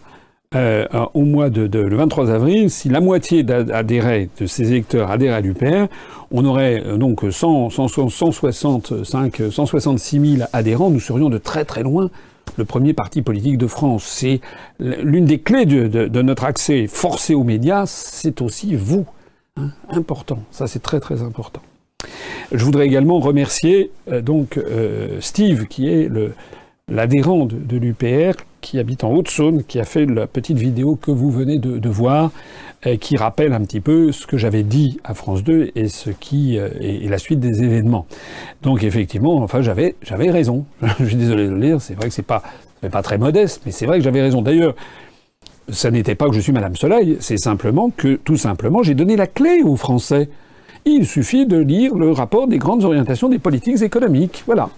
euh, 0.56 0.88
au 1.14 1.22
mois 1.22 1.52
de, 1.52 1.68
le 1.80 1.96
23 1.96 2.32
avril, 2.32 2.72
si 2.72 2.90
la 2.90 3.02
moitié 3.02 3.46
adhérait, 3.72 4.30
de 4.40 4.48
ces 4.48 4.72
électeurs 4.72 5.12
adhéraient 5.12 5.36
à 5.36 5.42
l'UPR, 5.42 5.86
on 6.32 6.46
aurait 6.46 6.84
donc 6.98 7.24
100, 7.30 7.70
165, 7.70 9.44
166 9.52 10.38
000 10.38 10.50
adhérents. 10.54 10.90
Nous 10.90 11.00
serions 11.00 11.30
de 11.30 11.38
très 11.38 11.66
très 11.66 11.84
loin 11.84 12.10
le 12.58 12.66
premier 12.66 12.94
parti 12.94 13.22
politique 13.22 13.58
de 13.58 13.68
France. 13.68 14.06
C'est 14.06 14.42
l'une 14.80 15.26
des 15.26 15.40
clés 15.40 15.66
de, 15.66 16.22
notre 16.22 16.44
accès 16.44 16.88
forcé 16.88 17.34
aux 17.34 17.44
médias, 17.44 17.86
c'est 17.86 18.42
aussi 18.42 18.76
vous. 18.76 19.06
Hein, 19.58 19.72
important. 19.90 20.40
Ça, 20.52 20.68
c'est 20.68 20.82
très 20.82 21.00
très 21.00 21.22
important. 21.22 21.62
Je 22.52 22.64
voudrais 22.64 22.86
également 22.86 23.20
remercier 23.20 23.92
euh, 24.12 24.22
donc 24.22 24.58
euh, 24.58 25.20
Steve, 25.22 25.68
qui 25.68 25.88
est 25.88 26.10
l'adhérent 26.88 27.46
de, 27.46 27.78
l'UPR, 27.78 28.42
qui 28.62 28.80
habite 28.80 29.04
en 29.04 29.12
Haute-Saône, 29.12 29.64
qui 29.64 29.80
a 29.80 29.86
fait 29.86 30.06
la 30.06 30.28
petite 30.28 30.58
vidéo 30.58 30.96
que 30.96 31.12
vous 31.12 31.30
venez 31.30 31.60
de, 31.60 31.90
voir, 31.90 32.32
qui 33.00 33.18
rappelle 33.18 33.54
un 33.54 33.62
petit 33.62 33.82
peu 33.82 34.12
ce 34.12 34.26
que 34.26 34.38
j'avais 34.38 34.64
dit 34.64 35.00
à 35.04 35.14
France 35.14 35.44
2 35.44 35.72
et 35.76 35.90
ce 35.90 36.10
qui 36.10 36.58
euh, 36.58 36.70
la 36.80 37.18
suite 37.18 37.40
des 37.40 37.64
événements. 37.64 38.06
Donc 38.62 38.84
effectivement, 38.84 39.38
enfin 39.38 39.62
j'avais 39.62 39.96
j'avais 40.02 40.32
raison. 40.32 40.66
Je 41.00 41.06
suis 41.06 41.16
désolé 41.16 41.46
de 41.48 41.54
le 41.54 41.60
dire, 41.60 41.82
c'est 41.82 41.96
vrai 41.96 42.08
que 42.08 42.14
c'est 42.14 42.24
pas 42.24 42.44
pas 42.92 43.02
très 43.02 43.18
modeste, 43.18 43.64
mais 43.66 43.74
c'est 43.74 43.86
vrai 43.86 43.98
que 43.98 44.04
j'avais 44.06 44.22
raison. 44.22 44.42
D'ailleurs, 44.42 44.74
ça 45.68 45.92
n'était 45.92 46.16
pas 46.16 46.28
que 46.30 46.34
je 46.34 46.40
suis 46.40 46.54
Madame 46.54 46.78
Soleil, 46.78 47.18
c'est 47.20 47.38
simplement 47.38 47.90
que 47.90 48.16
tout 48.16 48.38
simplement 48.38 48.84
j'ai 48.84 48.96
donné 48.96 49.18
la 49.18 49.28
clé 49.28 49.62
aux 49.64 49.76
Français. 49.76 50.30
Il 50.86 51.06
suffit 51.06 51.46
de 51.46 51.58
lire 51.58 51.96
le 51.96 52.12
rapport 52.12 52.48
des 52.48 52.58
grandes 52.58 52.86
orientations 52.86 53.28
des 53.28 53.38
politiques 53.40 53.82
économiques. 53.82 54.44
Voilà. 54.46 54.70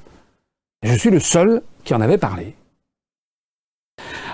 Je 0.84 0.96
suis 0.96 1.12
le 1.12 1.20
seul 1.20 1.62
qui 1.84 1.94
en 1.94 2.02
avait 2.02 2.18
parlé. 2.18 2.56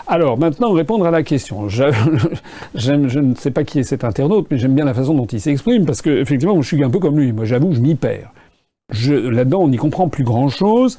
Alors 0.07 0.39
maintenant, 0.39 0.71
répondre 0.71 1.05
à 1.05 1.11
la 1.11 1.21
question. 1.21 1.67
Je, 1.67 1.83
je, 2.75 3.19
ne 3.19 3.35
sais 3.35 3.51
pas 3.51 3.63
qui 3.63 3.79
est 3.79 3.83
cet 3.83 4.03
internaute, 4.03 4.47
mais 4.49 4.57
j'aime 4.57 4.73
bien 4.73 4.85
la 4.85 4.93
façon 4.93 5.13
dont 5.13 5.25
il 5.25 5.41
s'exprime, 5.41 5.85
parce 5.85 6.01
que 6.01 6.09
effectivement, 6.09 6.61
je 6.61 6.67
suis 6.67 6.83
un 6.83 6.89
peu 6.89 6.99
comme 6.99 7.19
lui. 7.19 7.33
Moi, 7.33 7.45
j'avoue, 7.45 7.73
je 7.73 7.79
m'y 7.79 7.95
perds. 7.95 8.31
Là-dedans, 8.89 9.63
on 9.63 9.67
n'y 9.67 9.75
comprend 9.75 10.07
plus 10.07 10.23
grand-chose. 10.23 10.97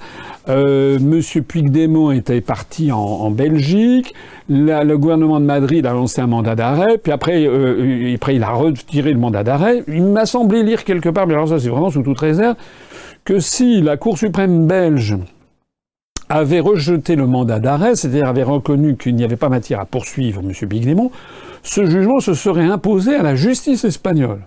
Euh, 0.50 0.98
Monsieur 1.00 1.40
Puigdemont 1.40 2.10
était 2.10 2.42
parti 2.42 2.92
en, 2.92 2.98
en 2.98 3.30
Belgique. 3.30 4.12
Le 4.50 4.94
gouvernement 4.96 5.40
de 5.40 5.46
Madrid 5.46 5.86
a 5.86 5.94
lancé 5.94 6.20
un 6.20 6.26
mandat 6.26 6.54
d'arrêt. 6.54 6.98
Puis 6.98 7.12
après, 7.12 7.46
euh, 7.46 8.14
après, 8.14 8.36
il 8.36 8.42
a 8.42 8.50
retiré 8.50 9.10
le 9.10 9.18
mandat 9.18 9.42
d'arrêt. 9.42 9.84
Il 9.88 10.04
m'a 10.04 10.26
semblé 10.26 10.62
lire 10.62 10.84
quelque 10.84 11.08
part, 11.08 11.26
mais 11.26 11.32
alors 11.32 11.48
ça, 11.48 11.58
c'est 11.58 11.70
vraiment 11.70 11.88
sous 11.88 12.02
toute 12.02 12.18
réserve, 12.18 12.56
que 13.24 13.40
si 13.40 13.80
la 13.80 13.96
Cour 13.96 14.18
suprême 14.18 14.66
belge 14.66 15.16
avait 16.28 16.60
rejeté 16.60 17.16
le 17.16 17.26
mandat 17.26 17.58
d'arrêt, 17.58 17.96
c'est-à-dire 17.96 18.26
avait 18.26 18.42
reconnu 18.42 18.96
qu'il 18.96 19.14
n'y 19.14 19.24
avait 19.24 19.36
pas 19.36 19.48
matière 19.48 19.80
à 19.80 19.86
poursuivre 19.86 20.42
M. 20.42 20.52
Bignemont, 20.68 21.10
ce 21.62 21.86
jugement 21.86 22.20
se 22.20 22.34
serait 22.34 22.64
imposé 22.64 23.14
à 23.14 23.22
la 23.22 23.34
justice 23.34 23.84
espagnole. 23.84 24.40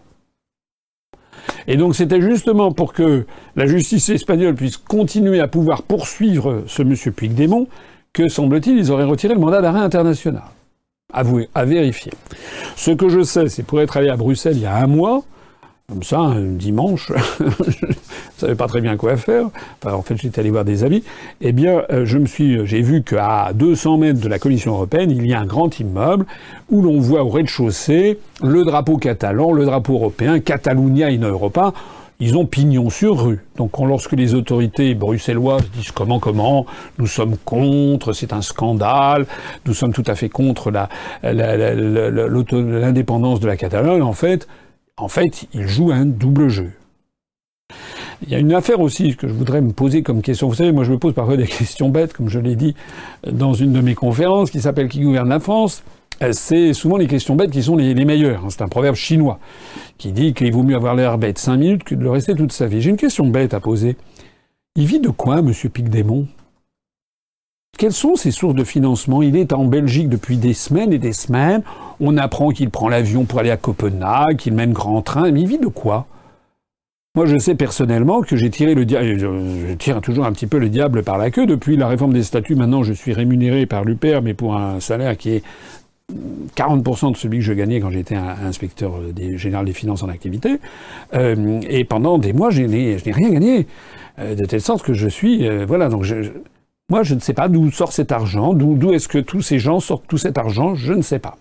Et 1.68 1.78
donc 1.78 1.96
c'était 1.96 2.22
justement 2.22 2.72
pour 2.72 2.94
que 2.94 3.26
la 3.56 3.66
justice 3.66 4.10
espagnole 4.10 4.56
puisse 4.56 4.78
continuer 4.78 5.40
à 5.40 5.48
pouvoir 5.48 5.84
poursuivre 5.84 6.64
ce 6.68 6.82
M. 6.82 6.96
Puigdemont 7.14 7.68
que, 8.14 8.28
semble-t-il, 8.28 8.78
ils 8.78 8.92
auraient 8.92 9.06
retiré 9.06 9.34
le 9.34 9.40
mandat 9.40 9.62
d'arrêt 9.62 9.80
international. 9.80 10.44
Avoué, 11.14 11.50
à 11.56 11.66
vérifier. 11.66 12.12
Ce 12.76 12.92
que 12.92 13.10
je 13.10 13.22
sais, 13.22 13.48
c'est 13.50 13.64
pour 13.64 13.82
être 13.82 13.98
allé 13.98 14.10
à 14.10 14.16
Bruxelles 14.16 14.58
il 14.58 14.64
y 14.64 14.66
a 14.66 14.76
un 14.76 14.88
mois, 14.88 15.24
comme 15.92 16.04
ça, 16.04 16.20
un 16.20 16.40
dimanche, 16.40 17.12
je 17.40 17.86
ne 17.86 17.92
savais 18.38 18.56
pas 18.56 18.68
très 18.68 18.80
bien 18.80 18.96
quoi 18.96 19.18
faire. 19.18 19.48
En 19.86 20.02
fait, 20.02 20.16
j'étais 20.16 20.40
allé 20.40 20.50
voir 20.50 20.64
des 20.64 20.86
amis. 20.86 21.04
Eh 21.42 21.52
bien, 21.52 21.84
euh, 21.92 22.06
je 22.06 22.18
me 22.18 22.28
suis, 22.28 22.66
j'ai 22.66 22.82
vu 22.82 23.04
qu'à 23.04 23.52
200 23.54 23.98
mètres 23.98 24.22
de 24.22 24.30
la 24.30 24.40
Commission 24.40 24.72
européenne, 24.72 25.12
il 25.12 25.28
y 25.28 25.34
a 25.34 25.42
un 25.42 25.46
grand 25.46 25.82
immeuble 25.82 26.26
où 26.70 26.82
l'on 26.82 27.02
voit 27.02 27.26
au 27.26 27.30
rez-de-chaussée 27.30 28.20
le 28.42 28.64
drapeau 28.64 28.96
catalan, 28.96 29.52
le 29.52 29.66
drapeau 29.66 29.96
européen, 29.96 30.40
Catalunya 30.40 31.08
in 31.08 31.24
Europa. 31.24 31.74
Ils 32.22 32.38
ont 32.38 32.46
pignon 32.46 32.90
sur 32.90 33.26
rue. 33.26 33.40
Donc, 33.58 33.78
lorsque 33.80 34.14
les 34.14 34.34
autorités 34.34 34.96
bruxelloises 34.96 35.70
disent 35.72 35.92
comment, 35.92 36.20
comment, 36.20 36.66
nous 37.00 37.08
sommes 37.08 37.36
contre, 37.36 38.14
c'est 38.14 38.32
un 38.32 38.42
scandale, 38.42 39.26
nous 39.66 39.74
sommes 39.74 39.92
tout 39.92 40.06
à 40.08 40.16
fait 40.16 40.30
contre 40.30 40.72
l'indépendance 41.24 43.42
de 43.42 43.48
la 43.48 43.58
Catalogne, 43.58 44.04
en 44.04 44.14
fait, 44.14 44.48
en 44.98 45.08
fait, 45.08 45.46
il 45.54 45.68
joue 45.68 45.92
un 45.92 46.06
double 46.06 46.50
jeu. 46.50 46.72
Il 48.24 48.30
y 48.30 48.36
a 48.36 48.40
une 48.40 48.54
affaire 48.54 48.80
aussi 48.80 49.16
que 49.16 49.28
je 49.28 49.34
voudrais 49.34 49.62
me 49.62 49.72
poser 49.72 50.04
comme 50.04 50.22
question. 50.22 50.48
Vous 50.48 50.56
savez, 50.56 50.72
moi 50.72 50.84
je 50.84 50.92
me 50.92 51.00
pose 51.00 51.14
parfois 51.14 51.38
des 51.38 51.48
questions 51.48 51.90
bêtes, 51.90 52.14
comme 52.14 52.30
je 52.30 52.40
l'ai 52.40 52.56
dit 52.56 52.76
dans 53.26 53.54
une 53.54 53.74
de 53.74 53.82
mes 53.82 53.96
conférences, 53.96 54.52
qui 54.52 54.62
s'appelle 54.62 54.90
Qui 54.90 55.02
gouverne 55.02 55.30
la 55.30 55.40
France 55.40 55.84
c'est 56.34 56.74
souvent 56.74 56.98
les 56.98 57.08
questions 57.08 57.36
bêtes 57.36 57.50
qui 57.50 57.64
sont 57.64 57.76
les, 57.76 58.06
meilleures. 58.06 58.44
C'est 58.50 58.62
un 58.62 58.68
proverbe 58.68 58.96
chinois 58.96 59.40
qui 59.98 60.12
dit 60.12 60.34
qu'il 60.34 60.52
vaut 60.52 60.64
mieux 60.64 60.76
avoir 60.76 60.94
l'air 60.94 61.18
bête 61.18 61.40
cinq 61.40 61.58
minutes 61.58 61.84
que 61.84 61.96
de 61.96 62.04
le 62.04 62.12
rester 62.12 62.36
toute 62.36 62.52
sa 62.52 62.68
vie. 62.68 62.82
J'ai 62.82 62.92
une 62.92 62.98
question 62.98 63.28
bête 63.28 63.54
à 63.54 63.60
poser. 63.60 63.98
Il 64.76 64.86
vit 64.86 65.00
de 65.00 65.10
quoi, 65.10 65.42
Monsieur 65.42 65.70
Picdémon 65.70 66.28
Quelles 67.82 67.94
sont 67.94 68.16
ses 68.16 68.30
sources 68.30 68.54
de 68.54 68.64
financement? 68.64 69.24
Il 69.24 69.36
est 69.36 69.54
en 69.54 69.66
Belgique 69.66 70.08
depuis 70.08 70.38
des 70.38 70.54
semaines 70.54 70.94
et 70.94 71.00
des 71.00 71.14
semaines. 71.14 71.64
On 72.00 72.16
apprend 72.16 72.50
qu'il 72.50 72.70
prend 72.70 72.90
l'avion 72.90 73.26
pour 73.26 73.40
aller 73.40 73.50
à 73.50 73.58
Copenhague, 73.58 74.38
qu'il 74.38 74.54
mène 74.54 74.72
grand 74.72 75.02
train. 75.02 75.32
Mais 75.32 75.42
il 75.42 75.48
vit 75.48 75.58
de 75.58 75.66
quoi? 75.66 76.06
Moi, 77.16 77.26
je 77.26 77.40
sais 77.40 77.56
personnellement 77.56 78.22
que 78.22 78.36
j'ai 78.36 78.52
tiré 78.52 78.76
le 78.76 78.86
diable, 78.86 79.18
je 79.18 79.74
tire 79.74 80.00
toujours 80.00 80.26
un 80.26 80.32
petit 80.32 80.46
peu 80.46 80.60
le 80.60 80.70
diable 80.70 81.02
par 81.02 81.18
la 81.18 81.32
queue. 81.32 81.48
Depuis 81.48 81.76
la 81.76 81.88
réforme 81.88 82.14
des 82.14 82.22
statuts, 82.22 82.54
maintenant, 82.54 82.84
je 82.84 82.94
suis 82.94 83.14
rémunéré 83.14 83.66
par 83.66 83.84
l'UPR, 83.84 84.22
mais 84.22 84.36
pour 84.36 84.56
un 84.56 84.80
salaire 84.80 85.18
qui 85.18 85.32
est 85.32 85.44
40% 86.56 87.14
de 87.14 87.18
celui 87.18 87.40
que 87.40 87.46
je 87.46 87.54
gagnais 87.54 87.80
quand 87.80 87.90
j'étais 87.90 88.14
inspecteur 88.16 88.92
général 89.38 89.66
des 89.66 89.74
finances 89.74 90.04
en 90.04 90.10
activité. 90.10 90.60
Euh, 91.16 91.60
et 91.68 91.84
pendant 91.84 92.20
des 92.20 92.34
mois, 92.34 92.52
je 92.52 92.62
n'ai 92.62 92.96
rien 93.08 93.32
gagné. 93.32 93.66
Euh, 94.20 94.36
de 94.36 94.46
telle 94.46 94.62
sorte 94.62 94.84
que 94.84 94.94
je 94.94 95.08
suis... 95.08 95.48
Euh, 95.48 95.66
voilà, 95.66 95.90
donc 95.90 96.04
je, 96.04 96.30
moi, 96.92 97.04
je 97.04 97.16
ne 97.16 97.22
sais 97.22 97.34
pas 97.34 97.48
d'où 97.48 97.72
sort 97.72 97.94
cet 97.94 98.12
argent, 98.12 98.54
d'où 98.54 98.92
est-ce 98.92 99.08
que 99.08 99.18
tous 99.18 99.42
ces 99.42 99.60
gens 99.60 99.80
sortent 99.80 100.08
tout 100.10 100.18
cet 100.18 100.38
argent, 100.38 100.76
je 100.76 100.92
ne 100.92 101.02
sais 101.02 101.20
pas. 101.20 101.38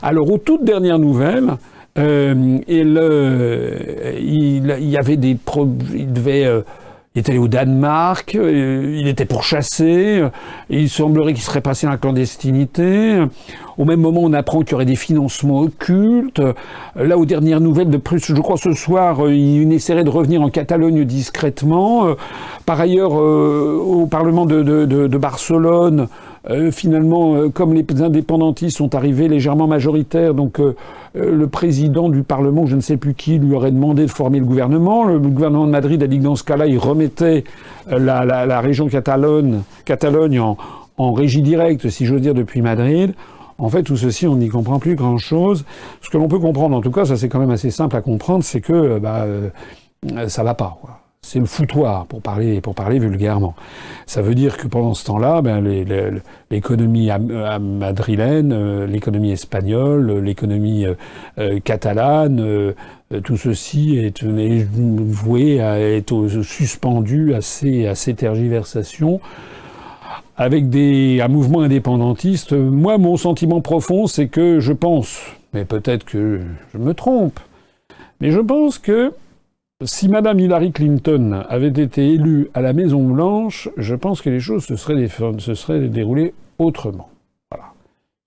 Alors, 0.00 0.30
aux 0.30 0.38
toutes 0.38 0.64
dernières 0.64 0.98
nouvelles, 0.98 1.50
euh, 1.98 2.58
il, 2.66 2.96
euh, 2.98 4.14
il, 4.18 4.88
y 4.88 4.96
avait 4.96 5.18
des... 5.18 5.36
Il 5.94 6.12
devait... 6.14 6.46
Euh, 6.46 6.62
il 7.14 7.18
est 7.18 7.28
allé 7.28 7.38
au 7.38 7.48
Danemark, 7.48 8.36
euh, 8.36 8.96
il 8.96 9.08
était 9.08 9.24
pourchassé, 9.24 10.22
il 10.68 10.88
semblerait 10.88 11.32
qu'il 11.32 11.42
serait 11.42 11.60
passé 11.60 11.86
dans 11.86 11.90
la 11.92 11.98
clandestinité. 11.98 13.24
Au 13.78 13.84
même 13.84 14.00
moment, 14.00 14.20
on 14.22 14.32
apprend 14.32 14.60
qu'il 14.60 14.72
y 14.72 14.74
aurait 14.74 14.84
des 14.84 14.94
financements 14.94 15.60
occultes. 15.60 16.40
Là, 16.94 17.18
aux 17.18 17.26
dernières 17.26 17.60
nouvelles, 17.60 17.90
de 17.90 17.96
plus, 17.96 18.24
je 18.24 18.40
crois 18.40 18.56
ce 18.58 18.72
soir, 18.72 19.28
il 19.28 19.72
essaierait 19.72 20.04
de 20.04 20.10
revenir 20.10 20.40
en 20.42 20.50
Catalogne 20.50 21.04
discrètement. 21.04 22.14
Par 22.66 22.80
ailleurs, 22.80 23.12
au 23.12 24.06
Parlement 24.06 24.46
de 24.46 25.16
Barcelone, 25.16 26.08
euh, 26.48 26.70
finalement, 26.70 27.34
euh, 27.34 27.48
comme 27.50 27.74
les 27.74 27.84
indépendantistes 28.00 28.78
sont 28.78 28.94
arrivés 28.94 29.28
légèrement 29.28 29.66
majoritaires, 29.66 30.32
donc 30.32 30.58
euh, 30.58 30.74
le 31.14 31.46
président 31.48 32.08
du 32.08 32.22
Parlement, 32.22 32.66
je 32.66 32.76
ne 32.76 32.80
sais 32.80 32.96
plus 32.96 33.14
qui, 33.14 33.38
lui 33.38 33.54
aurait 33.54 33.72
demandé 33.72 34.02
de 34.02 34.10
former 34.10 34.38
le 34.38 34.46
gouvernement. 34.46 35.04
Le 35.04 35.18
gouvernement 35.18 35.66
de 35.66 35.72
Madrid 35.72 36.02
a 36.02 36.06
dit 36.06 36.18
que 36.18 36.24
dans 36.24 36.36
ce 36.36 36.44
cas-là, 36.44 36.66
il 36.66 36.78
remettait 36.78 37.44
la, 37.88 38.60
région 38.60 38.88
Catalogne, 38.88 39.60
en, 40.96 41.12
régie 41.12 41.42
directe, 41.42 41.88
si 41.88 42.06
j'ose 42.06 42.22
dire, 42.22 42.34
depuis 42.34 42.62
Madrid. 42.62 43.14
En 43.58 43.68
fait, 43.68 43.82
tout 43.82 43.96
ceci, 43.96 44.26
on 44.26 44.36
n'y 44.36 44.48
comprend 44.48 44.78
plus 44.78 44.94
grand-chose. 44.94 45.66
Ce 46.00 46.08
que 46.08 46.16
l'on 46.16 46.28
peut 46.28 46.38
comprendre, 46.38 46.74
en 46.76 46.80
tout 46.80 46.90
cas, 46.90 47.04
ça 47.04 47.16
c'est 47.16 47.28
quand 47.28 47.40
même 47.40 47.50
assez 47.50 47.70
simple 47.70 47.94
à 47.96 48.00
comprendre, 48.00 48.42
c'est 48.42 48.62
que 48.62 48.98
bah, 48.98 49.24
euh, 49.26 49.50
ça 50.28 50.42
va 50.42 50.54
pas. 50.54 50.78
C'est 51.30 51.38
le 51.38 51.46
foutoir 51.46 52.06
pour 52.06 52.22
parler 52.22 52.60
pour 52.60 52.74
parler 52.74 52.98
vulgairement. 52.98 53.54
Ça 54.06 54.20
veut 54.20 54.34
dire 54.34 54.56
que 54.56 54.66
pendant 54.66 54.94
ce 54.94 55.04
temps-là, 55.04 55.42
ben, 55.42 55.62
l'économie 56.50 57.08
madrilène, 57.60 58.52
euh, 58.52 58.86
l'économie 58.86 59.30
espagnole, 59.30 60.18
l'économie 60.18 60.86
euh, 60.86 60.94
euh, 61.38 61.60
catalane, 61.60 62.40
euh, 62.40 62.72
tout 63.22 63.36
ceci 63.36 63.96
est, 63.96 64.24
est, 64.24 64.66
voué 64.72 65.60
à 65.60 65.78
être 65.78 66.26
suspendu 66.42 67.32
à 67.34 67.42
ces, 67.42 67.86
à 67.86 67.94
ces 67.94 68.14
tergiversations 68.14 69.20
avec 70.36 70.68
des, 70.68 71.20
un 71.20 71.28
mouvement 71.28 71.60
indépendantiste. 71.60 72.54
Moi, 72.54 72.98
mon 72.98 73.16
sentiment 73.16 73.60
profond, 73.60 74.08
c'est 74.08 74.26
que 74.26 74.58
je 74.58 74.72
pense, 74.72 75.20
mais 75.52 75.64
peut-être 75.64 76.04
que 76.04 76.40
je 76.72 76.78
me 76.78 76.92
trompe, 76.92 77.38
mais 78.20 78.32
je 78.32 78.40
pense 78.40 78.78
que 78.78 79.12
si 79.82 80.08
Madame 80.08 80.38
Hillary 80.38 80.72
Clinton 80.72 81.42
avait 81.48 81.68
été 81.68 82.12
élue 82.12 82.50
à 82.52 82.60
la 82.60 82.74
Maison 82.74 83.02
Blanche, 83.02 83.70
je 83.78 83.94
pense 83.94 84.20
que 84.20 84.28
les 84.28 84.40
choses 84.40 84.64
se 84.64 84.76
seraient, 84.76 85.08
se 85.38 85.54
seraient 85.54 85.88
déroulées 85.88 86.34
autrement. 86.58 87.08
Voilà 87.50 87.72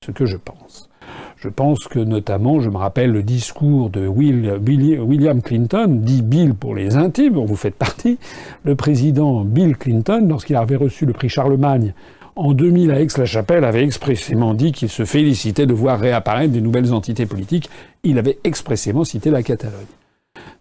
ce 0.03 0.11
que 0.11 0.25
je 0.25 0.37
pense. 0.37 0.89
Je 1.37 1.49
pense 1.49 1.87
que 1.87 1.99
notamment, 1.99 2.59
je 2.59 2.69
me 2.69 2.77
rappelle 2.77 3.11
le 3.11 3.21
discours 3.21 3.91
de 3.91 4.07
William 4.07 5.41
Clinton, 5.43 5.99
dit 6.01 6.23
Bill 6.23 6.55
pour 6.55 6.73
les 6.73 6.95
intimes, 6.95 7.33
dont 7.33 7.45
vous 7.45 7.55
faites 7.55 7.75
partie, 7.75 8.17
le 8.63 8.75
président 8.75 9.43
Bill 9.43 9.77
Clinton, 9.77 10.25
lorsqu'il 10.27 10.55
avait 10.55 10.77
reçu 10.77 11.05
le 11.05 11.13
prix 11.13 11.29
Charlemagne 11.29 11.93
en 12.35 12.53
2000 12.53 12.91
à 12.91 12.99
Aix-la-Chapelle, 12.99 13.63
avait 13.63 13.83
expressément 13.83 14.55
dit 14.55 14.71
qu'il 14.71 14.89
se 14.89 15.05
félicitait 15.05 15.67
de 15.67 15.73
voir 15.73 15.99
réapparaître 15.99 16.53
des 16.53 16.61
nouvelles 16.61 16.93
entités 16.93 17.27
politiques. 17.27 17.69
Il 18.03 18.17
avait 18.17 18.39
expressément 18.43 19.03
cité 19.03 19.29
la 19.29 19.43
Catalogne. 19.43 19.85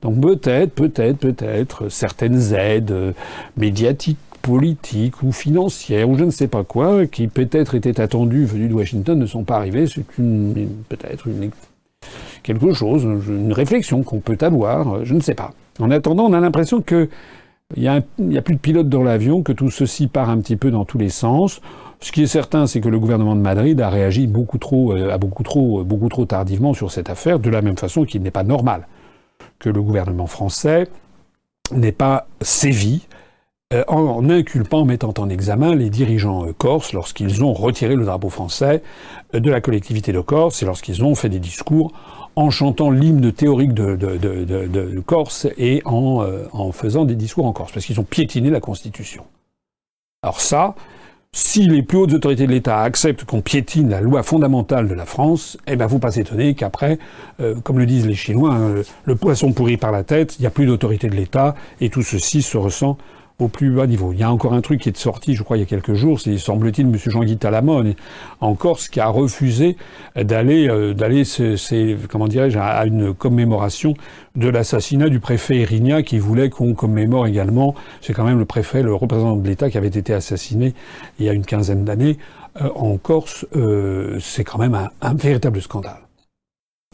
Donc 0.02 0.20
peut-être, 0.20 0.72
peut-être, 0.72 1.18
peut-être 1.18 1.88
certaines 1.88 2.54
aides 2.54 2.90
euh, 2.90 3.12
médiatiques 3.56 4.18
politiques 4.42 5.22
ou 5.22 5.32
financières 5.32 6.10
ou 6.10 6.18
je 6.18 6.24
ne 6.24 6.30
sais 6.30 6.48
pas 6.48 6.64
quoi, 6.64 7.06
qui 7.06 7.28
peut-être 7.28 7.74
étaient 7.74 8.00
attendues 8.00 8.44
venues 8.44 8.68
de 8.68 8.74
Washington, 8.74 9.18
ne 9.18 9.26
sont 9.26 9.44
pas 9.44 9.56
arrivées. 9.56 9.86
C'est 9.86 10.04
une, 10.18 10.68
peut-être 10.88 11.28
une, 11.28 11.50
quelque 12.42 12.72
chose, 12.72 13.04
une 13.04 13.52
réflexion 13.52 14.02
qu'on 14.02 14.18
peut 14.18 14.38
avoir, 14.40 15.04
je 15.04 15.14
ne 15.14 15.20
sais 15.20 15.34
pas. 15.34 15.52
En 15.78 15.90
attendant, 15.90 16.24
on 16.24 16.32
a 16.32 16.40
l'impression 16.40 16.82
que 16.82 17.08
il 17.74 18.02
n'y 18.18 18.36
a, 18.36 18.42
plus 18.42 18.54
de 18.54 18.60
pilote 18.60 18.90
dans 18.90 19.02
l'avion, 19.02 19.42
que 19.42 19.52
tout 19.52 19.70
ceci 19.70 20.06
part 20.06 20.28
un 20.28 20.38
petit 20.40 20.56
peu 20.56 20.70
dans 20.70 20.84
tous 20.84 20.98
les 20.98 21.08
sens. 21.08 21.62
Ce 22.00 22.12
qui 22.12 22.22
est 22.22 22.26
certain, 22.26 22.66
c'est 22.66 22.82
que 22.82 22.88
le 22.90 22.98
gouvernement 22.98 23.34
de 23.34 23.40
Madrid 23.40 23.80
a 23.80 23.88
réagi 23.88 24.26
beaucoup 24.26 24.58
trop, 24.58 24.92
euh, 24.92 25.16
beaucoup 25.16 25.42
trop, 25.42 25.82
beaucoup 25.82 26.10
trop 26.10 26.26
tardivement 26.26 26.74
sur 26.74 26.90
cette 26.90 27.08
affaire, 27.08 27.38
de 27.38 27.48
la 27.48 27.62
même 27.62 27.78
façon 27.78 28.04
qu'il 28.04 28.20
n'est 28.20 28.30
pas 28.30 28.42
normal 28.42 28.86
que 29.62 29.70
le 29.70 29.80
gouvernement 29.80 30.26
français 30.26 30.88
n'ait 31.70 31.92
pas 31.92 32.26
sévi 32.40 33.06
euh, 33.72 33.84
en 33.86 34.28
inculpant, 34.28 34.80
en 34.80 34.84
mettant 34.84 35.14
en 35.16 35.28
examen 35.30 35.74
les 35.74 35.88
dirigeants 35.88 36.46
euh, 36.46 36.52
corses 36.52 36.92
lorsqu'ils 36.92 37.44
ont 37.44 37.54
retiré 37.54 37.94
le 37.94 38.04
drapeau 38.04 38.28
français 38.28 38.82
euh, 39.34 39.40
de 39.40 39.50
la 39.50 39.60
collectivité 39.60 40.12
de 40.12 40.20
Corse 40.20 40.62
et 40.62 40.66
lorsqu'ils 40.66 41.04
ont 41.04 41.14
fait 41.14 41.28
des 41.28 41.38
discours 41.38 41.92
en 42.34 42.50
chantant 42.50 42.90
l'hymne 42.90 43.32
théorique 43.32 43.72
de, 43.72 45.00
Corse 45.06 45.46
et 45.56 45.80
en, 45.84 46.26
en 46.52 46.72
faisant 46.72 47.04
des 47.04 47.14
discours 47.14 47.44
en 47.44 47.52
Corse, 47.52 47.72
parce 47.72 47.84
qu'ils 47.84 48.00
ont 48.00 48.04
piétiné 48.04 48.48
la 48.48 48.60
Constitution. 48.60 49.24
Alors 50.22 50.40
ça, 50.40 50.74
si 51.34 51.66
les 51.66 51.82
plus 51.82 51.96
hautes 51.96 52.12
autorités 52.12 52.46
de 52.46 52.52
l'État 52.52 52.82
acceptent 52.82 53.24
qu'on 53.24 53.40
piétine 53.40 53.88
la 53.88 54.02
loi 54.02 54.22
fondamentale 54.22 54.86
de 54.86 54.92
la 54.92 55.06
France, 55.06 55.56
eh 55.66 55.76
ben, 55.76 55.88
faut 55.88 55.98
pas 55.98 56.10
s'étonner 56.10 56.54
qu'après, 56.54 56.98
comme 57.62 57.78
le 57.78 57.86
disent 57.86 58.06
les 58.06 58.14
Chinois, 58.14 58.52
hein, 58.52 58.82
le 59.04 59.16
poisson 59.16 59.52
pourri 59.52 59.78
par 59.78 59.92
la 59.92 60.04
tête, 60.04 60.36
il 60.38 60.42
n'y 60.42 60.46
a 60.46 60.50
plus 60.50 60.66
d'autorité 60.66 61.08
de 61.08 61.16
l'État, 61.16 61.54
et 61.80 61.88
tout 61.88 62.02
ceci 62.02 62.42
se 62.42 62.58
ressent 62.58 62.98
au 63.42 63.48
plus 63.48 63.70
bas 63.70 63.86
niveau. 63.86 64.12
Il 64.12 64.18
y 64.18 64.22
a 64.22 64.30
encore 64.30 64.52
un 64.54 64.60
truc 64.60 64.80
qui 64.80 64.88
est 64.88 64.96
sorti, 64.96 65.34
je 65.34 65.42
crois, 65.42 65.56
il 65.56 65.60
y 65.60 65.62
a 65.62 65.66
quelques 65.66 65.94
jours, 65.94 66.20
c'est, 66.20 66.38
semble-t-il, 66.38 66.86
M. 66.86 66.96
Jean-Guy 66.96 67.36
Talamone, 67.36 67.94
en 68.40 68.54
Corse, 68.54 68.88
qui 68.88 69.00
a 69.00 69.08
refusé 69.08 69.76
d'aller, 70.16 70.68
euh, 70.68 70.94
d'aller, 70.94 71.24
comment 72.08 72.26
à 72.26 72.86
une 72.86 73.12
commémoration 73.14 73.94
de 74.36 74.48
l'assassinat 74.48 75.08
du 75.08 75.20
préfet 75.20 75.58
Erigna, 75.58 76.02
qui 76.02 76.18
voulait 76.18 76.50
qu'on 76.50 76.74
commémore 76.74 77.26
également, 77.26 77.74
c'est 78.00 78.12
quand 78.12 78.24
même 78.24 78.38
le 78.38 78.44
préfet, 78.44 78.82
le 78.82 78.94
représentant 78.94 79.36
de 79.36 79.46
l'État 79.46 79.70
qui 79.70 79.78
avait 79.78 79.88
été 79.88 80.14
assassiné 80.14 80.74
il 81.18 81.26
y 81.26 81.28
a 81.28 81.32
une 81.32 81.44
quinzaine 81.44 81.84
d'années 81.84 82.18
euh, 82.60 82.68
en 82.74 82.96
Corse. 82.96 83.46
Euh, 83.56 84.18
c'est 84.20 84.44
quand 84.44 84.58
même 84.58 84.78
un 85.00 85.14
véritable 85.14 85.60
scandale. 85.60 86.00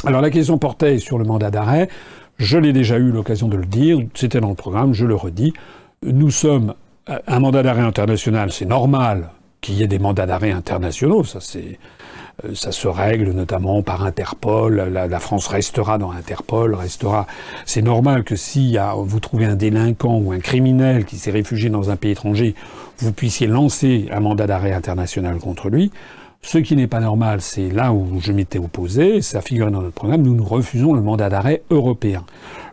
Alors 0.07 0.21
la 0.21 0.31
question 0.31 0.59
portait 0.59 0.99
sur 0.99 1.19
le 1.19 1.25
mandat 1.25 1.51
d'arrêt. 1.51 1.89
Je 2.39 2.57
l'ai 2.57 2.73
déjà 2.73 2.99
eu 2.99 3.11
l'occasion 3.11 3.49
de 3.49 3.57
le 3.57 3.67
dire, 3.67 3.99
c'était 4.15 4.41
dans 4.41 4.51
le 4.51 4.55
programme, 4.55 4.95
je 4.95 5.05
le 5.05 5.17
redis 5.17 5.53
nous 6.03 6.31
sommes 6.31 6.75
un 7.27 7.41
mandat 7.41 7.63
d'arrêt 7.63 7.83
international, 7.83 8.53
c'est 8.53 8.67
normal 8.67 9.31
qu'il 9.61 9.75
y 9.75 9.83
ait 9.83 9.89
des 9.89 9.99
mandats 9.99 10.27
d'arrêt 10.27 10.53
internationaux, 10.53 11.25
ça 11.25 11.41
euh, 12.45 12.55
ça 12.55 12.71
se 12.71 12.87
règle 12.87 13.33
notamment 13.33 13.83
par 13.83 14.05
Interpol. 14.05 14.77
La, 14.93 15.21
France 15.21 15.49
restera 15.49 15.99
dans 15.99 16.13
Interpol, 16.13 16.75
restera. 16.75 17.27
C'est 17.65 17.83
normal 17.83 18.23
que 18.23 18.37
si 18.37 18.77
vous 18.97 19.21
trouvez 19.21 19.47
un 19.47 19.57
délinquant 19.57 20.19
ou 20.19 20.31
un 20.31 20.39
criminel 20.39 21.05
qui 21.05 21.17
s'est 21.17 21.33
réfugié 21.33 21.69
dans 21.69 21.91
un 21.91 21.97
pays 21.97 22.13
étranger, 22.13 22.55
vous 22.99 23.13
puissiez 23.13 23.49
lancer 23.49 24.09
un 24.13 24.21
mandat 24.21 24.47
d'arrêt 24.47 24.73
international 24.73 25.39
contre 25.39 25.69
lui. 25.69 25.91
Ce 26.41 26.59
qui 26.59 26.77
n'est 26.77 26.87
pas 26.87 27.01
normal, 27.01 27.41
c'est 27.41 27.69
là 27.69 27.93
où 27.93 28.21
je 28.21 28.33
m'étais 28.33 28.59
opposé, 28.59 29.21
ça 29.23 29.41
figurait 29.41 29.71
dans 29.71 29.83
notre 29.83 29.95
programme, 29.95 30.23
nous 30.23 30.35
nous 30.35 30.45
refusons 30.45 30.95
le 30.95 31.03
mandat 31.03 31.29
d'arrêt 31.29 31.63
européen 31.71 32.25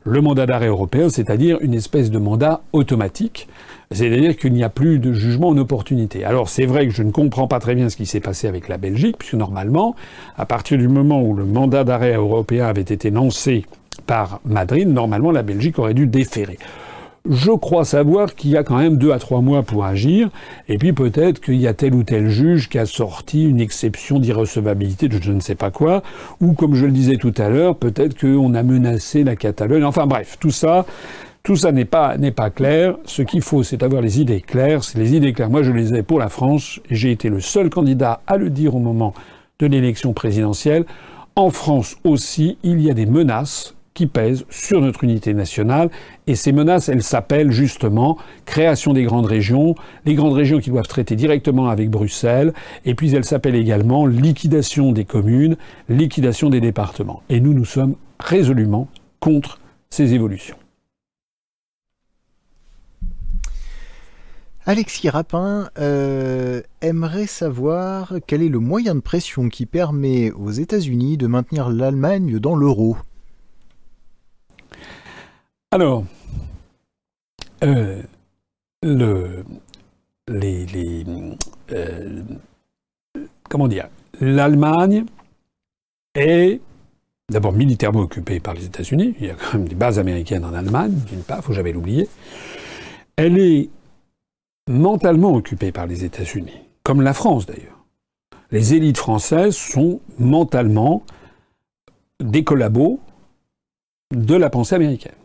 le 0.06 0.22
mandat 0.22 0.46
d'arrêt 0.46 0.68
européen, 0.68 1.10
c'est-à-dire 1.10 1.58
une 1.62 1.74
espèce 1.74 2.12
de 2.12 2.20
mandat 2.20 2.62
automatique, 2.74 3.48
c'est-à-dire 3.90 4.38
qu'il 4.38 4.54
n'y 4.54 4.64
a 4.64 4.70
plus 4.70 5.00
de 5.00 5.14
jugement 5.14 5.50
en 5.50 5.58
opportunité. 5.58 6.24
Alors 6.24 6.48
c'est 6.48 6.68
vrai 6.68 6.88
que 6.88 6.94
je 6.94 7.02
ne 7.02 7.12
comprends 7.12 7.48
pas 7.48 7.60
très 7.60 7.74
bien 7.74 7.90
ce 7.90 7.98
qui 7.98 8.06
s'est 8.06 8.20
passé 8.20 8.48
avec 8.48 8.70
la 8.70 8.78
Belgique, 8.78 9.18
puisque 9.18 9.34
normalement, 9.34 9.96
à 10.38 10.46
partir 10.46 10.78
du 10.78 10.88
moment 10.88 11.24
où 11.24 11.34
le 11.34 11.44
mandat 11.44 11.84
d'arrêt 11.84 12.14
européen 12.14 12.68
avait 12.68 12.82
été 12.82 13.10
lancé 13.10 13.66
par 14.06 14.42
Madrid, 14.46 14.88
normalement 14.88 15.32
la 15.32 15.42
Belgique 15.42 15.80
aurait 15.80 15.96
dû 15.96 16.06
déférer. 16.06 16.60
Je 17.28 17.52
crois 17.52 17.86
savoir 17.86 18.36
qu'il 18.36 18.52
y 18.52 18.58
a 18.58 18.64
quand 18.64 18.78
même 18.78 18.98
deux 18.98 19.12
à 19.12 19.18
trois 19.18 19.42
mois 19.42 19.64
pour 19.64 19.84
agir, 19.84 20.30
et 20.70 20.78
puis 20.78 20.94
peut-être 20.94 21.42
qu'il 21.42 21.56
y 21.56 21.68
a 21.68 21.74
tel 21.74 21.96
ou 21.96 22.04
tel 22.04 22.30
juge 22.30 22.70
qui 22.70 22.78
a 22.78 22.86
sorti 22.86 23.44
une 23.44 23.60
exception 23.60 24.20
d'irrecevabilité 24.20 25.08
de 25.08 25.20
je 25.20 25.32
ne 25.32 25.40
sais 25.40 25.56
pas 25.56 25.72
quoi, 25.72 26.04
ou 26.40 26.54
comme 26.54 26.76
je 26.76 26.86
le 26.86 26.92
disais 26.92 27.18
tout 27.18 27.34
à 27.38 27.50
l'heure, 27.50 27.78
peut-être 27.78 28.20
qu'on 28.20 28.54
a 28.54 28.62
menacé 28.62 29.24
la 29.24 29.36
Catalogne. 29.36 29.84
Enfin 29.84 30.06
bref, 30.06 30.38
tout 30.40 30.52
ça, 30.52 30.86
tout 31.42 31.56
ça 31.56 31.72
n'est 31.72 31.86
pas, 31.86 32.18
n'est 32.18 32.32
pas 32.32 32.50
clair. 32.50 32.98
Ce 33.06 33.22
qu'il 33.22 33.42
faut, 33.42 33.64
c'est 33.64 33.84
avoir 33.84 34.02
les 34.02 34.20
idées 34.20 34.42
claires. 34.42 34.84
C'est 34.84 34.98
les 34.98 35.16
idées 35.16 35.32
claires. 35.32 35.50
Moi, 35.50 35.62
je 35.62 35.72
les 35.72 35.94
ai 35.94 36.02
pour 36.02 36.20
la 36.20 36.30
France. 36.30 36.80
J'ai 36.90 37.12
été 37.12 37.30
le 37.30 37.40
seul 37.40 37.70
candidat 37.70 38.22
à 38.26 38.38
le 38.38 38.50
dire 38.50 38.76
au 38.76 38.80
moment 38.80 39.14
de 39.60 39.68
l'élection 39.68 40.14
présidentielle. 40.14 40.86
En 41.36 41.52
France 41.52 41.98
aussi, 42.04 42.58
il 42.64 42.82
y 42.82 42.90
a 42.90 42.96
des 42.96 43.06
menaces 43.06 43.75
qui 43.96 44.06
pèsent 44.06 44.46
sur 44.52 44.82
notre 44.82 45.04
unité 45.04 45.34
nationale. 45.34 45.90
Et 46.28 46.36
ces 46.36 46.52
menaces, 46.52 46.90
elles 46.90 47.02
s'appellent 47.02 47.52
justement 47.52 48.18
création 48.46 48.94
des 48.94 49.04
grandes 49.04 49.26
régions, 49.26 49.74
les 50.06 50.14
grandes 50.14 50.34
régions 50.34 50.60
qui 50.60 50.70
doivent 50.70 50.88
traiter 50.88 51.16
directement 51.16 51.70
avec 51.70 51.90
Bruxelles, 51.90 52.54
et 52.84 52.94
puis 52.94 53.16
elles 53.16 53.26
s'appellent 53.26 53.56
également 53.56 54.06
liquidation 54.06 54.92
des 54.92 55.06
communes, 55.06 55.56
liquidation 55.90 56.50
des 56.50 56.62
départements. 56.62 57.24
Et 57.30 57.40
nous, 57.40 57.54
nous 57.54 57.66
sommes 57.66 57.96
résolument 58.20 58.88
contre 59.20 59.60
ces 59.90 60.14
évolutions. 60.14 60.58
Alexis 64.68 65.10
Rapin 65.10 65.70
euh, 65.78 66.62
aimerait 66.82 67.28
savoir 67.28 68.16
quel 68.28 68.42
est 68.42 68.50
le 68.50 68.60
moyen 68.60 68.96
de 68.96 69.00
pression 69.00 69.48
qui 69.48 69.68
permet 69.68 70.32
aux 70.32 70.50
États-Unis 70.50 71.18
de 71.18 71.28
maintenir 71.28 71.70
l'Allemagne 71.70 72.40
dans 72.40 72.56
l'euro. 72.56 72.98
Alors, 75.76 76.06
euh, 77.66 78.02
euh, 78.86 79.44
comment 83.50 83.68
dire, 83.68 83.90
l'Allemagne 84.22 85.04
est 86.14 86.62
d'abord 87.30 87.52
militairement 87.52 88.00
occupée 88.00 88.40
par 88.40 88.54
les 88.54 88.64
États-Unis. 88.68 89.16
Il 89.20 89.26
y 89.26 89.30
a 89.30 89.34
quand 89.34 89.58
même 89.58 89.68
des 89.68 89.76
bases 89.76 90.00
américaines 90.00 90.46
en 90.46 90.54
Allemagne, 90.54 90.94
d'une 91.10 91.24
part, 91.24 91.44
faut 91.44 91.52
jamais 91.52 91.74
l'oublier. 91.74 92.08
Elle 93.18 93.38
est 93.38 93.70
mentalement 94.70 95.34
occupée 95.34 95.74
par 95.74 95.88
les 95.88 96.06
États-Unis, 96.06 96.62
comme 96.84 97.02
la 97.02 97.14
France 97.14 97.48
d'ailleurs. 97.48 97.84
Les 98.50 98.76
élites 98.76 98.98
françaises 98.98 99.58
sont 99.58 100.00
mentalement 100.20 101.04
des 102.22 102.46
collabos 102.46 103.02
de 104.14 104.36
la 104.36 104.50
pensée 104.50 104.76
américaine. 104.76 105.16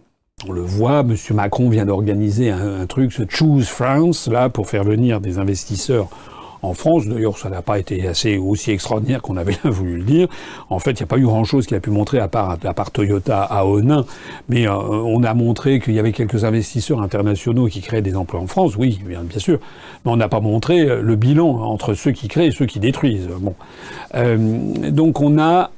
On 0.48 0.52
le 0.52 0.62
voit, 0.62 1.00
M. 1.00 1.16
Macron 1.34 1.68
vient 1.68 1.84
d'organiser 1.84 2.50
un, 2.50 2.86
truc, 2.86 3.12
ce 3.12 3.22
Choose 3.28 3.68
France, 3.68 4.26
là, 4.26 4.48
pour 4.48 4.68
faire 4.68 4.84
venir 4.84 5.20
des 5.20 5.38
investisseurs 5.38 6.08
en 6.62 6.74
France. 6.74 7.06
D'ailleurs, 7.06 7.38
ça 7.38 7.48
n'a 7.48 7.62
pas 7.62 7.78
été 7.78 8.06
assez 8.06 8.38
aussi 8.38 8.70
extraordinaire 8.70 9.22
qu'on 9.22 9.36
avait 9.36 9.58
voulu 9.64 9.96
le 9.96 10.04
dire. 10.04 10.28
En 10.68 10.78
fait, 10.78 10.92
il 10.92 10.96
n'y 10.96 11.04
a 11.04 11.06
pas 11.06 11.18
eu 11.18 11.24
grand-chose 11.24 11.66
qu'il 11.66 11.76
a 11.76 11.80
pu 11.80 11.90
montrer 11.90 12.18
à 12.18 12.28
part, 12.28 12.56
à 12.62 12.74
part 12.74 12.90
Toyota 12.90 13.42
à 13.42 13.64
Onin. 13.64 14.04
Mais 14.48 14.66
euh, 14.66 14.72
on 14.72 15.22
a 15.22 15.34
montré 15.34 15.80
qu'il 15.80 15.94
y 15.94 15.98
avait 15.98 16.12
quelques 16.12 16.44
investisseurs 16.44 17.00
internationaux 17.00 17.66
qui 17.66 17.80
créaient 17.80 18.02
des 18.02 18.16
emplois 18.16 18.40
en 18.40 18.46
France. 18.46 18.76
Oui, 18.76 19.00
bien, 19.06 19.22
sûr. 19.38 19.58
Mais 20.04 20.10
on 20.10 20.16
n'a 20.16 20.28
pas 20.28 20.40
montré 20.40 20.80
euh, 20.80 21.02
le 21.02 21.16
bilan 21.16 21.48
entre 21.48 21.94
ceux 21.94 22.12
qui 22.12 22.28
créent 22.28 22.48
et 22.48 22.52
ceux 22.52 22.66
qui 22.66 22.80
détruisent. 22.80 23.28
Bon. 23.40 23.54
Euh, 24.14 24.36
donc 24.90 25.20
on 25.20 25.38
a 25.38 25.70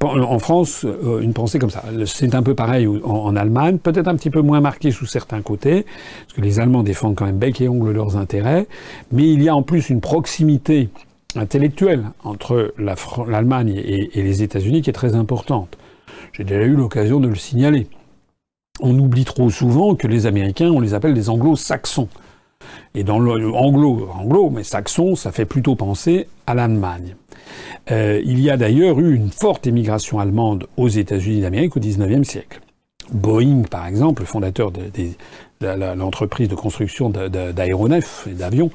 en 0.00 0.38
France 0.38 0.86
une 1.20 1.32
pensée 1.32 1.58
comme 1.58 1.70
ça. 1.70 1.82
C'est 2.06 2.34
un 2.34 2.42
peu 2.42 2.54
pareil 2.54 2.86
en, 2.86 3.10
en 3.10 3.36
Allemagne, 3.36 3.78
peut-être 3.78 4.08
un 4.08 4.16
petit 4.16 4.30
peu 4.30 4.40
moins 4.40 4.60
marqué 4.60 4.90
sous 4.90 5.06
certains 5.06 5.42
côtés, 5.42 5.84
parce 6.24 6.34
que 6.34 6.40
les 6.40 6.60
Allemands 6.60 6.82
défendent 6.82 7.14
quand 7.14 7.26
même 7.26 7.38
bec 7.38 7.60
et 7.60 7.68
ongle 7.68 7.92
leurs 7.92 8.16
intérêts. 8.16 8.66
Mais 9.12 9.28
il 9.28 9.42
y 9.42 9.48
a 9.48 9.54
en 9.54 9.62
plus 9.62 9.90
une 9.92 10.00
proximité 10.00 10.88
intellectuelle 11.36 12.06
entre 12.24 12.74
l'Allemagne 12.78 13.74
et, 13.76 14.22
les 14.22 14.42
États-Unis 14.42 14.82
qui 14.82 14.90
est 14.90 14.94
très 14.94 15.14
importante. 15.14 15.78
J'ai 16.32 16.44
déjà 16.44 16.62
eu 16.62 16.74
l'occasion 16.74 17.20
de 17.20 17.28
le 17.28 17.34
signaler. 17.34 17.86
On 18.80 18.98
oublie 18.98 19.24
trop 19.24 19.50
souvent 19.50 19.94
que 19.94 20.08
les 20.08 20.26
Américains, 20.26 20.70
on 20.70 20.80
les 20.80 20.94
appelle 20.94 21.14
des 21.14 21.28
anglo-saxons. 21.28 22.08
et 22.94 23.04
dans 23.04 23.18
l'anglo, 23.18 24.08
anglo, 24.14 24.50
mais 24.50 24.64
saxon, 24.64 25.14
ça 25.14 25.30
fait 25.30 25.44
plutôt 25.44 25.76
penser 25.76 26.26
à 26.46 26.54
l'Allemagne. 26.54 27.16
Euh, 27.90 28.20
il 28.24 28.40
y 28.40 28.50
a 28.50 28.56
d'ailleurs 28.56 28.98
eu 28.98 29.14
une 29.14 29.30
forte 29.30 29.66
émigration 29.66 30.18
allemande 30.18 30.66
aux 30.76 30.88
États-Unis 30.88 31.42
d'Amérique 31.42 31.76
au 31.76 31.80
XIXe 31.80 32.26
siècle. 32.26 32.60
Boeing, 33.12 33.62
par 33.62 33.86
exemple, 33.86 34.22
le 34.22 34.26
fondateur 34.26 34.70
de, 34.70 34.80
l'entreprise 35.96 36.48
de 36.48 36.54
construction 36.54 37.10
d'aéronefs 37.10 38.26
et 38.30 38.34
d'avions, 38.34 38.70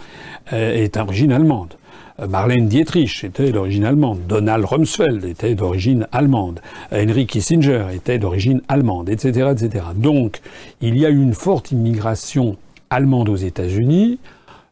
euh, 0.54 0.84
est 0.84 0.96
d'origine 0.96 1.32
allemande. 1.32 1.74
Euh, 2.20 2.28
Marlène 2.28 2.68
Dietrich 2.68 3.24
était 3.24 3.52
d'origine 3.52 3.86
allemande. 3.86 4.20
Donald 4.28 4.66
Rumsfeld 4.66 5.24
était 5.26 5.56
d'origine 5.56 6.08
allemande. 6.12 6.62
Henry 6.92 7.28
Kissinger 7.28 7.86
était 7.94 8.18
d'origine 8.18 8.62
allemande, 8.68 9.10
etc., 9.10 9.52
etc. 9.52 9.86
Donc, 9.96 10.42
il 10.82 10.98
y 10.98 11.06
a 11.06 11.10
eu 11.10 11.22
une 11.22 11.34
forte 11.34 11.72
immigration 11.72 12.58
allemande 12.90 13.30
aux 13.30 13.36
États-Unis 13.36 14.20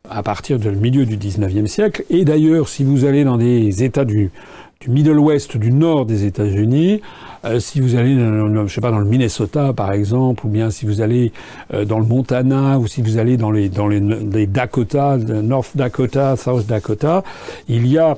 à 0.10 0.24
partir 0.24 0.60
du 0.60 0.70
milieu 0.70 1.06
du 1.06 1.18
19e 1.18 1.68
siècle. 1.68 2.04
Et 2.10 2.26
d'ailleurs, 2.26 2.68
si 2.68 2.84
vous 2.84 3.06
allez 3.06 3.24
dans 3.24 3.38
des 3.38 3.84
États 3.84 4.06
du, 4.06 4.32
du 4.81 4.89
Middle 4.89 5.19
West, 5.19 5.57
du 5.57 5.72
nord 5.72 6.06
des 6.06 6.26
États-Unis, 6.26 7.02
euh, 7.45 7.60
si 7.60 7.80
vous 7.80 7.95
allez, 7.95 8.15
dans, 8.15 8.68
sais 8.68 8.81
pas, 8.81 8.91
dans 8.91 8.99
le 8.99 9.06
Minnesota 9.06 9.73
par 9.73 9.91
exemple, 9.93 10.45
ou 10.45 10.49
bien 10.49 10.69
si 10.69 10.85
vous 10.85 11.02
allez 11.02 11.31
euh, 11.73 11.85
dans 11.85 11.99
le 11.99 12.06
Montana, 12.06 12.80
ou 12.80 12.88
si 12.88 13.02
vous 13.02 13.18
allez 13.18 13.38
dans 13.38 13.52
les 13.52 13.69
dans 13.69 13.88
les 13.88 14.47
Dakota, 14.47 15.18
North 15.18 15.76
Dakota, 15.76 16.35
South 16.35 16.65
Dakota, 16.65 17.23
il 17.68 17.88
y 17.88 17.97
a 17.97 18.18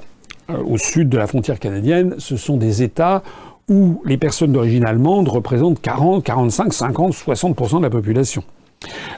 euh, 0.49 0.63
au 0.65 0.77
sud 0.77 1.09
de 1.09 1.17
la 1.17 1.27
frontière 1.27 1.59
canadienne, 1.59 2.15
ce 2.17 2.37
sont 2.37 2.57
des 2.57 2.83
États 2.83 3.21
où 3.69 4.01
les 4.05 4.17
personnes 4.17 4.53
d'origine 4.53 4.85
allemande 4.85 5.27
représentent 5.27 5.81
40, 5.81 6.23
45, 6.23 6.73
50, 6.73 7.13
60% 7.13 7.77
de 7.79 7.83
la 7.83 7.89
population. 7.89 8.43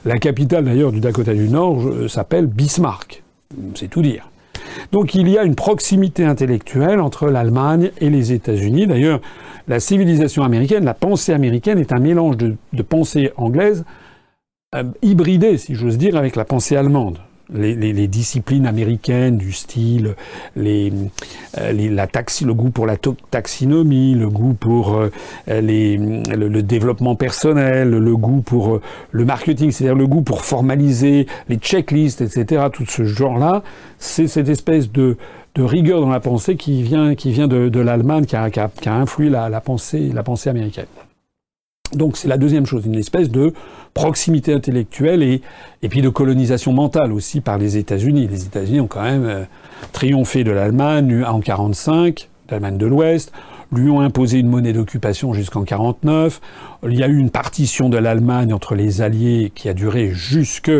La 0.06 0.18
capitale 0.18 0.66
d'ailleurs 0.66 0.92
du 0.92 1.00
Dakota 1.00 1.34
du 1.34 1.50
Nord 1.50 1.82
s'appelle 2.08 2.48
Bismarck. 2.48 3.22
C'est 3.76 3.90
tout 3.90 4.02
dire. 4.02 4.30
Donc 4.92 5.16
il 5.16 5.30
y 5.30 5.38
a 5.38 5.44
une 5.44 5.56
proximité 5.56 6.26
intellectuelle 6.26 7.00
entre 7.00 7.28
l'Allemagne 7.28 7.92
et 8.00 8.10
les 8.10 8.34
États-Unis. 8.34 8.88
D'ailleurs, 8.88 9.22
la 9.68 9.80
civilisation 9.80 10.44
américaine, 10.44 10.84
la 10.84 10.94
pensée 10.94 11.34
américaine 11.34 11.78
est 11.78 11.92
un 11.92 12.00
mélange 12.00 12.38
de, 12.38 12.82
pensée 12.82 13.32
anglaise 13.38 13.86
euh, 14.76 14.84
hybridée, 15.02 15.58
si 15.58 15.76
j'ose 15.76 15.98
dire, 15.98 16.16
avec 16.16 16.36
la 16.36 16.46
pensée 16.46 16.76
allemande. 16.76 17.20
Les, 17.54 18.08
disciplines 18.08 18.66
américaines 18.66 19.38
du 19.38 19.52
style 19.52 20.16
les, 20.56 20.94
euh, 21.58 21.90
la 21.92 22.08
taxi, 22.08 22.46
le 22.46 22.54
goût 22.54 22.70
pour 22.70 22.86
la 22.86 22.96
taxinomie, 22.98 24.14
le 24.14 24.30
goût 24.30 24.54
pour 24.54 24.96
euh, 24.96 25.10
les, 25.48 25.98
le, 25.98 26.62
développement 26.62 27.16
personnel, 27.16 27.90
le 27.90 28.16
goût 28.16 28.42
pour 28.42 28.80
le 29.12 29.26
marketing, 29.26 29.72
c'est-à-dire 29.72 29.96
le 29.96 30.08
goût 30.08 30.22
pour 30.22 30.42
formaliser 30.42 31.28
les 31.50 31.58
checklists, 31.58 32.22
etc. 32.22 32.68
Tout 32.72 32.86
ce 32.86 33.04
genre-là, 33.04 33.64
c'est 33.98 34.28
cette 34.28 34.50
espèce 34.50 34.92
de 34.92 35.18
de 35.56 35.64
rigueur 35.64 36.02
dans 36.02 36.10
la 36.10 36.20
pensée 36.20 36.56
qui 36.56 36.84
vient, 36.84 37.16
qui 37.16 37.32
vient 37.32 37.48
de, 37.48 37.80
l'Allemagne, 37.80 38.26
qui 38.26 38.36
a, 38.36 38.50
qui, 38.50 38.60
a, 38.60 38.94
influé 38.94 39.30
la, 39.30 39.62
pensée, 39.62 40.10
la 40.14 40.24
pensée 40.24 40.50
américaine. 40.50 40.86
Donc 41.94 42.18
c'est 42.18 42.28
la 42.28 42.38
deuxième 42.38 42.66
chose, 42.66 42.86
une 42.86 42.96
espèce 42.96 43.30
de 43.30 43.54
proximité 43.94 44.54
intellectuelle 44.54 45.24
et, 45.24 45.42
et 45.82 45.90
puis 45.90 46.02
de 46.02 46.10
colonisation 46.10 46.72
mentale 46.74 47.12
aussi 47.12 47.42
par 47.42 47.58
les 47.58 47.78
États-Unis. 47.78 48.28
Les 48.28 48.46
États-Unis 48.46 48.82
ont 48.82 48.88
quand 48.88 49.04
même 49.04 49.26
euh, 49.26 49.44
triomphé 49.92 50.44
de 50.44 50.52
l'Allemagne 50.52 51.08
en 51.08 51.40
1945, 51.40 52.30
l'Allemagne 52.50 52.78
de 52.78 52.86
l'Ouest, 52.86 53.32
lui 53.72 53.90
ont 53.90 54.02
imposé 54.02 54.40
une 54.40 54.48
monnaie 54.48 54.74
d'occupation 54.74 55.34
jusqu'en 55.34 55.64
49. 55.64 56.42
Il 56.84 56.98
y 56.98 57.04
a 57.04 57.08
eu 57.08 57.18
une 57.18 57.30
partition 57.30 57.90
de 57.90 57.98
l'Allemagne 57.98 58.54
entre 58.54 58.76
les 58.76 59.02
Alliés 59.02 59.52
qui 59.54 59.70
a 59.70 59.74
duré 59.74 60.10
jusque 60.10 60.72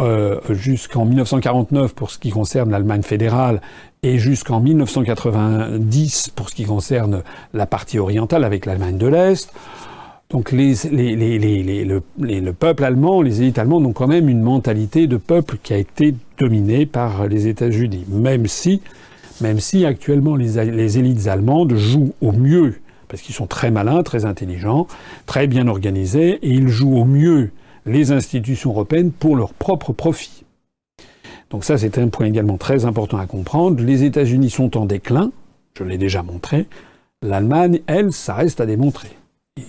euh, 0.00 0.40
jusqu'en 0.50 1.04
1949 1.04 1.94
pour 1.94 2.10
ce 2.10 2.18
qui 2.18 2.30
concerne 2.30 2.70
l'Allemagne 2.70 3.02
fédérale 3.02 3.60
et 4.02 4.18
jusqu'en 4.18 4.60
1990 4.60 6.30
pour 6.34 6.50
ce 6.50 6.54
qui 6.54 6.64
concerne 6.64 7.22
la 7.52 7.66
partie 7.66 8.00
orientale 8.00 8.44
avec 8.44 8.66
l'Allemagne 8.66 8.98
de 8.98 9.06
l'Est. 9.06 9.52
Donc 10.34 10.50
les, 10.50 10.74
les, 10.90 11.14
les, 11.14 11.84
le, 11.84 12.02
le, 12.18 12.52
peuple 12.52 12.82
allemand, 12.82 13.22
les 13.22 13.40
élites 13.40 13.56
allemandes 13.56 13.86
ont 13.86 13.92
quand 13.92 14.08
même 14.08 14.28
une 14.28 14.40
mentalité 14.42 15.06
de 15.06 15.16
peuple 15.16 15.58
qui 15.62 15.72
a 15.72 15.76
été 15.76 16.12
dominée 16.38 16.86
par 16.86 17.28
les 17.28 17.46
États-Unis, 17.46 18.04
même 18.08 18.48
si, 18.48 18.82
même 19.40 19.60
si 19.60 19.84
actuellement 19.84 20.34
les, 20.34 20.98
élites 20.98 21.28
allemandes 21.28 21.76
jouent 21.76 22.14
au 22.20 22.32
mieux, 22.32 22.74
parce 23.06 23.22
qu'ils 23.22 23.36
sont 23.36 23.46
très 23.46 23.70
malins, 23.70 24.02
très 24.02 24.24
intelligents, 24.24 24.88
très 25.24 25.46
bien 25.46 25.68
organisés, 25.68 26.40
et 26.42 26.50
ils 26.50 26.66
jouent 26.66 26.96
au 26.96 27.04
mieux 27.04 27.52
les 27.86 28.10
institutions 28.10 28.70
européennes 28.70 29.12
pour 29.12 29.36
leur 29.36 29.54
propre 29.54 29.92
profit. 29.92 30.42
Donc 31.50 31.62
ça, 31.62 31.78
c'est 31.78 31.96
un 31.96 32.08
point 32.08 32.26
également 32.26 32.58
très 32.58 32.86
important 32.86 33.18
à 33.18 33.26
comprendre. 33.26 33.80
Les 33.80 34.02
États-Unis 34.02 34.50
sont 34.50 34.76
en 34.76 34.84
déclin, 34.84 35.30
je 35.78 35.84
l'ai 35.84 35.96
déjà 35.96 36.24
montré. 36.24 36.66
L'Allemagne, 37.22 37.82
elle, 37.86 38.10
ça 38.10 38.34
reste 38.34 38.60
à 38.60 38.66
démontrer. 38.66 39.10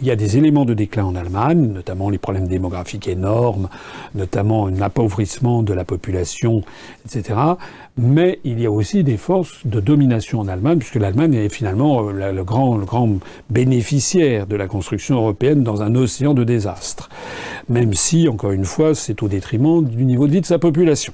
Il 0.02 0.08
y 0.08 0.10
a 0.10 0.16
des 0.16 0.36
éléments 0.38 0.66
de 0.66 0.74
déclin 0.74 1.06
en 1.06 1.16
Allemagne, 1.16 1.68
notamment 1.72 2.10
les 2.10 2.18
problèmes 2.18 2.48
démographiques 2.48 3.08
énormes, 3.08 3.70
notamment 4.16 4.66
un 4.66 4.82
appauvrissement 4.82 5.62
de 5.62 5.76
la 5.76 5.86
population, 5.86 6.64
etc. 7.06 7.40
Mais 7.96 8.40
il 8.44 8.60
y 8.60 8.66
a 8.66 8.72
aussi 8.72 9.04
des 9.04 9.18
forces 9.18 9.64
de 9.64 9.80
domination 9.80 10.40
en 10.40 10.48
Allemagne, 10.48 10.80
puisque 10.80 10.96
l'Allemagne 10.96 11.36
est 11.36 11.50
finalement 11.50 12.10
euh, 12.10 12.32
le 12.32 12.44
grand, 12.44 12.78
le 12.78 12.86
grand 12.86 13.20
bénéficiaire 13.52 14.48
de 14.48 14.56
la 14.56 14.66
construction 14.66 15.18
européenne 15.18 15.64
dans 15.64 15.84
un 15.84 15.94
océan 15.94 16.34
de 16.34 16.44
désastres. 16.44 17.10
Même 17.70 17.94
si, 17.94 18.28
encore 18.28 18.54
une 18.54 18.66
fois, 18.66 18.96
c'est 18.96 19.22
au 19.22 19.28
détriment 19.28 19.86
du 19.86 20.04
niveau 20.04 20.26
de 20.26 20.32
vie 20.32 20.42
de 20.42 20.48
sa 20.48 20.58
population. 20.58 21.14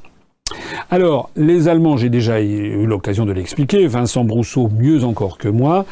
Alors, 0.89 1.29
les 1.35 1.67
Allemands, 1.67 1.97
j'ai 1.97 2.09
déjà 2.09 2.41
eu 2.41 2.85
l'occasion 2.85 3.25
de 3.25 3.33
l'expliquer, 3.33 3.85
Vincent 3.87 4.23
Brousseau 4.23 4.69
mieux 4.69 5.03
encore 5.03 5.37
que 5.37 5.49
moi, 5.49 5.85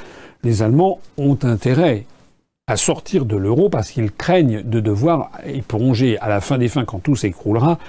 les 0.45 0.61
Allemands 0.61 1.01
ont 1.17 1.37
intérêt 1.43 2.05
à 2.69 2.77
sortir 2.77 3.25
de 3.25 3.35
l'euro 3.35 3.67
parce 3.67 3.89
qu'ils 3.89 4.11
craignent 4.11 4.61
de 4.61 4.79
devoir 4.79 5.31
y 5.47 5.61
plonger 5.61 6.19
à 6.19 6.29
la 6.29 6.39
fin 6.39 6.59
des 6.59 6.67
fins, 6.67 6.85
quand 6.85 6.99
tout 6.99 7.15
s'écroulera, 7.15 7.79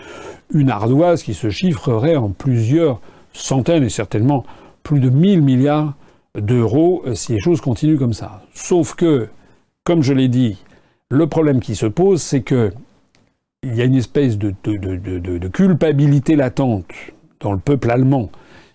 une 0.55 0.71
ardoise 0.71 1.23
qui 1.23 1.35
se 1.35 1.51
chiffrerait 1.51 2.17
en 2.17 2.31
plusieurs 2.31 2.99
centaines 3.35 3.85
et 3.85 3.91
certainement 3.91 4.45
plus 4.83 4.99
de 4.99 5.11
1000 5.11 5.43
milliards 5.43 5.95
d'euros 6.35 7.05
si 7.13 7.33
les 7.33 7.41
choses 7.41 7.61
continuent 7.61 7.99
comme 7.99 8.15
ça. 8.15 8.43
Sauf 8.55 8.95
que, 8.95 9.29
comme 9.85 10.03
je 10.03 10.15
l'ai 10.15 10.29
dit, 10.29 10.57
le 11.11 11.27
problème 11.27 11.61
qui 11.61 11.77
se 11.77 11.87
pose, 11.87 12.23
c'est 12.23 12.41
que 12.41 12.73
il 13.63 13.75
y 13.75 13.83
a 13.83 13.85
une 13.85 13.97
espèce 13.97 14.39
de 14.39 14.55
culpabilité 15.49 16.37
latente 16.37 16.87
dans 17.41 17.53
le 17.53 17.59
peuple 17.59 17.91
allemand 17.91 18.31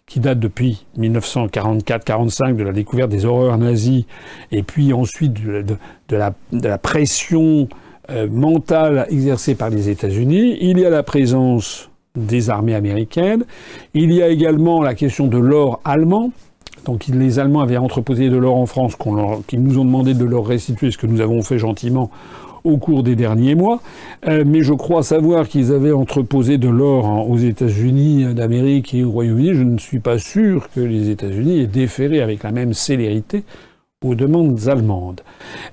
qui 0.07 0.19
date 0.19 0.39
depuis 0.39 0.85
1944-45 0.99 2.55
de 2.55 2.63
la 2.63 2.71
découverte 2.71 3.09
des 3.09 3.25
horreurs 3.25 3.57
nazies, 3.57 4.05
et 4.51 4.61
puis 4.61 4.93
ensuite 4.93 5.33
de, 5.33 5.77
la, 6.11 6.77
pression 6.77 7.67
euh, 8.11 8.27
mentale 8.29 9.07
exercée 9.09 9.55
par 9.55 9.69
les 9.69 9.89
États-Unis. 9.89 10.57
Il 10.61 10.77
y 10.77 10.85
a 10.85 10.91
la 10.91 11.01
présence 11.01 11.89
des 12.15 12.49
armées 12.49 12.75
américaines. 12.75 13.45
Il 13.93 14.13
y 14.13 14.21
a 14.21 14.29
également 14.29 14.81
la 14.81 14.93
question 14.93 15.27
de 15.27 15.37
l'or 15.37 15.81
allemand. 15.83 16.31
Donc 16.85 17.07
les 17.07 17.39
Allemands 17.39 17.61
avaient 17.61 17.77
entreposé 17.77 18.29
de 18.29 18.37
l'or 18.37 18.57
en 18.57 18.67
France, 18.67 18.95
qu'ils 19.47 19.63
nous 19.63 19.79
ont 19.79 19.85
demandé 19.85 20.13
de 20.13 20.23
leur 20.23 20.45
restituer, 20.45 20.91
ce 20.91 20.99
que 20.99 21.07
nous 21.07 21.19
avons 21.19 21.41
fait 21.41 21.57
gentiment 21.57 22.11
au 22.65 22.77
cours 22.77 23.03
des 23.03 23.15
derniers 23.15 23.55
mois. 23.55 23.81
Euh, 24.27 24.43
mais 24.45 24.61
je 24.61 24.73
crois 24.73 25.03
savoir 25.03 25.47
qu'ils 25.47 25.71
avaient 25.71 25.93
entreposé 25.93 26.57
de 26.57 26.67
l'or 26.67 27.29
aux 27.29 27.37
États-Unis 27.37 28.33
d'Amérique 28.33 28.93
et 28.93 29.05
au 29.05 29.11
Royaume-Uni. 29.11 29.53
Je 29.53 29.63
ne 29.63 29.77
suis 29.77 29.99
pas 29.99 30.17
sûr 30.17 30.69
que 30.75 30.81
les 30.81 31.09
États-Unis 31.09 31.61
aient 31.61 31.67
déféré 31.67 32.21
avec 32.21 32.43
la 32.43 32.51
même 32.51 32.73
célérité 32.73 33.43
aux 34.03 34.15
demandes 34.15 34.67
allemandes. 34.67 35.21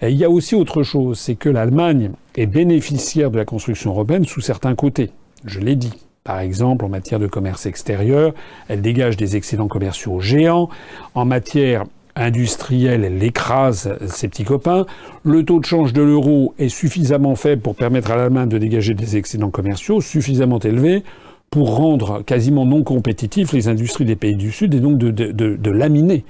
il 0.01 0.17
y 0.17 0.25
a 0.25 0.31
aussi 0.31 0.55
autre 0.55 0.83
chose, 0.83 1.19
c'est 1.19 1.35
que 1.35 1.49
l'Allemagne 1.49 2.13
est 2.37 2.47
bénéficiaire 2.47 3.31
de 3.31 3.37
la 3.37 3.45
construction 3.45 3.91
européenne 3.91 4.25
sous 4.25 4.41
certains 4.41 4.75
côtés. 4.75 5.11
Je 5.45 5.61
l'ai 5.61 5.77
dit. 5.77 5.93
Par 6.25 6.39
exemple, 6.39 6.85
en 6.85 6.89
matière 6.89 7.19
de 7.19 7.27
commerce 7.27 7.67
extérieur, 7.67 8.33
elle 8.69 8.81
dégage 8.81 9.17
des 9.17 9.35
excédents 9.37 9.67
commerciaux 9.67 10.21
géants. 10.21 10.69
En 11.15 11.25
matière 11.25 11.85
industrielle, 12.17 13.05
elle 13.05 13.23
écrase 13.23 13.97
ses 14.07 14.29
petits 14.29 14.45
copains. 14.45 14.87
Le 15.25 15.45
taux 15.45 15.61
de 15.61 15.65
change 15.65 15.93
de 15.93 16.03
l'euro 16.03 16.55
est 16.59 16.69
suffisamment 16.69 17.35
faible 17.35 17.63
pour 17.63 17.75
permettre 17.75 18.11
à 18.11 18.17
l'Allemagne 18.17 18.49
de 18.49 18.59
dégager 18.59 18.95
des 18.95 19.17
excédents 19.17 19.51
commerciaux 19.51 20.01
suffisamment 20.01 20.59
élevés 20.59 21.03
pour 21.51 21.77
rendre 21.77 22.23
quasiment 22.23 22.65
non 22.65 22.83
compétitifs 22.83 23.53
les 23.53 23.69
industries 23.69 24.07
des 24.07 24.17
pays 24.17 24.37
du 24.37 24.51
Sud 24.51 24.75
et 24.75 24.81
donc 24.81 24.99
de, 24.99 25.71
laminer 25.71 26.25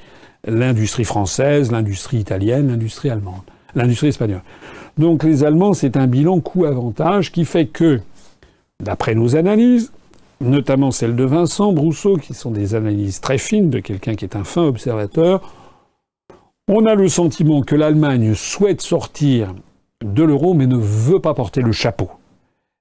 l'industrie 0.47 1.05
française, 1.05 1.71
l'industrie 1.71 2.19
italienne, 2.19 2.69
l'industrie 2.69 3.09
allemande, 3.09 3.43
l'industrie 3.77 4.09
espagnole. 4.09 4.43
Donc 4.99 5.23
les 5.23 5.45
Allemands, 5.45 5.75
c'est 5.75 5.97
un 5.97 6.09
bilan 6.09 6.41
coût-avantage 6.41 7.31
qui 7.31 7.45
fait 7.45 7.67
que, 7.67 8.01
d'après 8.83 9.15
nos 9.15 9.37
analyses, 9.37 9.93
notamment 10.41 10.91
celles 10.91 11.15
de 11.15 11.25
Vincent 11.25 11.73
Brousseau, 11.73 12.17
qui 12.17 12.35
sont 12.35 12.51
des 12.51 12.75
analyses 12.75 13.21
très 13.21 13.39
fines 13.39 13.71
de 13.71 13.79
quelqu'un 13.79 14.17
qui 14.17 14.25
est 14.25 14.35
un 14.35 14.43
fin 14.43 14.63
observateur, 14.63 15.41
on 16.69 16.87
a 16.87 16.95
le 16.95 17.09
sentiment 17.09 17.63
que 17.63 17.75
l'Allemagne 17.75 18.35
souhaite 18.35 18.81
sortir 18.81 19.55
de 20.05 20.23
l'euro 20.23 20.55
mais 20.55 20.67
ne 20.67 20.77
veut 20.77 21.21
pas 21.21 21.35
porter 21.35 21.61
le 21.61 21.73
chapeau. 21.73 22.11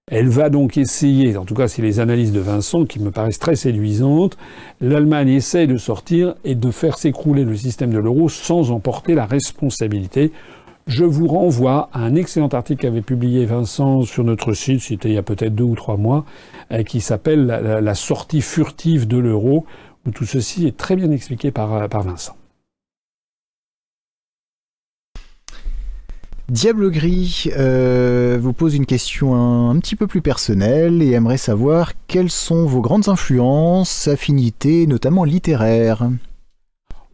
Elle 0.10 0.30
va 0.30 0.50
donc 0.50 0.78
essayer, 0.78 1.36
en 1.38 1.46
tout 1.46 1.56
cas 1.56 1.68
c'est 1.68 1.82
les 1.82 2.00
analyses 2.00 2.32
de 2.32 2.40
Vincent 2.40 2.86
qui 2.86 3.00
me 3.00 3.12
paraissent 3.12 3.40
très 3.40 3.56
séduisantes, 3.56 4.38
l'Allemagne 4.82 5.30
essaie 5.30 5.68
de 5.68 5.78
sortir 5.78 6.36
et 6.44 6.56
de 6.56 6.70
faire 6.70 6.98
s'écrouler 6.98 7.44
le 7.44 7.56
système 7.56 7.92
de 7.92 7.98
l'euro 7.98 8.30
sans 8.30 8.72
en 8.72 8.80
porter 8.80 9.16
la 9.16 9.26
responsabilité. 9.26 10.32
Je 10.88 11.06
vous 11.06 11.28
renvoie 11.28 11.90
à 11.94 12.00
un 12.00 12.16
excellent 12.16 12.50
article 12.50 12.82
qu'avait 12.82 13.02
publié 13.02 13.46
Vincent 13.46 14.02
sur 14.04 14.24
notre 14.24 14.54
site, 14.54 14.82
c'était 14.82 15.10
il 15.10 15.16
y 15.16 15.18
a 15.18 15.24
peut-être 15.24 15.56
deux 15.56 15.64
ou 15.64 15.76
trois 15.76 15.98
mois, 15.98 16.26
euh, 16.72 16.84
qui 16.84 17.02
s'appelle 17.02 17.46
la, 17.46 17.96
sortie 17.96 18.42
furtive 18.42 19.08
de 19.08 19.18
l'euro, 19.18 19.66
où 20.06 20.12
tout 20.12 20.26
ceci 20.26 20.68
est 20.68 20.76
très 20.76 20.96
bien 20.96 21.12
expliqué 21.12 21.52
par, 21.52 21.88
par 21.88 22.04
Vincent. 22.04 22.36
Diable 26.50 26.92
Gris 26.92 27.50
euh, 27.58 28.38
vous 28.42 28.54
pose 28.54 28.76
une 28.76 28.86
question 28.86 29.70
un, 29.70 29.80
petit 29.80 29.96
peu 29.96 30.08
plus 30.08 30.22
personnelle 30.22 31.02
et 31.02 31.12
aimerait 31.12 31.38
savoir 31.38 31.94
quelles 32.08 32.32
sont 32.32 32.66
vos 32.66 32.82
grandes 32.82 33.08
influences, 33.08 34.08
affinités, 34.08 34.86
notamment 34.88 35.24
littéraires. 35.24 36.10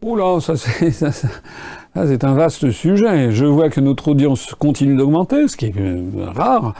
Oula, 0.02 0.40
ça 0.40 0.54
c'est 0.56 2.24
un 2.24 2.34
vaste 2.34 2.70
sujet. 2.70 3.30
Je 3.32 3.44
vois 3.44 3.68
que 3.70 3.80
notre 3.80 4.08
audience 4.08 4.54
continue 4.54 4.96
d'augmenter, 4.96 5.48
ce 5.48 5.56
qui 5.56 5.66
est 5.66 5.74
euh, 5.76 6.02
rare. 6.34 6.74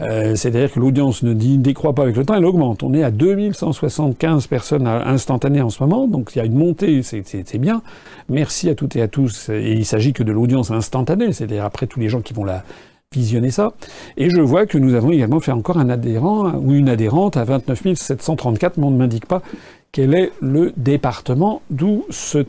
Euh, 0.00 0.34
c'est-à-dire 0.34 0.72
que 0.72 0.80
l'audience 0.80 1.22
ne 1.22 1.32
décroît 1.34 1.94
pas 1.94 2.02
avec 2.02 2.16
le 2.16 2.24
temps, 2.24 2.34
elle 2.34 2.44
augmente. 2.44 2.82
On 2.82 2.94
est 2.94 3.02
à 3.02 3.10
2175 3.10 4.46
personnes 4.46 4.86
instantanées 4.86 5.60
en 5.60 5.70
ce 5.70 5.82
moment, 5.82 6.08
donc 6.08 6.30
il 6.34 6.38
y 6.38 6.40
a 6.40 6.44
une 6.44 6.56
montée, 6.56 7.02
c'est 7.02 7.58
bien. 7.58 7.82
Merci 8.28 8.68
à 8.68 8.74
toutes 8.74 8.96
et 8.96 9.02
à 9.02 9.08
tous. 9.08 9.48
Et 9.50 9.72
il 9.72 9.84
s'agit 9.84 10.12
que 10.12 10.22
de 10.22 10.32
l'audience 10.32 10.70
instantanée, 10.70 11.32
c'est-à-dire 11.32 11.64
après 11.64 11.86
tous 11.86 12.00
les 12.00 12.08
gens 12.08 12.20
qui 12.20 12.34
vont 12.34 12.44
la 12.44 12.64
visionner 13.12 13.50
ça. 13.50 13.72
Et 14.16 14.30
je 14.30 14.40
vois 14.40 14.66
que 14.66 14.78
nous 14.78 14.94
avons 14.94 15.10
également 15.10 15.40
fait 15.40 15.52
encore 15.52 15.78
un 15.78 15.90
adhérent 15.90 16.52
ou 16.54 16.72
une 16.72 16.88
adhérente 16.88 17.36
à 17.36 17.44
29 17.44 17.94
734, 17.94 18.78
mais 18.78 18.86
on 18.86 18.90
ne 18.90 18.96
m'indique 18.96 19.26
pas 19.26 19.42
quel 19.92 20.14
est 20.14 20.32
le 20.40 20.72
département 20.78 21.60
d'où 21.68 22.06
ce, 22.08 22.44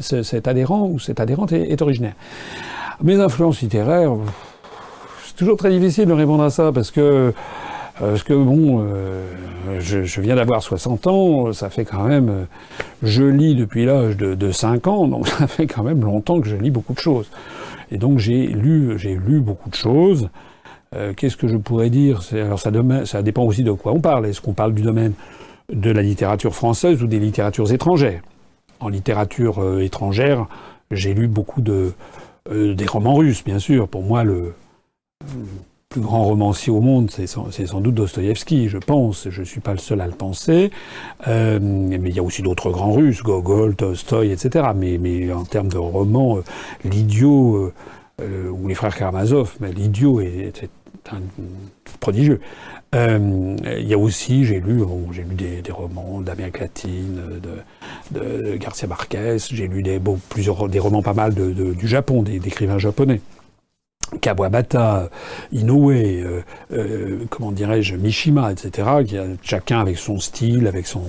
cet 0.00 0.46
adhérent 0.46 0.88
ou 0.88 1.00
cette 1.00 1.18
adhérente 1.18 1.52
est, 1.52 1.82
originaire. 1.82 2.14
Mes 3.02 3.16
influences 3.16 3.60
littéraires, 3.60 4.14
toujours 5.40 5.56
très 5.56 5.70
difficile 5.70 6.04
de 6.04 6.12
répondre 6.12 6.42
à 6.42 6.50
ça 6.50 6.70
parce 6.70 6.90
que 6.90 7.00
euh, 7.00 7.32
parce 7.98 8.22
que 8.22 8.34
bon, 8.34 8.84
euh, 8.86 9.24
je, 9.78 10.20
viens 10.20 10.36
d'avoir 10.36 10.62
60 10.62 11.06
ans, 11.06 11.52
ça 11.54 11.70
fait 11.70 11.86
quand 11.86 12.04
même, 12.04 12.28
euh, 12.28 12.44
je 13.02 13.24
lis 13.24 13.54
depuis 13.54 13.86
l'âge 13.86 14.18
de, 14.18 14.34
de, 14.34 14.52
5 14.52 14.86
ans, 14.86 15.08
donc 15.08 15.28
ça 15.38 15.46
fait 15.46 15.66
quand 15.66 15.82
même 15.82 16.02
longtemps 16.02 16.40
que 16.42 16.48
je 16.48 16.56
lis 16.56 16.70
beaucoup 16.70 16.92
de 16.92 16.98
choses. 16.98 17.30
Et 17.90 17.96
donc 17.96 18.18
j'ai 18.18 18.46
lu, 18.48 18.96
lu 18.96 19.40
beaucoup 19.40 19.70
de 19.70 19.74
choses. 19.74 20.28
Qu'est-ce 21.16 21.36
que 21.36 21.46
je 21.46 21.56
pourrais 21.56 21.88
dire? 21.88 22.20
Alors 22.32 22.58
ça, 22.58 22.70
dépend 23.22 23.44
aussi 23.44 23.62
de 23.62 23.72
quoi 23.72 23.92
on 23.92 24.00
parle. 24.00 24.26
Est-ce 24.26 24.40
qu'on 24.40 24.54
parle 24.54 24.74
du 24.74 24.82
domaine 24.82 25.12
de 25.72 25.90
la 25.90 26.02
littérature 26.02 26.54
française 26.54 27.02
ou 27.02 27.06
des 27.06 27.20
littératures 27.20 27.72
étrangères? 27.72 28.22
En 28.80 28.88
littérature 28.88 29.80
étrangère, 29.80 30.46
j'ai 30.90 31.14
lu 31.14 31.28
beaucoup 31.28 31.60
de 31.60 31.92
des 32.50 32.86
romans 32.86 33.14
russes, 33.14 33.44
bien 33.44 33.60
sûr. 33.60 33.86
Pour 33.86 34.02
moi, 34.02 34.24
le, 34.24 34.54
plus 35.88 36.00
grand 36.00 36.22
romancier 36.24 36.72
au 36.72 36.80
monde, 36.80 37.10
c'est 37.10 37.26
sans, 37.26 37.80
doute 37.80 37.94
Dostoïevski, 37.96 38.68
je 38.68 38.78
pense. 38.78 39.28
Je 39.28 39.40
ne 39.40 39.44
suis 39.44 39.60
pas 39.60 39.72
le 39.72 39.78
seul 39.78 40.00
à 40.00 40.06
le 40.06 40.12
penser. 40.12 40.70
Euh, 41.26 41.58
mais 41.60 42.10
il 42.10 42.14
y 42.14 42.20
a 42.20 42.22
aussi 42.22 42.42
d'autres 42.42 42.70
grands 42.70 42.92
Russes, 42.92 43.24
Gogol, 43.24 43.74
Tolstoï, 43.74 44.30
etc. 44.30 44.68
Mais, 44.76 44.98
mais 44.98 45.32
en 45.32 45.44
termes 45.44 45.68
de 45.68 45.78
romans, 45.78 46.38
l'idiot 46.84 47.72
ou 48.20 48.68
les 48.68 48.74
frères 48.74 48.94
Karamazov, 48.94 49.56
l'idiot 49.60 50.20
est, 50.20 50.68
prodigieux. 51.98 52.40
Euh, 52.94 53.56
il 53.78 53.86
y 53.86 53.94
a 53.94 53.98
aussi, 53.98 54.44
j'ai 54.44 54.60
lu, 54.60 54.82
j'ai 55.12 55.22
lu 55.22 55.34
des, 55.34 55.72
romans 55.72 56.20
d'Amérique 56.20 56.58
latine, 56.58 57.20
de, 58.12 58.20
de, 58.20 58.56
Garcia 58.56 58.88
Marquez, 58.88 59.36
j'ai 59.50 59.68
lu 59.68 59.82
des, 59.82 60.00
plusieurs, 60.28 60.68
des 60.68 60.78
romans 60.78 61.02
pas 61.02 61.14
mal 61.14 61.34
du 61.34 61.88
Japon, 61.88 62.22
des, 62.22 62.36
écrivains 62.36 62.78
japonais. 62.78 63.20
Kawabata, 64.20 65.10
Inoue, 65.52 65.90
euh, 65.90 66.42
euh, 66.72 67.18
comment 67.30 67.52
dirais-je, 67.52 67.96
Mishima, 67.96 68.52
etc., 68.52 68.88
qui 69.06 69.18
a 69.18 69.24
chacun 69.42 69.80
avec 69.80 69.98
son 69.98 70.18
style, 70.18 70.66
avec 70.66 70.86
son 70.86 71.04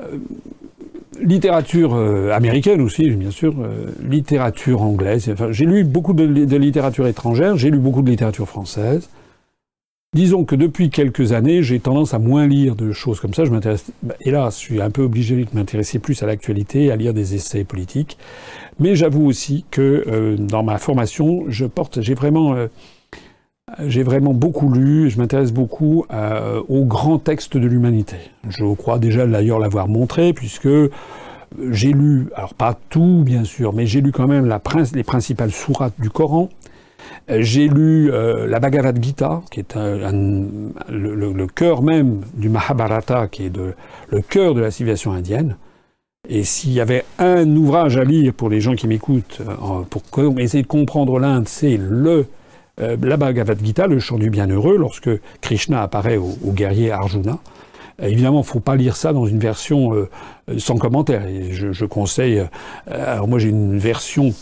euh, 0.00 0.18
littérature 1.20 1.94
américaine 2.32 2.80
aussi, 2.80 3.10
bien 3.10 3.30
sûr, 3.30 3.54
littérature 4.02 4.82
anglaise. 4.82 5.28
Enfin, 5.30 5.52
j'ai 5.52 5.66
lu 5.66 5.84
beaucoup 5.84 6.14
de, 6.14 6.24
littérature 6.56 7.06
étrangère, 7.06 7.56
j'ai 7.56 7.70
lu 7.70 7.78
beaucoup 7.78 8.02
de 8.02 8.10
littérature 8.10 8.48
française. 8.48 9.08
Disons 10.14 10.44
que 10.44 10.54
depuis 10.54 10.90
quelques 10.90 11.32
années, 11.32 11.62
j'ai 11.62 11.80
tendance 11.80 12.12
à 12.12 12.18
moins 12.18 12.46
lire 12.46 12.74
de 12.74 12.92
choses 12.92 13.18
comme 13.18 13.32
ça. 13.32 13.46
Je 13.46 13.50
m'intéresse, 13.50 13.86
bah, 14.02 14.14
hélas, 14.20 14.56
je 14.56 14.60
suis 14.60 14.82
un 14.82 14.90
peu 14.90 15.02
obligé 15.02 15.36
de 15.36 15.48
m'intéresser 15.54 15.98
plus 15.98 16.22
à 16.22 16.26
l'actualité, 16.26 16.92
à 16.92 16.96
lire 16.96 17.14
des 17.14 17.34
essais 17.34 17.64
politiques. 17.64 18.18
Mais 18.78 18.96
j'avoue 18.96 19.26
aussi 19.26 19.64
que 19.70 20.04
euh, 20.06 20.36
dans 20.36 20.62
ma 20.62 20.78
formation, 20.78 21.44
je 21.48 21.66
porte, 21.66 22.00
j'ai 22.00 22.14
vraiment, 22.14 22.54
euh, 22.54 22.68
vraiment 23.78 24.34
beaucoup 24.34 24.72
lu. 24.72 25.10
Je 25.10 25.18
m'intéresse 25.18 25.52
beaucoup 25.52 26.04
euh, 26.12 26.62
aux 26.68 26.84
grands 26.84 27.18
textes 27.18 27.56
de 27.56 27.66
l'humanité. 27.66 28.16
Je 28.48 28.64
crois 28.74 28.98
déjà 28.98 29.26
d'ailleurs 29.26 29.58
l'avoir 29.58 29.88
montré, 29.88 30.32
puisque 30.32 30.68
j'ai 31.70 31.92
lu, 31.92 32.28
alors 32.34 32.54
pas 32.54 32.78
tout 32.88 33.22
bien 33.24 33.44
sûr, 33.44 33.74
mais 33.74 33.86
j'ai 33.86 34.00
lu 34.00 34.10
quand 34.10 34.26
même 34.26 34.50
les 34.94 35.04
principales 35.04 35.52
sourates 35.52 36.00
du 36.00 36.10
Coran. 36.10 36.48
J'ai 37.28 37.68
lu 37.68 38.10
la 38.10 38.58
Bhagavad 38.58 39.02
Gita, 39.02 39.42
qui 39.50 39.60
est 39.60 39.76
le, 39.76 41.46
cœur 41.46 41.82
même 41.82 42.22
du 42.34 42.48
Mahabharata, 42.48 43.28
qui 43.28 43.46
est 43.46 43.56
le 43.56 44.20
cœur 44.22 44.54
de 44.54 44.60
la 44.60 44.70
civilisation 44.70 45.12
indienne. 45.12 45.56
Et 46.28 46.44
s'il 46.44 46.72
y 46.72 46.80
avait 46.80 47.04
un 47.18 47.56
ouvrage 47.56 47.96
à 47.96 48.04
lire 48.04 48.32
pour 48.32 48.48
les 48.48 48.60
gens 48.60 48.76
qui 48.76 48.86
m'écoutent, 48.86 49.40
euh, 49.40 49.82
pour 49.90 50.38
essayer 50.38 50.62
de 50.62 50.68
comprendre 50.68 51.18
l'Inde, 51.18 51.48
c'est 51.48 51.76
le 51.76 52.26
la 52.78 53.16
Bhagavad 53.16 53.58
Gita, 53.62 53.86
le 53.86 53.98
chant 53.98 54.18
du 54.18 54.30
bienheureux, 54.30 54.76
lorsque 54.76 55.10
Krishna 55.40 55.82
apparaît 55.82 56.16
au, 56.16 56.52
guerrier 56.52 56.90
Arjuna. 56.90 57.38
Évidemment, 58.00 58.38
il 58.38 58.42
ne 58.42 58.46
faut 58.46 58.60
pas 58.60 58.76
lire 58.76 58.96
ça 58.96 59.12
dans 59.12 59.26
une 59.26 59.38
version 59.38 59.92
sans 60.58 60.76
commentaire. 60.76 61.26
Et 61.26 61.52
je, 61.52 61.72
je 61.72 61.84
conseille. 61.84 62.42
alors 62.90 63.28
moi, 63.28 63.38
j'ai 63.38 63.48
une 63.48 63.78
version 63.78 64.32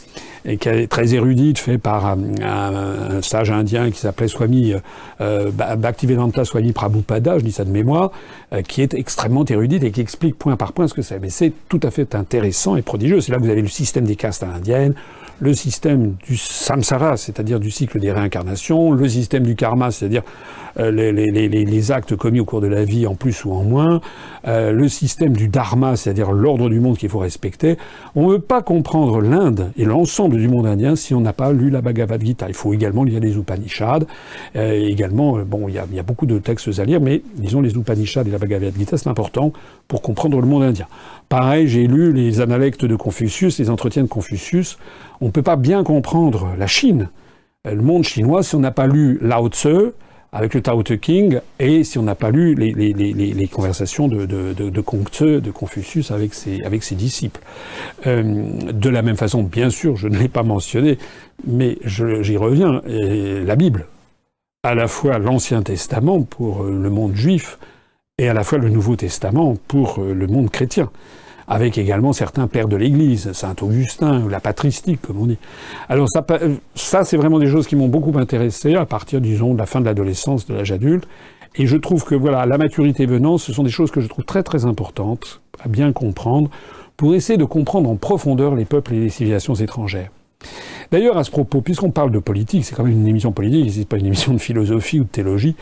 et 0.44 0.56
qui 0.56 0.68
est 0.68 0.86
très 0.86 1.14
érudite, 1.14 1.58
fait 1.58 1.78
par 1.78 2.06
un, 2.06 3.22
sage 3.22 3.50
indien 3.50 3.90
qui 3.90 3.98
s'appelait 3.98 4.28
Swami 4.28 4.74
euh, 5.20 5.50
Bhaktivedanta 5.50 6.44
Swami 6.44 6.72
Prabhupada, 6.72 7.38
je 7.38 7.44
dis 7.44 7.52
ça 7.52 7.64
de 7.64 7.70
mémoire, 7.70 8.10
euh, 8.52 8.62
qui 8.62 8.82
est 8.82 8.94
extrêmement 8.94 9.44
érudite 9.44 9.82
et 9.84 9.90
qui 9.90 10.00
explique 10.00 10.38
point 10.38 10.56
par 10.56 10.72
point 10.72 10.88
ce 10.88 10.94
que 10.94 11.02
c'est. 11.02 11.18
Mais 11.18 11.30
c'est 11.30 11.52
tout 11.68 11.80
à 11.82 11.90
fait 11.90 12.14
intéressant 12.14 12.76
et 12.76 12.82
prodigieux. 12.82 13.20
C'est 13.20 13.32
là 13.32 13.38
que 13.38 13.44
vous 13.44 13.50
avez 13.50 13.62
le 13.62 13.68
système 13.68 14.04
des 14.04 14.16
castes 14.16 14.42
indiennes, 14.42 14.94
le 15.40 15.54
système 15.54 16.14
du 16.26 16.36
samsara, 16.36 17.16
c'est-à-dire 17.16 17.58
du 17.58 17.70
cycle 17.70 17.98
des 17.98 18.12
réincarnations, 18.12 18.92
le 18.92 19.08
système 19.08 19.42
du 19.42 19.56
karma, 19.56 19.90
c'est-à-dire 19.90 20.22
euh, 20.78 20.90
les, 20.90 21.92
actes 21.92 22.14
commis 22.14 22.40
au 22.40 22.44
cours 22.44 22.60
de 22.60 22.66
la 22.66 22.84
vie 22.84 23.06
en 23.06 23.14
plus 23.14 23.44
ou 23.44 23.52
en 23.52 23.64
moins, 23.64 24.00
euh, 24.46 24.70
le 24.70 24.88
système 24.88 25.32
du 25.32 25.48
dharma, 25.48 25.96
c'est-à-dire 25.96 26.30
l'ordre 26.30 26.68
du 26.68 26.78
monde 26.78 26.96
qu'il 26.98 27.08
faut 27.08 27.18
respecter. 27.18 27.76
On 28.14 28.28
ne 28.28 28.36
peut 28.36 28.42
pas 28.42 28.62
comprendre 28.62 29.20
l'Inde 29.20 29.72
et 29.76 29.84
l'ensemble 29.84 30.36
du 30.36 30.46
monde 30.46 30.66
indien 30.66 30.94
si 30.94 31.14
on 31.14 31.20
n'a 31.20 31.32
pas 31.32 31.52
lu 31.52 31.70
la 31.70 31.80
Bhagavad 31.80 32.22
Gita. 32.22 32.46
Il 32.48 32.54
faut 32.54 32.72
également 32.74 33.04
lire 33.04 33.20
les 33.20 33.36
Upanishads. 33.36 34.04
Euh, 34.56 34.72
également, 34.72 35.38
bon, 35.38 35.68
il 35.68 35.74
y, 35.74 35.96
y 35.96 35.98
a 35.98 36.02
beaucoup 36.02 36.26
de 36.26 36.38
textes 36.38 36.78
à 36.78 36.84
lire, 36.84 37.00
mais 37.00 37.22
disons 37.34 37.62
les 37.62 37.72
Upanishads 37.72 38.22
et 38.26 38.30
la 38.30 38.38
Bhagavad 38.38 38.74
Gita, 38.76 38.98
c'est 38.98 39.08
important 39.08 39.52
pour 39.88 40.02
comprendre 40.02 40.40
le 40.40 40.46
monde 40.46 40.62
indien. 40.62 40.86
Pareil, 41.28 41.68
j'ai 41.68 41.86
lu 41.86 42.12
les 42.12 42.40
analectes 42.40 42.84
de 42.84 42.96
Confucius, 42.96 43.58
les 43.58 43.70
entretiens 43.70 44.02
de 44.02 44.08
Confucius. 44.08 44.78
On 45.20 45.26
ne 45.26 45.30
peut 45.30 45.42
pas 45.42 45.56
bien 45.56 45.84
comprendre 45.84 46.54
la 46.58 46.66
Chine, 46.66 47.08
le 47.64 47.82
monde 47.82 48.04
chinois, 48.04 48.42
si 48.42 48.54
on 48.54 48.60
n'a 48.60 48.70
pas 48.70 48.86
lu 48.86 49.18
Lao 49.20 49.48
Tzu, 49.48 49.92
avec 50.32 50.54
le 50.54 50.62
Tao 50.62 50.82
Te 50.82 50.94
King, 50.94 51.40
et 51.58 51.82
si 51.84 51.98
on 51.98 52.02
n'a 52.02 52.14
pas 52.14 52.30
lu 52.30 52.54
les, 52.54 53.48
conversations 53.48 54.08
de, 54.08 54.26
de, 54.26 54.52
de, 54.52 54.70
de 54.70 55.50
Confucius 55.50 56.10
avec 56.10 56.34
ses, 56.34 56.94
disciples. 56.94 57.40
Euh, 58.06 58.22
de 58.72 58.88
la 58.88 59.02
même 59.02 59.16
façon, 59.16 59.42
bien 59.42 59.70
sûr, 59.70 59.96
je 59.96 60.08
ne 60.08 60.16
l'ai 60.16 60.28
pas 60.28 60.42
mentionné, 60.42 60.98
mais 61.46 61.78
j'y 61.84 62.36
reviens, 62.36 62.80
la 62.86 63.56
Bible, 63.56 63.86
à 64.62 64.74
la 64.74 64.88
fois 64.88 65.18
l'Ancien 65.18 65.62
Testament 65.62 66.22
pour 66.22 66.62
euh, 66.62 66.70
le 66.70 66.90
monde 66.90 67.14
juif, 67.14 67.58
et 68.18 68.28
à 68.28 68.34
la 68.34 68.44
fois 68.44 68.58
le 68.58 68.68
Nouveau 68.68 68.96
Testament 68.96 69.56
pour 69.66 70.00
euh, 70.00 70.12
le 70.12 70.26
monde 70.26 70.50
chrétien 70.50 70.90
avec 71.50 71.78
également 71.78 72.12
certains 72.12 72.46
pères 72.46 72.68
de 72.68 72.76
l'Église, 72.76 73.32
Saint 73.32 73.56
Augustin, 73.60 74.22
ou 74.22 74.28
la 74.28 74.38
patristique, 74.38 75.02
comme 75.02 75.20
on 75.20 75.26
dit. 75.26 75.38
Alors 75.88 76.08
ça, 76.08 76.24
ça 76.76 77.04
c'est 77.04 77.16
vraiment 77.16 77.40
des 77.40 77.48
choses 77.48 77.66
qui 77.66 77.74
m'ont 77.74 77.88
beaucoup 77.88 78.16
intéressé 78.16 78.76
à 78.76 78.86
partir, 78.86 79.20
disons, 79.20 79.52
de 79.52 79.58
la 79.58 79.66
fin 79.66 79.80
de 79.80 79.84
l'adolescence, 79.84 80.46
de 80.46 80.54
l'âge 80.54 80.70
adulte. 80.70 81.08
Et 81.56 81.66
je 81.66 81.76
trouve 81.76 82.04
que 82.04 82.14
voilà, 82.14 82.46
la 82.46 82.56
maturité 82.56 83.04
venant, 83.04 83.36
ce 83.36 83.52
sont 83.52 83.64
des 83.64 83.70
choses 83.70 83.90
que 83.90 84.00
je 84.00 84.06
trouve 84.06 84.24
très 84.24 84.44
très 84.44 84.64
importantes 84.64 85.42
à 85.62 85.68
bien 85.68 85.92
comprendre 85.92 86.50
pour 86.96 87.16
essayer 87.16 87.36
de 87.36 87.44
comprendre 87.44 87.90
en 87.90 87.96
profondeur 87.96 88.54
les 88.54 88.64
peuples 88.64 88.94
et 88.94 89.00
les 89.00 89.08
civilisations 89.08 89.56
étrangères. 89.56 90.10
D'ailleurs, 90.92 91.18
à 91.18 91.24
ce 91.24 91.32
propos, 91.32 91.62
puisqu'on 91.62 91.90
parle 91.90 92.12
de 92.12 92.20
politique, 92.20 92.64
c'est 92.64 92.76
quand 92.76 92.84
même 92.84 92.92
une 92.92 93.08
émission 93.08 93.32
politique, 93.32 93.72
c'est 93.72 93.88
pas 93.88 93.96
une 93.96 94.06
émission 94.06 94.32
de 94.32 94.38
philosophie 94.38 95.00
ou 95.00 95.04
de 95.04 95.08
théologie. 95.08 95.56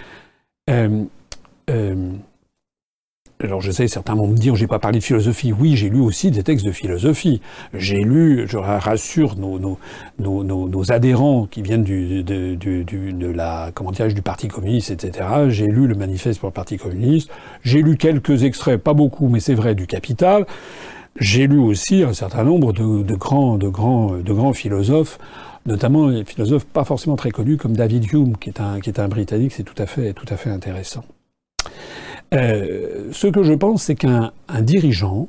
Euh, 0.69 1.05
euh, 1.71 2.13
alors 3.41 3.61
je 3.61 3.71
sais, 3.71 3.87
certains 3.87 4.15
vont 4.15 4.27
me 4.27 4.37
dire, 4.37 4.57
j'ai 4.57 4.67
pas 4.67 4.81
parlé 4.81 4.99
de 4.99 5.05
philosophie. 5.05 5.53
Oui, 5.53 5.77
j'ai 5.77 5.89
lu 5.89 6.01
aussi 6.01 6.31
des 6.31 6.43
textes 6.43 6.67
de 6.67 6.73
philosophie. 6.73 7.41
J'ai 7.73 7.99
lu, 7.99 8.47
je 8.49 8.57
rassure 8.57 9.37
nos, 9.37 9.59
nos, 9.61 9.79
nos, 10.19 10.43
nos 10.43 10.93
adhérents 10.93 11.47
qui 11.47 11.63
viennent 11.63 11.85
du, 11.85 12.25
de, 12.25 12.55
du, 12.55 12.85
de 12.85 13.29
la, 13.29 13.71
comment 13.75 13.93
du 13.93 14.23
Parti 14.23 14.49
communiste, 14.49 14.91
etc. 14.91 15.27
J'ai 15.49 15.67
lu 15.67 15.87
le 15.87 15.95
manifeste 15.95 16.41
pour 16.41 16.49
le 16.49 16.53
Parti 16.53 16.79
communiste. 16.79 17.31
J'ai 17.63 17.83
lu 17.83 17.97
quelques 17.97 18.43
extraits, 18.43 18.83
pas 18.83 18.95
beaucoup, 18.95 19.29
mais 19.29 19.41
c'est 19.41 19.55
vrai, 19.55 19.75
du 19.75 19.87
Capital. 19.87 20.45
J'ai 21.21 21.47
lu 21.47 21.59
aussi 21.59 22.03
un 22.03 22.13
certain 22.13 22.45
nombre 22.45 22.73
de, 22.73 23.03
de, 23.03 23.15
grands, 23.15 23.57
de, 23.57 23.69
grands, 23.69 24.13
de 24.13 24.33
grands 24.33 24.53
philosophes, 24.53 25.19
notamment 25.67 26.11
des 26.11 26.25
philosophes 26.25 26.65
pas 26.67 26.85
forcément 26.85 27.17
très 27.17 27.31
connus 27.31 27.57
comme 27.57 27.77
David 27.77 28.13
Hume, 28.13 28.37
qui 28.37 28.51
est 28.51 28.61
un, 28.61 28.81
qui 28.81 28.91
est 28.91 28.99
un 28.99 29.09
Britannique. 29.09 29.53
C'est 29.53 29.65
tout 29.65 29.81
à 29.81 29.87
fait, 29.87 30.13
tout 30.13 30.27
à 30.29 30.37
fait 30.37 30.51
intéressant. 30.51 31.05
Euh, 32.35 33.09
ce 33.13 33.27
que 33.27 33.43
je 33.43 33.55
pense, 33.55 33.85
c'est 33.85 33.95
qu'un 33.95 34.33
dirigeant, 34.61 35.29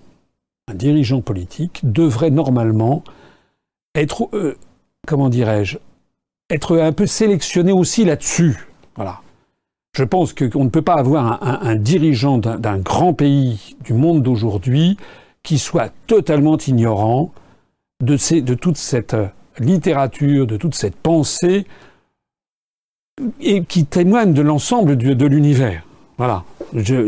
un 0.67 0.73
dirigeant 0.73 1.21
politique, 1.21 1.79
devrait 1.83 2.31
normalement 2.31 3.03
être, 3.95 4.29
euh, 4.33 4.57
comment 5.07 5.29
dirais-je, 5.29 5.77
être 6.49 6.77
un 6.77 6.91
peu 6.91 7.05
sélectionné 7.05 7.71
aussi 7.71 8.05
là-dessus. 8.05 8.67
Voilà. 8.95 9.21
Je 9.95 10.03
pense 10.03 10.33
qu'on 10.33 10.63
ne 10.63 10.69
peut 10.69 10.81
pas 10.81 10.95
avoir 10.95 11.41
un, 11.43 11.75
dirigeant 11.75 12.37
d'un 12.37 12.77
grand 12.77 13.13
pays 13.13 13.75
du 13.83 13.93
monde 13.93 14.21
d'aujourd'hui 14.21 14.97
qui 15.41 15.57
soit 15.57 15.91
totalement 16.05 16.57
ignorant 16.57 17.31
de, 18.01 18.39
de 18.39 18.53
toute 18.53 18.77
cette 18.77 19.15
littérature, 19.57 20.45
de 20.45 20.57
toute 20.57 20.75
cette 20.75 20.95
pensée, 20.95 21.65
et 23.41 23.63
qui 23.63 23.85
témoigne 23.85 24.33
de 24.33 24.41
l'ensemble 24.41 24.95
de 24.95 25.25
l'univers. 25.25 25.83
Voilà. 26.17 26.43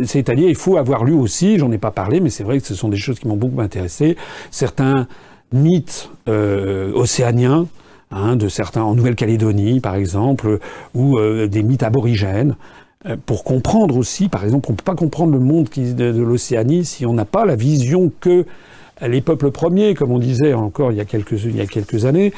C'est-à-dire, 0.06 0.50
il 0.50 0.56
faut 0.56 0.78
avoir 0.78 1.04
lu 1.04 1.14
aussi, 1.14 1.58
j'en 1.58 1.72
ai 1.72 1.78
pas 1.78 1.92
parlé, 1.92 2.20
mais 2.20 2.30
c'est 2.30 2.44
vrai 2.44 2.60
que 2.60 2.66
ce 2.66 2.76
sont 2.76 2.90
des 2.90 2.98
choses 2.98 3.20
qui 3.20 3.28
m'ont 3.28 3.38
beaucoup 3.38 3.62
intéressé, 3.62 4.18
certains 4.50 5.08
mythes 5.54 6.10
euh, 6.28 6.92
océaniens, 6.94 7.68
hein, 8.12 8.36
de 8.36 8.48
certains 8.48 8.84
en 8.84 8.96
Nouvelle-Calédonie, 8.96 9.80
par 9.80 9.96
exemple, 9.96 10.60
ou 10.96 11.18
euh, 11.18 11.48
des 11.48 11.64
mythes 11.64 11.84
aborigènes, 11.84 12.56
euh, 13.06 13.18
pour 13.26 13.44
comprendre 13.44 13.98
aussi, 13.98 14.30
par 14.30 14.44
exemple, 14.44 14.68
on 14.70 14.74
ne 14.74 14.78
peut 14.78 14.84
pas 14.84 14.96
comprendre 14.96 15.34
le 15.34 15.40
monde 15.40 15.68
de, 15.70 16.22
l'Océanie 16.22 16.86
si 16.86 17.06
on 17.06 17.14
n'a 17.14 17.26
pas 17.26 17.46
la 17.46 17.56
vision 17.56 18.12
que 18.20 18.46
les 19.02 19.22
peuples 19.22 19.50
premiers, 19.50 19.96
comme 19.96 20.12
on 20.12 20.20
disait 20.20 20.54
encore 20.54 20.92
il 20.92 21.00
y 21.00 21.02
a 21.02 21.06
quelques, 21.06 21.44
il 21.44 21.56
y 21.56 21.62
a 21.62 21.66
quelques 21.66 22.06
années, 22.06 22.34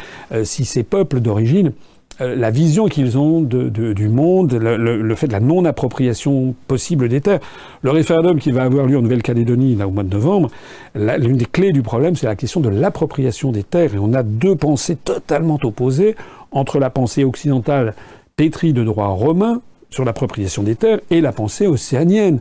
si 0.46 0.64
ces 0.64 0.84
peuples 0.84 1.20
d'origine 1.20 1.74
la 2.20 2.52
vision 2.52 2.88
qu'ils 2.88 3.18
ont 3.18 3.42
du 3.42 4.10
monde, 4.10 4.54
le, 4.54 5.16
fait 5.16 5.28
de 5.28 5.32
la 5.32 5.40
non-appropriation 5.40 6.56
possible 6.68 7.10
des 7.10 7.22
terres. 7.22 7.40
Le 7.82 7.92
référendum 7.92 8.40
qui 8.40 8.52
va 8.52 8.64
avoir 8.64 8.86
lieu 8.86 8.98
en 8.98 9.02
Nouvelle-Calédonie 9.02 9.78
au 9.84 9.90
mois 9.90 10.04
de 10.04 10.10
novembre, 10.10 10.50
l'une 10.96 11.38
des 11.38 11.46
clés 11.46 11.72
du 11.72 11.82
problème, 11.82 12.16
c'est 12.16 12.28
la 12.28 12.36
question 12.36 12.62
de 12.62 12.70
l'appropriation 12.70 13.52
des 13.52 13.64
terres. 13.64 13.96
Et 13.96 14.00
on 14.00 14.14
a 14.14 14.24
deux 14.24 14.56
pensées 14.56 14.96
totalement 14.96 15.60
opposées 15.64 16.16
entre 16.52 16.80
la 16.80 16.90
pensée 16.90 17.24
occidentale 17.24 17.96
pétrie 18.36 18.74
de 18.74 18.84
droit 18.84 19.08
romain 19.08 19.62
sur 19.90 20.06
l'appropriation 20.06 20.64
des 20.64 20.76
terres 20.76 21.00
et 21.10 21.22
la 21.22 21.32
pensée 21.32 21.68
océanienne 21.68 22.40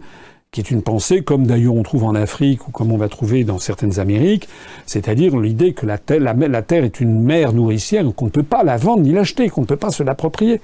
qui 0.53 0.61
est 0.61 0.71
une 0.71 0.83
pensée 0.83 1.23
comme 1.23 1.47
d'ailleurs 1.47 1.75
on 1.75 1.83
trouve 1.83 2.05
en 2.05 2.15
Afrique 2.15 2.69
ou 2.69 2.73
comme 2.73 2.93
on 2.93 2.99
va 2.99 3.09
trouver 3.09 3.43
dans 3.43 3.59
certaines 3.59 3.99
Amériques, 3.99 4.51
c'est-à-dire 4.85 5.35
l'idée 5.39 5.73
que 5.73 5.87
la 5.87 5.97
terre, 5.97 6.21
la, 6.21 6.63
terre, 6.63 6.85
est 6.85 7.01
une 7.01 7.23
mer 7.23 7.55
nourricière, 7.55 8.05
qu'on 8.15 8.27
ne 8.27 8.31
peut 8.31 8.43
pas 8.43 8.63
la 8.63 8.77
vendre 8.77 9.03
ni 9.03 9.13
l'acheter, 9.13 9.49
qu'on 9.49 9.63
ne 9.63 9.67
peut 9.67 9.77
pas 9.77 9.91
se 9.91 10.03
l'approprier. 10.03 10.61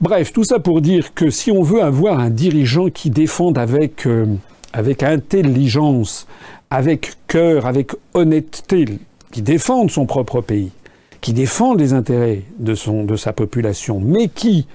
Bref, 0.00 0.32
tout 0.32 0.42
ça 0.42 0.58
pour 0.58 0.80
dire 0.80 1.14
que 1.14 1.30
si 1.30 1.52
on 1.52 1.62
veut 1.62 1.80
avoir 1.80 2.18
un 2.18 2.28
dirigeant 2.28 2.90
qui 2.90 3.10
défende 3.10 3.56
avec, 3.56 4.04
euh, 4.04 4.26
avec 4.72 5.04
intelligence, 5.04 6.26
avec 6.68 7.12
cœur, 7.28 7.66
avec 7.66 7.92
honnêteté, 8.14 8.84
qui 9.30 9.42
défende 9.42 9.92
son 9.92 10.06
propre 10.06 10.40
pays, 10.40 10.72
qui 11.20 11.32
défende 11.32 11.78
les 11.78 11.92
intérêts 11.92 12.42
de, 12.58 12.74
son, 12.74 13.04
de 13.04 13.14
sa 13.14 13.32
population, 13.32 14.00
mais 14.00 14.26
qui 14.26 14.66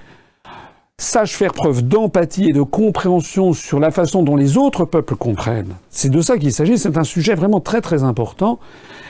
sache 0.98 1.34
faire 1.34 1.52
preuve 1.52 1.82
d'empathie 1.82 2.50
et 2.50 2.52
de 2.52 2.62
compréhension 2.62 3.52
sur 3.52 3.80
la 3.80 3.90
façon 3.90 4.22
dont 4.22 4.36
les 4.36 4.56
autres 4.56 4.84
peuples 4.84 5.16
comprennent, 5.16 5.74
c'est 5.90 6.08
de 6.08 6.20
ça 6.20 6.38
qu'il 6.38 6.52
s'agit, 6.52 6.78
c'est 6.78 6.96
un 6.96 7.04
sujet 7.04 7.34
vraiment 7.34 7.60
très 7.60 7.80
très 7.80 8.04
important, 8.04 8.60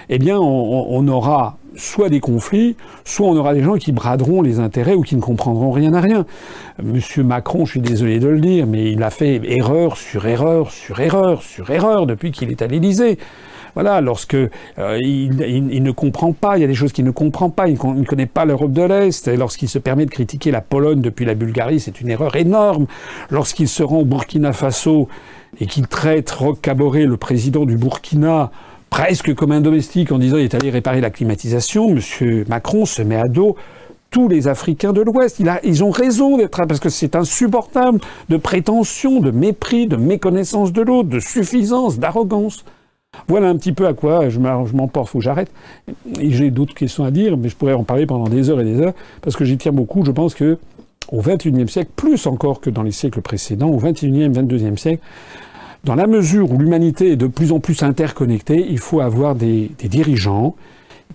eh 0.09 0.19
bien 0.19 0.39
on, 0.39 1.06
aura 1.09 1.59
soit 1.77 2.09
des 2.09 2.20
conflits, 2.20 2.77
soit 3.05 3.27
on 3.27 3.36
aura 3.36 3.52
des 3.52 3.62
gens 3.62 3.74
qui 3.74 3.93
braderont 3.93 4.40
les 4.40 4.61
intérêts 4.61 4.94
ou 4.94 5.02
qui 5.02 5.15
ne 5.16 5.20
comprendront 5.20 5.73
rien 5.73 5.93
à 5.93 6.01
rien. 6.01 6.24
Monsieur 6.82 7.23
Macron, 7.23 7.66
je 7.66 7.73
suis 7.73 7.81
désolé 7.81 8.19
de 8.19 8.28
le 8.28 8.40
dire, 8.40 8.66
mais 8.66 8.90
il 8.90 9.02
a 9.02 9.11
fait 9.11 9.40
erreur 9.44 9.97
sur 9.97 10.27
erreur 10.27 10.70
sur 10.70 11.01
erreur 11.01 11.43
sur 11.43 11.70
erreur 11.70 12.06
depuis 12.06 12.32
qu'il 12.32 12.51
est 12.51 12.62
à 12.62 12.66
l'Élysée. 12.66 13.19
Voilà, 13.74 14.01
lorsque 14.01 14.34
euh, 14.34 14.98
il, 15.02 15.82
ne 15.82 15.90
comprend 15.90 16.32
pas, 16.32 16.56
il 16.56 16.60
y 16.60 16.64
a 16.64 16.66
des 16.68 16.74
choses 16.74 16.92
qu'il 16.92 17.05
ne 17.05 17.10
comprend 17.10 17.51
pas, 17.51 17.68
il 17.68 17.74
ne 17.74 18.05
connaît 18.05 18.26
pas 18.26 18.44
l'Europe 18.44 18.72
de 18.72 18.82
l'Est, 18.82 19.26
lorsqu'il 19.28 19.68
se 19.68 19.78
permet 19.78 20.06
de 20.06 20.10
critiquer 20.10 20.51
la 20.52 20.60
Pologne 20.60 21.01
depuis 21.01 21.24
la 21.24 21.34
Bulgarie, 21.34 21.80
c'est 21.80 22.01
une 22.01 22.09
erreur 22.09 22.36
énorme. 22.36 22.86
Lorsqu'il 23.30 23.68
se 23.68 23.82
rend 23.82 23.98
au 23.98 24.05
Burkina 24.05 24.52
Faso 24.52 25.09
et 25.60 25.66
qu'il 25.66 25.88
traite 25.88 26.30
Roch 26.30 26.60
Kaboré, 26.60 27.05
le 27.05 27.16
président 27.16 27.64
du 27.64 27.76
Burkina, 27.76 28.52
presque 28.90 29.34
comme 29.34 29.51
un 29.51 29.60
domestique 29.60 30.12
en 30.12 30.18
disant 30.18 30.36
il 30.36 30.44
est 30.44 30.55
allé 30.55 30.70
réparer 30.70 31.01
la 31.01 31.10
climatisation, 31.10 31.96
M. 31.96 32.44
Macron 32.48 32.86
se 32.86 33.02
met 33.02 33.16
à 33.16 33.26
dos 33.26 33.56
tous 34.14 34.28
les 34.28 34.46
Africains 34.46 34.92
de 34.92 35.01
l'Ouest. 35.01 35.42
ils 35.64 35.82
ont 35.82 35.90
raison 35.90 36.36
d'être 36.36 36.64
parce 36.68 36.78
que 36.78 36.88
c'est 36.88 37.16
insupportable 37.16 37.98
de 38.28 38.36
prétention, 38.36 39.18
de 39.18 39.32
mépris, 39.32 39.88
de 39.88 39.96
méconnaissance 39.96 40.72
de 40.72 40.82
l'autre, 40.82 41.09
de 41.09 41.18
suffisance, 41.18 41.98
d'arrogance. 41.98 42.64
Voilà 43.28 43.49
un 43.49 43.57
petit 43.57 43.73
peu 43.73 43.86
à 43.86 43.95
quoi 43.95 44.28
je 44.28 44.39
m'emporte, 44.39 45.09
faut 45.09 45.19
que 45.19 45.24
j'arrête. 45.24 45.51
J'ai 46.20 46.51
d'autres 46.51 46.74
questions 46.74 47.05
à 47.05 47.11
dire, 47.11 47.36
mais 47.36 47.49
je 47.49 47.57
pourrais 47.57 47.74
en 47.74 47.85
parler 47.85 48.07
pendant 48.07 48.28
des 48.28 48.51
heures 48.51 48.61
et 48.61 48.65
des 48.65 48.81
heures, 48.81 48.95
parce 49.23 49.36
que 49.36 49.45
j'y 49.45 49.57
tiens 49.57 49.73
beaucoup. 49.73 50.05
Je 50.05 50.11
pense 50.11 50.35
que 50.35 50.59
au 51.12 51.20
XXIe 51.20 51.69
siècle, 51.69 51.91
plus 51.97 52.27
encore 52.27 52.61
que 52.61 52.70
dans 52.70 52.82
les 52.82 52.93
siècles 52.93 53.20
précédents, 53.20 53.69
au 53.69 53.78
XXIe, 53.78 54.28
XXIIe 54.28 54.78
siècle, 54.78 55.03
dans 55.85 55.95
la 55.95 56.07
mesure 56.07 56.51
où 56.51 56.59
l'humanité 56.59 57.12
est 57.12 57.16
de 57.16 57.27
plus 57.27 57.53
en 57.53 57.61
plus 57.61 57.82
interconnectée, 57.82 58.66
il 58.69 58.78
faut 58.78 59.01
avoir 59.01 59.35
des, 59.35 59.70
dirigeants 59.85 60.57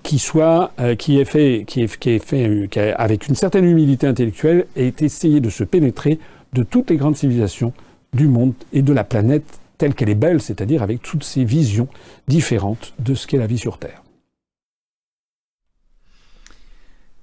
qui 0.03 0.19
soient, 0.19 0.71
euh, 0.79 0.95
qui 0.95 1.19
aient 1.19 1.25
fait, 1.25 1.63
qui 1.65 1.87
qui 1.87 2.19
fait, 2.19 2.47
euh, 2.47 2.93
avec 2.95 3.27
une 3.27 3.35
certaine 3.35 3.65
humilité 3.65 4.05
intellectuelle, 4.05 4.67
et 4.75 4.93
essayé 4.99 5.39
de 5.39 5.49
se 5.49 5.63
pénétrer 5.63 6.19
de 6.53 6.63
toutes 6.63 6.91
les 6.91 6.97
grandes 6.97 7.15
civilisations 7.17 7.73
du 8.13 8.27
monde 8.27 8.53
et 8.71 8.81
de 8.81 8.93
la 8.93 9.03
planète 9.03 9.59
telle 9.79 9.95
qu'elle 9.95 10.09
est 10.09 10.15
belle, 10.15 10.41
c'est-à-dire 10.41 10.83
avec 10.83 11.01
toutes 11.01 11.23
ces 11.23 11.43
visions 11.43 11.87
différentes 12.27 12.93
de 12.99 13.15
ce 13.15 13.25
qu'est 13.25 13.37
la 13.37 13.47
vie 13.47 13.57
sur 13.57 13.79
Terre. 13.79 14.03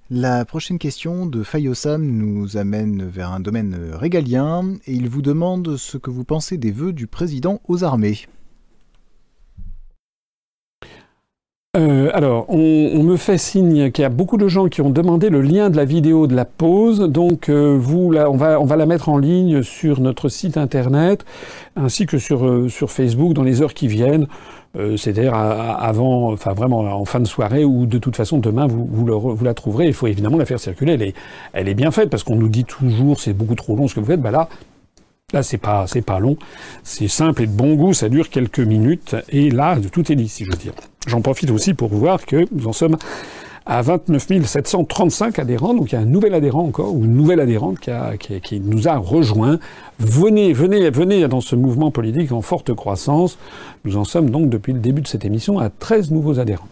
La 0.08 0.44
prochaine 0.44 0.78
question 0.78 1.26
de 1.26 1.42
Fayosam 1.42 2.02
nous 2.04 2.56
amène 2.56 3.04
vers 3.04 3.32
un 3.32 3.40
domaine 3.40 3.90
régalien 3.92 4.74
et 4.86 4.94
il 4.94 5.08
vous 5.08 5.22
demande 5.22 5.76
ce 5.76 5.98
que 5.98 6.10
vous 6.10 6.24
pensez 6.24 6.56
des 6.56 6.70
vœux 6.70 6.92
du 6.92 7.06
président 7.06 7.60
aux 7.68 7.84
armées. 7.84 8.26
Euh, 11.76 12.10
alors, 12.14 12.46
on, 12.48 13.02
me 13.02 13.16
fait 13.16 13.36
signe 13.36 13.90
qu'il 13.90 14.02
y 14.02 14.04
a 14.06 14.08
beaucoup 14.08 14.38
de 14.38 14.48
gens 14.48 14.68
qui 14.68 14.80
ont 14.80 14.88
demandé 14.88 15.28
le 15.28 15.42
lien 15.42 15.68
de 15.68 15.76
la 15.76 15.84
vidéo 15.84 16.26
de 16.26 16.34
la 16.34 16.46
pause. 16.46 17.00
Donc, 17.00 17.48
euh, 17.48 17.76
vous, 17.78 18.14
on 18.14 18.36
va, 18.36 18.76
la 18.76 18.86
mettre 18.86 19.10
en 19.10 19.18
ligne 19.18 19.62
sur 19.62 20.00
notre 20.00 20.30
site 20.30 20.56
internet, 20.56 21.24
ainsi 21.76 22.06
que 22.06 22.18
sur, 22.18 22.46
euh, 22.46 22.68
sur 22.70 22.90
Facebook 22.90 23.34
dans 23.34 23.42
les 23.42 23.60
heures 23.62 23.74
qui 23.74 23.88
viennent. 23.88 24.26
C'est-à-dire 24.98 25.32
avant, 25.32 26.30
enfin 26.32 26.52
vraiment 26.52 26.80
en 26.80 27.06
fin 27.06 27.18
de 27.18 27.24
soirée, 27.24 27.64
ou 27.64 27.86
de 27.86 27.96
toute 27.96 28.14
façon 28.14 28.36
demain 28.36 28.66
vous, 28.66 29.06
la 29.42 29.54
trouverez. 29.54 29.86
Il 29.86 29.94
faut 29.94 30.06
évidemment 30.06 30.36
la 30.36 30.44
faire 30.44 30.60
circuler. 30.60 31.14
Elle 31.54 31.68
est, 31.68 31.74
bien 31.74 31.90
faite 31.90 32.10
parce 32.10 32.24
qu'on 32.24 32.36
nous 32.36 32.50
dit 32.50 32.64
toujours 32.64 33.18
c'est 33.18 33.32
beaucoup 33.32 33.54
trop 33.54 33.74
long 33.74 33.88
ce 33.88 33.94
que 33.94 34.00
vous 34.00 34.06
faites. 34.06 34.20
Ben 34.20 34.32
là, 34.32 34.50
Là, 35.32 35.42
c'est 35.42 35.56
pas, 35.56 35.86
c'est 35.86 36.02
pas 36.02 36.20
long, 36.20 36.36
c'est 36.84 37.08
simple 37.08 37.42
et 37.42 37.46
de 37.46 37.52
bon 37.52 37.74
goût, 37.74 37.94
ça 37.94 38.10
dure 38.10 38.28
quelques 38.28 38.60
minutes, 38.60 39.16
et 39.30 39.50
là, 39.50 39.76
tout 39.90 40.12
est 40.12 40.14
dit, 40.14 40.28
si 40.28 40.44
je 40.44 40.50
veux 40.50 40.56
dire. 40.56 40.72
J'en 41.06 41.20
profite 41.20 41.50
aussi 41.50 41.74
pour 41.74 41.88
voir 41.88 42.26
que 42.26 42.46
nous 42.52 42.66
en 42.66 42.72
sommes 42.72 42.96
à 43.66 43.82
29 43.82 44.44
735 44.44 45.40
adhérents, 45.40 45.74
donc 45.74 45.90
il 45.90 45.96
y 45.96 45.98
a 45.98 46.00
un 46.00 46.06
nouvel 46.06 46.34
adhérent 46.34 46.62
encore, 46.62 46.94
ou 46.94 47.04
une 47.04 47.14
nouvelle 47.14 47.40
adhérente 47.40 47.78
qui, 48.18 48.60
nous 48.60 48.86
a 48.88 48.96
rejoint. 48.96 49.58
Venez, 49.98 50.52
venez, 50.52 50.88
venez 50.90 51.26
dans 51.26 51.40
ce 51.40 51.56
mouvement 51.56 51.90
politique 51.90 52.30
en 52.30 52.42
forte 52.42 52.72
croissance. 52.74 53.38
Nous 53.84 53.96
en 53.96 54.04
sommes 54.04 54.30
donc 54.30 54.48
depuis 54.50 54.72
le 54.72 54.78
début 54.78 55.02
de 55.02 55.08
cette 55.08 55.24
émission 55.24 55.58
à 55.58 55.68
13 55.68 56.12
nouveaux 56.12 56.38
adhérents. 56.38 56.68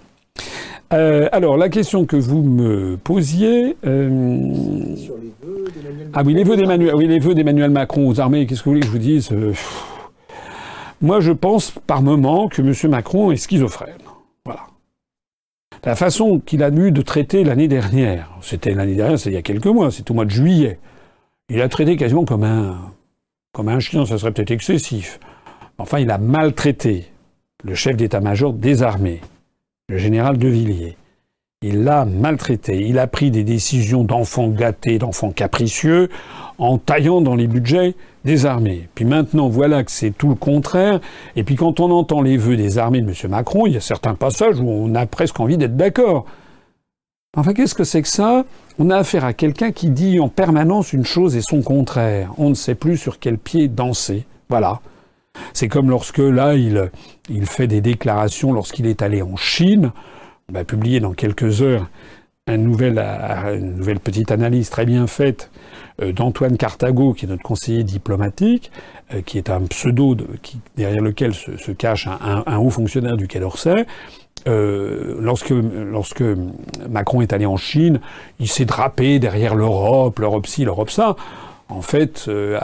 Euh, 0.92 1.28
alors, 1.32 1.56
la 1.56 1.68
question 1.68 2.04
que 2.04 2.16
vous 2.16 2.42
me 2.42 2.96
posiez. 2.96 3.76
Euh... 3.84 4.94
Sur 4.96 5.14
les 5.16 5.32
vœux 5.42 5.64
d'Emmanuel 5.74 6.08
Ah 6.12 6.22
oui, 6.24 6.34
les 6.34 6.44
vœux 6.44 6.56
d'Emmanuel, 6.56 6.94
oui, 6.94 7.08
les 7.08 7.18
vœux 7.18 7.34
d'Emmanuel 7.34 7.70
Macron 7.70 8.08
aux 8.08 8.20
armées, 8.20 8.46
qu'est-ce 8.46 8.60
que 8.60 8.66
vous 8.66 8.72
voulez 8.72 8.80
que 8.80 8.86
je 8.86 8.92
vous 8.92 8.98
dise 8.98 9.30
euh, 9.32 9.52
Moi, 11.00 11.18
je 11.18 11.32
pense 11.32 11.72
par 11.88 12.02
moment 12.02 12.46
que 12.48 12.62
M. 12.62 12.90
Macron 12.90 13.32
est 13.32 13.36
schizophrène. 13.36 14.03
La 15.84 15.94
façon 15.94 16.40
qu'il 16.40 16.62
a 16.62 16.70
eu 16.70 16.92
de 16.92 17.02
traiter 17.02 17.44
l'année 17.44 17.68
dernière, 17.68 18.30
c'était 18.40 18.72
l'année 18.72 18.94
dernière, 18.94 19.18
c'est 19.18 19.28
il 19.28 19.34
y 19.34 19.38
a 19.38 19.42
quelques 19.42 19.66
mois, 19.66 19.90
c'est 19.90 20.10
au 20.10 20.14
mois 20.14 20.24
de 20.24 20.30
juillet, 20.30 20.78
il 21.50 21.60
a 21.60 21.68
traité 21.68 21.96
quasiment 21.96 22.24
comme 22.24 22.44
un, 22.44 22.92
comme 23.52 23.68
un 23.68 23.80
chien, 23.80 24.06
ça 24.06 24.16
serait 24.16 24.32
peut-être 24.32 24.50
excessif. 24.50 25.20
Enfin, 25.76 25.98
il 25.98 26.10
a 26.10 26.16
maltraité 26.16 27.04
le 27.62 27.74
chef 27.74 27.96
d'état-major 27.96 28.54
des 28.54 28.82
armées, 28.82 29.20
le 29.90 29.98
général 29.98 30.38
de 30.38 30.48
Villiers. 30.48 30.96
Il 31.60 31.84
l'a 31.84 32.04
maltraité. 32.04 32.86
Il 32.86 32.98
a 32.98 33.06
pris 33.06 33.30
des 33.30 33.44
décisions 33.44 34.04
d'enfants 34.04 34.48
gâtés, 34.48 34.98
d'enfants 34.98 35.32
capricieux, 35.32 36.08
en 36.58 36.78
taillant 36.78 37.20
dans 37.20 37.34
les 37.34 37.46
budgets 37.46 37.94
des 38.24 38.46
armées. 38.46 38.88
Puis 38.94 39.04
maintenant, 39.04 39.48
voilà 39.48 39.84
que 39.84 39.90
c'est 39.90 40.10
tout 40.10 40.28
le 40.28 40.34
contraire. 40.34 41.00
Et 41.36 41.44
puis 41.44 41.56
quand 41.56 41.80
on 41.80 41.90
entend 41.90 42.22
les 42.22 42.36
vœux 42.36 42.56
des 42.56 42.78
armées 42.78 43.00
de 43.00 43.08
M. 43.08 43.30
Macron, 43.30 43.66
il 43.66 43.74
y 43.74 43.76
a 43.76 43.80
certains 43.80 44.14
passages 44.14 44.58
où 44.60 44.68
on 44.68 44.94
a 44.94 45.06
presque 45.06 45.38
envie 45.40 45.58
d'être 45.58 45.76
d'accord. 45.76 46.24
Enfin, 47.36 47.52
qu'est-ce 47.52 47.74
que 47.74 47.84
c'est 47.84 48.02
que 48.02 48.08
ça? 48.08 48.44
On 48.78 48.90
a 48.90 48.96
affaire 48.96 49.24
à 49.24 49.32
quelqu'un 49.32 49.72
qui 49.72 49.90
dit 49.90 50.20
en 50.20 50.28
permanence 50.28 50.92
une 50.92 51.04
chose 51.04 51.36
et 51.36 51.42
son 51.42 51.62
contraire. 51.62 52.32
On 52.38 52.48
ne 52.48 52.54
sait 52.54 52.76
plus 52.76 52.96
sur 52.96 53.18
quel 53.18 53.38
pied 53.38 53.68
danser. 53.68 54.24
Voilà. 54.48 54.80
C'est 55.52 55.68
comme 55.68 55.90
lorsque 55.90 56.18
là, 56.18 56.54
il, 56.54 56.90
fait 57.46 57.66
des 57.66 57.80
déclarations 57.80 58.52
lorsqu'il 58.52 58.86
est 58.86 59.02
allé 59.02 59.20
en 59.20 59.36
Chine. 59.36 59.90
On 60.48 60.52
va 60.52 60.64
publier 60.64 61.00
dans 61.00 61.12
quelques 61.12 61.60
heures 61.60 61.88
une 62.46 62.62
nouvelle, 62.62 62.98
une 62.98 63.76
nouvelle 63.76 64.00
petite 64.00 64.30
analyse 64.30 64.70
très 64.70 64.84
bien 64.84 65.06
faite 65.06 65.50
euh, 65.50 65.73
d'Antoine 65.98 66.56
Cartago, 66.56 67.12
qui 67.12 67.26
est 67.26 67.28
notre 67.28 67.42
conseiller 67.42 67.84
diplomatique, 67.84 68.70
euh, 69.12 69.20
qui 69.22 69.38
est 69.38 69.50
un 69.50 69.62
pseudo 69.62 70.16
derrière 70.76 71.02
lequel 71.02 71.34
se, 71.34 71.70
cache 71.72 72.08
un, 72.08 72.58
haut 72.58 72.70
fonctionnaire 72.70 73.16
du 73.16 73.28
Quai 73.28 73.40
d'Orsay. 73.40 73.86
Euh, 74.46 75.16
lorsque, 75.20 75.50
lorsque 75.50 76.24
Macron 76.88 77.22
est 77.22 77.32
allé 77.32 77.46
en 77.46 77.56
Chine, 77.56 78.00
il 78.40 78.48
s'est 78.48 78.64
drapé 78.64 79.18
derrière 79.18 79.54
l'Europe, 79.54 80.18
l'Europe 80.18 80.46
ci, 80.46 80.64
l'Europe 80.64 80.90
ça. 80.90 81.16
En 81.74 81.82
fait, 81.82 82.26
euh, 82.28 82.60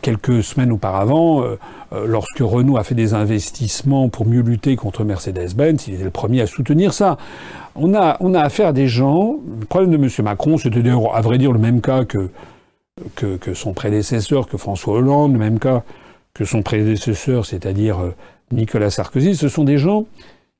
quelques 0.00 0.44
semaines 0.44 0.70
auparavant, 0.70 1.42
euh, 1.42 1.58
euh, 1.92 2.06
lorsque 2.06 2.38
Renault 2.38 2.76
a 2.76 2.84
fait 2.84 2.94
des 2.94 3.12
investissements 3.12 4.08
pour 4.08 4.26
mieux 4.26 4.42
lutter 4.42 4.76
contre 4.76 5.02
Mercedes-Benz, 5.02 5.88
il 5.88 5.94
était 5.94 6.04
le 6.04 6.10
premier 6.10 6.40
à 6.42 6.46
soutenir 6.46 6.94
ça. 6.94 7.18
On 7.74 7.94
a, 7.94 8.16
affaire 8.40 8.68
à 8.68 8.72
des 8.72 8.86
gens. 8.86 9.36
Le 9.58 9.66
problème 9.66 9.90
de 9.90 9.96
M. 9.96 10.08
Macron, 10.24 10.56
c'était 10.56 10.88
à 10.88 11.20
vrai 11.20 11.38
dire 11.38 11.52
le 11.52 11.58
même 11.58 11.80
cas 11.80 12.04
que, 12.04 12.30
que, 13.16 13.36
que, 13.36 13.54
son 13.54 13.72
prédécesseur, 13.72 14.46
que 14.46 14.56
François 14.56 14.94
Hollande, 14.94 15.32
le 15.32 15.38
même 15.38 15.58
cas 15.58 15.82
que 16.34 16.44
son 16.44 16.62
prédécesseur, 16.62 17.44
c'est-à-dire 17.44 17.98
Nicolas 18.52 18.90
Sarkozy. 18.90 19.34
Ce 19.34 19.48
sont 19.48 19.64
des 19.64 19.78
gens 19.78 20.06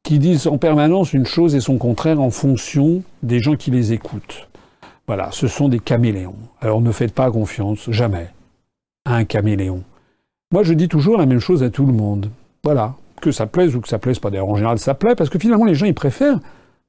qui 0.03 0.19
disent 0.19 0.49
en 0.49 0.59
permanence 0.59 1.13
une 1.13 1.27
chose 1.27 1.55
et 1.55 1.61
son 1.61 1.79
contraire 1.79 2.21
en 2.21 2.31
fonction 2.31 3.03
des 3.23 3.39
gens 3.39 3.55
qui 3.55 3.71
les 3.71 3.93
écoutent. 3.93 4.48
Voilà, 5.09 5.31
ce 5.33 5.49
sont 5.49 5.71
des 5.71 5.79
caméléons. 5.79 6.37
Alors 6.61 6.83
ne 6.83 6.93
faites 6.93 7.15
pas 7.15 7.31
confiance, 7.31 7.91
jamais, 7.91 8.29
à 9.07 9.17
un 9.17 9.25
caméléon. 9.25 9.83
Moi, 10.53 10.63
je 10.63 10.75
dis 10.75 10.87
toujours 10.87 11.17
la 11.17 11.25
même 11.25 11.41
chose 11.41 11.63
à 11.63 11.71
tout 11.71 11.87
le 11.87 11.95
monde. 11.95 12.31
Voilà, 12.63 12.95
que 13.23 13.33
ça 13.33 13.47
plaise 13.47 13.75
ou 13.75 13.81
que 13.81 13.89
ça 13.89 13.99
plaise 13.99 14.19
pas. 14.19 14.29
D'ailleurs, 14.29 14.51
en 14.51 14.57
général, 14.57 14.79
ça 14.79 14.93
plaît 14.93 15.15
parce 15.17 15.31
que 15.31 15.39
finalement, 15.39 15.65
les 15.65 15.75
gens, 15.75 15.87
ils 15.87 15.95
préfèrent 15.95 16.39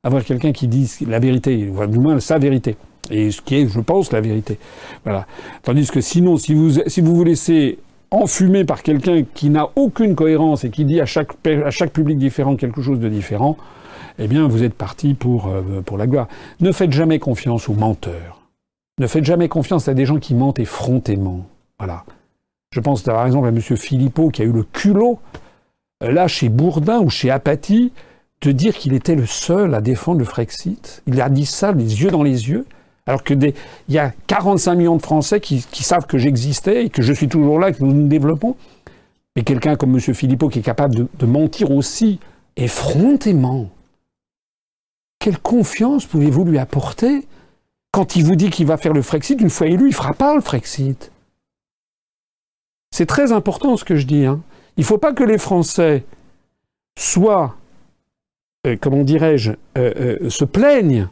avoir 0.04 0.24
quelqu'un 0.26 0.52
qui 0.52 0.68
dise 0.68 1.00
la 1.08 1.20
vérité, 1.20 1.56
du 1.56 2.00
moins 2.00 2.20
sa 2.20 2.38
vérité. 2.38 2.76
Et 3.10 3.32
ce 3.32 3.42
qui 3.42 3.56
est, 3.56 3.68
je 3.68 3.80
pense, 3.80 4.12
la 4.12 4.20
vérité. 4.20 4.60
Voilà. 5.06 5.26
Tandis 5.64 5.90
que 5.90 6.02
sinon, 6.02 6.36
si 6.36 6.54
vous 6.54 6.72
si 6.88 7.00
vous, 7.00 7.16
vous 7.16 7.24
laissez 7.24 7.80
enfumer 8.12 8.66
par 8.66 8.84
quelqu'un 8.84 9.24
qui 9.34 9.50
n'a 9.50 9.70
aucune 9.78 10.16
cohérence 10.16 10.66
et 10.66 10.72
qui 10.72 10.84
dit 10.84 11.00
à 11.00 11.06
chaque 11.06 11.92
public 11.94 12.18
différent 12.18 12.58
quelque 12.58 12.82
chose 12.82 13.00
de 13.00 13.08
différent, 13.08 13.56
eh 14.20 14.28
bien, 14.28 14.48
vous 14.48 14.64
êtes 14.64 14.74
parti 14.74 15.14
pour, 15.14 15.48
euh, 15.48 15.82
pour 15.82 15.98
la 15.98 16.06
gloire. 16.06 16.28
Ne 16.60 16.72
faites 16.72 16.92
jamais 16.92 17.20
confiance 17.20 17.70
aux 17.70 17.74
menteurs. 17.74 18.42
Ne 19.00 19.08
faites 19.08 19.24
jamais 19.24 19.48
confiance 19.48 19.88
à 19.88 19.94
des 19.94 20.06
gens 20.06 20.20
qui 20.20 20.36
mentent 20.36 20.60
effrontément. 20.60 21.46
Voilà. 21.80 22.04
Je 22.74 22.82
pense 22.82 23.02
par 23.02 23.26
exemple 23.26 23.48
à 23.48 23.50
M. 23.50 23.62
Philippot 23.62 24.30
qui 24.30 24.42
a 24.42 24.46
eu 24.46 24.52
le 24.52 24.64
culot, 24.64 25.20
euh, 26.04 26.12
là, 26.12 26.28
chez 26.28 26.50
Bourdin 26.50 27.00
ou 27.00 27.10
chez 27.10 27.32
Apathy, 27.32 27.94
de 28.42 28.52
dire 28.52 28.76
qu'il 28.76 28.94
était 28.94 29.16
le 29.16 29.26
seul 29.26 29.74
à 29.74 29.82
défendre 29.82 30.20
le 30.20 30.26
Frexit. 30.26 31.02
Il 31.08 31.20
a 31.22 31.30
dit 31.30 31.46
ça 31.46 31.72
les 31.72 32.02
yeux 32.02 32.12
dans 32.12 32.24
les 32.24 32.50
yeux. 32.50 32.66
Alors 33.06 33.24
que 33.24 33.34
il 33.34 33.54
y 33.88 33.98
a 33.98 34.12
45 34.28 34.76
millions 34.76 34.98
de 34.98 35.02
Français 35.02 35.40
qui, 35.40 35.62
savent 35.82 36.06
que 36.06 36.18
j'existais 36.18 36.86
et 36.86 36.90
que 36.90 37.02
je 37.02 37.12
suis 37.12 37.28
toujours 37.28 37.58
là, 37.58 37.72
que 37.72 37.84
nous 37.84 37.92
nous 37.92 38.08
développons. 38.08 38.56
Mais 39.36 39.44
quelqu'un 39.44 39.76
comme 39.78 39.96
M. 39.96 40.00
Philippot 40.00 40.50
qui 40.50 40.60
est 40.60 40.64
capable 40.64 40.94
de 40.96 41.26
mentir 41.26 41.72
aussi 41.72 42.20
effrontément, 42.56 43.70
quelle 45.20 45.38
confiance 45.38 46.06
pouvez-vous 46.06 46.46
lui 46.46 46.58
apporter 46.58 47.28
quand 47.92 48.16
il 48.16 48.24
vous 48.24 48.36
dit 48.36 48.50
qu'il 48.50 48.66
va 48.66 48.78
faire 48.78 48.94
le 48.94 49.02
Frexit 49.02 49.40
Une 49.40 49.50
fois 49.50 49.68
élu, 49.68 49.86
il 49.86 49.90
ne 49.90 49.94
fera 49.96 50.14
pas 50.14 50.34
le 50.36 50.42
Frexit? 50.42 51.12
C'est 52.92 53.06
très 53.06 53.32
important 53.32 53.78
ce 53.78 53.84
que 53.84 53.96
je 53.96 54.06
dis. 54.06 54.26
Hein. 54.26 54.42
Il 54.78 54.82
ne 54.82 54.86
faut 54.86 54.98
pas 54.98 55.14
que 55.14 55.24
les 55.24 55.38
Français 55.38 56.06
soient, 56.98 57.56
euh, 58.66 58.78
comment 58.80 59.04
dirais-je, 59.04 59.52
euh, 59.78 60.18
euh, 60.22 60.30
se 60.30 60.46
plaignent 60.46 61.10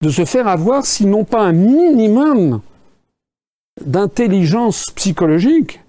de 0.00 0.10
se 0.10 0.24
faire 0.24 0.46
avoir 0.46 0.86
s'ils 0.86 1.10
n'ont 1.10 1.24
pas 1.24 1.40
un 1.40 1.52
minimum 1.52 2.60
d'intelligence 3.84 4.86
psychologique 4.94 5.80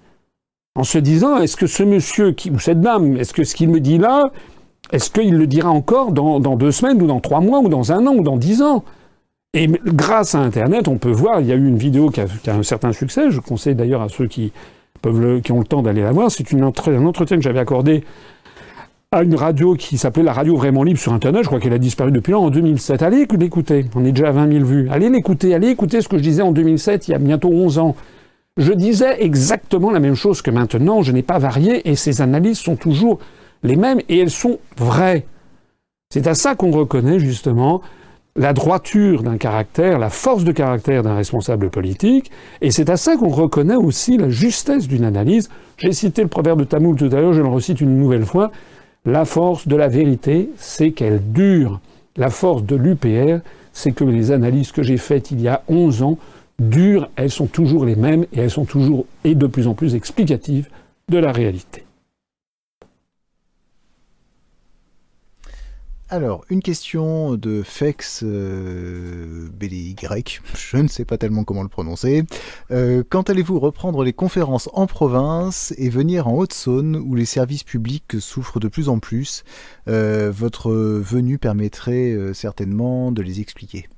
en 0.74 0.84
se 0.84 0.98
disant 0.98 1.38
est-ce 1.38 1.56
que 1.56 1.66
ce 1.66 1.82
monsieur 1.82 2.34
ou 2.50 2.58
cette 2.58 2.80
dame, 2.80 3.16
est-ce 3.16 3.32
que 3.32 3.44
ce 3.44 3.54
qu'il 3.54 3.68
me 3.68 3.80
dit 3.80 3.98
là, 3.98 4.32
est-ce 4.92 5.10
qu'il 5.10 5.36
le 5.36 5.46
dira 5.46 5.70
encore 5.70 6.12
dans, 6.12 6.40
deux 6.56 6.72
semaines, 6.72 7.00
ou 7.02 7.06
dans 7.06 7.20
trois 7.20 7.40
mois, 7.40 7.60
ou 7.60 7.68
dans 7.68 7.92
un 7.92 8.06
an, 8.06 8.14
ou 8.14 8.22
dans 8.22 8.36
dix 8.36 8.62
ans? 8.62 8.84
Et 9.52 9.68
grâce 9.84 10.34
à 10.34 10.40
Internet, 10.40 10.88
on 10.88 10.98
peut 10.98 11.10
voir, 11.10 11.40
il 11.40 11.46
y 11.46 11.52
a 11.52 11.56
eu 11.56 11.66
une 11.66 11.78
vidéo 11.78 12.10
qui 12.10 12.20
a, 12.20 12.26
un 12.48 12.62
certain 12.62 12.92
succès, 12.92 13.30
je 13.30 13.40
conseille 13.40 13.74
d'ailleurs 13.74 14.02
à 14.02 14.08
ceux 14.08 14.26
qui, 14.26 14.52
ont 15.04 15.58
le 15.58 15.64
temps 15.64 15.82
d'aller 15.82 16.02
la 16.02 16.12
voir, 16.12 16.30
c'est 16.30 16.52
un 16.54 16.62
entretien 16.62 17.36
que 17.36 17.42
j'avais 17.42 17.58
accordé 17.58 18.04
à 19.12 19.24
une 19.24 19.34
radio 19.34 19.74
qui 19.74 19.98
s'appelait 19.98 20.22
la 20.22 20.32
radio 20.32 20.56
vraiment 20.56 20.84
libre 20.84 21.00
sur 21.00 21.12
Internet, 21.12 21.42
je 21.42 21.48
crois 21.48 21.58
qu'elle 21.58 21.72
a 21.72 21.78
disparu 21.78 22.12
depuis 22.12 22.30
longtemps, 22.30 22.46
en 22.46 22.50
2007. 22.50 23.02
Allez 23.02 23.26
l'écouter, 23.26 23.86
on 23.96 24.04
est 24.04 24.12
déjà 24.12 24.28
à 24.28 24.30
20 24.30 24.52
000 24.52 24.64
vues. 24.64 24.88
Allez 24.88 25.10
l'écouter, 25.10 25.52
allez 25.52 25.68
écouter 25.68 26.00
ce 26.00 26.06
que 26.06 26.16
je 26.16 26.22
disais 26.22 26.42
en 26.42 26.52
2007, 26.52 27.08
il 27.08 27.10
y 27.10 27.14
a 27.14 27.18
bientôt 27.18 27.48
11 27.48 27.78
ans. 27.78 27.96
Je 28.56 28.72
disais 28.72 29.20
exactement 29.20 29.90
la 29.90 29.98
même 29.98 30.14
chose 30.14 30.42
que 30.42 30.52
maintenant, 30.52 31.02
je 31.02 31.10
n'ai 31.10 31.22
pas 31.22 31.40
varié 31.40 31.90
et 31.90 31.96
ces 31.96 32.20
analyses 32.20 32.58
sont 32.58 32.76
toujours 32.76 33.18
les 33.62 33.76
mêmes 33.76 34.00
et 34.08 34.18
elles 34.18 34.30
sont 34.30 34.58
vraies. 34.76 35.26
C'est 36.12 36.26
à 36.26 36.34
ça 36.34 36.54
qu'on 36.54 36.70
reconnaît 36.70 37.20
justement 37.20 37.82
la 38.36 38.52
droiture 38.52 39.22
d'un 39.22 39.36
caractère, 39.36 39.98
la 39.98 40.10
force 40.10 40.44
de 40.44 40.52
caractère 40.52 41.02
d'un 41.02 41.14
responsable 41.14 41.68
politique, 41.70 42.30
et 42.60 42.70
c'est 42.70 42.90
à 42.90 42.96
ça 42.96 43.16
qu'on 43.16 43.28
reconnaît 43.28 43.76
aussi 43.76 44.16
la 44.16 44.30
justesse 44.30 44.88
d'une 44.88 45.04
analyse. 45.04 45.50
J'ai 45.78 45.92
cité 45.92 46.22
le 46.22 46.28
proverbe 46.28 46.60
de 46.60 46.64
Tamoul 46.64 46.96
tout 46.96 47.10
à 47.12 47.20
l'heure, 47.20 47.32
je 47.32 47.42
le 47.42 47.48
recite 47.48 47.80
une 47.80 47.98
nouvelle 47.98 48.24
fois. 48.24 48.50
La 49.04 49.24
force 49.24 49.66
de 49.66 49.76
la 49.76 49.88
vérité, 49.88 50.50
c'est 50.56 50.92
qu'elle 50.92 51.20
dure. 51.32 51.80
La 52.16 52.30
force 52.30 52.64
de 52.64 52.76
l'UPR, 52.76 53.40
c'est 53.72 53.92
que 53.92 54.04
les 54.04 54.30
analyses 54.30 54.72
que 54.72 54.82
j'ai 54.82 54.96
faites 54.96 55.30
il 55.30 55.40
y 55.40 55.48
a 55.48 55.62
11 55.68 56.02
ans 56.02 56.18
durent, 56.58 57.08
elles 57.16 57.30
sont 57.30 57.46
toujours 57.46 57.84
les 57.84 57.96
mêmes 57.96 58.26
et 58.32 58.40
elles 58.40 58.50
sont 58.50 58.64
toujours 58.64 59.06
et 59.24 59.34
de 59.34 59.46
plus 59.46 59.66
en 59.66 59.74
plus 59.74 59.94
explicatives 59.94 60.68
de 61.08 61.18
la 61.18 61.32
réalité. 61.32 61.84
Alors, 66.12 66.44
une 66.50 66.60
question 66.60 67.36
de 67.36 67.62
Fex 67.62 68.24
euh, 68.26 69.48
BDY, 69.54 69.94
je 70.56 70.76
ne 70.76 70.88
sais 70.88 71.04
pas 71.04 71.18
tellement 71.18 71.44
comment 71.44 71.62
le 71.62 71.68
prononcer. 71.68 72.24
Euh, 72.72 73.04
quand 73.08 73.30
allez-vous 73.30 73.60
reprendre 73.60 74.02
les 74.02 74.12
conférences 74.12 74.68
en 74.72 74.88
province 74.88 75.72
et 75.78 75.88
venir 75.88 76.26
en 76.26 76.34
Haute-Saône 76.34 76.96
où 76.96 77.14
les 77.14 77.26
services 77.26 77.62
publics 77.62 78.16
souffrent 78.18 78.58
de 78.58 78.66
plus 78.66 78.88
en 78.88 78.98
plus? 78.98 79.44
Euh, 79.86 80.32
Votre 80.34 80.72
venue 80.72 81.38
permettrait 81.38 82.16
certainement 82.34 83.12
de 83.12 83.22
les 83.22 83.40
expliquer. 83.40 83.88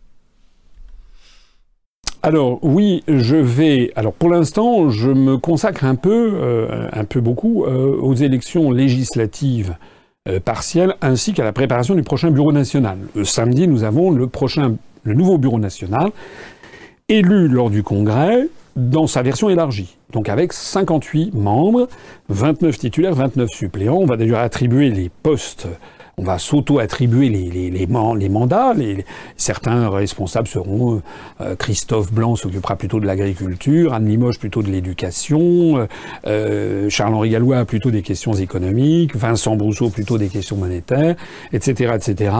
Alors 2.22 2.62
oui, 2.62 3.04
je 3.08 3.36
vais. 3.36 3.90
Alors 3.96 4.12
pour 4.12 4.28
l'instant, 4.28 4.90
je 4.90 5.08
me 5.08 5.38
consacre 5.38 5.86
un 5.86 5.94
peu, 5.94 6.68
un 6.92 7.04
peu 7.04 7.22
beaucoup, 7.22 7.64
aux 7.64 8.14
élections 8.14 8.70
législatives 8.70 9.76
partielle, 10.44 10.94
ainsi 11.00 11.32
qu'à 11.32 11.42
la 11.42 11.52
préparation 11.52 11.94
du 11.94 12.02
prochain 12.02 12.30
bureau 12.30 12.52
national. 12.52 12.98
Le 13.14 13.24
samedi, 13.24 13.66
nous 13.66 13.82
avons 13.82 14.10
le 14.10 14.28
prochain, 14.28 14.76
le 15.02 15.14
nouveau 15.14 15.36
bureau 15.36 15.58
national, 15.58 16.12
élu 17.08 17.48
lors 17.48 17.70
du 17.70 17.82
congrès 17.82 18.46
dans 18.76 19.06
sa 19.06 19.22
version 19.22 19.50
élargie. 19.50 19.96
Donc 20.12 20.28
avec 20.28 20.52
58 20.52 21.34
membres, 21.34 21.88
29 22.28 22.78
titulaires, 22.78 23.14
29 23.14 23.48
suppléants. 23.50 23.96
On 23.96 24.06
va 24.06 24.16
d'ailleurs 24.16 24.38
attribuer 24.38 24.90
les 24.90 25.10
postes 25.22 25.66
on 26.18 26.24
va 26.24 26.38
s'auto-attribuer 26.38 27.28
les, 27.28 27.50
les, 27.50 27.70
les, 27.70 27.86
les, 27.86 28.28
mandats. 28.28 28.74
Certains 29.36 29.88
responsables 29.88 30.48
seront 30.48 31.02
euh, 31.40 31.56
Christophe 31.56 32.12
Blanc 32.12 32.36
s'occupera 32.36 32.76
plutôt 32.76 33.00
de 33.00 33.06
l'agriculture, 33.06 33.94
Anne 33.94 34.06
Limoges 34.06 34.38
plutôt 34.38 34.62
de 34.62 34.70
l'éducation, 34.70 35.88
euh, 36.26 36.88
Charles-Henri 36.88 37.30
Gallois 37.30 37.64
plutôt 37.64 37.90
des 37.90 38.02
questions 38.02 38.34
économiques, 38.34 39.16
Vincent 39.16 39.56
Brousseau 39.56 39.90
plutôt 39.90 40.18
des 40.18 40.28
questions 40.28 40.56
monétaires, 40.56 41.16
etc., 41.52 41.94
etc. 41.96 42.34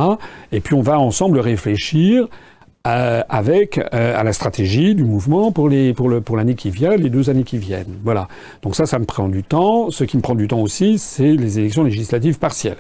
Et 0.53 0.61
puis 0.61 0.75
on 0.75 0.83
va 0.83 0.99
ensemble 0.99 1.39
réfléchir 1.39 2.29
euh, 2.85 3.23
avec 3.29 3.79
euh, 3.79 4.19
à 4.19 4.25
la 4.25 4.33
stratégie 4.33 4.97
du 4.97 5.05
mouvement 5.05 5.53
pour 5.53 5.69
les 5.69 5.95
pour 5.95 6.09
le 6.09 6.21
pour 6.21 6.37
l'année 6.37 6.57
qui 6.57 6.71
vient, 6.71 6.97
les 6.97 7.11
deux 7.11 7.31
années 7.31 7.45
qui 7.45 7.57
viennent. 7.57 7.95
Voilà. 8.03 8.27
Donc 8.63 8.75
ça, 8.75 8.87
ça 8.87 8.99
me 8.99 9.05
prend 9.05 9.29
du 9.29 9.45
temps. 9.45 9.93
Ce 9.93 10.03
qui 10.03 10.17
me 10.17 10.23
prend 10.23 10.35
du 10.35 10.49
temps 10.49 10.59
aussi, 10.59 10.99
c'est 10.99 11.33
les 11.37 11.61
élections 11.61 11.85
législatives 11.85 12.41
partielles. 12.41 12.79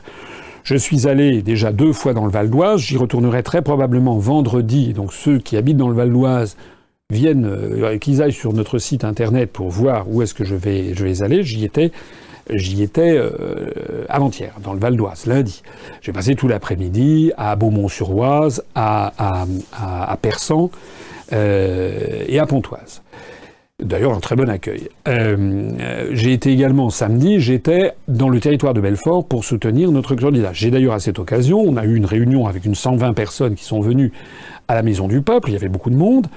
Je 0.65 0.77
suis 0.77 1.09
allé 1.09 1.43
déjà 1.43 1.73
deux 1.73 1.93
fois 1.93 2.15
dans 2.15 2.25
le 2.25 2.31
Val 2.31 2.49
d'Oise. 2.51 2.81
J'y 2.81 2.97
retournerai 2.97 3.43
très 3.43 3.63
probablement 3.63 4.19
vendredi. 4.19 4.93
Donc 4.93 5.13
ceux 5.13 5.39
qui 5.39 5.57
habitent 5.57 5.77
dans 5.77 5.89
le 5.89 5.95
Val 5.95 6.11
d'Oise 6.11 6.57
viennent, 7.11 7.47
euh, 7.47 7.99
qu'ils 7.99 8.23
aillent 8.23 8.33
sur 8.33 8.53
notre 8.53 8.79
site 8.79 9.05
internet 9.05 9.51
pour 9.51 9.69
voir 9.69 10.07
où 10.09 10.23
est-ce 10.23 10.35
que 10.35 10.45
je 10.45 10.55
vais 10.55 10.95
je 10.95 11.05
vais 11.05 11.23
aller. 11.23 11.43
J'y 11.43 11.65
étais 11.65 11.91
J'y 12.51 12.83
étais 12.83 13.17
euh, 13.17 14.05
avant-hier, 14.09 14.55
dans 14.63 14.73
le 14.73 14.81
Val 14.81 14.97
d'Oise, 14.97 15.27
lundi. 15.27 15.63
J'ai 16.01 16.13
passé 16.13 16.35
tout 16.35 16.49
l'après-midi 16.49 17.33
à 17.37 17.55
Beaumont-sur-Oise, 17.55 18.65
à, 18.75 19.13
à, 19.17 19.47
à, 20.11 20.17
Persan 20.17 20.71
euh, 21.33 22.25
et 22.27 22.39
à 22.41 22.47
Pontoise. 22.47 23.03
D'ailleurs, 23.83 24.13
un 24.13 24.21
très 24.21 24.37
bon 24.37 24.49
accueil. 24.49 24.89
Euh, 25.09 26.09
j'ai 26.13 26.33
été 26.33 26.53
également 26.53 26.91
samedi, 26.91 27.41
j'étais 27.41 27.93
dans 28.09 28.29
le 28.29 28.39
territoire 28.39 28.75
de 28.75 28.81
Belfort 28.81 29.27
pour 29.27 29.45
soutenir 29.45 29.91
notre 29.91 30.15
candidat. 30.15 30.53
J'ai 30.53 30.71
d'ailleurs 30.71 30.95
à 30.95 31.01
cette 31.01 31.19
occasion, 31.19 31.61
on 31.61 31.77
a 31.77 31.85
eu 31.85 31.97
une 31.97 32.07
réunion 32.07 32.47
avec 32.47 32.65
une 32.65 32.75
120 32.75 33.13
personnes 33.13 33.55
qui 33.55 33.65
sont 33.65 33.81
venues 33.81 34.13
à 34.69 34.75
la 34.75 34.83
Maison 34.83 35.09
du 35.09 35.21
Peuple, 35.21 35.51
il 35.51 35.53
y 35.55 35.57
avait 35.57 35.69
beaucoup 35.69 35.91
de 35.91 35.97
monde. 35.97 36.29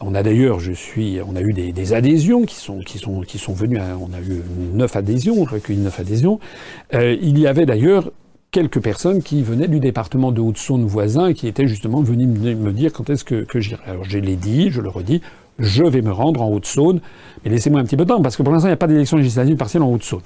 On 0.00 0.14
a 0.14 0.22
d'ailleurs, 0.22 0.58
je 0.58 0.72
suis, 0.72 1.18
on 1.26 1.36
a 1.36 1.42
eu 1.42 1.52
des, 1.52 1.92
adhésions 1.92 2.44
qui 2.44 2.56
sont, 2.56 2.80
qui 2.80 2.98
sont, 2.98 3.20
qui 3.20 3.38
sont 3.38 3.52
venues. 3.52 3.78
On 3.78 4.12
a 4.14 4.20
eu 4.20 4.42
neuf 4.72 4.96
adhésions, 4.96 5.34
on 5.38 5.44
a 5.44 5.50
recueilli 5.50 5.80
neuf 5.80 6.00
adhésions. 6.00 6.40
Euh, 6.94 7.16
il 7.20 7.38
y 7.38 7.46
avait 7.46 7.66
d'ailleurs 7.66 8.10
quelques 8.50 8.80
personnes 8.80 9.22
qui 9.22 9.42
venaient 9.42 9.68
du 9.68 9.80
département 9.80 10.32
de 10.32 10.40
Haute-Saône 10.40 10.84
voisin 10.84 11.32
qui 11.32 11.46
étaient 11.46 11.66
justement 11.66 12.02
venues 12.02 12.26
me 12.26 12.72
dire 12.72 12.92
quand 12.92 13.10
est-ce 13.10 13.24
que, 13.24 13.44
que 13.44 13.60
j'irai. 13.60 13.82
Alors 13.86 14.04
je 14.04 14.18
l'ai 14.18 14.36
dit, 14.36 14.70
je 14.70 14.80
le 14.80 14.88
redis, 14.88 15.22
je 15.58 15.84
vais 15.84 16.02
me 16.02 16.12
rendre 16.12 16.42
en 16.42 16.50
Haute-Saône, 16.50 17.00
mais 17.44 17.50
laissez-moi 17.50 17.80
un 17.80 17.84
petit 17.84 17.96
peu 17.96 18.04
de 18.04 18.08
temps 18.08 18.22
parce 18.22 18.36
que 18.36 18.42
pour 18.42 18.52
l'instant 18.52 18.68
il 18.68 18.70
n'y 18.70 18.74
a 18.74 18.78
pas 18.78 18.86
d'élection 18.86 19.16
législative 19.16 19.56
partielle 19.56 19.82
en 19.82 19.90
Haute-Saône. 19.90 20.22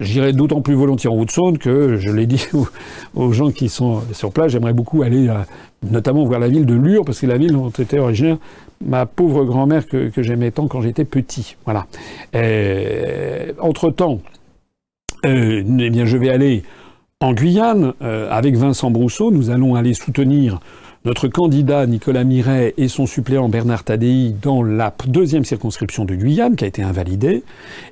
J'irai 0.00 0.32
d'autant 0.32 0.62
plus 0.62 0.74
volontiers 0.74 1.10
en 1.10 1.14
Haute-Saône 1.14 1.58
que, 1.58 1.96
je 1.96 2.10
l'ai 2.10 2.26
dit 2.26 2.46
aux, 3.14 3.32
gens 3.32 3.50
qui 3.50 3.68
sont 3.68 4.00
sur 4.12 4.32
place, 4.32 4.52
j'aimerais 4.52 4.72
beaucoup 4.72 5.02
aller 5.02 5.28
euh, 5.28 5.34
notamment 5.82 6.24
voir 6.24 6.40
la 6.40 6.48
ville 6.48 6.66
de 6.66 6.74
Lure, 6.74 7.04
parce 7.04 7.20
que 7.20 7.26
la 7.26 7.38
ville 7.38 7.52
dont 7.52 7.68
était 7.68 7.98
originaire 7.98 8.38
ma 8.84 9.06
pauvre 9.06 9.44
grand-mère 9.44 9.86
que, 9.86 10.10
j'aimais 10.16 10.50
tant 10.50 10.66
quand 10.66 10.80
j'étais 10.80 11.04
petit. 11.04 11.56
Voilà. 11.64 11.86
Entre-temps, 13.60 14.20
euh, 15.24 15.62
eh 15.78 15.90
bien, 15.90 16.04
je 16.04 16.16
vais 16.16 16.30
aller 16.30 16.62
en 17.20 17.32
Guyane 17.32 17.92
euh, 18.02 18.28
avec 18.30 18.56
Vincent 18.56 18.90
Brousseau. 18.90 19.30
Nous 19.30 19.50
allons 19.50 19.74
aller 19.74 19.94
soutenir 19.94 20.58
notre 21.04 21.26
candidat 21.26 21.86
Nicolas 21.86 22.22
Miret 22.22 22.74
et 22.76 22.88
son 22.88 23.06
suppléant 23.06 23.48
Bernard 23.48 23.82
Tadei 23.82 24.34
dans 24.40 24.62
la 24.62 24.94
deuxième 25.06 25.44
circonscription 25.44 26.04
de 26.04 26.14
Guyane 26.14 26.54
qui 26.54 26.64
a 26.64 26.68
été 26.68 26.82
invalidée. 26.82 27.42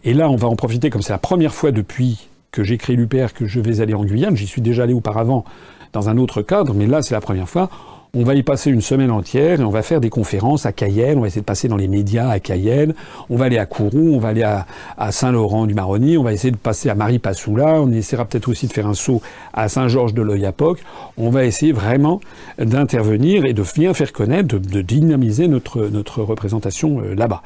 Et 0.05 0.15
là, 0.15 0.31
on 0.31 0.37
va 0.37 0.49
en 0.49 0.55
profiter 0.55 0.91
comme 0.91 1.03
c'est 1.03 1.13
la 1.13 1.19
première 1.19 1.55
fois 1.55 1.73
depuis 1.73 2.29
que 2.53 2.63
j'ai 2.63 2.79
créé 2.79 2.97
l'UPR 2.97 3.33
que 3.35 3.47
je 3.47 3.61
vais 3.61 3.81
aller 3.81 3.95
en 3.95 4.05
Guyane. 4.05 4.37
J'y 4.37 4.47
suis 4.47 4.63
déjà 4.63 4.85
allé 4.85 4.93
auparavant 4.93 5.45
dans 5.93 6.09
un 6.09 6.19
autre 6.19 6.43
cadre, 6.43 6.73
mais 6.73 6.87
là, 6.87 7.03
c'est 7.03 7.15
la 7.15 7.21
première 7.21 7.49
fois. 7.49 7.69
On 8.13 8.25
va 8.25 8.35
y 8.35 8.43
passer 8.43 8.73
une 8.73 8.81
semaine 8.81 9.13
entière 9.13 9.61
et 9.61 9.63
on 9.65 9.71
va 9.71 9.83
faire 9.83 10.01
des 10.01 10.11
conférences 10.11 10.67
à 10.67 10.73
Cayenne. 10.73 11.19
On 11.19 11.21
va 11.21 11.29
essayer 11.29 11.43
de 11.43 11.47
passer 11.47 11.69
dans 11.69 11.77
les 11.77 11.87
médias 11.87 12.29
à 12.29 12.41
Cayenne. 12.41 12.93
On 13.29 13.37
va 13.37 13.45
aller 13.45 13.59
à 13.59 13.67
Kourou, 13.67 14.15
on 14.15 14.19
va 14.19 14.31
aller 14.31 14.43
à, 14.43 14.67
Saint-Laurent 15.13 15.67
du 15.67 15.75
Maroni. 15.75 16.19
On 16.19 16.25
va 16.25 16.33
essayer 16.33 16.51
de 16.51 16.57
passer 16.57 16.91
à 16.91 16.97
Marie-Passoula. 16.97 17.81
On 17.81 17.93
essaiera 17.93 18.25
peut-être 18.25 18.49
aussi 18.49 18.67
de 18.67 18.73
faire 18.73 18.89
un 18.89 18.95
saut 18.95 19.23
à 19.53 19.69
Saint-Georges 19.69 20.13
de 20.13 20.23
l'Oyapoc. 20.23 20.81
On 21.19 21.31
va 21.31 21.45
essayer 21.45 21.71
vraiment 21.71 22.21
d'intervenir 22.59 23.45
et 23.45 23.53
de 23.53 23.63
bien 23.77 23.95
faire 23.95 24.13
connaître, 24.13 24.59
de, 24.59 24.81
dynamiser 24.81 25.47
notre, 25.47 26.23
représentation 26.23 27.01
euh, 27.01 27.15
là-bas. 27.15 27.43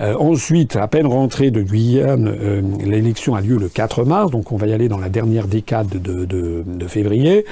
Euh, 0.00 0.14
ensuite, 0.18 0.76
à 0.76 0.88
peine 0.88 1.06
rentrée 1.06 1.50
de 1.50 1.60
Guyane, 1.60 2.28
euh, 2.28 2.62
l'élection 2.82 3.34
a 3.34 3.42
lieu 3.42 3.58
le 3.58 3.68
4 3.68 4.04
mars, 4.04 4.30
donc 4.30 4.52
on 4.52 4.56
va 4.56 4.68
y 4.68 4.72
aller 4.72 4.88
dans 4.88 4.98
la 4.98 5.10
dernière 5.10 5.48
décade 5.48 5.88
de, 5.88 6.24
de, 6.24 6.64
de 6.66 6.86
février. 6.86 7.44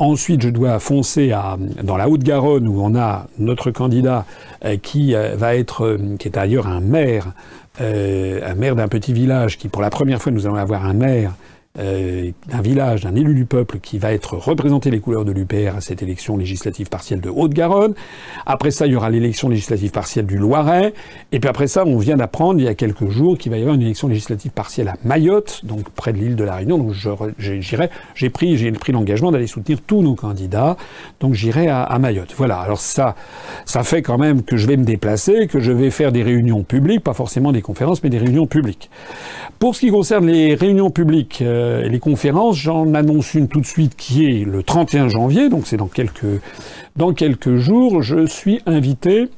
Ensuite, 0.00 0.42
je 0.42 0.48
dois 0.48 0.80
foncer 0.80 1.32
dans 1.82 1.96
la 1.96 2.08
Haute-Garonne 2.08 2.66
où 2.66 2.80
on 2.82 2.96
a 2.96 3.26
notre 3.38 3.70
candidat 3.70 4.24
euh, 4.64 4.76
qui 4.76 5.14
euh, 5.14 5.36
va 5.36 5.54
être, 5.54 5.84
euh, 5.84 6.16
qui 6.18 6.26
est 6.26 6.36
ailleurs 6.36 6.66
un 6.66 6.80
maire, 6.80 7.32
un 7.78 8.54
maire 8.54 8.76
d'un 8.76 8.88
petit 8.88 9.12
village, 9.12 9.58
qui 9.58 9.68
pour 9.68 9.82
la 9.82 9.90
première 9.90 10.22
fois 10.22 10.30
nous 10.30 10.46
allons 10.46 10.56
avoir 10.56 10.84
un 10.84 10.94
maire 10.94 11.32
euh, 11.76 12.30
d'un 12.46 12.60
village, 12.60 13.00
d'un 13.00 13.16
élu 13.16 13.34
du 13.34 13.46
peuple 13.46 13.80
qui 13.80 13.98
va 13.98 14.12
être 14.12 14.36
représenté 14.36 14.92
les 14.92 15.00
couleurs 15.00 15.24
de 15.24 15.32
l'UPR 15.32 15.74
à 15.76 15.80
cette 15.80 16.04
élection 16.04 16.36
législative 16.36 16.88
partielle 16.88 17.20
de 17.20 17.28
Haute-Garonne. 17.28 17.94
Après 18.46 18.70
ça, 18.70 18.86
il 18.86 18.92
y 18.92 18.96
aura 18.96 19.10
l'élection 19.10 19.48
législative 19.48 19.90
partielle 19.90 20.26
du 20.26 20.38
Loiret. 20.38 20.94
Et 21.32 21.40
puis 21.40 21.48
après 21.48 21.66
ça, 21.66 21.84
on 21.84 21.98
vient 21.98 22.16
d'apprendre 22.16 22.60
il 22.60 22.66
y 22.66 22.68
a 22.68 22.76
quelques 22.76 23.08
jours 23.08 23.36
qu'il 23.36 23.50
va 23.50 23.58
y 23.58 23.62
avoir 23.62 23.74
une 23.74 23.82
élection 23.82 24.06
législative 24.06 24.52
partielle 24.52 24.86
à 24.86 24.94
Mayotte, 25.02 25.62
donc 25.64 25.90
près 25.90 26.12
de 26.12 26.18
l'île 26.18 26.36
de 26.36 26.44
la 26.44 26.54
Réunion. 26.54 26.78
Donc 26.78 26.92
j'irai, 27.38 27.90
j'ai 28.14 28.30
pris, 28.30 28.56
j'ai 28.56 28.70
pris 28.70 28.92
l'engagement 28.92 29.32
d'aller 29.32 29.48
soutenir 29.48 29.80
tous 29.84 30.00
nos 30.00 30.14
candidats. 30.14 30.76
Donc 31.18 31.34
j'irai 31.34 31.66
à, 31.66 31.98
Mayotte. 31.98 32.34
Voilà. 32.36 32.58
Alors 32.58 32.78
ça, 32.78 33.16
ça 33.64 33.82
fait 33.82 34.02
quand 34.02 34.18
même 34.18 34.44
que 34.44 34.56
je 34.56 34.68
vais 34.68 34.76
me 34.76 34.84
déplacer, 34.84 35.48
que 35.48 35.58
je 35.58 35.72
vais 35.72 35.90
faire 35.90 36.12
des 36.12 36.22
réunions 36.22 36.62
publiques, 36.62 37.02
pas 37.02 37.14
forcément 37.14 37.50
des 37.50 37.62
conférences, 37.62 38.00
mais 38.04 38.10
des 38.10 38.18
réunions 38.18 38.46
publiques. 38.46 38.90
Pour 39.58 39.74
ce 39.74 39.80
qui 39.80 39.90
concerne 39.90 40.26
les 40.26 40.54
réunions 40.54 40.90
publiques, 40.90 41.40
euh, 41.42 41.63
euh, 41.64 41.88
les 41.88 41.98
conférences, 41.98 42.56
j'en 42.56 42.94
annonce 42.94 43.34
une 43.34 43.48
tout 43.48 43.60
de 43.60 43.66
suite 43.66 43.96
qui 43.96 44.26
est 44.26 44.44
le 44.44 44.62
31 44.62 45.08
janvier, 45.08 45.48
donc 45.48 45.66
c'est 45.66 45.76
dans 45.76 45.86
quelques, 45.86 46.40
dans 46.96 47.12
quelques 47.12 47.56
jours. 47.56 48.02
Je 48.02 48.26
suis 48.26 48.60
invité, 48.66 49.28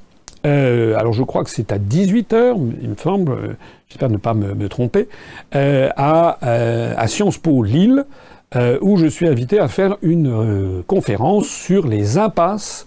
euh, 0.44 0.96
alors 0.96 1.12
je 1.12 1.22
crois 1.22 1.44
que 1.44 1.50
c'est 1.50 1.72
à 1.72 1.78
18h, 1.78 2.56
il 2.82 2.88
me 2.90 2.96
semble, 2.96 3.32
euh, 3.32 3.56
j'espère 3.88 4.10
ne 4.10 4.16
pas 4.16 4.34
me, 4.34 4.68
tromper, 4.68 5.08
à, 5.52 6.38
à, 6.40 7.06
Sciences 7.06 7.38
Po 7.38 7.62
Lille, 7.62 8.04
où 8.80 8.96
je 8.96 9.06
suis 9.06 9.26
invité 9.28 9.58
à 9.58 9.68
faire 9.68 9.96
une 10.02 10.82
conférence 10.86 11.46
sur 11.46 11.86
les 11.86 12.18
impasses 12.18 12.86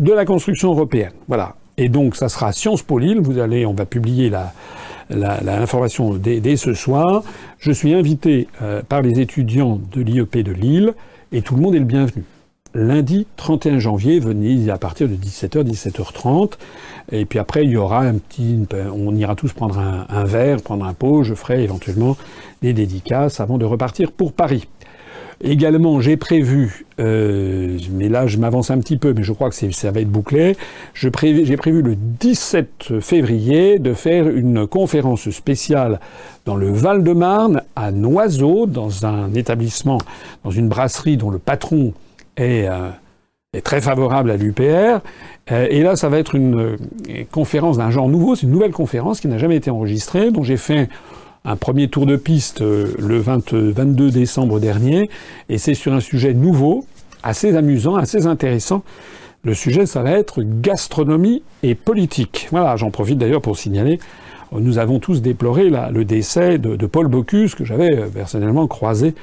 de 0.00 0.12
la 0.12 0.24
construction 0.24 0.70
européenne. 0.70 1.12
Voilà. 1.26 1.56
Et 1.76 1.88
donc 1.88 2.16
ça 2.16 2.28
sera 2.28 2.48
à 2.48 2.52
Sciences 2.52 2.82
Po 2.82 2.98
Lille, 2.98 3.20
vous 3.20 3.38
allez, 3.38 3.66
on 3.66 3.74
va 3.74 3.84
publier 3.84 4.30
la 4.30 4.52
l'information 5.10 6.14
dès, 6.14 6.56
ce 6.56 6.74
soir. 6.74 7.22
Je 7.58 7.72
suis 7.72 7.94
invité 7.94 8.48
euh, 8.62 8.82
par 8.88 9.02
les 9.02 9.20
étudiants 9.20 9.80
de 9.92 10.00
l'IEP 10.00 10.38
de 10.38 10.52
Lille 10.52 10.94
et 11.32 11.42
tout 11.42 11.56
le 11.56 11.62
monde 11.62 11.74
est 11.74 11.80
le 11.80 11.84
bienvenu. 11.84 12.24
Lundi 12.74 13.26
31 13.36 13.78
janvier, 13.78 14.20
venez 14.20 14.70
à 14.70 14.76
partir 14.76 15.08
de 15.08 15.14
17h, 15.14 15.64
17h30. 15.64 16.52
Et 17.10 17.24
puis 17.24 17.38
après, 17.38 17.64
il 17.64 17.70
y 17.70 17.76
aura 17.76 18.00
un 18.00 18.14
petit. 18.14 18.58
On 18.92 19.16
ira 19.16 19.34
tous 19.34 19.52
prendre 19.54 19.78
un 19.78 20.24
verre, 20.24 20.60
prendre 20.60 20.84
un 20.84 20.92
pot. 20.92 21.22
Je 21.22 21.34
ferai 21.34 21.64
éventuellement 21.64 22.16
des 22.60 22.74
dédicaces 22.74 23.40
avant 23.40 23.56
de 23.56 23.64
repartir 23.64 24.12
pour 24.12 24.34
Paris. 24.34 24.68
Également, 25.40 26.00
j'ai 26.00 26.16
prévu, 26.16 26.84
euh, 26.98 27.78
mais 27.92 28.08
là 28.08 28.26
je 28.26 28.38
m'avance 28.38 28.72
un 28.72 28.78
petit 28.78 28.96
peu, 28.96 29.14
mais 29.14 29.22
je 29.22 29.32
crois 29.32 29.50
que 29.50 29.54
ça 29.54 29.90
va 29.92 30.00
être 30.00 30.10
bouclé, 30.10 30.56
j'ai 30.94 31.10
prévu 31.10 31.82
le 31.82 31.94
17 31.94 33.00
février 33.00 33.78
de 33.78 33.94
faire 33.94 34.28
une 34.28 34.66
conférence 34.66 35.30
spéciale 35.30 36.00
dans 36.44 36.56
le 36.56 36.72
Val-de-Marne, 36.72 37.62
à 37.76 37.92
Noiseau, 37.92 38.66
dans 38.66 39.06
un 39.06 39.32
établissement, 39.34 39.98
dans 40.42 40.50
une 40.50 40.68
brasserie 40.68 41.16
dont 41.16 41.30
le 41.30 41.38
patron 41.38 41.92
est... 42.36 42.68
Euh, 42.68 42.90
très 43.64 43.80
favorable 43.80 44.30
à 44.30 44.36
l'UPR. 44.36 45.00
Euh, 45.50 45.66
et 45.70 45.82
là, 45.82 45.96
ça 45.96 46.10
va 46.10 46.18
être 46.18 46.34
une 46.34 46.76
conférence 47.32 47.78
d'un 47.78 47.90
genre 47.90 48.08
nouveau. 48.08 48.36
C'est 48.36 48.42
une 48.42 48.52
nouvelle 48.52 48.72
conférence 48.72 49.20
qui 49.20 49.28
n'a 49.28 49.38
jamais 49.38 49.56
été 49.56 49.70
enregistrée, 49.70 50.30
dont 50.30 50.42
j'ai 50.42 50.58
fait 50.58 50.88
un 51.44 51.56
premier 51.56 51.88
tour 51.88 52.06
de 52.06 52.16
piste 52.16 52.62
euh, 52.62 52.94
le 52.98 53.18
22 53.18 54.10
décembre 54.10 54.60
dernier, 54.60 55.10
et 55.48 55.58
c'est 55.58 55.74
sur 55.74 55.92
un 55.92 56.00
sujet 56.00 56.34
nouveau, 56.34 56.84
assez 57.22 57.56
amusant, 57.56 57.96
assez 57.96 58.26
intéressant. 58.26 58.82
Le 59.44 59.54
sujet, 59.54 59.86
ça 59.86 60.02
va 60.02 60.10
être 60.12 60.42
gastronomie 60.42 61.42
et 61.62 61.74
politique. 61.74 62.48
Voilà, 62.50 62.76
j'en 62.76 62.90
profite 62.90 63.18
d'ailleurs 63.18 63.40
pour 63.40 63.56
signaler, 63.56 63.98
nous 64.52 64.78
avons 64.78 64.98
tous 64.98 65.20
déploré 65.20 65.70
le 65.70 66.04
décès 66.04 66.58
de, 66.58 66.86
Paul 66.86 67.08
Bocuse, 67.08 67.54
que 67.54 67.64
j'avais 67.64 67.94
euh, 67.94 68.08
personnellement 68.08 68.66
croisé 68.66 69.14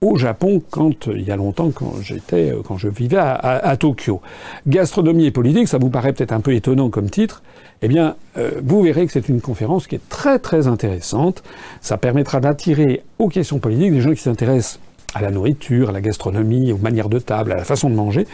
au 0.00 0.16
Japon 0.16 0.62
quand 0.70 1.06
il 1.06 1.22
y 1.22 1.30
a 1.30 1.36
longtemps 1.36 1.70
quand 1.70 1.94
j'étais 2.02 2.52
euh, 2.52 2.62
quand 2.62 2.76
je 2.76 2.88
vivais 2.88 3.18
à, 3.18 3.76
Tokyo. 3.78 4.20
Gastronomie 4.66 5.26
et 5.26 5.30
politique, 5.30 5.68
ça 5.68 5.78
vous 5.78 5.90
paraît 5.90 6.12
peut-être 6.12 6.32
un 6.32 6.40
peu 6.40 6.54
étonnant 6.54 6.90
comme 6.90 7.10
titre, 7.10 7.42
eh 7.82 7.88
bien, 7.88 8.16
euh, 8.36 8.60
vous 8.62 8.82
verrez 8.82 9.06
que 9.06 9.12
c'est 9.12 9.28
une 9.28 9.40
conférence 9.40 9.86
qui 9.86 9.94
est 9.94 10.08
très 10.08 10.38
très 10.38 10.66
intéressante. 10.66 11.42
Ça 11.80 11.96
permettra 11.96 12.40
d'attirer 12.40 13.02
aux 13.18 13.28
questions 13.28 13.58
politiques 13.58 13.92
des 13.92 14.00
gens 14.00 14.12
qui 14.12 14.22
s'intéressent 14.22 14.78
à 15.14 15.22
la 15.22 15.30
nourriture, 15.30 15.90
à 15.90 15.92
la 15.92 16.00
gastronomie, 16.00 16.72
aux 16.72 16.78
manières 16.78 17.08
de 17.08 17.18
table, 17.18 17.52
à 17.52 17.56
la 17.56 17.64
façon 17.64 17.90
de 17.90 17.94
manger. 17.94 18.26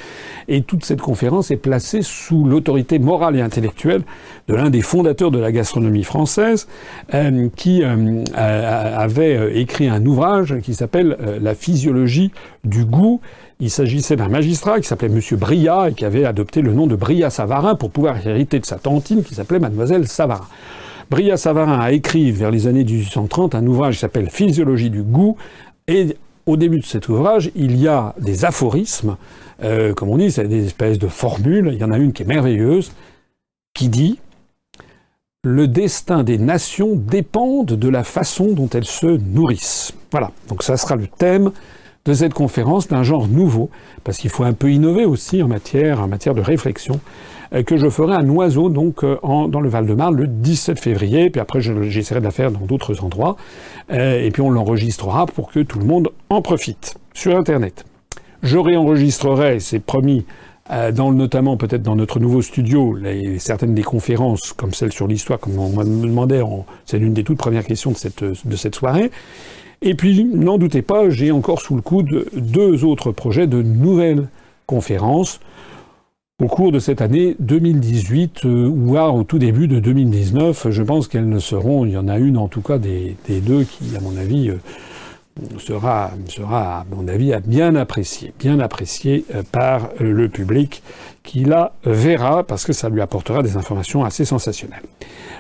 Et 0.48 0.62
toute 0.62 0.84
cette 0.84 1.00
conférence 1.00 1.50
est 1.50 1.56
placée 1.56 2.02
sous 2.02 2.44
l'autorité 2.44 2.98
morale 2.98 3.36
et 3.36 3.40
intellectuelle 3.40 4.02
de 4.48 4.54
l'un 4.54 4.70
des 4.70 4.82
fondateurs 4.82 5.30
de 5.30 5.38
la 5.38 5.52
gastronomie 5.52 6.04
française, 6.04 6.66
euh, 7.14 7.48
qui 7.56 7.82
euh, 7.82 8.24
avait 8.34 9.60
écrit 9.60 9.88
un 9.88 10.04
ouvrage 10.04 10.56
qui 10.62 10.74
s'appelle 10.74 11.16
La 11.40 11.54
physiologie 11.54 12.32
du 12.64 12.84
goût. 12.84 13.20
Il 13.60 13.70
s'agissait 13.70 14.16
d'un 14.16 14.28
magistrat 14.28 14.80
qui 14.80 14.88
s'appelait 14.88 15.10
Monsieur 15.10 15.36
Bria 15.36 15.90
et 15.90 15.92
qui 15.92 16.06
avait 16.06 16.24
adopté 16.24 16.62
le 16.62 16.72
nom 16.72 16.86
de 16.86 16.96
Bria 16.96 17.28
Savarin 17.28 17.74
pour 17.74 17.90
pouvoir 17.90 18.26
hériter 18.26 18.58
de 18.58 18.64
sa 18.64 18.76
tantine 18.76 19.22
qui 19.22 19.34
s'appelait 19.34 19.58
Mademoiselle 19.58 20.08
Savarin. 20.08 20.46
Bria 21.10 21.36
Savarin 21.36 21.78
a 21.78 21.92
écrit 21.92 22.32
vers 22.32 22.50
les 22.50 22.66
années 22.66 22.84
1830 22.84 23.54
un 23.54 23.66
ouvrage 23.66 23.94
qui 23.94 24.00
s'appelle 24.00 24.30
Physiologie 24.30 24.90
du 24.90 25.02
goût 25.02 25.36
et 25.88 26.16
au 26.46 26.56
début 26.56 26.80
de 26.80 26.84
cet 26.84 27.08
ouvrage, 27.08 27.50
il 27.54 27.76
y 27.76 27.88
a 27.88 28.14
des 28.18 28.44
aphorismes, 28.44 29.16
euh, 29.62 29.94
comme 29.94 30.08
on 30.08 30.18
dit, 30.18 30.30
c'est 30.30 30.48
des 30.48 30.66
espèces 30.66 30.98
de 30.98 31.08
formules. 31.08 31.70
Il 31.72 31.78
y 31.78 31.84
en 31.84 31.92
a 31.92 31.98
une 31.98 32.12
qui 32.12 32.22
est 32.22 32.26
merveilleuse, 32.26 32.92
qui 33.74 33.88
dit 33.88 34.18
Le 35.44 35.68
destin 35.68 36.22
des 36.22 36.38
nations 36.38 36.94
dépend 36.94 37.64
de 37.64 37.88
la 37.88 38.04
façon 38.04 38.52
dont 38.52 38.68
elles 38.70 38.86
se 38.86 39.06
nourrissent. 39.06 39.92
Voilà, 40.10 40.32
donc 40.48 40.62
ça 40.62 40.76
sera 40.76 40.96
le 40.96 41.06
thème 41.06 41.52
de 42.06 42.14
cette 42.14 42.34
conférence 42.34 42.88
d'un 42.88 43.02
genre 43.02 43.28
nouveau, 43.28 43.70
parce 44.04 44.18
qu'il 44.18 44.30
faut 44.30 44.44
un 44.44 44.54
peu 44.54 44.72
innover 44.72 45.04
aussi 45.04 45.42
en 45.42 45.48
matière, 45.48 46.06
de 46.06 46.40
réflexion, 46.40 47.00
que 47.66 47.76
je 47.76 47.88
ferai 47.88 48.14
un 48.14 48.28
oiseau 48.28 48.68
donc 48.68 49.02
euh, 49.02 49.16
dans 49.22 49.60
le 49.60 49.68
Val-de-Marne 49.68 50.16
le 50.16 50.26
17 50.26 50.78
février, 50.78 51.30
puis 51.30 51.40
après 51.40 51.60
j'essaierai 51.60 52.20
de 52.20 52.24
la 52.24 52.30
faire 52.30 52.50
dans 52.50 52.60
d'autres 52.60 53.02
endroits. 53.04 53.36
Euh, 53.90 54.22
et 54.22 54.30
puis 54.30 54.42
on 54.42 54.50
l'enregistrera 54.50 55.26
pour 55.26 55.50
que 55.50 55.60
tout 55.60 55.78
le 55.78 55.84
monde 55.84 56.10
en 56.28 56.42
profite 56.42 56.96
sur 57.12 57.36
Internet. 57.36 57.84
Je 58.42 58.56
réenregistrerai, 58.56 59.60
c'est 59.60 59.80
promis, 59.80 60.24
euh, 60.70 60.92
dans, 60.92 61.12
notamment 61.12 61.56
peut-être 61.56 61.82
dans 61.82 61.96
notre 61.96 62.20
nouveau 62.20 62.40
studio, 62.40 62.96
certaines 63.38 63.74
des 63.74 63.82
conférences, 63.82 64.52
comme 64.52 64.72
celle 64.72 64.92
sur 64.92 65.08
l'histoire, 65.08 65.40
comme 65.40 65.58
on 65.58 65.70
me 65.70 66.06
demandait, 66.06 66.42
c'est 66.86 66.98
l'une 66.98 67.14
des 67.14 67.24
toutes 67.24 67.38
premières 67.38 67.64
questions 67.64 67.90
de 67.90 67.96
cette, 67.96 68.22
de 68.22 68.56
cette 68.56 68.76
soirée. 68.76 69.10
Et 69.82 69.94
puis, 69.94 70.24
n'en 70.24 70.58
doutez 70.58 70.82
pas, 70.82 71.10
j'ai 71.10 71.32
encore 71.32 71.60
sous 71.60 71.74
le 71.74 71.82
coude 71.82 72.26
deux 72.34 72.84
autres 72.84 73.12
projets 73.12 73.46
de 73.46 73.62
nouvelles 73.62 74.28
conférences 74.66 75.40
au 76.40 76.46
cours 76.46 76.72
de 76.72 76.78
cette 76.78 77.02
année 77.02 77.36
2018, 77.38 78.46
euh, 78.46 78.72
voire 78.74 79.14
au 79.14 79.24
tout 79.24 79.38
début 79.38 79.68
de 79.68 79.78
2019. 79.78 80.70
Je 80.70 80.82
pense 80.82 81.06
qu'elles 81.06 81.28
ne 81.28 81.38
seront, 81.38 81.84
il 81.84 81.92
y 81.92 81.98
en 81.98 82.08
a 82.08 82.18
une 82.18 82.38
en 82.38 82.48
tout 82.48 82.62
cas 82.62 82.78
des, 82.78 83.16
deux 83.28 83.64
qui, 83.64 83.94
à 83.94 84.00
mon 84.00 84.16
avis, 84.16 84.48
euh, 84.48 84.56
sera, 85.58 86.10
bien 87.46 87.74
appréciée, 87.74 88.32
bien 88.38 88.58
appréciée 88.58 89.26
euh, 89.34 89.42
par 89.52 89.90
le 90.00 90.28
public 90.28 90.82
qui 91.22 91.44
la 91.44 91.72
verra 91.84 92.42
parce 92.42 92.64
que 92.64 92.72
ça 92.72 92.88
lui 92.88 93.02
apportera 93.02 93.42
des 93.42 93.58
informations 93.58 94.04
assez 94.04 94.24
sensationnelles. 94.24 94.84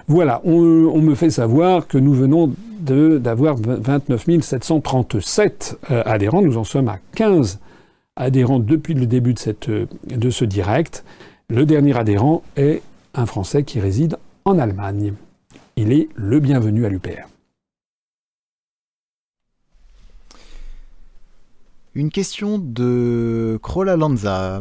Voilà, 0.06 0.42
on, 0.44 0.52
on 0.52 1.00
me 1.00 1.14
fait 1.14 1.30
savoir 1.30 1.86
que 1.86 1.96
nous 1.96 2.12
venons 2.12 2.52
d'avoir 2.82 3.56
29 3.56 4.40
737 4.40 5.78
adhérents, 5.88 6.40
nous 6.42 6.56
en 6.56 6.64
sommes 6.64 6.88
à 6.88 6.98
15 7.14 7.58
adhérents 8.20 8.58
depuis 8.58 8.94
le 8.94 9.06
début 9.06 9.34
de, 9.34 10.30
ce 10.30 10.44
direct. 10.44 11.04
Le 11.48 11.64
dernier 11.64 11.96
adhérent 11.96 12.42
est 12.56 12.82
un 13.14 13.26
Français 13.26 13.64
qui 13.64 13.80
réside 13.80 14.18
en 14.44 14.58
Allemagne. 14.58 15.14
Il 15.76 15.92
est 15.92 16.08
le 16.14 16.38
bienvenu 16.38 16.84
à 16.84 16.90
l'UPR. 16.90 17.26
Une 21.94 22.10
question 22.10 22.58
de 22.58 23.58
Crola 23.62 23.96
Lanza. 23.96 24.60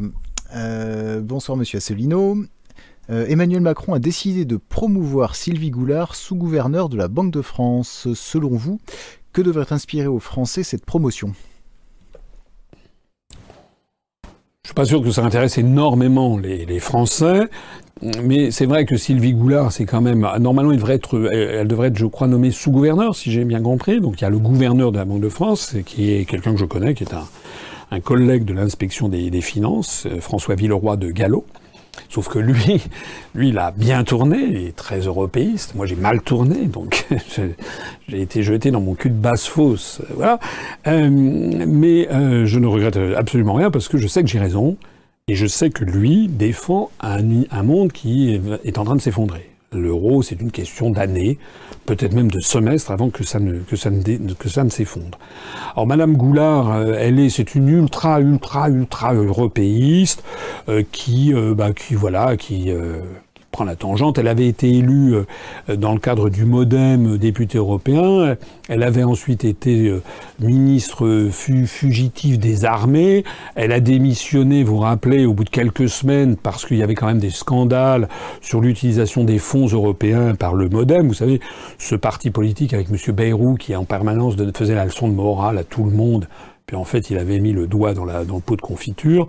Euh, 0.56 1.22
bonsoir 1.22 1.58
Monsieur 1.58 1.78
Asselineau. 1.78 2.38
Euh, 3.12 3.26
Emmanuel 3.28 3.62
Macron 3.62 3.94
a 3.94 4.00
décidé 4.00 4.46
de 4.46 4.58
promouvoir 4.58 5.36
Sylvie 5.36 5.70
Goulard, 5.70 6.16
sous-gouverneur 6.16 6.90
de 6.90 6.98
la 6.98 7.08
Banque 7.08 7.32
de 7.32 7.42
France. 7.42 8.08
Selon 8.16 8.50
vous, 8.50 8.80
que 9.34 9.42
devrait 9.42 9.72
inspirer 9.72 10.08
aux 10.08 10.20
Français 10.20 10.64
cette 10.64 10.86
promotion 10.86 11.34
Je 14.24 14.56
suis 14.70 14.76
pas 14.76 14.86
sûr 14.86 15.02
que 15.02 15.10
ça 15.10 15.24
intéresse 15.26 15.58
énormément 15.58 16.38
les, 16.38 16.80
Français. 16.80 17.48
Mais 18.24 18.52
c'est 18.52 18.66
vrai 18.66 18.86
que 18.86 18.96
Sylvie 18.96 19.34
Goulard, 19.34 19.72
c'est 19.72 19.86
quand 19.86 20.00
même 20.00 20.26
normalement, 20.40 20.72
il 20.72 20.78
devrait 20.78 20.94
être, 20.94 21.30
elle 21.32 21.68
devrait 21.68 21.90
être, 21.90 21.98
je 21.98 22.06
crois, 22.06 22.28
nommée 22.28 22.52
sous-gouverneur, 22.52 23.16
si 23.16 23.32
j'ai 23.32 23.44
bien 23.44 23.62
compris. 23.62 24.00
Donc 24.00 24.22
il 24.22 24.24
y 24.24 24.28
a 24.28 24.30
le 24.30 24.38
gouverneur 24.38 24.92
de 24.92 24.98
la 24.98 25.06
Banque 25.06 25.22
de 25.22 25.30
France, 25.30 25.76
qui 25.86 26.14
est 26.14 26.26
quelqu'un 26.26 26.52
que 26.52 26.60
je 26.60 26.66
connais, 26.66 26.94
qui 26.94 27.04
est 27.04 27.14
un, 27.92 28.00
collègue 28.00 28.46
de 28.46 28.54
l'inspection 28.54 29.10
des, 29.10 29.32
des, 29.32 29.42
finances, 29.42 30.06
euh, 30.06 30.22
François 30.22 30.54
Villeroy 30.56 30.96
de 30.96 31.10
Gallo. 31.10 31.46
Sauf 32.10 32.28
que 32.30 32.40
lui, 32.40 32.82
lui, 33.36 33.50
il 33.50 33.58
a 33.58 33.72
bien 33.72 34.04
tourné, 34.04 34.38
il 34.38 34.58
est 34.58 34.76
très 34.76 35.00
européiste. 35.00 35.76
Moi, 35.76 35.86
j'ai 35.86 35.96
mal 35.96 36.22
tourné, 36.22 36.66
donc 36.66 37.06
j'ai 38.08 38.22
été 38.22 38.44
jeté 38.44 38.72
dans 38.72 38.82
mon 38.82 38.96
cul 38.96 39.10
de 39.10 39.16
basse 39.16 39.48
fosse. 39.48 40.02
Euh, 40.88 41.10
mais 41.12 42.08
euh, 42.10 42.46
je 42.46 42.60
ne 42.60 42.68
regrette 42.68 42.98
absolument 43.16 43.54
rien 43.54 43.72
parce 43.72 43.88
que 43.88 43.98
je 43.98 44.08
sais 44.08 44.24
que 44.24 44.30
j'ai 44.30 44.40
raison 44.40 44.78
et 45.28 45.36
je 45.36 45.46
sais 45.46 45.70
que 45.70 45.84
lui 45.84 46.28
défend 46.28 46.90
un 47.02 47.64
monde 47.64 47.92
qui 47.92 48.40
est 48.64 48.78
en 48.78 48.84
train 48.84 48.96
de 48.96 49.02
s'effondrer. 49.02 49.49
L'euro, 49.72 50.24
c'est 50.24 50.42
une 50.42 50.50
question 50.50 50.90
d'années, 50.90 51.38
peut-être 51.86 52.14
même 52.14 52.32
de 52.32 52.40
semestres 52.40 52.90
avant 52.90 53.12
que 53.12 53.24
ça 53.24 53.40
ne, 53.40 53.60
que 53.60 53.76
ça 53.76 53.92
ne, 53.92 54.02
que 54.34 54.50
ça 54.50 54.64
ne 54.64 54.70
s'effondre. 54.70 55.20
Alors 55.74 55.86
Madame 55.86 56.18
Goulard, 56.18 56.72
euh, 56.72 56.96
elle 56.98 57.20
est, 57.20 57.30
c'est 57.30 57.54
une 57.54 57.70
ultra, 57.70 58.20
ultra, 58.20 58.70
ultra 58.70 59.14
européiste 59.14 60.24
euh, 60.70 60.84
qui, 60.92 61.36
euh, 61.36 61.54
bah, 61.54 61.72
qui 61.74 61.94
voilà, 61.94 62.36
qui 62.36 62.72
prend 63.52 63.64
la 63.64 63.76
tangente. 63.76 64.18
Elle 64.18 64.28
avait 64.28 64.48
été 64.48 64.70
élue 64.70 65.16
euh, 65.16 65.76
dans 65.76 65.94
le 65.94 66.00
cadre 66.00 66.30
du 66.30 66.46
MoDem 66.46 67.18
député 67.18 67.58
européen. 67.58 68.36
Elle 68.68 68.84
avait 68.84 69.04
ensuite 69.04 69.44
été 69.46 69.88
euh, 69.88 70.02
ministre 70.40 71.30
fugitive 71.32 72.40
des 72.40 72.66
armées. 72.66 73.24
Elle 73.56 73.72
a 73.72 73.80
démissionné, 73.80 74.64
vous 74.64 74.76
vous 74.76 74.82
rappelez, 74.82 75.26
au 75.26 75.34
bout 75.34 75.44
de 75.44 75.50
quelques 75.50 75.90
semaines 75.90 76.36
parce 76.36 76.66
qu'il 76.66 76.78
y 76.78 76.84
avait 76.84 76.96
quand 76.96 77.08
même 77.08 77.20
des 77.20 77.30
scandales 77.32 78.08
sur 78.42 78.62
l'utilisation 78.62 79.24
des 79.24 79.40
fonds 79.40 79.68
européens 79.68 80.36
par 80.36 80.54
le 80.54 80.70
MoDem. 80.70 81.08
Vous 81.08 81.14
savez, 81.14 81.40
ce 81.78 81.96
parti 81.96 82.30
politique 82.30 82.74
avec 82.74 82.90
M. 82.90 83.16
Bayrou 83.16 83.56
qui 83.56 83.76
en 83.76 83.86
permanence 83.86 84.36
faisait 84.56 84.76
la 84.76 84.86
leçon 84.86 85.08
de 85.08 85.14
morale 85.14 85.58
à 85.58 85.64
tout 85.64 85.84
le 85.84 85.92
monde. 85.92 86.28
Puis 86.66 86.76
en 86.76 86.84
fait, 86.84 87.10
il 87.10 87.18
avait 87.18 87.40
mis 87.40 87.52
le 87.52 87.66
doigt 87.66 87.96
dans, 87.96 88.06
la, 88.06 88.26
dans 88.26 88.36
le 88.36 88.42
pot 88.42 88.56
de 88.56 88.62
confiture. 88.62 89.28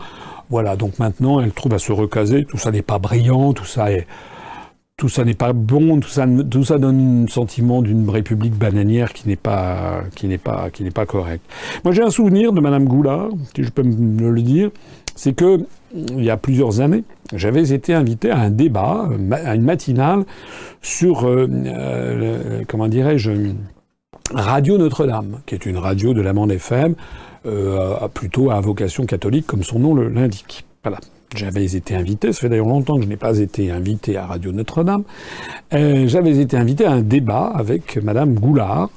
Voilà, 0.50 0.76
donc 0.76 0.98
maintenant, 0.98 1.40
elle 1.40 1.52
trouve 1.52 1.74
à 1.74 1.78
se 1.78 1.92
recaser. 1.92 2.44
Tout 2.44 2.58
ça 2.58 2.72
n'est 2.72 2.82
pas 2.82 2.98
brillant, 2.98 3.52
tout 3.52 3.64
ça 3.64 3.92
est, 3.92 4.06
tout 4.96 5.08
ça 5.08 5.24
n'est 5.24 5.34
pas 5.34 5.52
bon, 5.52 6.00
tout 6.00 6.08
ça, 6.08 6.26
tout 6.50 6.64
ça 6.64 6.78
donne 6.78 7.24
un 7.24 7.26
sentiment 7.30 7.80
d'une 7.82 8.10
république 8.10 8.54
bananière 8.54 9.12
qui 9.12 9.28
n'est 9.28 9.36
pas, 9.36 10.02
qui 10.14 10.26
n'est 10.26 10.38
pas, 10.38 10.68
qui 10.70 10.82
n'est 10.82 10.90
pas 10.90 11.06
correct. 11.06 11.42
Moi, 11.84 11.94
j'ai 11.94 12.02
un 12.02 12.10
souvenir 12.10 12.52
de 12.52 12.60
Madame 12.60 12.84
Goulard, 12.84 13.28
si 13.54 13.62
je 13.62 13.70
peux 13.70 13.82
me 13.82 14.30
le 14.30 14.42
dire, 14.42 14.70
c'est 15.14 15.32
que 15.32 15.64
il 15.94 16.22
y 16.22 16.30
a 16.30 16.36
plusieurs 16.36 16.80
années, 16.80 17.04
j'avais 17.34 17.72
été 17.72 17.94
invité 17.94 18.30
à 18.30 18.38
un 18.38 18.50
débat, 18.50 19.08
à 19.32 19.54
une 19.54 19.62
matinale 19.62 20.24
sur, 20.82 21.26
euh, 21.26 21.48
euh, 21.50 22.62
comment 22.68 22.88
dirais-je, 22.88 23.32
Radio 24.32 24.78
Notre-Dame, 24.78 25.40
qui 25.46 25.54
est 25.54 25.66
une 25.66 25.78
radio 25.78 26.14
de 26.14 26.20
l'Amande 26.20 26.52
FM, 26.52 26.94
euh, 27.46 28.08
plutôt 28.08 28.50
à 28.50 28.60
vocation 28.60 29.06
catholique, 29.06 29.46
comme 29.46 29.62
son 29.62 29.78
nom 29.78 29.94
l'indique. 29.94 30.64
Voilà. 30.82 30.98
J'avais 31.36 31.76
été 31.76 31.94
invité, 31.94 32.32
ça 32.32 32.40
fait 32.40 32.48
d'ailleurs 32.48 32.66
longtemps 32.66 32.96
que 32.96 33.04
je 33.04 33.08
n'ai 33.08 33.16
pas 33.16 33.38
été 33.38 33.70
invité 33.70 34.16
à 34.16 34.26
Radio 34.26 34.50
Notre-Dame, 34.50 35.04
j'avais 35.70 36.38
été 36.38 36.56
invité 36.56 36.86
à 36.86 36.90
un 36.90 37.02
débat 37.02 37.52
avec 37.54 38.02
Madame 38.02 38.34
Goulard, 38.34 38.90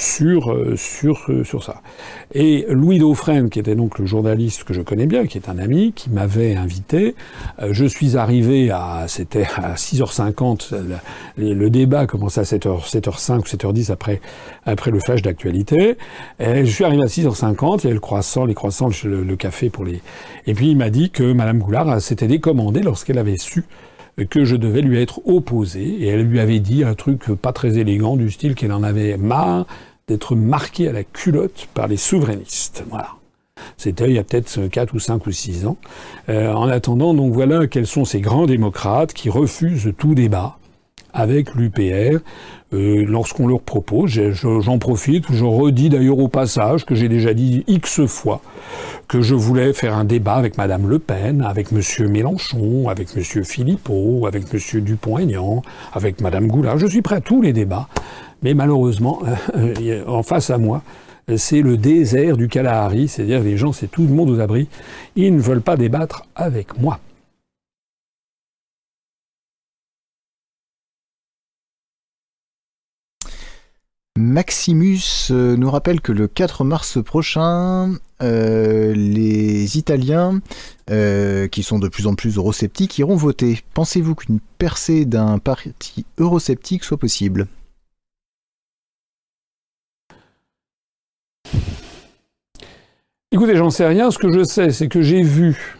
sur, 0.00 0.50
euh, 0.50 0.76
sur, 0.76 1.26
euh, 1.28 1.44
sur 1.44 1.62
ça. 1.62 1.82
Et 2.32 2.64
Louis 2.70 2.98
Dauphren, 2.98 3.50
qui 3.50 3.58
était 3.58 3.74
donc 3.74 3.98
le 3.98 4.06
journaliste 4.06 4.64
que 4.64 4.72
je 4.72 4.80
connais 4.80 5.04
bien, 5.04 5.26
qui 5.26 5.36
est 5.36 5.48
un 5.50 5.58
ami, 5.58 5.92
qui 5.92 6.08
m'avait 6.08 6.56
invité, 6.56 7.14
euh, 7.60 7.68
je 7.72 7.84
suis 7.84 8.16
arrivé 8.16 8.70
à, 8.70 9.04
c'était 9.08 9.46
à 9.56 9.74
6h50, 9.74 10.74
le, 11.36 11.52
le 11.52 11.70
débat 11.70 12.06
commençait 12.06 12.40
à 12.40 12.44
7h, 12.44 12.88
7h05 12.88 13.38
ou 13.40 13.42
7h10 13.42 13.92
après, 13.92 14.22
après 14.64 14.90
le 14.90 15.00
flash 15.00 15.20
d'actualité. 15.20 15.98
Je 16.38 16.64
suis 16.64 16.84
arrivé 16.84 17.02
à 17.02 17.06
6h50, 17.06 17.80
il 17.80 17.84
y 17.84 17.86
avait 17.88 17.94
le 17.94 18.00
croissant, 18.00 18.46
les 18.46 18.54
croissants, 18.54 18.88
le, 19.04 19.22
le 19.22 19.36
café 19.36 19.68
pour 19.68 19.84
les... 19.84 20.00
Et 20.46 20.54
puis 20.54 20.70
il 20.70 20.78
m'a 20.78 20.88
dit 20.88 21.10
que 21.10 21.32
Madame 21.34 21.58
Goulard 21.58 22.00
s'était 22.00 22.26
décommandée 22.26 22.80
lorsqu'elle 22.80 23.18
avait 23.18 23.36
su 23.36 23.64
que 24.28 24.44
je 24.44 24.56
devais 24.56 24.82
lui 24.82 25.00
être 25.00 25.20
opposé, 25.26 25.82
et 25.82 26.08
elle 26.08 26.22
lui 26.22 26.40
avait 26.40 26.60
dit 26.60 26.84
un 26.84 26.94
truc 26.94 27.26
pas 27.34 27.52
très 27.52 27.78
élégant 27.78 28.16
du 28.16 28.30
style 28.30 28.54
qu'elle 28.54 28.72
en 28.72 28.82
avait 28.82 29.16
marre 29.16 29.66
d'être 30.10 30.34
marquée 30.34 30.88
à 30.88 30.92
la 30.92 31.04
culotte 31.04 31.68
par 31.72 31.86
les 31.86 31.96
souverainistes. 31.96 32.84
Voilà. 32.90 33.10
C'était 33.76 34.08
il 34.08 34.14
y 34.14 34.18
a 34.18 34.24
peut-être 34.24 34.66
4 34.66 34.94
ou 34.94 34.98
5 34.98 35.26
ou 35.26 35.32
6 35.32 35.66
ans. 35.66 35.76
Euh, 36.28 36.52
en 36.52 36.68
attendant, 36.68 37.14
donc 37.14 37.32
voilà 37.32 37.66
quels 37.66 37.86
sont 37.86 38.04
ces 38.04 38.20
grands 38.20 38.46
démocrates 38.46 39.12
qui 39.12 39.30
refusent 39.30 39.92
tout 39.96 40.14
débat 40.14 40.56
avec 41.12 41.54
l'UPR. 41.54 42.20
Euh, 42.72 43.04
lorsqu'on 43.06 43.48
leur 43.48 43.60
propose, 43.60 44.10
j'en 44.32 44.78
profite, 44.78 45.24
je 45.32 45.44
redis 45.44 45.88
d'ailleurs 45.88 46.18
au 46.18 46.28
passage 46.28 46.86
que 46.86 46.94
j'ai 46.94 47.08
déjà 47.08 47.34
dit 47.34 47.64
X 47.66 48.06
fois 48.06 48.40
que 49.08 49.20
je 49.20 49.34
voulais 49.34 49.72
faire 49.72 49.96
un 49.96 50.04
débat 50.04 50.34
avec 50.34 50.56
Madame 50.56 50.88
Le 50.88 51.00
Pen, 51.00 51.42
avec 51.42 51.72
Monsieur 51.72 52.06
Mélenchon, 52.06 52.88
avec 52.88 53.16
Monsieur 53.16 53.42
Philippot, 53.42 54.26
avec 54.26 54.52
Monsieur 54.52 54.80
Dupont-Aignan, 54.80 55.62
avec 55.92 56.20
Madame 56.20 56.46
Goulard. 56.46 56.78
Je 56.78 56.86
suis 56.86 57.02
prêt 57.02 57.16
à 57.16 57.20
tous 57.20 57.42
les 57.42 57.52
débats, 57.52 57.88
mais 58.42 58.54
malheureusement, 58.54 59.22
en 60.06 60.22
face 60.22 60.50
à 60.50 60.58
moi, 60.58 60.82
c'est 61.36 61.62
le 61.62 61.76
désert 61.76 62.36
du 62.36 62.48
Kalahari, 62.48 63.08
c'est-à-dire 63.08 63.42
les 63.42 63.56
gens, 63.56 63.72
c'est 63.72 63.88
tout 63.88 64.02
le 64.02 64.14
monde 64.14 64.30
aux 64.30 64.40
abris. 64.40 64.68
Ils 65.16 65.34
ne 65.34 65.40
veulent 65.40 65.62
pas 65.62 65.76
débattre 65.76 66.24
avec 66.34 66.78
moi. 66.78 67.00
Maximus 74.20 75.30
euh, 75.30 75.56
nous 75.56 75.70
rappelle 75.70 76.00
que 76.00 76.12
le 76.12 76.28
4 76.28 76.64
mars 76.64 77.02
prochain, 77.02 77.94
euh, 78.22 78.92
les 78.92 79.78
Italiens, 79.78 80.40
euh, 80.90 81.48
qui 81.48 81.62
sont 81.62 81.78
de 81.78 81.88
plus 81.88 82.06
en 82.06 82.14
plus 82.14 82.36
eurosceptiques, 82.36 82.98
iront 82.98 83.16
voter. 83.16 83.60
Pensez-vous 83.72 84.14
qu'une 84.14 84.40
percée 84.58 85.06
d'un 85.06 85.38
parti 85.38 86.04
eurosceptique 86.18 86.84
soit 86.84 86.98
possible? 86.98 87.46
Écoutez, 93.32 93.56
j'en 93.56 93.70
sais 93.70 93.86
rien. 93.86 94.10
Ce 94.10 94.18
que 94.18 94.32
je 94.32 94.42
sais, 94.42 94.70
c'est 94.70 94.88
que 94.88 95.02
j'ai 95.02 95.22
vu, 95.22 95.78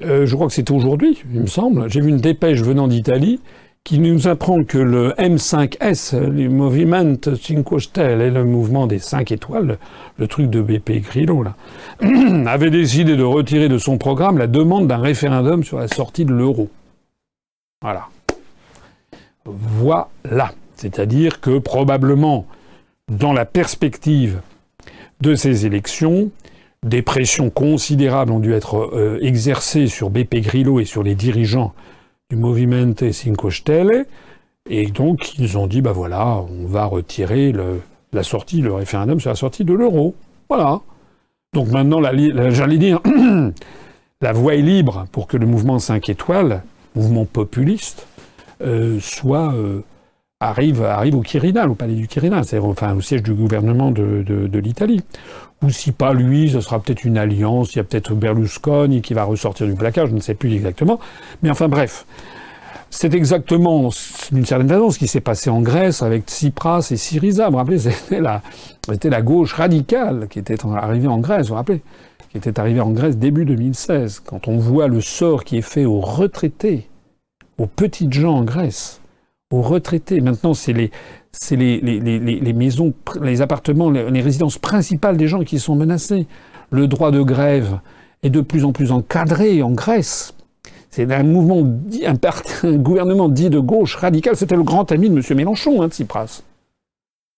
je 0.00 0.34
crois 0.34 0.46
que 0.46 0.52
c'était 0.54 0.72
aujourd'hui, 0.72 1.22
il 1.32 1.42
me 1.42 1.46
semble, 1.46 1.90
j'ai 1.90 2.00
vu 2.00 2.08
une 2.08 2.20
dépêche 2.20 2.62
venant 2.62 2.88
d'Italie 2.88 3.40
qui 3.84 3.98
nous 3.98 4.28
apprend 4.28 4.62
que 4.64 4.78
le 4.78 5.12
M5S, 5.18 6.16
le 6.16 6.48
Movimento 6.48 7.34
Cinque 7.34 7.80
Stelle, 7.80 8.32
le 8.32 8.44
mouvement 8.44 8.86
des 8.86 8.98
5 8.98 9.32
étoiles, 9.32 9.78
le 10.18 10.26
truc 10.28 10.50
de 10.50 10.60
BP 10.60 11.02
Grillo, 11.02 11.44
avait 12.46 12.70
décidé 12.70 13.16
de 13.16 13.22
retirer 13.22 13.68
de 13.68 13.78
son 13.78 13.98
programme 13.98 14.38
la 14.38 14.46
demande 14.46 14.86
d'un 14.86 14.98
référendum 14.98 15.64
sur 15.64 15.78
la 15.78 15.88
sortie 15.88 16.24
de 16.24 16.32
l'euro. 16.32 16.68
Voilà. 17.82 18.08
Voilà. 19.44 20.52
C'est-à-dire 20.76 21.40
que 21.40 21.58
probablement, 21.58 22.46
dans 23.08 23.32
la 23.32 23.44
perspective 23.44 24.40
de 25.20 25.34
ces 25.34 25.66
élections, 25.66 26.30
des 26.84 27.02
pressions 27.02 27.50
considérables 27.50 28.32
ont 28.32 28.38
dû 28.38 28.54
être 28.54 28.90
euh, 28.94 29.18
exercées 29.20 29.86
sur 29.86 30.10
BP 30.10 30.36
Grillo 30.36 30.80
et 30.80 30.84
sur 30.84 31.02
les 31.02 31.14
dirigeants 31.14 31.74
du 32.30 32.36
Movimento 32.36 33.10
Cinque 33.12 33.52
Stelle. 33.52 34.06
Et 34.68 34.86
donc, 34.86 35.38
ils 35.38 35.58
ont 35.58 35.66
dit, 35.66 35.82
bah 35.82 35.92
voilà, 35.92 36.38
on 36.38 36.66
va 36.66 36.84
retirer 36.84 37.52
le, 37.52 37.80
la 38.12 38.22
sortie, 38.22 38.60
le 38.60 38.72
référendum 38.72 39.20
sur 39.20 39.30
la 39.30 39.36
sortie 39.36 39.64
de 39.64 39.74
l'euro. 39.74 40.14
Voilà. 40.48 40.80
Donc 41.52 41.68
maintenant, 41.68 42.00
j'allais 42.02 42.78
dire, 42.78 43.00
la 44.20 44.32
voie 44.32 44.54
est 44.54 44.62
libre 44.62 45.06
pour 45.12 45.26
que 45.26 45.36
le 45.36 45.46
mouvement 45.46 45.78
5 45.78 46.08
étoiles, 46.08 46.62
mouvement 46.94 47.24
populiste, 47.24 48.06
euh, 48.62 48.98
soit 49.00 49.52
euh, 49.54 49.80
arrive, 50.40 50.82
arrive 50.82 51.16
au 51.16 51.20
Quirinal, 51.20 51.68
au 51.68 51.74
palais 51.74 51.94
du 51.94 52.08
Quirinal, 52.08 52.46
c'est 52.46 52.58
enfin 52.58 52.94
au 52.94 53.02
siège 53.02 53.22
du 53.22 53.34
gouvernement 53.34 53.90
de, 53.90 54.24
de, 54.26 54.58
l'Italie. 54.58 55.02
Ou 55.62 55.68
si 55.68 55.92
pas 55.92 56.14
lui, 56.14 56.50
ce 56.50 56.62
sera 56.62 56.80
peut-être 56.80 57.04
une 57.04 57.18
alliance, 57.18 57.74
il 57.74 57.76
y 57.76 57.80
a 57.80 57.84
peut-être 57.84 58.14
Berlusconi 58.14 59.02
qui 59.02 59.12
va 59.12 59.24
ressortir 59.24 59.66
du 59.66 59.74
placard, 59.74 60.06
je 60.06 60.14
ne 60.14 60.20
sais 60.20 60.34
plus 60.34 60.54
exactement. 60.54 60.98
Mais 61.42 61.50
enfin 61.50 61.68
bref, 61.68 62.06
c'est 62.88 63.14
exactement, 63.14 63.90
d'une 64.32 64.46
certaine 64.46 64.70
façon, 64.70 64.90
ce 64.90 64.98
qui 64.98 65.08
s'est 65.08 65.20
passé 65.20 65.50
en 65.50 65.60
Grèce 65.60 66.02
avec 66.02 66.24
Tsipras 66.24 66.88
et 66.90 66.96
Syriza. 66.96 67.46
Vous 67.46 67.52
vous 67.52 67.58
rappelez, 67.58 67.78
c'était 67.90 68.20
la, 68.20 68.40
c'était 68.88 69.10
la 69.10 69.20
gauche 69.20 69.52
radicale 69.52 70.26
qui 70.30 70.38
était 70.38 70.56
arrivée 70.64 71.08
en 71.08 71.18
Grèce, 71.18 71.42
vous 71.42 71.48
vous 71.48 71.54
rappelez 71.56 71.82
Qui 72.30 72.38
était 72.38 72.58
arrivée 72.58 72.80
en 72.80 72.92
Grèce 72.92 73.18
début 73.18 73.44
2016. 73.44 74.22
Quand 74.24 74.48
on 74.48 74.56
voit 74.56 74.88
le 74.88 75.02
sort 75.02 75.44
qui 75.44 75.58
est 75.58 75.62
fait 75.62 75.84
aux 75.84 76.00
retraités, 76.00 76.88
aux 77.58 77.66
petites 77.66 78.14
gens 78.14 78.36
en 78.36 78.44
Grèce, 78.44 78.99
aux 79.50 79.62
retraités. 79.62 80.20
Maintenant, 80.20 80.54
c'est 80.54 80.72
les, 80.72 80.90
maisons, 82.54 82.92
les 83.20 83.42
appartements, 83.42 83.90
les, 83.90 84.20
résidences 84.20 84.58
principales 84.58 85.16
des 85.16 85.28
gens 85.28 85.42
qui 85.42 85.58
sont 85.58 85.74
menacés. 85.74 86.26
Le 86.70 86.86
droit 86.86 87.10
de 87.10 87.20
grève 87.20 87.80
est 88.22 88.30
de 88.30 88.40
plus 88.40 88.64
en 88.64 88.72
plus 88.72 88.92
encadré 88.92 89.62
en 89.62 89.72
Grèce. 89.72 90.34
C'est 90.90 91.10
un 91.12 91.22
mouvement, 91.22 91.66
un, 92.06 92.14
un, 92.68 92.76
gouvernement 92.76 93.28
dit 93.28 93.50
de 93.50 93.58
gauche 93.58 93.96
radical. 93.96 94.36
C'était 94.36 94.56
le 94.56 94.62
grand 94.62 94.90
ami 94.92 95.10
de 95.10 95.16
M. 95.16 95.36
Mélenchon, 95.36 95.82
hein, 95.82 95.88
Tsipras. 95.88 96.42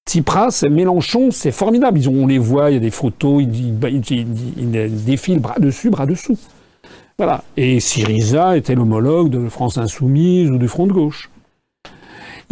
Tsipras, 0.08 0.64
Mélenchon, 0.68 1.30
c'est 1.30 1.52
formidable. 1.52 1.98
Ils 1.98 2.08
on 2.08 2.26
les 2.26 2.38
voit, 2.38 2.70
il 2.70 2.74
y 2.74 2.76
a 2.76 2.80
des 2.80 2.90
photos, 2.90 3.42
ils 3.42 5.04
défilent 5.04 5.38
bras 5.38 5.58
dessus, 5.58 5.90
bras 5.90 6.06
dessous. 6.06 6.36
Voilà. 7.18 7.44
Et 7.56 7.78
Syriza 7.78 8.56
était 8.56 8.74
l'homologue 8.74 9.30
de 9.30 9.48
France 9.48 9.78
Insoumise 9.78 10.50
ou 10.50 10.58
du 10.58 10.66
Front 10.66 10.86
de 10.86 10.92
Gauche. 10.92 11.30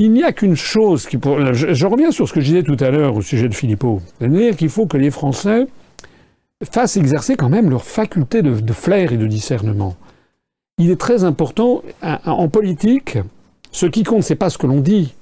Il 0.01 0.13
n'y 0.13 0.25
a 0.25 0.33
qu'une 0.33 0.57
chose 0.57 1.07
qui... 1.07 1.19
Pour... 1.19 1.53
Je, 1.53 1.87
reviens 1.87 2.11
sur 2.11 2.27
ce 2.27 2.33
que 2.33 2.41
je 2.41 2.47
disais 2.47 2.63
tout 2.63 2.79
à 2.81 2.89
l'heure 2.91 3.15
au 3.15 3.21
sujet 3.21 3.51
de 3.51 3.55
Philippot. 3.55 4.01
C'est-à-dire 4.19 4.57
qu'il 4.57 4.71
faut 4.71 4.87
que 4.87 4.97
les 4.97 5.11
Français 5.11 5.67
fassent 6.65 6.97
exercer 6.97 7.37
quand 7.37 7.51
même 7.51 7.69
leur 7.69 7.85
faculté 7.85 8.41
de, 8.41 8.73
flair 8.73 9.13
et 9.13 9.19
de 9.19 9.27
discernement. 9.27 9.97
Il 10.79 10.91
est 10.91 10.99
très 10.99 11.25
important, 11.25 11.83
en 12.01 12.49
politique, 12.49 13.19
ce 13.73 13.85
qui 13.85 14.03
compte, 14.03 14.23
c'est 14.23 14.37
pas 14.37 14.49
ce 14.49 14.57
que 14.57 14.67
l'on 14.67 14.81
dit. 14.81 15.15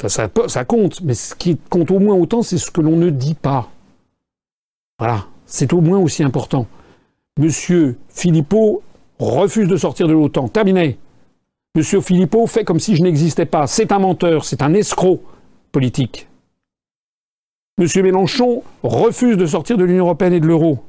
Ça, 0.00 0.30
ça, 0.48 0.64
compte, 0.64 1.02
mais 1.02 1.12
ce 1.12 1.34
qui 1.34 1.58
compte 1.68 1.90
au 1.90 1.98
moins 1.98 2.16
autant, 2.16 2.40
c'est 2.40 2.56
ce 2.56 2.70
que 2.70 2.80
l'on 2.80 2.96
ne 2.96 3.10
dit 3.10 3.34
pas. 3.34 3.70
Voilà, 4.98 5.26
c'est 5.44 5.74
au 5.74 5.82
moins 5.82 5.98
aussi 5.98 6.22
important. 6.22 6.66
Monsieur 7.38 7.98
Philippot 8.08 8.82
refuse 9.18 9.68
de 9.68 9.76
sortir 9.76 10.08
de 10.08 10.14
l'OTAN. 10.14 10.48
Terminé. 10.48 10.98
Monsieur 11.74 12.02
Philippot 12.02 12.46
fait 12.46 12.64
comme 12.64 12.80
si 12.80 12.96
je 12.96 13.02
n'existais 13.02 13.46
pas. 13.46 13.66
C'est 13.66 13.92
un 13.92 13.98
menteur, 13.98 14.44
c'est 14.44 14.60
un 14.60 14.74
escroc 14.74 15.22
politique. 15.72 16.28
Monsieur 17.78 18.02
Mélenchon 18.02 18.62
refuse 18.82 19.38
de 19.38 19.46
sortir 19.46 19.78
de 19.78 19.84
l'Union 19.84 20.04
européenne 20.04 20.34
et 20.34 20.40
de 20.40 20.46
l'euro. 20.46 20.80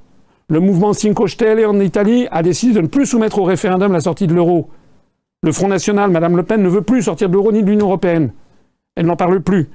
Le 0.50 0.60
mouvement 0.60 0.92
Cinque 0.92 1.30
Stelle 1.30 1.66
en 1.66 1.80
Italie 1.80 2.28
a 2.32 2.44
décidé 2.44 2.74
de 2.74 2.82
ne 2.82 2.88
plus 2.88 3.06
soumettre 3.06 3.40
au 3.40 3.46
référendum 3.46 3.94
la 3.94 4.02
sortie 4.02 4.28
de 4.28 4.34
l'euro. 4.34 4.72
Le 5.42 5.54
Front 5.54 5.70
National, 5.70 6.12
Madame 6.12 6.36
Le 6.36 6.44
Pen, 6.44 6.62
ne 6.62 6.68
veut 6.68 6.82
plus 6.82 7.04
sortir 7.04 7.30
de 7.30 7.34
l'euro 7.34 7.54
ni 7.54 7.64
de 7.64 7.70
l'Union 7.70 7.86
européenne. 7.86 8.34
Elle 8.98 9.06
n'en 9.06 9.16
parle 9.16 9.40
plus. 9.40 9.70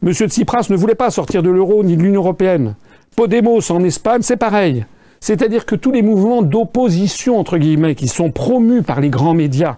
Monsieur 0.00 0.28
Tsipras 0.28 0.68
ne 0.70 0.76
voulait 0.76 0.94
pas 0.94 1.10
sortir 1.10 1.42
de 1.42 1.50
l'euro 1.50 1.84
ni 1.84 1.94
de 1.94 2.02
l'Union 2.02 2.22
européenne. 2.22 2.74
Podemos 3.16 3.70
en 3.70 3.84
Espagne, 3.84 4.22
c'est 4.22 4.38
pareil. 4.38 4.86
C'est-à-dire 5.20 5.66
que 5.66 5.74
tous 5.74 5.92
les 5.92 6.00
mouvements 6.00 6.40
d'opposition, 6.40 7.38
entre 7.38 7.58
guillemets, 7.58 7.94
qui 7.94 8.08
sont 8.08 8.30
promus 8.30 8.82
par 8.82 9.02
les 9.02 9.10
grands 9.10 9.34
médias, 9.34 9.76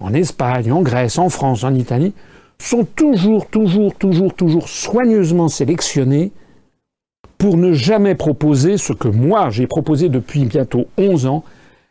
en 0.00 0.12
Espagne, 0.14 0.72
en 0.72 0.82
Grèce, 0.82 1.18
en 1.18 1.28
France, 1.28 1.64
en 1.64 1.74
Italie, 1.74 2.14
sont 2.58 2.84
toujours, 2.84 3.46
toujours, 3.46 3.94
toujours, 3.94 4.34
toujours 4.34 4.68
soigneusement 4.68 5.48
sélectionnés 5.48 6.32
pour 7.36 7.56
ne 7.56 7.72
jamais 7.72 8.16
proposer 8.16 8.78
ce 8.78 8.92
que 8.92 9.08
moi 9.08 9.50
j'ai 9.50 9.66
proposé 9.66 10.08
depuis 10.08 10.44
bientôt 10.44 10.86
11 10.98 11.26
ans, 11.26 11.44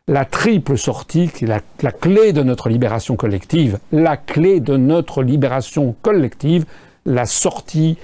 la 0.09 0.25
triple 0.25 0.77
sortie, 0.77 1.29
qui 1.29 1.45
est 1.45 1.47
la, 1.47 1.61
la, 1.81 1.91
clé 1.91 2.33
de 2.33 2.43
notre 2.43 2.69
libération 2.69 3.15
collective, 3.15 3.79
la 3.91 4.17
clé 4.17 4.59
de 4.59 4.77
notre 4.77 5.23
libération 5.23 5.95
collective, 6.01 6.65
la 7.05 7.25
sortie 7.25 7.97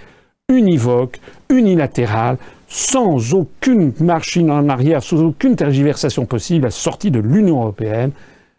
univoque, 0.50 1.20
unilatérale, 1.50 2.38
sans 2.68 3.34
aucune 3.34 3.94
machine 4.00 4.50
en 4.50 4.68
arrière, 4.68 5.04
sans 5.04 5.22
aucune 5.22 5.56
tergiversation 5.56 6.26
possible, 6.26 6.66
la 6.66 6.72
sortie 6.72 7.12
de 7.12 7.20
l'Union 7.20 7.62
européenne, 7.62 8.12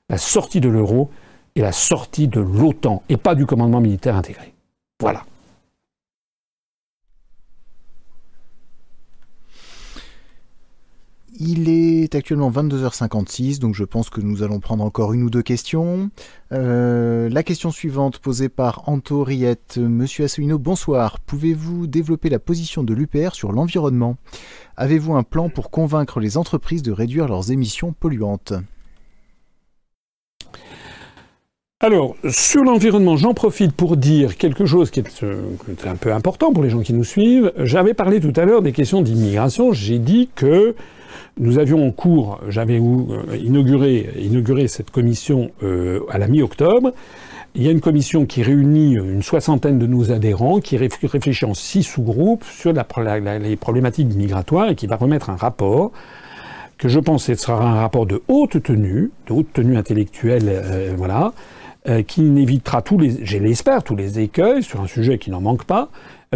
la 0.08 0.18
sortie 0.18 0.60
de 0.60 0.68
l'euro 0.68 1.10
et 1.56 1.60
la 1.60 1.72
sortie 1.72 2.28
de 2.28 2.40
l'OTAN 2.40 3.02
et 3.08 3.16
pas 3.16 3.34
du 3.34 3.46
commandement 3.46 3.80
militaire 3.80 4.16
intégré. 4.16 4.54
Voilà. 5.00 5.24
Il 11.36 11.68
est 11.68 12.14
actuellement 12.14 12.48
22h56, 12.48 13.58
donc 13.58 13.74
je 13.74 13.82
pense 13.82 14.08
que 14.08 14.20
nous 14.20 14.44
allons 14.44 14.60
prendre 14.60 14.84
encore 14.84 15.12
une 15.12 15.24
ou 15.24 15.30
deux 15.30 15.42
questions. 15.42 16.10
Euh, 16.52 17.28
la 17.28 17.42
question 17.42 17.72
suivante 17.72 18.20
posée 18.20 18.48
par 18.48 18.88
Anto 18.88 19.24
Riette. 19.24 19.78
Monsieur 19.78 20.26
Asselineau, 20.26 20.60
bonsoir. 20.60 21.18
Pouvez-vous 21.18 21.88
développer 21.88 22.28
la 22.28 22.38
position 22.38 22.84
de 22.84 22.94
l'UPR 22.94 23.34
sur 23.34 23.50
l'environnement? 23.50 24.16
Avez-vous 24.76 25.16
un 25.16 25.24
plan 25.24 25.48
pour 25.48 25.72
convaincre 25.72 26.20
les 26.20 26.36
entreprises 26.36 26.82
de 26.82 26.92
réduire 26.92 27.26
leurs 27.26 27.50
émissions 27.50 27.92
polluantes? 27.92 28.52
Alors, 31.84 32.16
sur 32.30 32.64
l'environnement, 32.64 33.18
j'en 33.18 33.34
profite 33.34 33.72
pour 33.72 33.98
dire 33.98 34.38
quelque 34.38 34.64
chose 34.64 34.90
qui 34.90 35.00
est, 35.00 35.22
euh, 35.22 35.42
un 35.84 35.96
peu 35.96 36.14
important 36.14 36.50
pour 36.50 36.62
les 36.62 36.70
gens 36.70 36.80
qui 36.80 36.94
nous 36.94 37.04
suivent. 37.04 37.52
J'avais 37.58 37.92
parlé 37.92 38.20
tout 38.20 38.32
à 38.40 38.46
l'heure 38.46 38.62
des 38.62 38.72
questions 38.72 39.02
d'immigration. 39.02 39.74
J'ai 39.74 39.98
dit 39.98 40.30
que 40.34 40.74
nous 41.38 41.58
avions 41.58 41.86
en 41.86 41.90
cours, 41.90 42.40
j'avais 42.48 42.78
euh, 42.78 43.36
inauguré, 43.36 44.08
inauguré 44.18 44.66
cette 44.66 44.90
commission 44.90 45.50
euh, 45.62 46.00
à 46.08 46.16
la 46.16 46.26
mi-octobre. 46.26 46.92
il 47.54 47.62
y 47.62 47.68
a 47.68 47.70
une 47.70 47.82
commission 47.82 48.24
qui 48.24 48.42
réunit 48.42 48.94
une 48.94 49.22
soixantaine 49.22 49.78
de 49.78 49.86
nos 49.86 50.10
adhérents, 50.10 50.60
qui 50.60 50.78
réfléchit 50.78 51.44
en 51.44 51.52
six 51.52 51.82
sous-groupes 51.82 52.44
sur 52.44 52.72
les 52.72 53.56
problématiques 53.56 54.14
migratoires 54.14 54.70
et 54.70 54.74
qui 54.74 54.86
va 54.86 54.96
remettre 54.96 55.28
un 55.28 55.36
rapport 55.36 55.92
que 56.78 56.88
je 56.88 56.98
pense 56.98 57.26
que 57.26 57.34
sera 57.34 57.64
un 57.64 57.80
rapport 57.80 58.06
de 58.06 58.22
haute 58.28 58.62
tenue, 58.62 59.10
de 59.26 59.32
haute 59.32 59.52
tenue 59.52 59.76
intellectuelle, 59.76 60.44
euh, 60.46 60.94
voilà, 60.96 61.32
euh, 61.86 62.02
qui 62.02 62.22
n'évitera 62.22 62.80
tous 62.82 62.98
les, 62.98 63.24
j'ai 63.24 63.38
l'espère, 63.38 63.82
tous 63.82 63.96
les 63.96 64.18
écueils 64.18 64.62
sur 64.62 64.80
un 64.80 64.86
sujet 64.86 65.18
qui 65.18 65.30
n'en 65.30 65.40
manque 65.40 65.64
pas, 65.64 65.90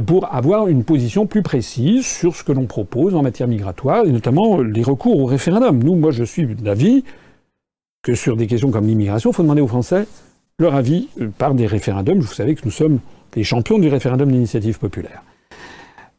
pour 0.07 0.33
avoir 0.35 0.69
une 0.69 0.85
position 0.85 1.27
plus 1.27 1.43
précise 1.43 2.07
sur 2.07 2.37
ce 2.37 2.45
que 2.45 2.53
l'on 2.53 2.67
propose 2.67 3.15
en 3.15 3.23
matière 3.23 3.49
migratoire, 3.49 4.05
et 4.05 4.13
notamment 4.13 4.61
les 4.61 4.83
recours 4.83 5.19
au 5.19 5.25
référendum. 5.25 5.83
Nous, 5.83 5.95
moi, 5.95 6.11
je 6.11 6.25
suis 6.25 6.47
d'avis 6.47 7.05
que 8.03 8.15
sur 8.15 8.37
des 8.37 8.47
questions 8.47 8.71
comme 8.71 8.87
l'immigration, 8.87 9.31
il 9.31 9.35
faut 9.35 9.43
demander 9.43 9.61
aux 9.63 9.69
Français 9.69 10.07
leur 10.59 10.75
avis 10.75 11.09
euh, 11.21 11.29
par 11.37 11.55
des 11.55 11.67
référendums. 11.67 12.21
Vous 12.21 12.35
savez 12.35 12.55
que 12.55 12.63
nous 12.65 12.71
sommes 12.71 12.99
les 13.35 13.45
champions 13.45 13.79
du 13.79 13.89
référendum 13.89 14.31
d'initiative 14.31 14.79
populaire. 14.79 15.23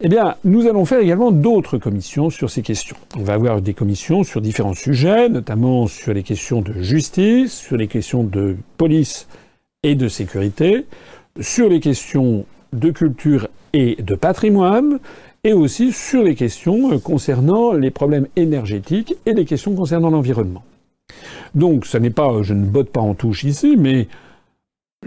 Eh 0.02 0.08
bien, 0.08 0.36
nous 0.46 0.66
allons 0.66 0.86
faire 0.86 1.00
également 1.00 1.30
d'autres 1.30 1.78
commissions 1.78 2.30
sur 2.30 2.50
ces 2.50 2.62
questions. 2.62 2.96
On 3.18 3.24
va 3.24 3.34
avoir 3.34 3.62
des 3.62 3.74
commissions 3.74 4.24
sur 4.24 4.40
différents 4.40 4.74
sujets, 4.74 5.28
notamment 5.28 5.88
sur 5.88 6.14
les 6.14 6.24
questions 6.24 6.62
de 6.62 6.72
justice, 6.82 7.52
sur 7.52 7.76
les 7.76 7.88
questions 7.88 8.24
de 8.24 8.56
police 8.78 9.28
et 9.84 9.96
de 9.96 10.08
sécurité, 10.08 10.86
sur 11.42 11.68
les 11.68 11.82
questions 11.82 12.46
de 12.72 12.92
culture 12.92 13.50
et 13.74 14.02
de 14.02 14.16
patrimoine, 14.16 15.00
et 15.44 15.52
aussi 15.52 15.92
sur 15.92 16.24
les 16.24 16.36
questions 16.36 16.98
concernant 17.00 17.74
les 17.74 17.92
problèmes 17.92 18.28
énergétiques 18.38 19.16
et 19.26 19.34
les 19.34 19.44
questions 19.44 19.76
concernant 19.76 20.12
l'environnement. 20.12 20.64
Donc, 21.56 21.86
ce 21.86 21.98
n'est 21.98 22.10
pas, 22.10 22.42
je 22.42 22.54
ne 22.54 22.66
botte 22.66 22.90
pas 22.90 23.02
en 23.02 23.16
touche 23.16 23.44
ici, 23.44 23.76
mais 23.78 24.08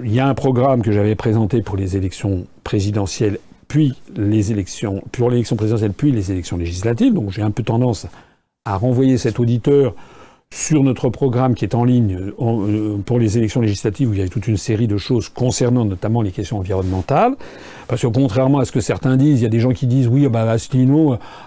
il 0.05 0.13
y 0.13 0.21
a 0.21 0.29
un 0.29 0.35
programme 0.35 0.83
que 0.83 0.93
j'avais 0.93 1.15
présenté 1.15 1.63
pour 1.63 1.79
les 1.79 1.97
élections 1.97 2.47
présidentielles, 2.63 3.39
puis 3.73 3.95
les 4.15 4.53
élections, 4.53 5.03
pour 5.13 5.31
l'élection 5.31 5.57
présidentielle, 5.57 5.95
puis 5.95 6.13
les 6.13 6.31
élections 6.31 6.59
législatives. 6.59 7.15
Donc, 7.15 7.31
j'ai 7.31 7.41
un 7.41 7.51
peu 7.51 7.63
tendance 7.63 8.07
à 8.67 8.77
renvoyer 8.77 9.17
cet 9.17 9.41
auditeur 9.41 9.95
sur 10.53 10.83
notre 10.83 11.09
programme 11.09 11.55
qui 11.55 11.65
est 11.65 11.75
en 11.75 11.83
ligne 11.85 12.19
euh, 12.39 12.99
pour 12.99 13.19
les 13.19 13.39
élections 13.39 13.63
législatives 13.63 14.11
où 14.11 14.13
il 14.13 14.19
y 14.19 14.23
a 14.23 14.29
toute 14.29 14.47
une 14.47 14.59
série 14.59 14.89
de 14.89 14.99
choses 14.99 15.31
concernant 15.31 15.87
notamment 15.87 16.21
les 16.21 16.33
questions 16.33 16.59
environnementales. 16.59 17.35
Parce 17.89 18.03
que 18.03 18.09
contrairement 18.09 18.59
à 18.59 18.67
ce 18.67 18.73
que 18.73 18.81
certains 18.81 19.17
disent, 19.17 19.41
il 19.41 19.45
y 19.45 19.47
a 19.47 19.49
des 19.49 19.61
gens 19.61 19.73
qui 19.73 19.87
disent 19.87 20.07
oui, 20.07 20.29
bah, 20.29 20.55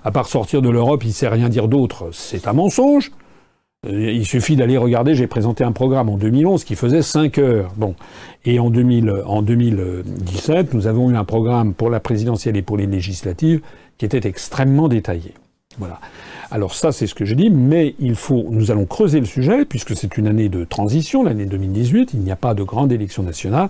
à 0.03 0.11
part 0.11 0.27
sortir 0.27 0.63
de 0.63 0.69
l'Europe, 0.69 1.03
il 1.05 1.13
sait 1.13 1.27
rien 1.27 1.47
dire 1.47 1.67
d'autre. 1.67 2.09
C'est 2.11 2.47
un 2.47 2.53
mensonge. 2.53 3.11
Euh, 3.85 4.11
il 4.11 4.25
suffit 4.25 4.55
d'aller 4.55 4.77
regarder, 4.77 5.15
j'ai 5.15 5.27
présenté 5.27 5.63
un 5.63 5.71
programme 5.71 6.09
en 6.09 6.17
2011 6.17 6.63
qui 6.63 6.75
faisait 6.75 7.01
5 7.01 7.37
heures. 7.37 7.73
Bon. 7.77 7.95
Et 8.45 8.59
en, 8.59 8.69
2000, 8.69 9.23
en 9.25 9.41
2017, 9.41 10.73
nous 10.73 10.87
avons 10.87 11.09
eu 11.11 11.15
un 11.15 11.23
programme 11.23 11.73
pour 11.73 11.89
la 11.89 11.99
présidentielle 11.99 12.57
et 12.57 12.61
pour 12.61 12.77
les 12.77 12.87
législatives 12.87 13.61
qui 13.97 14.05
était 14.05 14.27
extrêmement 14.27 14.87
détaillé. 14.87 15.33
Voilà. 15.77 15.99
Alors 16.51 16.73
ça, 16.73 16.91
c'est 16.91 17.07
ce 17.07 17.15
que 17.15 17.25
je 17.25 17.33
dis, 17.33 17.49
mais 17.49 17.95
il 17.99 18.15
faut, 18.15 18.45
nous 18.49 18.71
allons 18.71 18.85
creuser 18.85 19.19
le 19.19 19.25
sujet, 19.25 19.65
puisque 19.65 19.95
c'est 19.95 20.17
une 20.17 20.27
année 20.27 20.47
de 20.47 20.63
transition, 20.63 21.23
l'année 21.23 21.45
2018, 21.45 22.11
il 22.13 22.19
n'y 22.19 22.31
a 22.31 22.35
pas 22.35 22.53
de 22.53 22.63
grande 22.63 22.91
élection 22.91 23.23
nationale, 23.23 23.69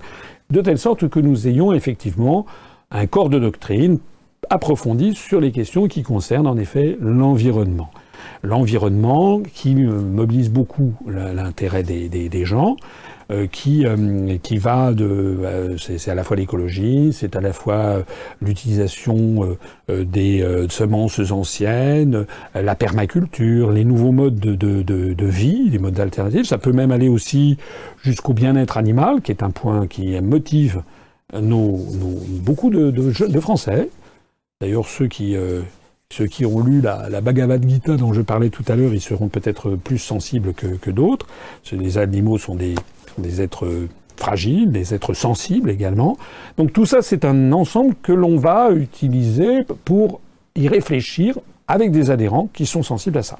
de 0.50 0.62
telle 0.62 0.78
sorte 0.78 1.08
que 1.08 1.20
nous 1.20 1.48
ayons 1.48 1.74
effectivement 1.74 2.46
un 2.92 3.08
corps 3.08 3.30
de 3.30 3.40
doctrine 3.40 4.00
approfondi 4.50 5.16
sur 5.16 5.42
les 5.42 5.52
questions 5.52 5.88
qui 5.88 6.04
concernent 6.04 6.48
en 6.48 6.58
effet 6.58 6.98
l'environnement. 7.02 7.90
L'environnement 8.44 9.42
qui 9.42 9.76
mobilise 9.76 10.50
beaucoup 10.50 10.94
l'intérêt 11.08 11.84
des, 11.84 12.46
gens, 12.46 12.76
euh, 13.32 13.48
qui, 13.48 13.88
euh, 13.88 14.38
qui 14.44 14.60
va 14.60 14.94
de... 14.94 15.06
Euh, 15.44 15.78
c'est 15.78 16.12
à 16.12 16.14
la 16.14 16.24
fois 16.24 16.38
l'écologie, 16.38 17.10
c'est 17.12 17.36
à 17.36 17.42
la 17.42 17.54
fois 17.54 18.04
l'utilisation 18.40 19.58
des 19.90 20.66
semences 20.70 21.20
anciennes, 21.32 22.28
la 22.54 22.76
permaculture, 22.76 23.72
les 23.72 23.84
nouveaux 23.84 24.12
modes 24.12 24.40
de, 24.40 24.56
de, 24.56 25.26
vie, 25.26 25.70
les 25.72 25.80
modes 25.80 26.00
alternatifs. 26.00 26.46
Ça 26.46 26.60
peut 26.60 26.72
même 26.72 26.92
aller 26.92 27.10
aussi 27.10 27.58
jusqu'au 28.04 28.34
bien-être 28.34 28.78
animal, 28.78 29.22
qui 29.22 29.32
est 29.32 29.42
un 29.42 29.50
point 29.50 29.88
qui 29.88 30.20
motive 30.22 30.84
nos, 31.34 31.80
nos 32.00 32.20
beaucoup 32.42 32.70
de, 32.70 33.40
Français. 33.40 33.90
D'ailleurs, 34.62 34.88
ceux 34.88 35.08
qui... 35.08 35.36
Ceux 36.12 36.28
qui 36.28 36.46
ont 36.46 36.62
lu 36.62 36.82
la, 36.82 37.10
la, 37.10 37.20
Bhagavad 37.20 37.68
Gita 37.68 37.98
dont 37.98 38.14
je 38.14 38.22
parlais 38.22 38.50
tout 38.50 38.64
à 38.68 38.76
l'heure, 38.76 38.94
ils 38.94 39.02
seront 39.02 39.28
peut-être 39.28 39.72
plus 39.72 39.98
sensibles 39.98 40.54
que, 40.54 40.92
d'autres. 40.92 41.26
Les 41.72 41.98
animaux 41.98 42.38
sont 42.38 42.56
des, 42.56 42.76
êtres 43.42 43.88
fragiles, 44.16 44.72
des 44.72 44.94
êtres 44.94 45.14
sensibles 45.14 45.70
également. 45.70 46.18
Donc 46.58 46.74
tout 46.74 46.86
ça, 46.86 47.02
c'est 47.02 47.26
un 47.26 47.52
ensemble 47.52 47.96
que 48.02 48.14
l'on 48.14 48.38
va 48.38 48.72
utiliser 48.72 49.64
pour 49.84 50.22
y 50.56 50.68
réfléchir 50.68 51.40
avec 51.68 51.92
des 51.92 52.12
adhérents 52.12 52.50
qui 52.54 52.68
sont 52.68 52.84
sensibles 52.84 53.18
à 53.18 53.24
ça. 53.24 53.40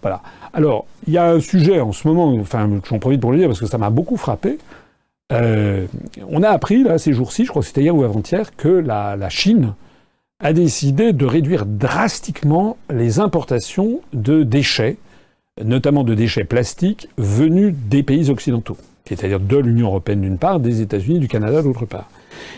Voilà. 0.00 0.22
Alors, 0.54 0.86
il 1.08 1.12
y 1.12 1.18
a 1.18 1.32
un 1.32 1.40
sujet 1.40 1.80
en 1.80 1.90
ce 1.90 2.06
moment, 2.06 2.32
enfin, 2.36 2.70
j'en 2.88 3.00
profite 3.00 3.20
pour 3.20 3.32
le 3.32 3.38
dire 3.38 3.48
parce 3.48 3.60
que 3.60 3.66
ça 3.66 3.78
m'a 3.78 3.90
beaucoup 3.90 4.16
frappé. 4.16 4.58
Euh, 5.32 5.86
on 6.28 6.44
a 6.44 6.50
appris, 6.50 6.84
là, 6.84 6.98
ces 6.98 7.12
jours-ci, 7.12 7.44
je 7.44 7.50
crois 7.50 7.62
que 7.62 7.68
c'était 7.68 7.82
hier 7.82 7.94
ou 7.94 8.04
avant-hier, 8.04 8.54
que 8.56 8.68
la 8.68 9.28
Chine 9.28 9.74
a 10.42 10.52
décidé 10.52 11.12
de 11.12 11.24
réduire 11.24 11.64
drastiquement 11.66 12.76
les 12.90 13.20
importations 13.20 14.00
de 14.12 14.42
déchets, 14.42 14.98
notamment 15.64 16.04
de 16.04 16.14
déchets 16.14 16.44
plastiques, 16.44 17.08
venus 17.16 17.74
des 17.88 18.02
pays 18.02 18.30
occidentaux 18.30 18.76
c'est-à-dire 19.06 19.40
de 19.40 19.56
l'Union 19.56 19.88
européenne 19.88 20.20
d'une 20.20 20.38
part, 20.38 20.60
des 20.60 20.80
États-Unis, 20.80 21.18
du 21.18 21.28
Canada 21.28 21.62
d'autre 21.62 21.86
part. 21.86 22.10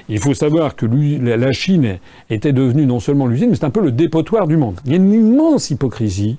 Il 0.08 0.18
faut 0.18 0.34
savoir 0.34 0.74
que 0.74 0.86
la 0.86 1.52
Chine 1.52 1.98
était 2.30 2.52
devenue 2.52 2.86
non 2.86 3.00
seulement 3.00 3.26
l'usine, 3.26 3.50
mais 3.50 3.56
c'est 3.56 3.64
un 3.64 3.70
peu 3.70 3.82
le 3.82 3.92
dépotoir 3.92 4.48
du 4.48 4.56
monde. 4.56 4.80
Il 4.84 4.92
y 4.92 4.94
a 4.94 4.96
une 4.96 5.12
immense 5.12 5.70
hypocrisie 5.70 6.38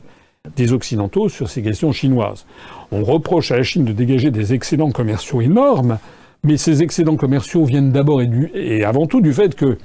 des 0.55 0.73
Occidentaux 0.73 1.29
sur 1.29 1.49
ces 1.49 1.61
questions 1.61 1.91
chinoises. 1.91 2.45
On 2.91 3.03
reproche 3.03 3.51
à 3.51 3.57
la 3.57 3.63
Chine 3.63 3.85
de 3.85 3.93
dégager 3.93 4.31
des 4.31 4.53
excédents 4.53 4.91
commerciaux 4.91 5.41
énormes, 5.41 5.99
mais 6.43 6.57
ces 6.57 6.81
excédents 6.81 7.17
commerciaux 7.17 7.65
viennent 7.65 7.91
d'abord 7.91 8.21
et, 8.21 8.83
avant 8.83 9.05
tout 9.05 9.21
du 9.21 9.33
fait 9.33 9.55
que 9.55 9.77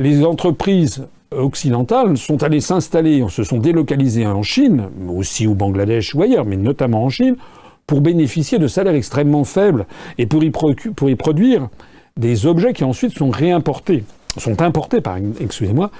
les 0.00 0.24
entreprises 0.24 1.06
occidentales 1.30 2.16
sont 2.16 2.42
allées 2.42 2.62
s'installer, 2.62 3.22
se 3.28 3.44
sont 3.44 3.58
délocalisées 3.58 4.26
en 4.26 4.42
Chine, 4.42 4.88
aussi 5.14 5.46
au 5.46 5.54
Bangladesh 5.54 6.14
ou 6.14 6.22
ailleurs, 6.22 6.46
mais 6.46 6.56
notamment 6.56 7.04
en 7.04 7.10
Chine, 7.10 7.36
pour 7.86 8.00
bénéficier 8.00 8.58
de 8.58 8.66
salaires 8.66 8.94
extrêmement 8.94 9.44
faibles 9.44 9.86
et 10.16 10.26
pour 10.26 10.42
y, 10.42 11.16
produire 11.16 11.68
des 12.16 12.46
objets 12.46 12.72
qui 12.72 12.82
ensuite 12.82 13.16
sont 13.16 13.28
réimportés, 13.28 14.04
sont 14.38 14.62
importés, 14.62 15.02
par, 15.02 15.18
excusez-moi, 15.38 15.90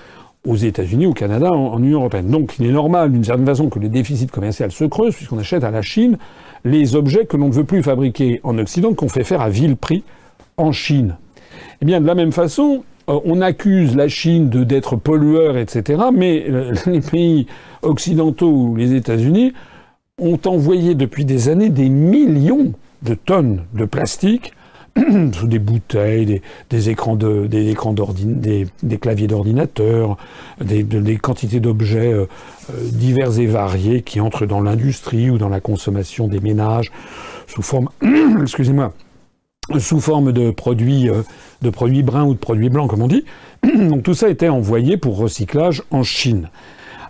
aux 0.47 0.56
États-Unis, 0.56 1.06
au 1.06 1.12
Canada, 1.12 1.52
en, 1.52 1.78
Union 1.78 1.98
européenne. 1.98 2.28
Donc 2.28 2.55
il 2.59 2.66
est 2.66 2.72
normal, 2.72 3.12
d'une 3.12 3.24
certaine 3.24 3.44
façon, 3.44 3.68
que 3.68 3.78
le 3.78 3.90
déficit 3.90 4.31
commercial 4.31 4.72
se 4.72 4.85
creuse, 4.85 5.14
puisqu'on 5.14 5.39
achète 5.39 5.62
à 5.62 5.70
la 5.70 5.82
Chine 5.82 6.16
les 6.64 6.97
objets 6.97 7.27
que 7.27 7.36
l'on 7.36 7.48
ne 7.48 7.52
veut 7.52 7.64
plus 7.64 7.82
fabriquer 7.82 8.40
en 8.44 8.56
Occident, 8.56 8.94
qu'on 8.94 9.10
fait 9.10 9.24
faire 9.24 9.43
à 9.43 9.51
vil 9.51 9.77
prix 9.77 10.05
en 10.56 10.72
Chine. 10.72 11.16
Eh 11.82 11.85
bien, 11.85 12.01
de 12.01 12.06
la 12.06 12.14
même 12.14 12.32
façon, 12.32 12.82
on 13.24 13.41
accuse 13.41 13.97
la 13.97 14.09
Chine 14.09 14.49
d'être 14.49 14.97
pollueur, 14.97 15.57
etc., 15.57 16.03
mais 16.12 16.45
euh, 16.49 16.74
les 16.87 17.01
pays 17.01 17.47
occidentaux 17.82 18.51
ou 18.51 18.77
les 18.77 18.95
États-Unis 18.95 19.53
ont 20.19 20.39
envoyé 20.47 20.95
depuis 20.95 21.24
des 21.24 21.49
années 21.49 21.70
des 21.70 21.89
millions 21.89 22.73
de 23.03 23.15
tonnes 23.15 23.62
de 23.73 23.85
plastique 23.87 24.53
sous 25.32 25.47
des 25.47 25.59
bouteilles, 25.59 26.43
des, 26.69 26.91
écrans 26.91 27.16
de, 27.16 27.47
des 27.47 27.74
des, 28.82 28.99
claviers 28.99 29.27
d'ordinateur, 29.28 30.16
des, 30.61 31.16
quantités 31.16 31.61
d'objets 31.61 32.12
euh, 32.12 32.27
euh, 32.70 32.89
divers 32.93 33.39
et 33.39 33.47
variés 33.47 34.03
qui 34.03 34.20
entrent 34.20 34.47
dans 34.47 34.61
l'industrie 34.61 35.31
ou 35.31 35.39
dans 35.39 35.49
la 35.49 35.61
consommation 35.61 36.28
des 36.28 36.41
ménages 36.41 36.91
sous 37.47 37.62
forme, 37.62 37.89
excusez-moi, 38.43 38.93
sous 39.78 40.01
forme 40.01 40.32
de 40.32 40.51
produits, 40.51 41.09
euh, 41.09 41.23
de 41.62 41.70
produits 41.70 42.03
bruns 42.03 42.24
ou 42.24 42.35
de 42.35 42.39
produits 42.39 42.70
blancs, 42.70 42.91
comme 42.91 43.03
on 43.03 43.09
dit. 43.09 43.24
Donc 43.62 44.03
tout 44.03 44.15
ça 44.15 44.28
était 44.28 44.49
envoyé 44.49 44.97
pour 44.97 45.16
recyclage 45.16 45.82
en 45.91 46.03
Chine. 46.03 46.49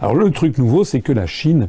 Alors 0.00 0.14
le 0.14 0.30
truc 0.30 0.58
nouveau, 0.58 0.84
c'est 0.84 1.00
que 1.00 1.12
la 1.12 1.26
Chine 1.26 1.68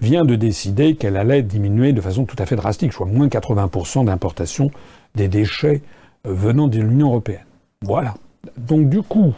vient 0.00 0.24
de 0.24 0.34
décider 0.34 0.94
qu'elle 0.94 1.16
allait 1.16 1.42
diminuer 1.42 1.92
de 1.92 2.00
façon 2.00 2.24
tout 2.24 2.36
à 2.38 2.46
fait 2.46 2.56
drastique, 2.56 2.92
soit 2.92 3.06
moins 3.06 3.28
80% 3.28 4.06
d'importation 4.06 4.70
des 5.14 5.28
déchets 5.28 5.82
euh, 6.26 6.32
venant 6.32 6.68
de 6.68 6.78
l'Union 6.78 7.08
européenne. 7.08 7.46
Voilà. 7.82 8.14
Donc 8.56 8.88
du 8.88 9.02
coup, 9.02 9.34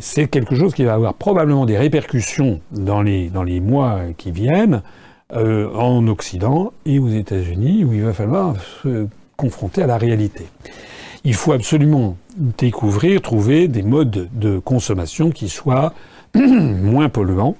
c'est 0.00 0.28
quelque 0.28 0.54
chose 0.54 0.74
qui 0.74 0.84
va 0.84 0.94
avoir 0.94 1.14
probablement 1.14 1.66
des 1.66 1.78
répercussions 1.78 2.60
dans 2.70 3.02
les, 3.02 3.30
mois 3.60 4.00
qui 4.16 4.30
viennent 4.30 4.82
euh, 5.32 5.72
en 5.74 6.06
Occident 6.08 6.72
et 6.84 6.98
aux 6.98 7.08
États-Unis, 7.08 7.84
où 7.84 7.92
il 7.92 8.02
va 8.02 8.12
falloir 8.12 8.56
confronter 9.36 9.82
à 9.82 9.86
la 9.86 9.98
réalité. 9.98 10.46
Il 11.24 11.34
faut 11.34 11.52
absolument 11.52 12.16
découvrir, 12.36 13.22
trouver 13.22 13.68
des 13.68 13.82
modes 13.82 14.28
de 14.32 14.58
consommation 14.58 15.30
qui 15.30 15.48
soient 15.48 15.94
moins 16.34 17.08
polluants, 17.08 17.56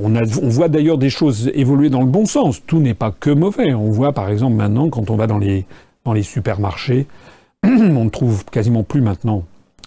on, 0.00 0.48
voit 0.48 0.68
d'ailleurs 0.68 0.98
des 0.98 1.10
choses 1.10 1.50
évoluer 1.54 1.90
dans 1.90 2.00
le 2.00 2.06
bon 2.06 2.24
sens. 2.24 2.62
Tout 2.64 2.78
n'est 2.78 2.94
pas 2.94 3.10
que 3.10 3.30
mauvais. 3.30 3.74
On 3.74 3.90
voit 3.90 4.12
par 4.12 4.28
exemple 4.28 4.54
maintenant, 4.54 4.88
quand 4.90 5.10
on 5.10 5.16
va 5.16 5.26
dans 5.26 5.38
les, 5.38 5.66
dans 6.04 6.12
les 6.12 6.22
supermarchés. 6.22 7.06
On 7.64 8.04
ne 8.04 8.10
trouve 8.10 8.44
quasiment 8.44 8.84
plus 8.84 9.00
maintenant 9.00 9.44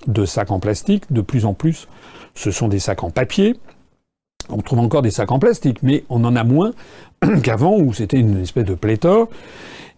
de 0.08 0.26
sacs 0.26 0.52
en 0.52 0.60
plastique. 0.60 1.04
De 1.12 1.22
plus 1.22 1.46
en 1.46 1.54
plus, 1.54 1.88
ce 2.36 2.52
sont 2.52 2.68
des 2.68 2.80
sacs 2.80 3.04
en 3.04 3.10
papier. 3.10 3.56
On 4.50 4.58
trouve 4.58 4.80
encore 4.80 5.02
des 5.02 5.12
sacs 5.12 5.32
en 5.32 5.40
plastique, 5.40 5.82
mais 5.82 6.04
on 6.10 6.26
en 6.26 6.36
a 6.36 6.44
moins 6.44 6.74
qu'avant 7.44 7.78
où 7.78 7.94
c'était 7.94 8.20
une 8.20 8.42
espèce 8.42 8.66
de 8.66 8.74
pléthore. 8.74 9.30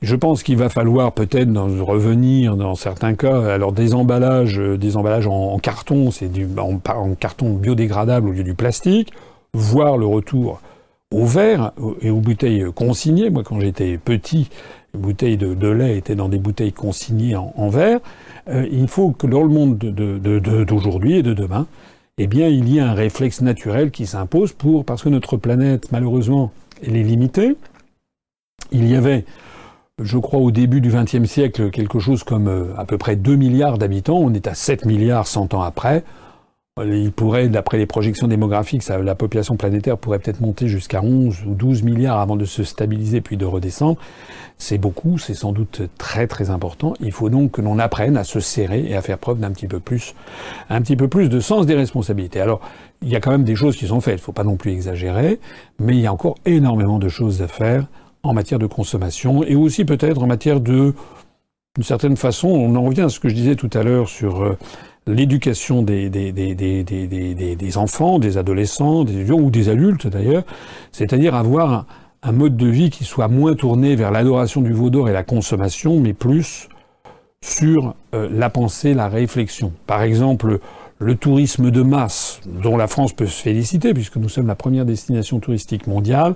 Je 0.04 0.18
pense 0.18 0.44
qu'il 0.44 0.58
va 0.58 0.68
falloir 0.68 1.14
peut-être 1.14 1.50
revenir 1.82 2.58
dans 2.58 2.76
certains 2.76 3.14
cas. 3.14 3.42
Alors 3.46 3.72
des 3.72 3.94
emballages, 3.94 4.60
euh, 4.60 4.78
des 4.78 4.98
emballages 4.98 5.28
en, 5.28 5.58
carton, 5.60 6.12
c'est 6.12 6.28
du 6.28 6.46
en, 6.58 6.78
carton 7.16 7.54
biodégradable 7.54 8.28
au 8.28 8.32
lieu 8.34 8.44
du 8.44 8.54
plastique. 8.54 9.14
Voir 9.54 9.98
le 9.98 10.06
retour 10.06 10.60
au 11.10 11.26
verre 11.26 11.72
et 12.02 12.10
aux 12.10 12.20
bouteilles 12.20 12.66
consignées. 12.76 13.30
Moi, 13.30 13.44
quand 13.46 13.62
j'étais 13.62 13.98
petit, 13.98 14.50
les 14.94 15.00
bouteilles 15.00 15.38
de, 15.38 15.68
lait 15.70 15.98
étaient 15.98 16.16
dans 16.16 16.28
des 16.28 16.40
bouteilles 16.40 16.74
consignées 16.74 17.38
en, 17.38 17.70
verre. 17.70 18.02
Euh, 18.50 18.68
il 18.70 18.90
faut 18.90 19.12
que 19.12 19.26
dans 19.26 19.44
le 19.44 19.48
monde 19.48 19.78
d'aujourd'hui 19.78 21.20
et 21.20 21.24
de 21.24 21.34
demain, 21.34 21.66
eh 22.18 22.28
bien, 22.28 22.50
il 22.50 22.68
y 22.68 22.80
ait 22.80 22.82
un 22.82 22.94
réflexe 22.94 23.40
naturel 23.40 23.90
qui 23.90 24.06
s'impose 24.06 24.52
pour 24.52 24.84
parce 24.84 25.02
que 25.02 25.08
notre 25.08 25.38
planète, 25.38 25.94
malheureusement, 25.94 26.52
elle 26.86 26.98
est 26.98 27.04
limitée. 27.04 27.56
Il 28.74 28.90
y 28.90 28.96
avait 28.96 29.24
je 30.02 30.18
crois, 30.18 30.40
au 30.40 30.50
début 30.50 30.82
du 30.82 30.90
XXe 30.90 31.26
siècle, 31.30 31.70
quelque 31.70 32.00
chose 32.00 32.24
comme 32.24 32.48
euh, 32.48 32.76
à 32.78 32.86
peu 32.86 32.98
près 32.98 33.16
2 33.16 33.36
milliards 33.36 33.78
d'habitants. 33.78 34.18
On 34.18 34.34
est 34.34 34.48
à 34.48 34.56
7 34.56 34.86
milliards 34.86 35.28
100 35.28 35.54
ans 35.54 35.62
après. 35.62 36.04
Il 36.84 37.12
pourrait, 37.12 37.50
d'après 37.50 37.78
les 37.78 37.86
projections 37.86 38.28
démographiques, 38.28 38.84
la 38.88 39.14
population 39.14 39.56
planétaire 39.56 39.96
pourrait 40.00 40.18
peut-être 40.18 40.42
monter 40.42 40.68
jusqu'à 40.68 41.04
11 41.04 41.44
ou 41.46 41.54
12 41.54 41.84
milliards 41.84 42.20
avant 42.20 42.36
de 42.36 42.46
se 42.46 42.64
stabiliser 42.64 43.22
puis 43.22 43.38
de 43.38 43.46
redescendre. 43.46 44.00
C'est 44.58 44.80
beaucoup, 44.80 45.20
c'est 45.20 45.36
sans 45.36 45.52
doute 45.52 45.84
très 46.00 46.26
très 46.26 46.50
important. 46.50 46.96
Il 47.00 47.12
faut 47.12 47.30
donc 47.30 47.52
que 47.52 47.62
l'on 47.62 47.78
apprenne 47.78 48.18
à 48.18 48.24
se 48.24 48.40
serrer 48.40 48.86
et 48.88 48.96
à 48.96 49.04
faire 49.04 49.20
preuve 49.20 49.40
d'un 49.40 49.52
petit 49.52 49.68
peu 49.68 49.80
plus, 49.80 50.16
un 50.72 50.82
petit 50.82 50.96
peu 50.96 51.08
plus 51.08 51.30
de 51.30 51.40
sens 51.40 51.68
des 51.68 51.76
responsabilités. 51.76 52.42
Alors, 52.42 52.62
il 53.04 53.10
y 53.10 53.16
a 53.16 53.20
quand 53.20 53.30
même 53.32 53.44
des 53.44 53.56
choses 53.56 53.78
qui 53.78 53.86
sont 53.86 54.02
faites. 54.02 54.16
Il 54.16 54.22
ne 54.22 54.26
faut 54.26 54.32
pas 54.32 54.44
non 54.44 54.56
plus 54.56 54.72
exagérer, 54.72 55.40
mais 55.78 55.94
il 55.96 56.02
y 56.02 56.08
a 56.08 56.14
encore 56.14 56.40
énormément 56.46 56.98
de 56.98 57.08
choses 57.08 57.44
à 57.44 57.48
faire 57.48 57.86
en 58.24 58.34
matière 58.34 58.60
de 58.60 58.68
consommation 58.68 59.44
et 59.44 59.56
aussi 59.56 59.84
peut-être 59.84 60.24
en 60.24 60.28
matière 60.28 60.62
de, 60.62 60.94
d'une 61.76 61.84
certaine 61.84 62.16
façon, 62.16 62.48
on 62.48 62.76
en 62.76 62.84
revient 62.84 63.02
à 63.02 63.10
ce 63.10 63.20
que 63.20 63.30
je 63.30 63.36
disais 63.36 63.56
tout 63.56 63.70
à 63.74 63.84
l'heure 63.84 64.08
sur 64.08 64.42
euh, 64.42 64.58
l'éducation 65.06 65.84
des, 65.84 66.08
enfants, 67.76 68.20
des 68.20 68.38
adolescents, 68.38 69.04
des 69.04 69.14
étudiants 69.16 69.40
ou 69.40 69.52
des 69.52 69.68
adultes 69.68 70.08
d'ailleurs, 70.08 70.44
c'est-à-dire 70.94 71.36
avoir 71.36 71.86
un, 72.24 72.32
mode 72.32 72.56
de 72.56 72.68
vie 72.68 72.90
qui 72.90 73.04
soit 73.04 73.28
moins 73.28 73.56
tourné 73.56 73.98
vers 73.98 74.12
l'adoration 74.12 74.62
du 74.62 74.72
veau 74.72 74.90
d'or 74.90 75.10
et 75.10 75.14
la 75.14 75.24
consommation, 75.24 76.00
mais 76.00 76.14
plus 76.14 76.70
sur 77.44 77.94
euh, 78.16 78.30
la 78.32 78.50
pensée, 78.50 78.94
la 78.94 79.10
réflexion. 79.10 79.74
Par 79.86 80.02
exemple, 80.02 80.60
le 81.00 81.16
tourisme 81.16 81.72
de 81.72 81.82
masse, 81.82 82.40
dont 82.46 82.78
la 82.78 82.88
France 82.88 83.12
peut 83.12 83.26
se 83.26 83.42
féliciter, 83.42 83.94
puisque 83.94 84.16
nous 84.16 84.30
sommes 84.30 84.48
la 84.48 84.56
première 84.56 84.86
destination 84.86 85.42
touristique 85.42 85.88
mondiale, 85.88 86.36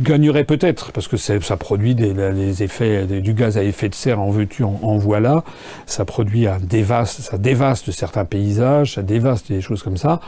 gagnerait 0.00 0.44
peut-être, 0.44 0.92
parce 0.92 1.08
que 1.08 1.16
ça 1.16 1.56
produit 1.56 1.94
des, 1.94 2.62
effets 2.62 3.06
du 3.06 3.34
gaz 3.34 3.56
à 3.58 3.64
effet 3.64 3.88
de 3.88 3.94
serre 3.94 4.20
en 4.20 4.30
veux-tu, 4.30 4.64
en, 4.64 4.98
voilà, 4.98 5.44
ça 5.86 6.04
produit 6.04 6.46
un 6.46 6.58
dévaste, 6.58 7.20
ça 7.20 7.38
dévaste 7.38 7.90
certains 7.90 8.24
paysages, 8.24 8.94
ça 8.94 9.02
dévaste 9.02 9.50
des 9.50 9.60
choses 9.60 9.82
comme 9.82 9.96
ça. 9.96 10.20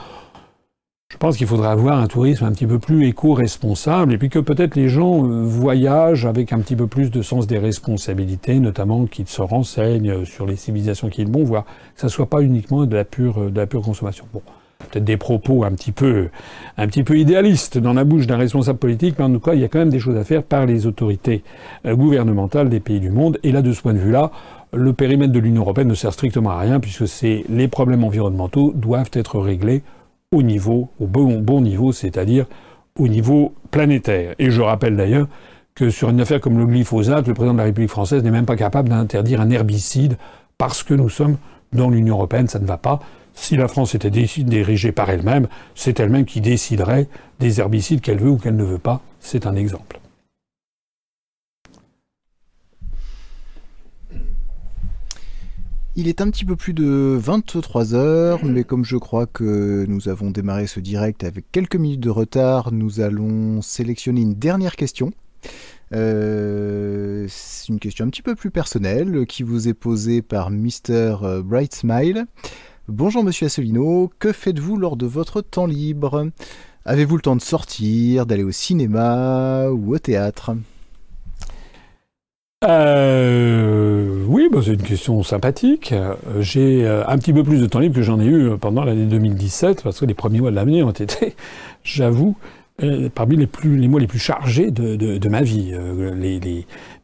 Je 1.11 1.16
pense 1.16 1.39
qu'il 1.39 1.47
faudrait 1.47 1.70
avoir 1.70 1.99
un 1.99 2.07
tourisme 2.07 2.45
un 2.45 2.53
petit 2.53 2.66
peu 2.66 2.78
plus 2.78 3.07
éco-responsable 3.07 4.12
et 4.12 4.19
puis 4.19 4.28
que 4.28 4.39
peut-être 4.39 4.77
les 4.77 4.90
gens 4.90 5.24
euh, 5.24 5.43
voyagent 5.43 6.27
avec 6.27 6.53
un 6.53 6.61
petit 6.61 6.77
peu 6.77 6.86
plus 6.86 7.11
de 7.11 7.23
sens 7.23 7.47
des 7.47 7.59
responsabilités, 7.59 8.61
notamment 8.61 9.07
qu'ils 9.07 9.27
se 9.27 9.40
renseignent 9.40 10.27
sur 10.27 10.45
les 10.45 10.57
civilisations 10.57 11.09
qu'ils 11.09 11.31
vont 11.31 11.45
voir, 11.45 11.65
que 11.95 12.03
ça 12.03 12.11
soit 12.11 12.28
pas 12.28 12.43
uniquement 12.43 12.85
de 12.85 12.95
la 12.95 13.05
pure, 13.05 13.51
pure 13.70 13.82
consommation. 13.82 14.27
Bon 14.35 14.43
peut-être 14.89 15.05
des 15.05 15.16
propos 15.16 15.65
un 15.65 15.73
petit 15.73 15.93
peu, 15.93 16.28
idéalistes 17.16 17.78
dans 17.78 17.93
la 17.93 18.05
bouche 18.05 18.27
d'un 18.27 18.36
responsable 18.36 18.78
politique, 18.78 19.16
mais 19.19 19.24
en 19.24 19.32
tout 19.32 19.40
cas, 19.40 19.55
il 19.55 19.60
y 19.60 19.65
a 19.65 19.69
quand 19.69 19.78
même 19.78 19.90
des 19.90 20.01
choses 20.01 20.16
à 20.16 20.24
faire 20.24 20.43
par 20.43 20.66
les 20.66 20.86
autorités 20.86 21.43
euh, 21.86 21.94
gouvernementales 21.94 22.69
des 22.69 22.81
pays 22.81 23.01
du 23.01 23.10
monde. 23.10 23.39
Et 23.43 23.52
là, 23.52 23.62
de 23.62 23.73
ce 23.73 23.82
point 23.82 23.94
de 23.94 23.98
vue-là, 23.98 24.31
le 24.73 24.93
périmètre 24.93 25.32
de 25.32 25.39
l'Union 25.39 25.62
européenne 25.62 25.89
ne 25.89 25.94
sert 25.94 26.12
strictement 26.12 26.51
à 26.51 26.59
rien, 26.59 26.81
puisque 26.81 27.05
les 27.23 27.69
problèmes 27.69 28.05
environnementaux 28.05 28.73
doivent 28.74 29.10
être 29.12 29.39
réglés 29.39 29.82
au 30.32 30.43
niveau, 30.43 30.90
au 31.01 31.06
bon 31.06 31.60
niveau, 31.60 31.93
c'est-à-dire 31.93 32.47
au 32.98 33.09
niveau 33.09 33.55
planétaire. 33.70 34.35
Et 34.39 34.51
je 34.51 34.60
rappelle 34.60 34.97
d'ailleurs 34.97 35.28
que 35.74 35.90
sur 35.90 36.10
une 36.10 36.20
affaire 36.20 36.40
comme 36.40 36.59
le 36.59 36.66
glyphosate, 36.66 37.28
le 37.28 37.35
président 37.35 37.55
de 37.55 37.59
la 37.59 37.65
République 37.65 37.90
française 37.90 38.23
n'est 38.23 38.31
même 38.31 38.47
pas 38.47 38.56
capable 38.56 38.89
d'interdire 38.89 39.40
un 39.40 39.48
herbicide 39.48 40.16
parce 40.59 40.82
que 40.82 40.93
nous 40.93 41.09
sommes 41.09 41.36
dans 41.73 41.89
l'Union 41.89 42.16
européenne, 42.16 42.48
ça 42.48 42.59
ne 42.59 42.66
va 42.66 42.78
pas. 42.78 42.98
Si 43.40 43.56
la 43.56 43.69
France 43.69 43.94
était 43.94 44.10
dirigée 44.10 44.93
par 44.93 45.09
elle-même, 45.09 45.48
c'est 45.74 46.01
elle-même 46.01 46.27
qui 46.27 46.43
déciderait 46.43 47.09
des 47.40 47.60
herbicides 47.60 48.02
qu'elle 48.02 48.19
veut 48.19 48.28
ou 48.28 48.36
qu'elle 48.36 48.56
ne 48.56 48.65
veut 48.65 48.78
pas. 48.78 49.01
C'est 49.20 49.47
un 49.47 49.55
exemple. 49.55 50.01
Il 55.97 56.09
est 56.09 56.20
un 56.20 56.31
petit 56.31 56.44
peu 56.44 56.56
plus 56.56 56.74
de 56.74 57.16
23 57.19 57.94
heures, 57.94 58.44
mais 58.44 58.65
comme 58.65 58.85
je 58.85 58.97
crois 58.97 59.27
que 59.27 59.86
nous 59.89 60.09
avons 60.09 60.31
démarré 60.31 60.66
ce 60.66 60.81
direct 60.81 61.24
avec 61.24 61.51
quelques 61.51 61.77
minutes 61.77 62.01
de 62.01 62.10
retard, 62.10 62.73
nous 62.73 63.01
allons 63.01 63.62
sélectionner 63.62 64.20
une 64.20 64.35
dernière 64.35 64.77
question. 64.77 65.10
Euh, 65.94 67.24
c'est 67.31 67.69
une 67.69 67.78
question 67.78 68.05
un 68.05 68.10
petit 68.10 68.23
peu 68.23 68.35
plus 68.35 68.51
personnelle 68.51 69.27
qui 69.27 69.43
vous 69.43 69.69
est 69.69 69.74
posée 69.74 70.23
par 70.23 70.51
Mr. 70.51 71.40
Bright 71.43 71.74
Smile. 71.74 72.27
Bonjour 72.90 73.23
Monsieur 73.23 73.44
Assolino, 73.44 74.10
que 74.19 74.32
faites-vous 74.32 74.78
lors 74.78 74.97
de 74.97 75.05
votre 75.05 75.43
temps 75.43 75.66
libre? 75.66 76.31
Avez-vous 76.86 77.16
le 77.16 77.20
temps 77.20 77.36
de 77.36 77.43
sortir, 77.43 78.24
d'aller 78.24 78.44
au 78.44 78.51
cinéma 78.51 79.69
ou 79.69 79.94
au 79.94 79.98
théâtre? 79.98 80.52
Euh, 82.65 84.24
oui, 84.27 84.48
bah, 84.51 84.60
c'est 84.65 84.73
une 84.73 84.82
question 84.82 85.23
sympathique. 85.23 85.93
Euh, 85.93 86.15
j'ai 86.40 86.86
euh, 86.86 87.06
un 87.06 87.19
petit 87.19 87.35
peu 87.35 87.44
plus 87.44 87.60
de 87.60 87.66
temps 87.66 87.81
libre 87.81 87.94
que 87.94 88.01
j'en 88.01 88.19
ai 88.20 88.24
eu 88.24 88.56
pendant 88.56 88.85
l'année 88.85 89.05
2017, 89.05 89.82
parce 89.82 90.01
que 90.01 90.06
les 90.06 90.15
premiers 90.15 90.40
mois 90.40 90.51
de 90.51 90.56
l'année 90.56 90.82
ont 90.82 90.90
été, 90.90 91.36
j'avoue, 91.85 92.36
parmi 93.15 93.36
les, 93.36 93.89
mois 93.89 94.01
les 94.01 94.06
plus 94.06 94.19
chargés 94.19 94.70
de, 94.70 95.28
ma 95.28 95.43
vie. 95.43 95.74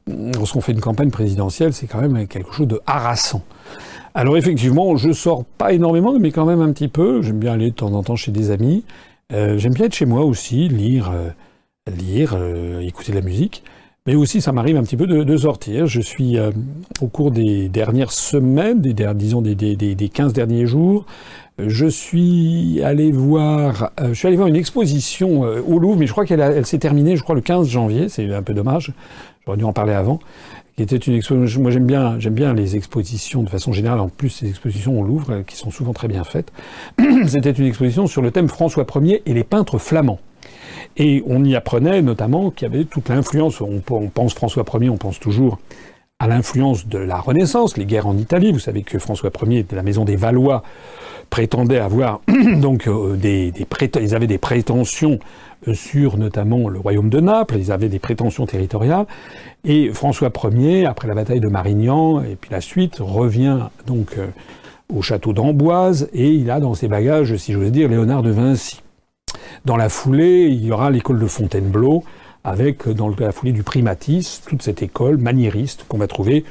Lorsqu'on 0.06 0.62
fait 0.62 0.72
une 0.72 0.80
campagne 0.80 1.10
présidentielle, 1.10 1.74
c'est 1.74 1.86
quand 1.86 2.00
même 2.00 2.26
quelque 2.26 2.52
chose 2.52 2.68
de 2.68 2.80
harassant. 2.86 3.44
Alors 4.16 4.36
effectivement, 4.36 4.96
je 4.96 5.10
sors 5.10 5.44
pas 5.44 5.72
énormément, 5.72 6.16
mais 6.20 6.30
quand 6.30 6.46
même 6.46 6.60
un 6.60 6.72
petit 6.72 6.86
peu. 6.86 7.20
J'aime 7.20 7.40
bien 7.40 7.54
aller 7.54 7.70
de 7.70 7.74
temps 7.74 7.92
en 7.92 8.04
temps 8.04 8.14
chez 8.14 8.30
des 8.30 8.52
amis. 8.52 8.84
Euh, 9.32 9.58
j'aime 9.58 9.72
bien 9.72 9.86
être 9.86 9.94
chez 9.94 10.06
moi 10.06 10.24
aussi, 10.24 10.68
lire, 10.68 11.10
euh, 11.12 11.30
lire, 11.90 12.34
euh, 12.38 12.78
écouter 12.80 13.10
de 13.10 13.18
la 13.18 13.24
musique. 13.24 13.64
Mais 14.06 14.14
aussi, 14.14 14.40
ça 14.40 14.52
m'arrive 14.52 14.76
un 14.76 14.84
petit 14.84 14.96
peu 14.96 15.08
de, 15.08 15.36
sortir. 15.36 15.86
Je 15.86 16.00
suis 16.00 16.36
au 17.00 17.06
cours 17.06 17.30
des 17.30 17.70
dernières 17.70 18.12
semaines, 18.12 18.82
des, 18.82 18.92
disons 19.14 19.40
des, 19.40 19.54
des, 19.54 19.74
des 19.76 20.08
15 20.10 20.34
derniers 20.34 20.66
jours, 20.66 21.06
je 21.56 21.86
suis 21.86 22.82
allé 22.84 23.10
voir, 23.12 23.92
je 24.06 24.12
suis 24.12 24.28
allé 24.28 24.36
voir 24.36 24.48
une 24.48 24.56
exposition 24.56 25.40
au 25.40 25.78
Louvre, 25.78 25.96
mais 25.96 26.06
je 26.06 26.12
crois 26.12 26.26
qu'elle 26.26 26.40
elle, 26.40 26.66
s'est 26.66 26.76
terminée, 26.76 27.16
je 27.16 27.22
crois, 27.22 27.34
le 27.34 27.40
15 27.40 27.66
janvier. 27.66 28.10
C'est 28.10 28.30
un 28.30 28.42
peu 28.42 28.52
dommage. 28.52 28.92
J'aurais 29.46 29.56
dû 29.56 29.64
en 29.64 29.72
parler 29.72 29.94
avant 29.94 30.20
une 30.78 31.14
exposition. 31.14 31.60
Moi, 31.60 31.70
j'aime 31.70 31.86
bien, 31.86 32.18
j'aime 32.18 32.34
bien 32.34 32.52
les 32.52 32.76
expositions 32.76 33.42
de 33.42 33.48
façon 33.48 33.72
générale. 33.72 34.00
En 34.00 34.08
plus, 34.08 34.30
ces 34.30 34.48
expositions 34.48 35.00
au 35.00 35.04
Louvre, 35.04 35.42
qui 35.46 35.56
sont 35.56 35.70
souvent 35.70 35.92
très 35.92 36.08
bien 36.08 36.24
faites. 36.24 36.52
C'était 37.26 37.52
une 37.52 37.66
exposition 37.66 38.06
sur 38.06 38.22
le 38.22 38.30
thème 38.30 38.48
François 38.48 38.86
Ier 38.96 39.22
et 39.26 39.34
les 39.34 39.44
peintres 39.44 39.78
flamands. 39.78 40.18
Et 40.96 41.22
on 41.26 41.44
y 41.44 41.56
apprenait 41.56 42.02
notamment 42.02 42.50
qu'il 42.50 42.68
y 42.68 42.70
avait 42.72 42.84
toute 42.84 43.08
l'influence. 43.08 43.60
On, 43.60 43.80
pense 43.80 44.34
François 44.34 44.64
Ier, 44.80 44.90
on 44.90 44.96
pense 44.96 45.18
toujours 45.18 45.58
à 46.20 46.28
l'influence 46.28 46.86
de 46.86 46.98
la 46.98 47.18
Renaissance, 47.18 47.76
les 47.76 47.86
guerres 47.86 48.06
en 48.06 48.16
Italie. 48.16 48.52
Vous 48.52 48.58
savez 48.58 48.82
que 48.82 48.98
François 48.98 49.30
Ier, 49.46 49.64
de 49.64 49.76
la 49.76 49.82
maison 49.82 50.04
des 50.04 50.16
Valois, 50.16 50.62
prétendait 51.30 51.78
avoir 51.78 52.20
donc 52.56 52.86
euh, 52.86 53.16
des, 53.16 53.52
ils 54.00 54.14
avaient 54.14 54.26
des 54.26 54.38
prétentions 54.38 55.18
sur 55.72 56.18
notamment 56.18 56.68
le 56.68 56.78
royaume 56.78 57.08
de 57.08 57.20
Naples, 57.20 57.56
ils 57.58 57.72
avaient 57.72 57.88
des 57.88 57.98
prétentions 57.98 58.46
territoriales, 58.46 59.06
et 59.64 59.90
François 59.90 60.30
Ier, 60.52 60.86
après 60.86 61.08
la 61.08 61.14
bataille 61.14 61.40
de 61.40 61.48
Marignan, 61.48 62.22
et 62.22 62.36
puis 62.36 62.50
la 62.50 62.60
suite, 62.60 62.96
revient 63.00 63.58
donc 63.86 64.18
euh, 64.18 64.26
au 64.94 65.00
château 65.00 65.32
d'Amboise, 65.32 66.08
et 66.12 66.28
il 66.28 66.50
a 66.50 66.60
dans 66.60 66.74
ses 66.74 66.88
bagages, 66.88 67.36
si 67.36 67.52
j'ose 67.52 67.72
dire, 67.72 67.88
Léonard 67.88 68.22
de 68.22 68.30
Vinci. 68.30 68.82
Dans 69.64 69.76
la 69.76 69.88
foulée, 69.88 70.48
il 70.50 70.64
y 70.64 70.70
aura 70.70 70.90
l'école 70.90 71.18
de 71.18 71.26
Fontainebleau, 71.26 72.04
avec 72.44 72.88
dans 72.88 73.08
la 73.08 73.32
foulée 73.32 73.52
du 73.52 73.62
primatis, 73.62 74.42
toute 74.46 74.62
cette 74.62 74.82
école 74.82 75.16
maniériste 75.16 75.86
qu'on 75.88 75.98
va 75.98 76.06
trouver 76.06 76.44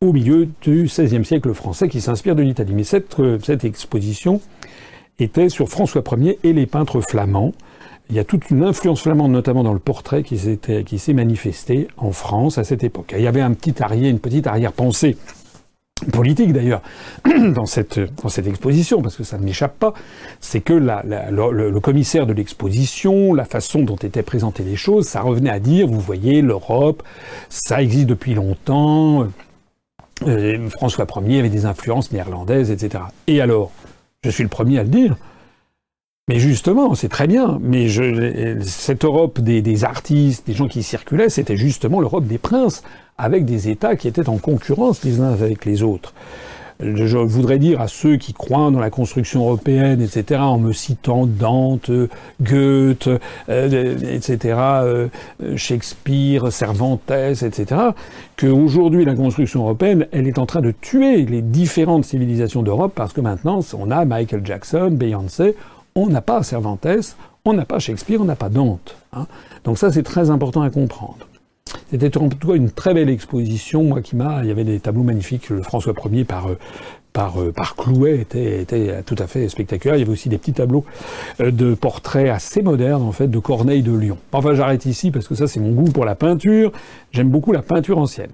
au 0.00 0.12
milieu 0.12 0.48
du 0.62 0.84
XVIe 0.84 1.24
siècle 1.24 1.52
français 1.54 1.88
qui 1.88 2.00
s'inspire 2.00 2.34
de 2.34 2.42
l'Italie. 2.42 2.74
Mais 2.74 2.84
cette, 2.84 3.20
euh, 3.20 3.38
cette 3.42 3.64
exposition 3.64 4.40
était 5.18 5.48
sur 5.48 5.68
François 5.68 6.02
Ier 6.16 6.38
et 6.42 6.52
les 6.52 6.66
peintres 6.66 7.00
flamands. 7.00 7.52
il 8.10 8.16
y 8.16 8.18
a 8.18 8.24
toute 8.24 8.50
une 8.50 8.64
influence 8.64 9.02
flamande, 9.02 9.30
notamment 9.30 9.62
dans 9.62 9.72
le 9.72 9.78
portrait, 9.78 10.24
qui 10.24 10.36
s'est 10.98 11.12
manifestée 11.12 11.88
en 11.96 12.10
France 12.10 12.58
à 12.58 12.64
cette 12.64 12.82
époque. 12.82 13.14
il 13.16 13.22
y 13.22 13.26
avait 13.26 13.40
un 13.40 13.52
petit 13.52 13.82
arrière, 13.82 14.10
une 14.10 14.18
petite 14.18 14.46
arrière-pensée 14.46 15.16
politique 16.10 16.52
d'ailleurs 16.52 16.82
dans 17.54 17.66
cette 17.66 17.98
exposition 18.46 19.02
parce 19.02 19.16
que 19.16 19.24
ça 19.24 19.38
ne 19.38 19.44
m'échappe 19.44 19.78
pas 19.78 19.94
c'est 20.40 20.60
que 20.60 20.72
le, 20.72 21.80
commissaire 21.80 22.26
de 22.26 22.32
l'exposition 22.32 23.34
la 23.34 23.44
façon 23.44 23.82
dont 23.82 23.96
étaient 23.96 24.22
présentées 24.22 24.64
les 24.64 24.76
choses 24.76 25.06
ça 25.06 25.20
revenait 25.20 25.50
à 25.50 25.60
dire 25.60 25.86
vous 25.86 26.00
voyez 26.00 26.42
l'Europe 26.42 27.02
ça 27.48 27.82
existe 27.82 28.06
depuis 28.06 28.34
longtemps 28.34 29.26
euh, 30.26 30.68
François 30.70 31.06
Ier 31.26 31.40
avait 31.40 31.48
des 31.48 31.66
influences 31.66 32.12
néerlandaises 32.12 32.70
etc 32.70 33.04
et 33.26 33.40
alors 33.40 33.70
je 34.22 34.30
suis 34.30 34.42
le 34.42 34.48
premier 34.48 34.78
à 34.78 34.82
le 34.82 34.88
dire 34.88 35.16
mais 36.28 36.38
justement, 36.38 36.94
c'est 36.94 37.08
très 37.08 37.26
bien. 37.26 37.58
Mais 37.60 37.88
je, 37.88 38.58
cette 38.62 39.04
Europe 39.04 39.40
des, 39.40 39.84
artistes, 39.84 40.46
des 40.46 40.54
gens 40.54 40.68
qui 40.68 40.82
circulaient, 40.82 41.28
c'était 41.28 41.56
justement 41.56 42.00
l'Europe 42.00 42.24
des 42.24 42.38
princes, 42.38 42.82
avec 43.18 43.44
des 43.44 43.68
États 43.68 43.96
qui 43.96 44.08
étaient 44.08 44.28
en 44.28 44.38
concurrence 44.38 45.04
les 45.04 45.20
uns 45.20 45.32
avec 45.32 45.64
les 45.64 45.82
autres. 45.82 46.14
Je 46.80 47.16
voudrais 47.16 47.58
dire 47.58 47.80
à 47.80 47.86
ceux 47.86 48.16
qui 48.16 48.32
croient 48.32 48.70
dans 48.72 48.80
la 48.80 48.90
construction 48.90 49.42
européenne, 49.42 50.02
etc., 50.02 50.40
en 50.40 50.58
me 50.58 50.72
citant 50.72 51.24
Dante, 51.24 51.90
Goethe, 52.42 53.08
euh, 53.48 53.96
etc., 54.12 54.58
euh, 54.58 55.08
Shakespeare, 55.54 56.50
Cervantes, 56.50 57.10
etc., 57.10 57.80
qu'aujourd'hui 58.36 59.04
la 59.04 59.14
construction 59.14 59.62
européenne, 59.62 60.08
elle 60.10 60.26
est 60.26 60.38
en 60.38 60.46
train 60.46 60.62
de 60.62 60.72
tuer 60.72 61.24
les 61.24 61.42
différentes 61.42 62.04
civilisations 62.04 62.62
d'Europe 62.62 62.92
parce 62.94 63.12
que 63.12 63.20
maintenant 63.20 63.60
on 63.78 63.92
a 63.92 64.04
Michael 64.04 64.44
Jackson, 64.44 64.90
Beyoncé, 64.90 65.54
on 65.94 66.08
n'a 66.08 66.22
pas 66.22 66.42
Cervantes, 66.42 67.16
on 67.44 67.52
n'a 67.52 67.64
pas 67.64 67.78
Shakespeare, 67.78 68.20
on 68.20 68.24
n'a 68.24 68.36
pas 68.36 68.48
Dante. 68.48 68.96
Hein. 69.12 69.26
Donc 69.62 69.78
ça, 69.78 69.92
c'est 69.92 70.02
très 70.02 70.30
important 70.30 70.62
à 70.62 70.70
comprendre. 70.70 71.28
C'était 71.90 72.16
en 72.18 72.28
tout 72.28 72.48
cas 72.48 72.54
une 72.54 72.70
très 72.70 72.94
belle 72.94 73.08
exposition, 73.08 73.84
moi 73.84 74.02
qui 74.02 74.16
m'a. 74.16 74.40
Il 74.42 74.48
y 74.48 74.50
avait 74.50 74.64
des 74.64 74.80
tableaux 74.80 75.02
magnifiques. 75.02 75.50
Le 75.50 75.62
François 75.62 75.94
Ier 76.12 76.24
par 76.24 76.48
euh, 76.48 76.58
par, 77.14 77.40
euh, 77.40 77.52
par 77.52 77.76
Clouet 77.76 78.18
était, 78.18 78.60
était 78.60 79.02
tout 79.04 79.14
à 79.18 79.26
fait 79.26 79.48
spectaculaire. 79.48 79.96
Il 79.96 80.00
y 80.00 80.02
avait 80.02 80.12
aussi 80.12 80.28
des 80.28 80.36
petits 80.36 80.52
tableaux 80.52 80.84
euh, 81.40 81.50
de 81.50 81.74
portraits 81.74 82.28
assez 82.28 82.60
modernes, 82.60 83.02
en 83.02 83.12
fait, 83.12 83.28
de 83.28 83.38
Corneille 83.38 83.82
de 83.82 83.96
Lyon. 83.96 84.18
Enfin, 84.32 84.54
j'arrête 84.54 84.84
ici 84.84 85.10
parce 85.10 85.28
que 85.28 85.34
ça, 85.34 85.46
c'est 85.46 85.60
mon 85.60 85.70
goût 85.70 85.90
pour 85.90 86.04
la 86.04 86.16
peinture. 86.16 86.72
J'aime 87.12 87.30
beaucoup 87.30 87.52
la 87.52 87.62
peinture 87.62 87.98
ancienne. 87.98 88.30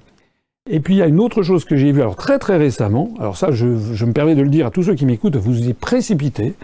Et 0.68 0.80
puis, 0.80 0.94
il 0.94 0.96
y 0.98 1.02
a 1.02 1.06
une 1.06 1.20
autre 1.20 1.42
chose 1.42 1.64
que 1.64 1.76
j'ai 1.76 1.92
vue, 1.92 2.00
alors 2.00 2.16
très 2.16 2.38
très 2.38 2.56
récemment. 2.56 3.10
Alors 3.18 3.36
ça, 3.36 3.50
je, 3.50 3.76
je 3.92 4.04
me 4.04 4.12
permets 4.12 4.34
de 4.34 4.42
le 4.42 4.48
dire 4.48 4.66
à 4.66 4.70
tous 4.70 4.84
ceux 4.84 4.94
qui 4.94 5.04
m'écoutent, 5.04 5.36
vous 5.36 5.68
y 5.68 5.74
précipitez. 5.74 6.54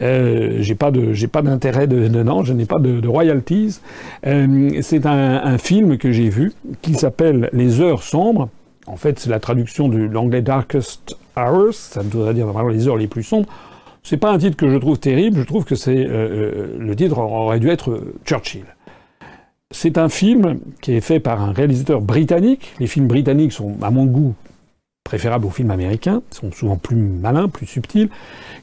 Euh, 0.00 0.58
j'ai 0.60 0.74
pas 0.74 0.90
de 0.90 1.12
j'ai 1.12 1.28
pas 1.28 1.42
d'intérêt 1.42 1.86
de, 1.86 2.08
de, 2.08 2.24
je 2.44 2.52
n'ai 2.52 2.64
pas 2.64 2.78
de, 2.78 3.06
royalties. 3.06 3.80
Euh, 4.26 4.70
c'est 4.80 5.06
un, 5.06 5.42
un, 5.44 5.58
film 5.58 5.98
que 5.98 6.12
j'ai 6.12 6.30
vu 6.30 6.52
qui 6.80 6.94
s'appelle 6.94 7.50
Les 7.52 7.80
heures 7.80 8.02
sombres. 8.02 8.48
En 8.86 8.96
fait, 8.96 9.18
c'est 9.18 9.30
la 9.30 9.38
traduction 9.38 9.88
de 9.88 9.98
l'anglais 9.98 10.42
Darkest 10.42 11.16
Hours. 11.36 11.74
Ça 11.74 12.02
voudrait 12.02 12.34
dire 12.34 12.46
vraiment 12.46 12.68
les 12.68 12.88
heures 12.88 12.96
les 12.96 13.06
plus 13.06 13.22
sombres. 13.22 13.48
C'est 14.02 14.16
pas 14.16 14.30
un 14.32 14.38
titre 14.38 14.56
que 14.56 14.68
je 14.68 14.76
trouve 14.78 14.98
terrible. 14.98 15.38
Je 15.38 15.44
trouve 15.44 15.64
que 15.64 15.74
c'est 15.74 16.04
euh, 16.06 16.08
euh 16.10 16.76
le 16.78 16.96
titre 16.96 17.18
aurait 17.18 17.60
dû 17.60 17.68
être 17.68 18.00
Churchill. 18.24 18.64
C'est 19.70 19.96
un 19.96 20.08
film 20.08 20.58
qui 20.80 20.92
est 20.92 21.00
fait 21.00 21.20
par 21.20 21.40
un 21.40 21.52
réalisateur 21.52 22.00
britannique. 22.00 22.74
Les 22.78 22.86
films 22.86 23.06
britanniques 23.06 23.52
sont, 23.52 23.76
à 23.80 23.90
mon 23.90 24.04
goût, 24.04 24.34
préférables 25.12 25.44
aux 25.44 25.50
films 25.50 25.70
américains, 25.70 26.22
sont 26.30 26.52
souvent 26.52 26.76
plus 26.76 26.96
malins, 26.96 27.48
plus 27.48 27.66
subtils, 27.66 28.08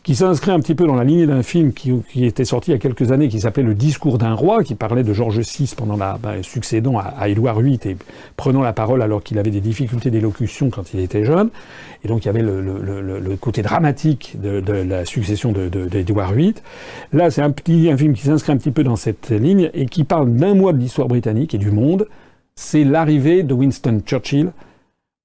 qui 0.01 0.15
s'inscrit 0.15 0.49
un 0.49 0.59
petit 0.59 0.73
peu 0.73 0.87
dans 0.87 0.95
la 0.95 1.03
lignée 1.03 1.27
d'un 1.27 1.43
film 1.43 1.73
qui, 1.73 1.93
était 2.15 2.43
sorti 2.43 2.71
il 2.71 2.73
y 2.73 2.75
a 2.75 2.79
quelques 2.79 3.11
années, 3.11 3.27
qui 3.27 3.41
s'appelait 3.41 3.61
Le 3.61 3.75
discours 3.75 4.17
d'un 4.17 4.33
roi, 4.33 4.63
qui 4.63 4.73
parlait 4.73 5.03
de 5.03 5.13
George 5.13 5.39
VI 5.39 5.71
pendant 5.77 5.97
la 5.97 6.17
ben, 6.17 6.41
succédant 6.41 6.97
à, 6.97 7.29
Édouard 7.29 7.59
VIII 7.59 7.79
et 7.85 7.97
prenant 8.35 8.61
la 8.61 8.73
parole 8.73 9.01
alors 9.01 9.21
qu'il 9.21 9.37
avait 9.37 9.51
des 9.51 9.59
difficultés 9.59 10.09
d'élocution 10.09 10.71
quand 10.71 10.91
il 10.93 11.01
était 11.01 11.23
jeune. 11.23 11.51
Et 12.03 12.07
donc 12.07 12.23
il 12.23 12.27
y 12.27 12.29
avait 12.29 12.41
le, 12.41 13.35
côté 13.39 13.61
dramatique 13.61 14.37
de, 14.41 14.71
la 14.71 15.05
succession 15.05 15.51
d'Édouard 15.51 16.33
VIII. 16.33 16.55
Là, 17.13 17.29
c'est 17.29 17.41
un 17.43 17.51
petit 17.51 17.91
un 17.91 17.97
film 17.97 18.13
qui 18.13 18.23
s'inscrit 18.23 18.53
un 18.53 18.57
petit 18.57 18.71
peu 18.71 18.83
dans 18.83 18.95
cette 18.95 19.29
ligne 19.29 19.69
et 19.73 19.85
qui 19.85 20.03
parle 20.03 20.33
d'un 20.33 20.55
mois 20.55 20.73
de 20.73 20.79
l'histoire 20.79 21.07
britannique 21.07 21.53
et 21.53 21.59
du 21.59 21.69
monde. 21.69 22.07
C'est 22.55 22.83
l'arrivée 22.83 23.43
de 23.43 23.53
Winston 23.53 24.01
Churchill 24.03 24.51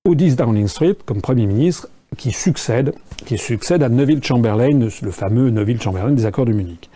au 0.06 0.14
10 0.14 0.36
Downing 0.36 0.68
Street 0.68 0.96
comme 1.06 1.22
Premier 1.22 1.46
ministre 1.46 1.88
qui 2.18 2.30
succède, 2.30 2.94
qui 3.24 3.38
succède 3.38 3.82
à 3.82 3.88
Neville 3.88 4.22
Chamberlain, 4.22 4.78
le 4.78 5.10
fameux 5.10 5.48
Neville 5.48 5.80
Chamberlain 5.80 6.10
des 6.10 6.26
accords 6.26 6.44
de 6.44 6.52
Munich. 6.52 6.90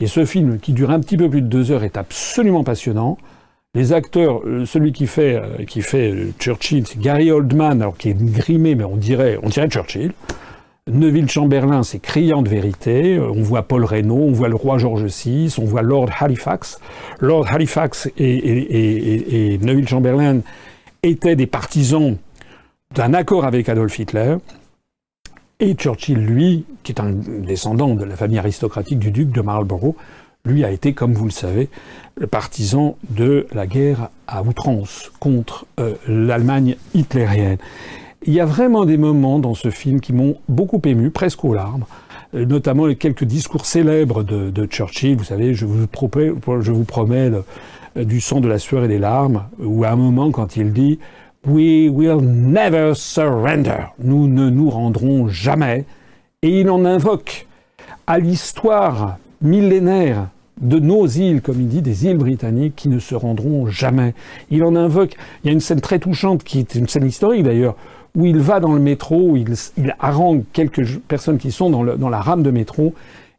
Et 0.00 0.08
ce 0.08 0.24
film, 0.24 0.58
qui 0.58 0.72
dure 0.72 0.90
un 0.90 0.98
petit 0.98 1.16
peu 1.16 1.30
plus 1.30 1.40
de 1.40 1.46
deux 1.46 1.70
heures, 1.70 1.84
est 1.84 1.96
absolument 1.96 2.64
passionnant. 2.64 3.16
Les 3.76 3.92
acteurs, 3.92 4.40
euh, 4.44 4.66
celui 4.66 4.90
qui 4.90 5.06
fait, 5.06 5.36
euh, 5.36 5.64
qui 5.66 5.82
fait 5.82 6.10
euh, 6.10 6.32
Churchill, 6.40 6.84
c'est 6.84 6.98
Gary 6.98 7.30
Oldman, 7.30 7.80
alors 7.80 7.96
qui 7.96 8.08
est 8.08 8.20
grimé, 8.20 8.74
mais 8.74 8.82
on 8.82 8.96
dirait, 8.96 9.38
on 9.44 9.50
dirait 9.50 9.68
Churchill. 9.68 10.10
Neville 10.88 11.30
Chamberlain, 11.30 11.84
c'est 11.84 12.00
criant 12.00 12.42
de 12.42 12.48
vérité. 12.48 13.20
On 13.20 13.40
voit 13.40 13.62
Paul 13.62 13.84
Reynaud, 13.84 14.16
on 14.16 14.32
voit 14.32 14.48
le 14.48 14.56
roi 14.56 14.78
George 14.78 15.04
VI, 15.04 15.54
on 15.58 15.64
voit 15.64 15.82
Lord 15.82 16.10
Halifax. 16.18 16.80
Lord 17.20 17.46
Halifax 17.52 18.10
et, 18.18 19.58
Neville 19.62 19.86
Chamberlain 19.86 20.40
étaient 21.04 21.36
des 21.36 21.46
partisans 21.46 22.16
d'un 22.94 23.14
accord 23.14 23.44
avec 23.44 23.68
Adolf 23.68 23.98
Hitler. 23.98 24.36
Et 25.60 25.74
Churchill, 25.74 26.18
lui, 26.18 26.64
qui 26.82 26.92
est 26.92 27.00
un 27.00 27.10
descendant 27.10 27.94
de 27.94 28.04
la 28.04 28.16
famille 28.16 28.38
aristocratique 28.38 28.98
du 28.98 29.10
duc 29.10 29.30
de 29.30 29.40
Marlborough, 29.40 29.96
lui 30.44 30.64
a 30.64 30.70
été, 30.70 30.92
comme 30.92 31.12
vous 31.12 31.24
le 31.24 31.30
savez, 31.30 31.68
le 32.16 32.26
partisan 32.26 32.96
de 33.10 33.46
la 33.52 33.66
guerre 33.66 34.10
à 34.26 34.42
outrance 34.42 35.10
contre 35.18 35.66
euh, 35.80 35.94
l'Allemagne 36.06 36.76
hitlérienne. 36.94 37.58
Il 38.24 38.32
y 38.32 38.40
a 38.40 38.44
vraiment 38.44 38.84
des 38.84 38.96
moments 38.96 39.38
dans 39.38 39.54
ce 39.54 39.70
film 39.70 40.00
qui 40.00 40.12
m'ont 40.12 40.36
beaucoup 40.48 40.80
ému, 40.84 41.10
presque 41.10 41.44
aux 41.44 41.54
larmes, 41.54 41.84
euh, 42.34 42.44
notamment 42.44 42.86
les 42.86 42.96
quelques 42.96 43.24
discours 43.24 43.66
célèbres 43.66 44.22
de, 44.22 44.66
Churchill. 44.66 45.16
Vous 45.16 45.24
savez, 45.24 45.54
je 45.54 45.66
vous 45.66 45.86
promets, 45.88 46.30
euh, 47.96 48.04
du 48.04 48.20
sang, 48.20 48.40
de 48.40 48.48
la 48.48 48.58
sueur 48.58 48.84
et 48.84 48.88
des 48.88 48.98
larmes, 48.98 49.44
ou 49.58 49.84
à 49.84 49.90
un 49.90 49.96
moment 49.96 50.30
quand 50.30 50.56
il 50.56 50.72
dit 50.72 50.98
We 51.46 51.88
will 51.88 52.20
never 52.20 52.94
surrender. 52.94 53.92
Nous 53.98 54.26
ne 54.26 54.50
nous 54.50 54.70
rendrons 54.70 55.28
jamais. 55.28 55.84
Et 56.42 56.60
il 56.60 56.70
en 56.70 56.84
invoque 56.84 57.46
à 58.06 58.18
l'histoire 58.18 59.18
millénaire 59.40 60.28
de 60.60 60.78
nos 60.78 61.06
îles, 61.06 61.40
comme 61.40 61.60
il 61.60 61.68
dit, 61.68 61.82
des 61.82 62.06
îles 62.06 62.16
britanniques 62.16 62.74
qui 62.74 62.88
ne 62.88 62.98
se 62.98 63.14
rendront 63.14 63.66
jamais. 63.68 64.14
Il 64.50 64.64
en 64.64 64.74
invoque, 64.74 65.14
il 65.42 65.46
y 65.46 65.50
a 65.50 65.52
une 65.52 65.60
scène 65.60 65.80
très 65.80 65.98
touchante 65.98 66.42
qui 66.42 66.58
est 66.58 66.74
une 66.74 66.88
scène 66.88 67.06
historique 67.06 67.44
d'ailleurs, 67.44 67.76
où 68.16 68.26
il 68.26 68.38
va 68.38 68.58
dans 68.58 68.72
le 68.72 68.80
métro, 68.80 69.30
où 69.30 69.36
il, 69.36 69.54
harangue 70.00 70.42
quelques 70.52 70.98
personnes 71.00 71.38
qui 71.38 71.52
sont 71.52 71.70
dans, 71.70 71.84
dans 71.84 72.08
la 72.08 72.20
rame 72.20 72.42
de 72.42 72.50
métro, 72.50 72.94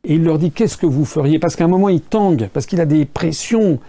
et 0.06 0.16
il 0.16 0.24
leur 0.24 0.40
dit 0.40 0.52
qu'est-ce 0.52 0.78
que 0.78 0.86
vous 0.86 1.04
feriez? 1.04 1.40
Parce 1.40 1.58
qu'à 1.58 1.66
un 1.66 1.70
moment 1.70 1.90
il 1.90 2.02
tangue, 2.02 2.48
parce 2.54 2.66
qu'il 2.66 2.80
a 2.80 2.86
des 2.86 3.04
pressions 3.06 3.80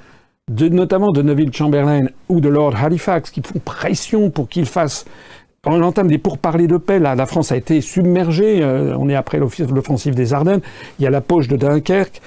notamment 0.48 1.10
de 1.12 1.22
Neville 1.22 1.52
Chamberlain 1.52 2.06
ou 2.28 2.40
de 2.40 2.48
Lord 2.48 2.76
Halifax, 2.76 3.30
qui 3.30 3.42
font 3.42 3.58
pression 3.58 4.30
pour 4.30 4.48
qu'il 4.48 4.66
fasse 4.66 5.04
on 5.66 5.82
entame 5.82 6.08
des 6.08 6.18
pourparlers 6.18 6.66
de 6.66 6.78
paix. 6.78 6.98
Là, 6.98 7.14
la 7.14 7.26
France 7.26 7.52
a 7.52 7.56
été 7.56 7.80
submergée. 7.80 8.62
Euh, 8.62 8.96
on 8.98 9.08
est 9.08 9.14
après 9.14 9.38
l'offensive 9.38 10.14
des 10.14 10.32
Ardennes. 10.32 10.62
Il 10.98 11.02
y 11.02 11.06
a 11.06 11.10
la 11.10 11.20
poche 11.20 11.48
de 11.48 11.56
Dunkerque. 11.56 12.20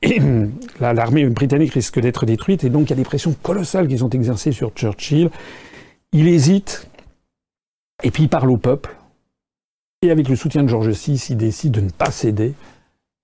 Et 0.00 0.20
l'armée 0.80 1.26
britannique 1.26 1.74
risque 1.74 2.00
d'être 2.00 2.24
détruite. 2.24 2.64
Et 2.64 2.70
donc, 2.70 2.86
il 2.86 2.90
y 2.90 2.92
a 2.94 2.96
des 2.96 3.04
pressions 3.04 3.34
colossales 3.42 3.88
qui 3.88 3.98
sont 3.98 4.10
exercées 4.10 4.52
sur 4.52 4.70
Churchill. 4.70 5.30
Il 6.12 6.28
hésite. 6.28 6.88
Et 8.02 8.10
puis, 8.10 8.24
il 8.24 8.28
parle 8.28 8.50
au 8.50 8.56
peuple. 8.56 8.96
Et 10.00 10.10
avec 10.10 10.28
le 10.28 10.36
soutien 10.36 10.62
de 10.62 10.68
George 10.68 10.88
VI, 10.88 11.26
il 11.30 11.36
décide 11.36 11.72
de 11.72 11.80
ne 11.80 11.90
pas 11.90 12.10
céder 12.10 12.54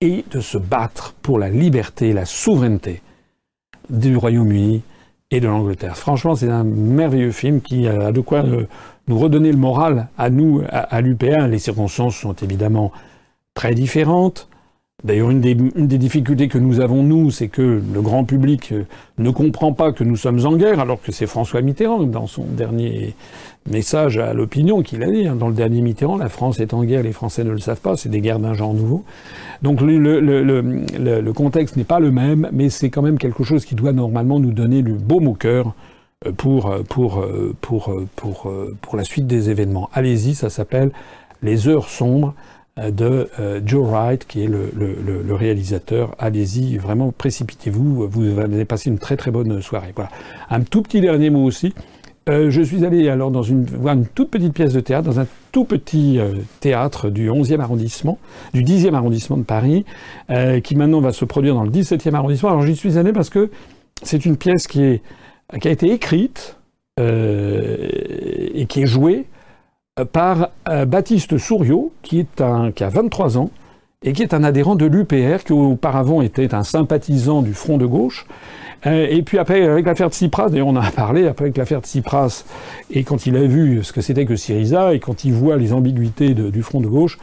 et 0.01 0.25
de 0.31 0.41
se 0.41 0.59
battre 0.59 1.15
pour 1.23 1.39
la 1.39 1.49
liberté 1.49 2.13
la 2.13 2.27
souveraineté 2.27 3.01
du 3.91 4.17
Royaume-Uni 4.17 4.83
et 5.31 5.41
de 5.41 5.49
l'Angleterre. 5.49 5.97
Franchement, 5.97 6.35
c'est 6.35 6.51
un 6.51 6.65
merveilleux 6.65 7.33
film 7.33 7.61
qui 7.61 7.89
a 7.89 8.13
de 8.13 8.21
quoi 8.21 8.45
euh, 8.45 8.67
nous 9.09 9.19
redonner 9.19 9.51
le 9.51 9.59
moral 9.59 10.09
à 10.19 10.31
nous, 10.31 10.63
à, 10.69 10.79
à 10.79 11.01
l'UPA. 11.01 11.49
Les 11.49 11.59
circonstances 11.59 12.17
sont 12.17 12.35
évidemment 12.35 12.93
très 13.55 13.75
différentes. 13.75 14.49
D'ailleurs, 15.03 15.31
une, 15.31 15.41
des, 15.41 15.99
difficultés 15.99 16.49
que 16.49 16.57
nous 16.57 16.81
avons, 16.81 17.03
nous, 17.03 17.31
c'est 17.31 17.49
que 17.49 17.83
le 17.93 18.01
grand 18.01 18.25
public 18.25 18.71
euh, 18.73 18.85
ne 19.19 19.31
comprend 19.31 19.73
pas 19.73 19.93
que 19.93 20.05
nous 20.05 20.17
sommes 20.17 20.47
en 20.47 20.57
guerre, 20.57 20.79
alors 20.79 21.03
que 21.03 21.11
c'est 21.11 21.27
François 21.27 21.61
Mitterrand, 21.63 22.05
dans 22.05 22.27
son 22.27 22.45
dernier 22.45 23.15
message 23.69 24.19
à 24.19 24.33
l'opinion, 24.33 24.83
qu'il 24.83 25.03
a 25.03 25.11
dit, 25.11 25.27
hein, 25.27 25.35
dans 25.35 25.49
le 25.49 25.55
dernier 25.55 25.83
Mitterrand, 25.83 26.17
la 26.17 26.29
France 26.29 26.61
est 26.61 26.73
en 26.73 26.85
guerre, 26.85 27.03
les 27.03 27.13
Français 27.13 27.43
ne 27.45 27.51
le 27.51 27.59
savent 27.59 27.81
pas, 27.81 27.97
c'est 27.97 28.09
des 28.09 28.21
guerres 28.21 28.39
d'un 28.39 28.55
genre 28.55 28.73
nouveau. 28.73 29.05
Donc 29.63 29.81
le, 29.81 29.99
le, 29.99 30.21
le, 30.21 31.21
le 31.21 31.33
contexte 31.33 31.77
n'est 31.77 31.85
pas 31.85 32.01
le 32.01 32.11
même, 32.13 32.49
mais 32.53 32.71
c'est 32.71 32.89
quand 32.89 33.03
même 33.03 33.19
quelque 33.19 33.43
chose 33.43 33.65
qui 33.65 33.75
doit 33.75 33.93
normalement 33.93 34.39
nous 34.39 34.53
donner 34.53 34.83
du 34.83 34.93
baume 34.93 35.27
au 35.27 35.35
cœur 35.35 35.75
euh, 36.25 36.33
pour, 36.33 36.71
euh, 36.71 36.83
pour, 36.89 37.27
pour, 37.61 37.93
pour, 38.17 38.53
pour 38.81 38.97
la 38.97 39.05
suite 39.05 39.27
des 39.27 39.51
événements. 39.51 39.91
Allez-y, 39.93 40.35
ça 40.35 40.49
s'appelle 40.51 40.93
Les 41.43 41.69
Heures 41.69 41.89
sombres 41.91 42.35
de 42.77 43.29
Joe 43.65 43.89
Wright, 43.89 44.27
qui 44.27 44.45
est 44.45 44.49
le, 44.49 45.35
réalisateur. 45.35 46.15
Allez-y, 46.19 46.77
vraiment 46.77 47.13
précipitez-vous, 47.17 48.09
vous 48.09 48.39
allez 48.41 48.65
passer 48.65 48.91
une 48.91 48.99
très 48.99 49.17
très 49.17 49.31
bonne 49.31 49.63
soirée. 49.63 49.93
Voilà. 49.95 50.11
Un 50.51 50.63
tout 50.63 50.83
petit 50.83 51.01
dernier 51.01 51.31
mot 51.31 51.45
aussi. 51.45 51.75
Euh, 52.31 52.51
je 52.51 52.63
suis 52.63 52.87
allé 52.87 53.09
alors 53.11 53.31
dans 53.31 53.43
une, 53.43 53.65
voir 53.65 53.95
une 53.95 54.07
toute 54.07 54.31
petite 54.31 54.55
pièce 54.55 54.73
de 54.73 54.81
théâtre, 54.81 55.07
dans 55.07 55.21
un 55.21 55.27
tout 55.53 55.65
petit 55.65 56.19
euh, 56.19 56.33
théâtre 56.61 57.11
du 57.11 57.29
11e 57.29 57.61
arrondissement, 57.61 58.19
du 58.55 58.65
10e 58.65 58.95
arrondissement 58.95 59.37
de 59.37 59.43
Paris, 59.43 59.85
euh, 60.31 60.61
qui 60.61 60.75
maintenant 60.75 61.01
va 61.01 61.13
se 61.13 61.27
produire 61.27 61.55
dans 61.55 61.65
le 61.65 61.71
17e 61.71 62.15
arrondissement. 62.15 62.49
Alors 62.49 62.63
j'y 62.63 62.77
suis 62.77 62.97
allé 62.97 63.13
parce 63.13 63.29
que 63.29 63.51
c'est 64.03 64.25
une 64.25 64.39
pièce 64.39 64.67
qui 64.67 64.81
a 64.83 65.69
été 65.69 65.93
écrite 65.93 66.57
et 66.97 68.67
qui 68.69 68.83
est 68.83 68.87
jouée 68.87 69.27
par 70.13 70.51
Baptiste 70.67 71.39
Souriau, 71.39 71.93
qui, 72.03 72.19
est 72.19 72.41
a 72.41 72.73
23 72.89 73.39
ans, 73.39 73.51
et 74.03 74.13
qui 74.13 74.23
est 74.23 74.35
un 74.35 74.45
adhérent 74.45 74.75
de 74.75 74.87
l'UPR, 74.87 75.45
qui 75.45 75.53
auparavant 75.53 76.21
était 76.21 76.55
un 76.55 76.63
sympathisant 76.65 77.43
du 77.43 77.55
Front 77.55 77.79
de 77.79 77.87
gauche, 77.87 78.27
euh, 78.87 79.07
et 79.09 79.23
puis 79.23 79.39
après, 79.39 79.67
avec 79.67 79.87
l'affaire 79.87 80.09
de 80.09 80.15
Tsipras, 80.15 80.51
d'ailleurs 80.51 80.67
on 80.67 80.77
en 80.77 80.83
a 80.83 80.91
parlé, 80.91 81.27
après 81.27 81.47
avec 81.47 81.57
l'affaire 81.57 81.81
Tsipras, 81.81 82.45
et 82.91 83.03
quand 83.03 83.27
il 83.27 83.37
a 83.37 83.43
vu 83.45 83.83
ce 83.83 83.93
que 83.93 84.01
c'était 84.01 84.27
que 84.27 84.37
Syriza, 84.37 84.95
et 84.95 85.01
quand 85.01 85.25
il 85.25 85.33
voit 85.33 85.57
les 85.57 85.73
ambiguïtés 85.73 86.35
du 86.35 86.63
front 86.63 86.81
de 86.81 86.87
gauche, 86.87 87.19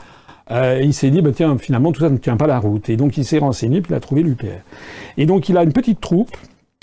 euh, 0.49 0.81
il 0.83 0.93
s'est 0.93 1.11
dit, 1.11 1.21
bah, 1.21 1.31
tiens, 1.33 1.57
finalement, 1.57 1.91
tout 1.91 2.01
ça 2.01 2.09
ne 2.09 2.17
tient 2.17 2.35
pas 2.35 2.47
la 2.47 2.59
route. 2.59 2.89
Et 2.89 2.97
donc 2.97 3.15
il 3.17 3.23
s'est 3.23 3.37
renseigné, 3.37 3.81
puis 3.81 3.93
il 3.93 3.95
a 3.95 3.99
trouvé 3.99 4.23
l'UPR. 4.23 4.61
Et 5.17 5.25
donc 5.25 5.49
il 5.49 5.57
a 5.57 5.63
une 5.63 5.71
petite 5.71 6.01
troupe, 6.01 6.35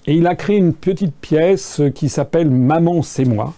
et 0.07 0.15
il 0.15 0.27
a 0.27 0.37
créé 0.37 0.57
une 0.57 0.73
petite 0.73 1.15
pièce 1.15 1.83
qui 1.95 2.09
s'appelle 2.09 2.51
Maman, 2.51 3.03
c'est 3.03 3.25
moi. 3.25 3.53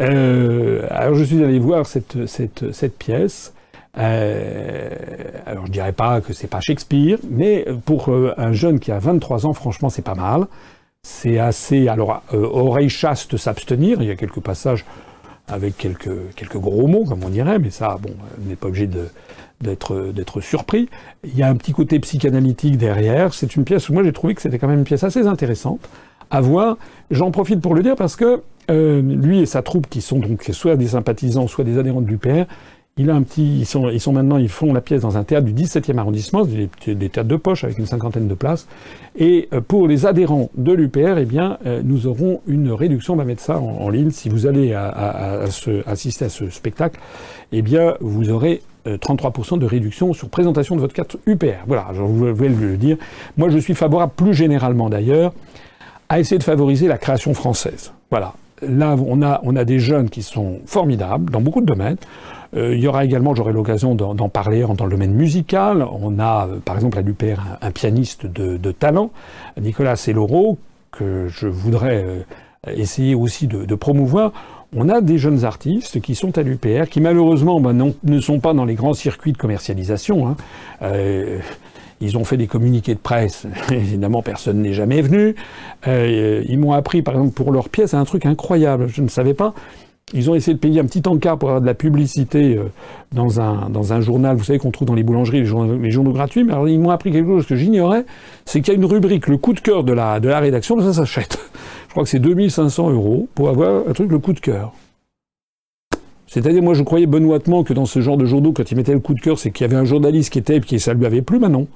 Euh, 0.00 0.86
alors 0.90 1.14
je 1.14 1.24
suis 1.24 1.42
allé 1.42 1.58
voir 1.58 1.86
cette, 1.86 2.26
cette, 2.26 2.72
cette 2.72 2.98
pièce. 2.98 3.52
Euh, 3.98 4.90
alors 5.46 5.66
je 5.66 5.72
dirais 5.72 5.92
pas 5.92 6.20
que 6.20 6.32
c'est 6.32 6.48
pas 6.48 6.60
Shakespeare, 6.60 7.18
mais 7.30 7.64
pour 7.84 8.10
euh, 8.10 8.34
un 8.36 8.52
jeune 8.52 8.78
qui 8.78 8.92
a 8.92 8.98
23 8.98 9.46
ans, 9.46 9.52
franchement, 9.52 9.88
c'est 9.88 10.02
pas 10.02 10.14
mal. 10.14 10.46
C'est 11.02 11.38
assez. 11.38 11.88
Alors, 11.88 12.22
euh, 12.34 12.48
oreille 12.52 12.88
chaste 12.88 13.36
s'abstenir. 13.36 14.02
Il 14.02 14.08
y 14.08 14.10
a 14.10 14.16
quelques 14.16 14.40
passages 14.40 14.84
avec 15.48 15.76
quelques, 15.76 16.34
quelques 16.34 16.56
gros 16.58 16.88
mots, 16.88 17.04
comme 17.04 17.22
on 17.22 17.28
dirait, 17.28 17.60
mais 17.60 17.70
ça, 17.70 17.96
bon, 18.02 18.10
on 18.38 18.48
n'est 18.48 18.56
pas 18.56 18.66
obligé 18.66 18.90
d'être 19.60 20.40
surpris. 20.40 20.88
Il 21.22 21.36
y 21.36 21.44
a 21.44 21.48
un 21.48 21.54
petit 21.54 21.72
côté 21.72 22.00
psychanalytique 22.00 22.76
derrière. 22.76 23.32
C'est 23.32 23.54
une 23.54 23.64
pièce 23.64 23.88
où 23.88 23.92
moi 23.92 24.02
j'ai 24.02 24.12
trouvé 24.12 24.34
que 24.34 24.42
c'était 24.42 24.58
quand 24.58 24.66
même 24.66 24.80
une 24.80 24.84
pièce 24.84 25.04
assez 25.04 25.26
intéressante 25.26 25.88
à 26.30 26.40
voir. 26.40 26.76
J'en 27.12 27.30
profite 27.30 27.60
pour 27.60 27.74
le 27.76 27.84
dire 27.84 27.94
parce 27.94 28.16
que 28.16 28.42
euh, 28.70 29.00
lui 29.00 29.40
et 29.40 29.46
sa 29.46 29.62
troupe, 29.62 29.88
qui 29.88 30.00
sont 30.00 30.18
donc 30.18 30.42
soit 30.52 30.76
des 30.76 30.88
sympathisants, 30.88 31.46
soit 31.48 31.64
des 31.64 31.78
adhérents 31.78 32.02
un 33.10 33.22
petit, 33.22 33.60
ils 33.60 33.66
sont, 33.66 34.12
maintenant, 34.12 34.38
ils 34.38 34.48
font 34.48 34.72
la 34.72 34.80
pièce 34.80 35.02
dans 35.02 35.18
un 35.18 35.24
théâtre 35.24 35.44
du 35.44 35.52
17e 35.52 35.98
arrondissement, 35.98 36.46
des, 36.46 36.70
des 36.94 37.08
théâtres 37.10 37.28
de 37.28 37.36
poche 37.36 37.62
avec 37.62 37.76
une 37.76 37.84
cinquantaine 37.84 38.26
de 38.26 38.34
places. 38.34 38.66
Et 39.18 39.48
euh, 39.52 39.60
pour 39.60 39.86
les 39.86 40.06
adhérents 40.06 40.48
de 40.56 40.72
l'UPR, 40.72 41.18
eh 41.18 41.26
bien, 41.26 41.58
euh, 41.66 41.82
nous 41.84 42.06
aurons 42.06 42.40
une 42.46 42.72
réduction. 42.72 43.12
On 43.12 43.16
va 43.16 43.24
mettre 43.24 43.42
ça 43.42 43.58
en, 43.58 43.90
ligne. 43.90 44.10
Si 44.10 44.30
vous 44.30 44.46
allez 44.46 44.74
assister 45.86 46.24
à 46.24 46.28
ce 46.30 46.48
spectacle, 46.48 46.98
eh 47.52 47.60
bien, 47.60 47.96
vous 48.00 48.30
aurez 48.30 48.62
33% 48.86 49.56
euh, 49.56 49.58
de 49.58 49.66
réduction 49.66 50.14
sur 50.14 50.30
présentation 50.30 50.74
de 50.74 50.80
votre 50.80 50.94
carte 50.94 51.18
UPR. 51.26 51.64
Voilà, 51.66 51.88
je 51.92 52.00
voulais 52.00 52.48
le 52.48 52.78
dire. 52.78 52.96
Moi, 53.36 53.50
je 53.50 53.58
suis 53.58 53.74
favorable, 53.74 54.12
plus 54.16 54.32
généralement 54.32 54.88
d'ailleurs, 54.88 55.34
à 56.08 56.18
essayer 56.18 56.38
de 56.38 56.44
favoriser 56.44 56.88
la 56.88 56.96
création 56.96 57.34
française. 57.34 57.92
Voilà. 58.10 58.32
Là, 58.62 58.96
on 59.06 59.22
a, 59.22 59.40
on 59.42 59.54
a 59.54 59.64
des 59.64 59.78
jeunes 59.78 60.08
qui 60.08 60.22
sont 60.22 60.60
formidables 60.66 61.30
dans 61.30 61.40
beaucoup 61.40 61.60
de 61.60 61.66
domaines. 61.66 61.98
Euh, 62.54 62.74
il 62.74 62.80
y 62.80 62.86
aura 62.86 63.04
également, 63.04 63.34
j'aurai 63.34 63.52
l'occasion 63.52 63.94
d'en 63.94 64.28
parler 64.28 64.64
dans 64.76 64.84
le 64.84 64.90
domaine 64.90 65.12
musical. 65.12 65.86
On 66.00 66.18
a, 66.18 66.46
euh, 66.46 66.58
par 66.64 66.76
exemple, 66.76 66.98
à 66.98 67.02
l'UPR, 67.02 67.40
un, 67.60 67.70
pianiste 67.70 68.26
de, 68.26 68.72
talent, 68.72 69.10
Nicolas 69.60 69.96
Selloro, 69.96 70.58
que 70.90 71.28
je 71.28 71.48
voudrais 71.48 72.04
euh, 72.04 72.22
essayer 72.72 73.14
aussi 73.14 73.46
de, 73.46 73.74
promouvoir. 73.74 74.32
On 74.74 74.88
a 74.88 75.00
des 75.00 75.18
jeunes 75.18 75.44
artistes 75.44 76.00
qui 76.00 76.14
sont 76.14 76.38
à 76.38 76.42
l'UPR, 76.42 76.88
qui 76.90 77.00
malheureusement 77.00 77.60
ben, 77.60 77.92
ne 78.02 78.20
sont 78.20 78.40
pas 78.40 78.52
dans 78.52 78.64
les 78.64 78.74
grands 78.74 78.94
circuits 78.94 79.32
de 79.32 79.38
commercialisation. 79.38 80.28
Hein. 80.28 80.36
Ils 82.00 82.16
ont 82.16 82.24
fait 82.24 82.36
des 82.36 82.46
communiqués 82.46 82.94
de 82.94 83.00
presse. 83.00 83.46
Évidemment, 83.70 84.22
personne 84.22 84.62
n'est 84.62 84.72
jamais 84.72 85.02
venu. 85.02 85.34
ils 85.86 86.58
m'ont 86.58 86.72
appris, 86.72 87.02
par 87.02 87.14
exemple, 87.14 87.32
pour 87.32 87.52
leur 87.52 87.68
pièce, 87.68 87.94
un 87.94 88.04
truc 88.04 88.26
incroyable. 88.26 88.88
Je 88.88 89.02
ne 89.02 89.08
savais 89.08 89.34
pas. 89.34 89.54
Ils 90.14 90.30
ont 90.30 90.36
essayé 90.36 90.54
de 90.54 90.60
payer 90.60 90.78
un 90.78 90.84
petit 90.84 91.02
encart 91.08 91.36
pour 91.36 91.48
avoir 91.48 91.60
de 91.60 91.66
la 91.66 91.74
publicité 91.74 92.56
euh, 92.56 92.70
dans 93.10 93.40
un, 93.40 93.68
dans 93.70 93.92
un 93.92 94.00
journal, 94.00 94.36
vous 94.36 94.44
savez, 94.44 94.60
qu'on 94.60 94.70
trouve 94.70 94.86
dans 94.86 94.94
les 94.94 95.02
boulangeries, 95.02 95.40
les 95.40 95.44
journaux, 95.44 95.76
les 95.76 95.90
journaux 95.90 96.12
gratuits. 96.12 96.44
Mais 96.44 96.52
alors, 96.52 96.68
ils 96.68 96.78
m'ont 96.78 96.90
appris 96.90 97.10
quelque 97.10 97.26
chose 97.26 97.44
que 97.44 97.56
j'ignorais, 97.56 98.04
c'est 98.44 98.60
qu'il 98.60 98.72
y 98.72 98.76
a 98.76 98.78
une 98.78 98.84
rubrique, 98.84 99.26
le 99.26 99.36
coup 99.36 99.52
de 99.52 99.58
cœur 99.58 99.82
de 99.82 99.92
la, 99.92 100.20
de 100.20 100.28
la 100.28 100.38
rédaction, 100.38 100.80
ça 100.80 100.92
s'achète. 100.92 101.40
Je 101.88 101.90
crois 101.90 102.04
que 102.04 102.08
c'est 102.08 102.20
2500 102.20 102.90
euros 102.90 103.28
pour 103.34 103.48
avoir 103.48 103.88
un 103.88 103.92
truc, 103.94 104.12
le 104.12 104.20
coup 104.20 104.32
de 104.32 104.38
cœur. 104.38 104.74
C'est-à-dire, 106.28 106.62
moi, 106.62 106.74
je 106.74 106.84
croyais 106.84 107.06
benoîtement 107.06 107.64
que 107.64 107.72
dans 107.72 107.86
ce 107.86 108.00
genre 108.00 108.16
de 108.16 108.26
journaux, 108.26 108.52
quand 108.52 108.70
ils 108.70 108.76
mettaient 108.76 108.92
le 108.92 109.00
coup 109.00 109.14
de 109.14 109.20
cœur, 109.20 109.40
c'est 109.40 109.50
qu'il 109.50 109.66
y 109.66 109.68
avait 109.68 109.80
un 109.80 109.84
journaliste 109.86 110.32
qui 110.32 110.38
était 110.38 110.56
et 110.56 110.60
puis 110.60 110.78
ça 110.78 110.94
lui 110.94 111.04
avait 111.04 111.22
plu, 111.22 111.40
mais 111.40 111.48
non. 111.48 111.66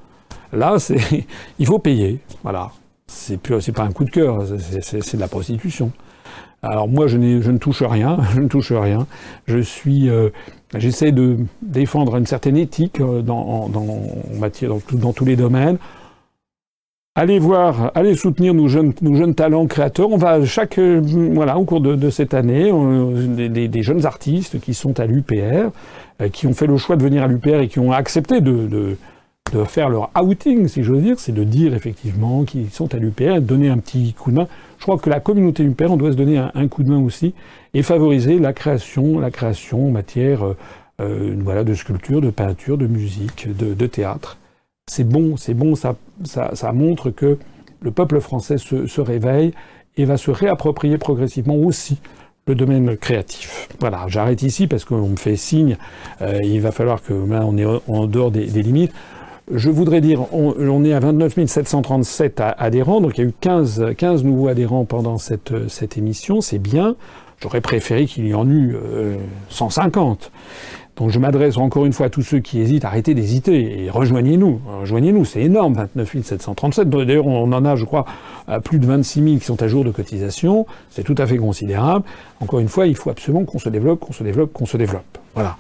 Là, 0.53 0.77
il 1.59 1.67
faut 1.67 1.79
payer. 1.79 2.19
Voilà. 2.43 2.71
C'est 3.07 3.39
pas 3.39 3.83
un 3.83 3.91
coup 3.91 4.05
de 4.05 4.11
cœur, 4.11 4.45
c'est 4.81 5.15
de 5.17 5.21
la 5.21 5.29
prostitution. 5.29 5.91
Alors 6.63 6.89
moi, 6.89 7.07
je, 7.07 7.17
ne 7.17 7.59
touche 7.59 7.83
rien, 7.83 8.19
je 8.35 8.41
ne 8.41 8.49
touche 8.49 8.73
rien. 8.73 9.07
Je 9.47 9.59
suis, 9.59 10.09
euh, 10.09 10.29
j'essaie 10.77 11.13
de 11.13 11.39
défendre 11.63 12.17
une 12.17 12.27
certaine 12.27 12.57
éthique 12.57 13.01
euh, 13.01 13.23
dans, 13.23 13.69
dans, 13.69 13.87
dans, 13.87 14.81
dans, 14.93 15.13
tous 15.13 15.25
les 15.25 15.37
domaines. 15.37 15.79
Allez 17.17 17.39
voir, 17.39 17.91
allez 17.95 18.15
soutenir 18.15 18.55
nos 18.55 18.69
jeunes, 18.69 18.93
nos 19.03 19.15
jeunes 19.15 19.35
talents 19.35 19.67
créateurs. 19.67 20.11
On 20.11 20.17
va 20.17 20.45
chaque, 20.45 20.79
euh, 20.79 21.01
voilà, 21.33 21.59
au 21.59 21.65
cours 21.65 21.81
de, 21.81 22.11
cette 22.11 22.35
année, 22.35 22.71
des, 23.49 23.83
jeunes 23.83 24.07
artistes 24.07 24.61
qui 24.61 24.75
sont 24.75 25.01
à 25.01 25.07
l'UPR, 25.07 25.71
qui 26.33 26.47
ont 26.47 26.53
fait 26.53 26.67
le 26.67 26.77
choix 26.77 26.97
de 26.97 27.03
venir 27.03 27.23
à 27.23 27.27
l'UPR 27.27 27.61
et 27.61 27.69
qui 27.69 27.79
ont 27.81 27.93
accepté 27.93 28.41
de 28.41 28.97
de 29.53 29.65
faire 29.65 29.89
leur 29.89 30.11
outing, 30.21 30.69
si 30.69 30.83
j'ose 30.83 31.03
dire, 31.03 31.19
c'est 31.19 31.33
de 31.33 31.45
dire 31.45 31.75
effectivement 31.75 32.45
qu'ils 32.45 32.71
sont 32.71 32.95
à 32.95 32.99
l'UPR, 32.99 33.41
donner 33.41 33.69
un 33.69 33.79
petit 33.79 34.15
coup 34.15 34.31
de 34.31 34.37
main. 34.37 34.49
Je 34.79 34.85
crois 34.85 34.99
que 34.99 35.11
la 35.11 35.21
communauté 35.21 35.65
UPR, 35.65 35.91
on 35.91 35.97
doit 35.97 36.13
se 36.13 36.17
donner 36.17 36.39
un, 36.39 36.69
coup 36.69 36.83
de 36.83 36.91
main 36.91 37.01
aussi 37.01 37.35
et 37.75 37.83
favoriser 37.83 38.39
la 38.39 38.53
création, 38.53 39.19
la 39.19 39.31
création 39.31 39.89
en 39.89 39.91
matière 39.91 40.45
euh, 40.45 40.57
euh, 41.01 41.35
voilà, 41.41 41.65
de 41.65 41.75
sculpture, 41.75 42.21
de 42.21 42.31
peinture, 42.31 42.79
de 42.79 42.87
musique, 42.87 43.49
de, 43.57 43.87
théâtre. 43.87 44.39
C'est 44.89 45.05
bon, 45.05 45.37
c'est 45.37 45.55
bon, 45.55 45.75
ça, 45.75 45.97
ça, 46.25 46.73
montre 46.73 47.11
que 47.11 47.39
le 47.81 47.91
peuple 47.91 48.21
français 48.21 48.59
se, 48.59 49.01
réveille 49.01 49.53
et 49.97 50.05
va 50.05 50.17
se 50.17 50.31
réapproprier 50.31 50.99
progressivement 50.99 51.57
aussi 51.57 51.99
le 52.47 52.55
domaine 52.55 52.97
créatif. 52.97 53.69
Voilà, 53.81 54.05
j'arrête 54.09 54.43
ici 54.43 54.67
parce 54.67 54.85
qu'on 54.85 55.09
me 55.09 55.17
fait 55.17 55.37
signe, 55.37 55.77
euh, 56.21 56.39
il 56.43 56.61
va 56.61 56.73
falloir 56.73 57.03
que 57.03 57.13
là 57.13 57.45
on 57.47 57.57
est 57.57 57.67
en 57.89 58.07
dehors 58.07 58.31
des 58.31 58.47
limites. 58.47 58.93
Je 59.53 59.69
voudrais 59.69 60.01
dire, 60.01 60.33
on, 60.33 60.85
est 60.85 60.93
à 60.93 61.01
29 61.01 61.47
737 61.47 62.41
adhérents, 62.57 63.01
donc 63.01 63.19
il 63.19 63.21
y 63.23 63.25
a 63.25 63.29
eu 63.29 63.33
15, 63.41 63.95
15 63.97 64.23
nouveaux 64.23 64.47
adhérents 64.47 64.85
pendant 64.85 65.19
cette, 65.19 65.69
cette 65.69 65.99
émission, 65.99 66.41
c'est 66.41 66.61
bien. 66.61 66.95
J'aurais 67.43 67.61
préféré 67.61 68.07
qu'il 68.07 68.29
y 68.29 68.35
en 68.35 68.49
eût 68.49 68.77
150. 69.49 70.31
Euh, 70.33 70.97
donc 70.97 71.11
je 71.11 71.19
m'adresse 71.19 71.57
encore 71.57 71.87
une 71.87 71.93
fois 71.93 72.07
à 72.07 72.11
tous 72.11 72.23
ceux 72.23 72.39
qui 72.39 72.61
hésitent, 72.61 72.85
arrêtez 72.85 73.15
d'hésiter 73.15 73.85
et 73.85 73.91
rejoignez-nous. 73.91 74.61
Rejoignez-nous, 74.81 75.25
c'est 75.25 75.41
énorme, 75.41 75.75
29 75.75 76.23
737. 76.23 76.89
D'ailleurs, 76.91 77.27
on 77.27 77.51
en 77.51 77.65
a, 77.65 77.75
je 77.75 77.87
crois, 77.87 78.05
plus 78.63 78.79
de 78.79 78.87
26 78.87 79.23
000 79.23 79.37
qui 79.39 79.45
sont 79.47 79.63
à 79.63 79.67
jour 79.67 79.85
de 79.85 79.91
cotisation. 79.91 80.67
C'est 80.91 81.03
tout 81.03 81.15
à 81.19 81.27
fait 81.27 81.39
considérable. 81.39 82.05
Encore 82.41 82.61
une 82.61 82.69
fois, 82.69 82.87
il 82.87 82.97
faut 82.97 83.11
absolument 83.11 83.45
qu'on 83.45 83.59
se 83.59 83.71
développe, 83.71 84.01
qu'on 84.01 84.13
se 84.13 84.23
développe, 84.23 84.53
qu'on 84.53 84.67
se 84.67 84.77
développe. 84.77 85.19
Voilà. 85.35 85.57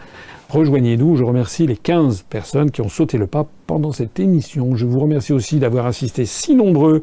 Rejoignez-nous. 0.50 1.16
Je 1.16 1.22
remercie 1.22 1.68
les 1.68 1.76
15 1.76 2.24
personnes 2.28 2.72
qui 2.72 2.80
ont 2.80 2.88
sauté 2.88 3.18
le 3.18 3.28
pas 3.28 3.46
pendant 3.68 3.92
cette 3.92 4.18
émission. 4.18 4.74
Je 4.74 4.84
vous 4.84 4.98
remercie 4.98 5.32
aussi 5.32 5.60
d'avoir 5.60 5.86
assisté 5.86 6.24
si 6.24 6.56
nombreux 6.56 7.02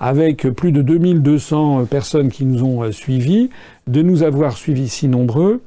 avec 0.00 0.48
plus 0.48 0.72
de 0.72 0.80
2200 0.80 1.84
personnes 1.84 2.30
qui 2.30 2.46
nous 2.46 2.62
ont 2.62 2.84
euh, 2.84 2.92
suivis, 2.92 3.50
de 3.88 4.00
nous 4.00 4.22
avoir 4.22 4.56
suivis 4.56 4.88
si 4.88 5.06
nombreux. 5.06 5.60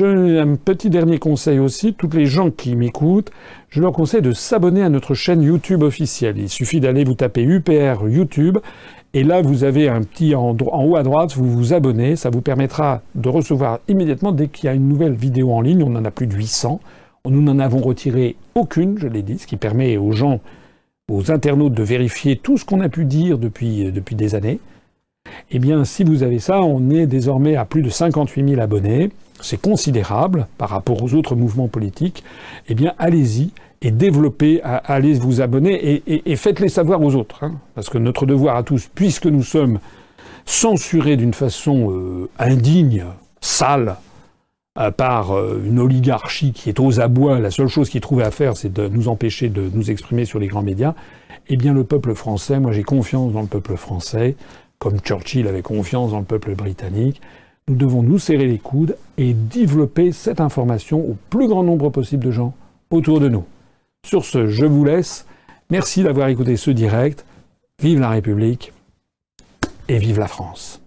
Un 0.00 0.54
petit 0.54 0.88
dernier 0.88 1.18
conseil 1.18 1.58
aussi, 1.58 1.94
toutes 1.94 2.14
les 2.14 2.26
gens 2.26 2.50
qui 2.50 2.76
m'écoutent, 2.76 3.30
je 3.68 3.82
leur 3.82 3.92
conseille 3.92 4.22
de 4.22 4.32
s'abonner 4.32 4.82
à 4.82 4.88
notre 4.88 5.14
chaîne 5.14 5.42
YouTube 5.42 5.82
officielle. 5.82 6.38
Il 6.38 6.48
suffit 6.48 6.80
d'aller 6.80 7.04
vous 7.04 7.14
taper 7.14 7.42
UPR 7.42 8.08
YouTube 8.08 8.58
et 9.14 9.24
là, 9.24 9.42
vous 9.42 9.64
avez 9.64 9.88
un 9.88 10.02
petit 10.02 10.34
en, 10.34 10.56
haut 10.56 10.96
à 10.96 11.02
droite, 11.02 11.34
vous 11.34 11.50
vous 11.50 11.74
abonnez, 11.74 12.16
ça 12.16 12.30
vous 12.30 12.40
permettra 12.40 13.02
de 13.14 13.28
recevoir 13.28 13.80
immédiatement 13.86 14.32
dès 14.32 14.48
qu'il 14.48 14.66
y 14.66 14.68
a 14.68 14.74
une 14.74 14.88
nouvelle 14.88 15.12
vidéo 15.12 15.52
en 15.52 15.60
ligne. 15.60 15.82
On 15.82 15.94
en 15.96 16.04
a 16.04 16.10
plus 16.10 16.26
de 16.26 16.34
800. 16.34 16.80
Nous 17.28 17.42
n'en 17.42 17.58
avons 17.58 17.80
retiré 17.80 18.36
aucune, 18.54 18.98
je 18.98 19.06
l'ai 19.06 19.22
dit, 19.22 19.38
ce 19.38 19.46
qui 19.46 19.56
permet 19.56 19.96
aux 19.98 20.12
gens, 20.12 20.40
aux 21.10 21.30
internautes 21.30 21.74
de 21.74 21.82
vérifier 21.82 22.36
tout 22.36 22.56
ce 22.56 22.64
qu'on 22.64 22.80
a 22.80 22.88
pu 22.88 23.04
dire 23.04 23.38
depuis, 23.38 23.92
depuis 23.92 24.16
des 24.16 24.34
années. 24.34 24.60
Eh 25.50 25.58
bien, 25.58 25.84
si 25.84 26.04
vous 26.04 26.22
avez 26.22 26.38
ça, 26.38 26.62
on 26.62 26.90
est 26.90 27.06
désormais 27.06 27.56
à 27.56 27.64
plus 27.66 27.82
de 27.82 27.90
58 27.90 28.48
000 28.48 28.60
abonnés. 28.60 29.10
C'est 29.40 29.60
considérable 29.60 30.46
par 30.56 30.70
rapport 30.70 31.02
aux 31.02 31.14
autres 31.14 31.36
mouvements 31.36 31.68
politiques. 31.68 32.24
Eh 32.68 32.74
bien, 32.74 32.94
allez-y 32.98 33.50
et 33.82 33.90
développez, 33.90 34.62
allez 34.62 35.14
vous 35.14 35.40
abonner 35.40 36.02
et, 36.06 36.36
faites-les 36.36 36.68
savoir 36.68 37.02
aux 37.02 37.16
autres. 37.16 37.42
Hein. 37.42 37.54
parce 37.74 37.90
que 37.90 37.98
notre 37.98 38.26
devoir 38.26 38.56
à 38.56 38.62
tous, 38.62 38.88
puisque 38.94 39.26
nous 39.26 39.42
sommes 39.42 39.80
censurés 40.46 41.16
d'une 41.16 41.34
façon 41.34 41.90
euh, 41.90 42.28
indigne, 42.38 43.04
sale, 43.40 43.96
euh, 44.78 44.90
par 44.90 45.32
euh, 45.32 45.60
une 45.66 45.80
oligarchie 45.80 46.52
qui 46.52 46.68
est 46.68 46.80
aux 46.80 47.00
abois, 47.00 47.40
la 47.40 47.50
seule 47.50 47.68
chose 47.68 47.90
qu'ils 47.90 48.00
trouvent 48.00 48.22
à 48.22 48.30
faire, 48.30 48.56
c'est 48.56 48.72
de 48.72 48.88
nous 48.88 49.08
empêcher 49.08 49.48
de 49.48 49.68
nous 49.74 49.90
exprimer 49.90 50.24
sur 50.24 50.38
les 50.38 50.46
grands 50.46 50.62
médias, 50.62 50.94
eh 51.48 51.56
bien 51.56 51.74
le 51.74 51.84
peuple 51.84 52.14
français, 52.14 52.60
moi 52.60 52.72
j'ai 52.72 52.84
confiance 52.84 53.32
dans 53.32 53.42
le 53.42 53.48
peuple 53.48 53.76
français, 53.76 54.36
comme 54.78 55.00
Churchill 55.00 55.46
avait 55.48 55.62
confiance 55.62 56.12
dans 56.12 56.20
le 56.20 56.24
peuple 56.24 56.54
britannique, 56.54 57.20
nous 57.68 57.74
devons 57.74 58.02
nous 58.02 58.18
serrer 58.18 58.46
les 58.46 58.58
coudes 58.58 58.96
et 59.18 59.34
développer 59.34 60.12
cette 60.12 60.40
information 60.40 61.00
au 61.00 61.16
plus 61.30 61.48
grand 61.48 61.64
nombre 61.64 61.90
possible 61.90 62.24
de 62.24 62.30
gens 62.30 62.54
autour 62.90 63.20
de 63.20 63.28
nous. 63.28 63.44
Sur 64.04 64.24
ce, 64.24 64.48
je 64.48 64.66
vous 64.66 64.84
laisse. 64.84 65.26
Merci 65.70 66.02
d'avoir 66.02 66.28
écouté 66.28 66.56
ce 66.56 66.70
direct. 66.70 67.24
Vive 67.80 68.00
la 68.00 68.10
République 68.10 68.72
et 69.88 69.98
vive 69.98 70.18
la 70.18 70.28
France. 70.28 70.81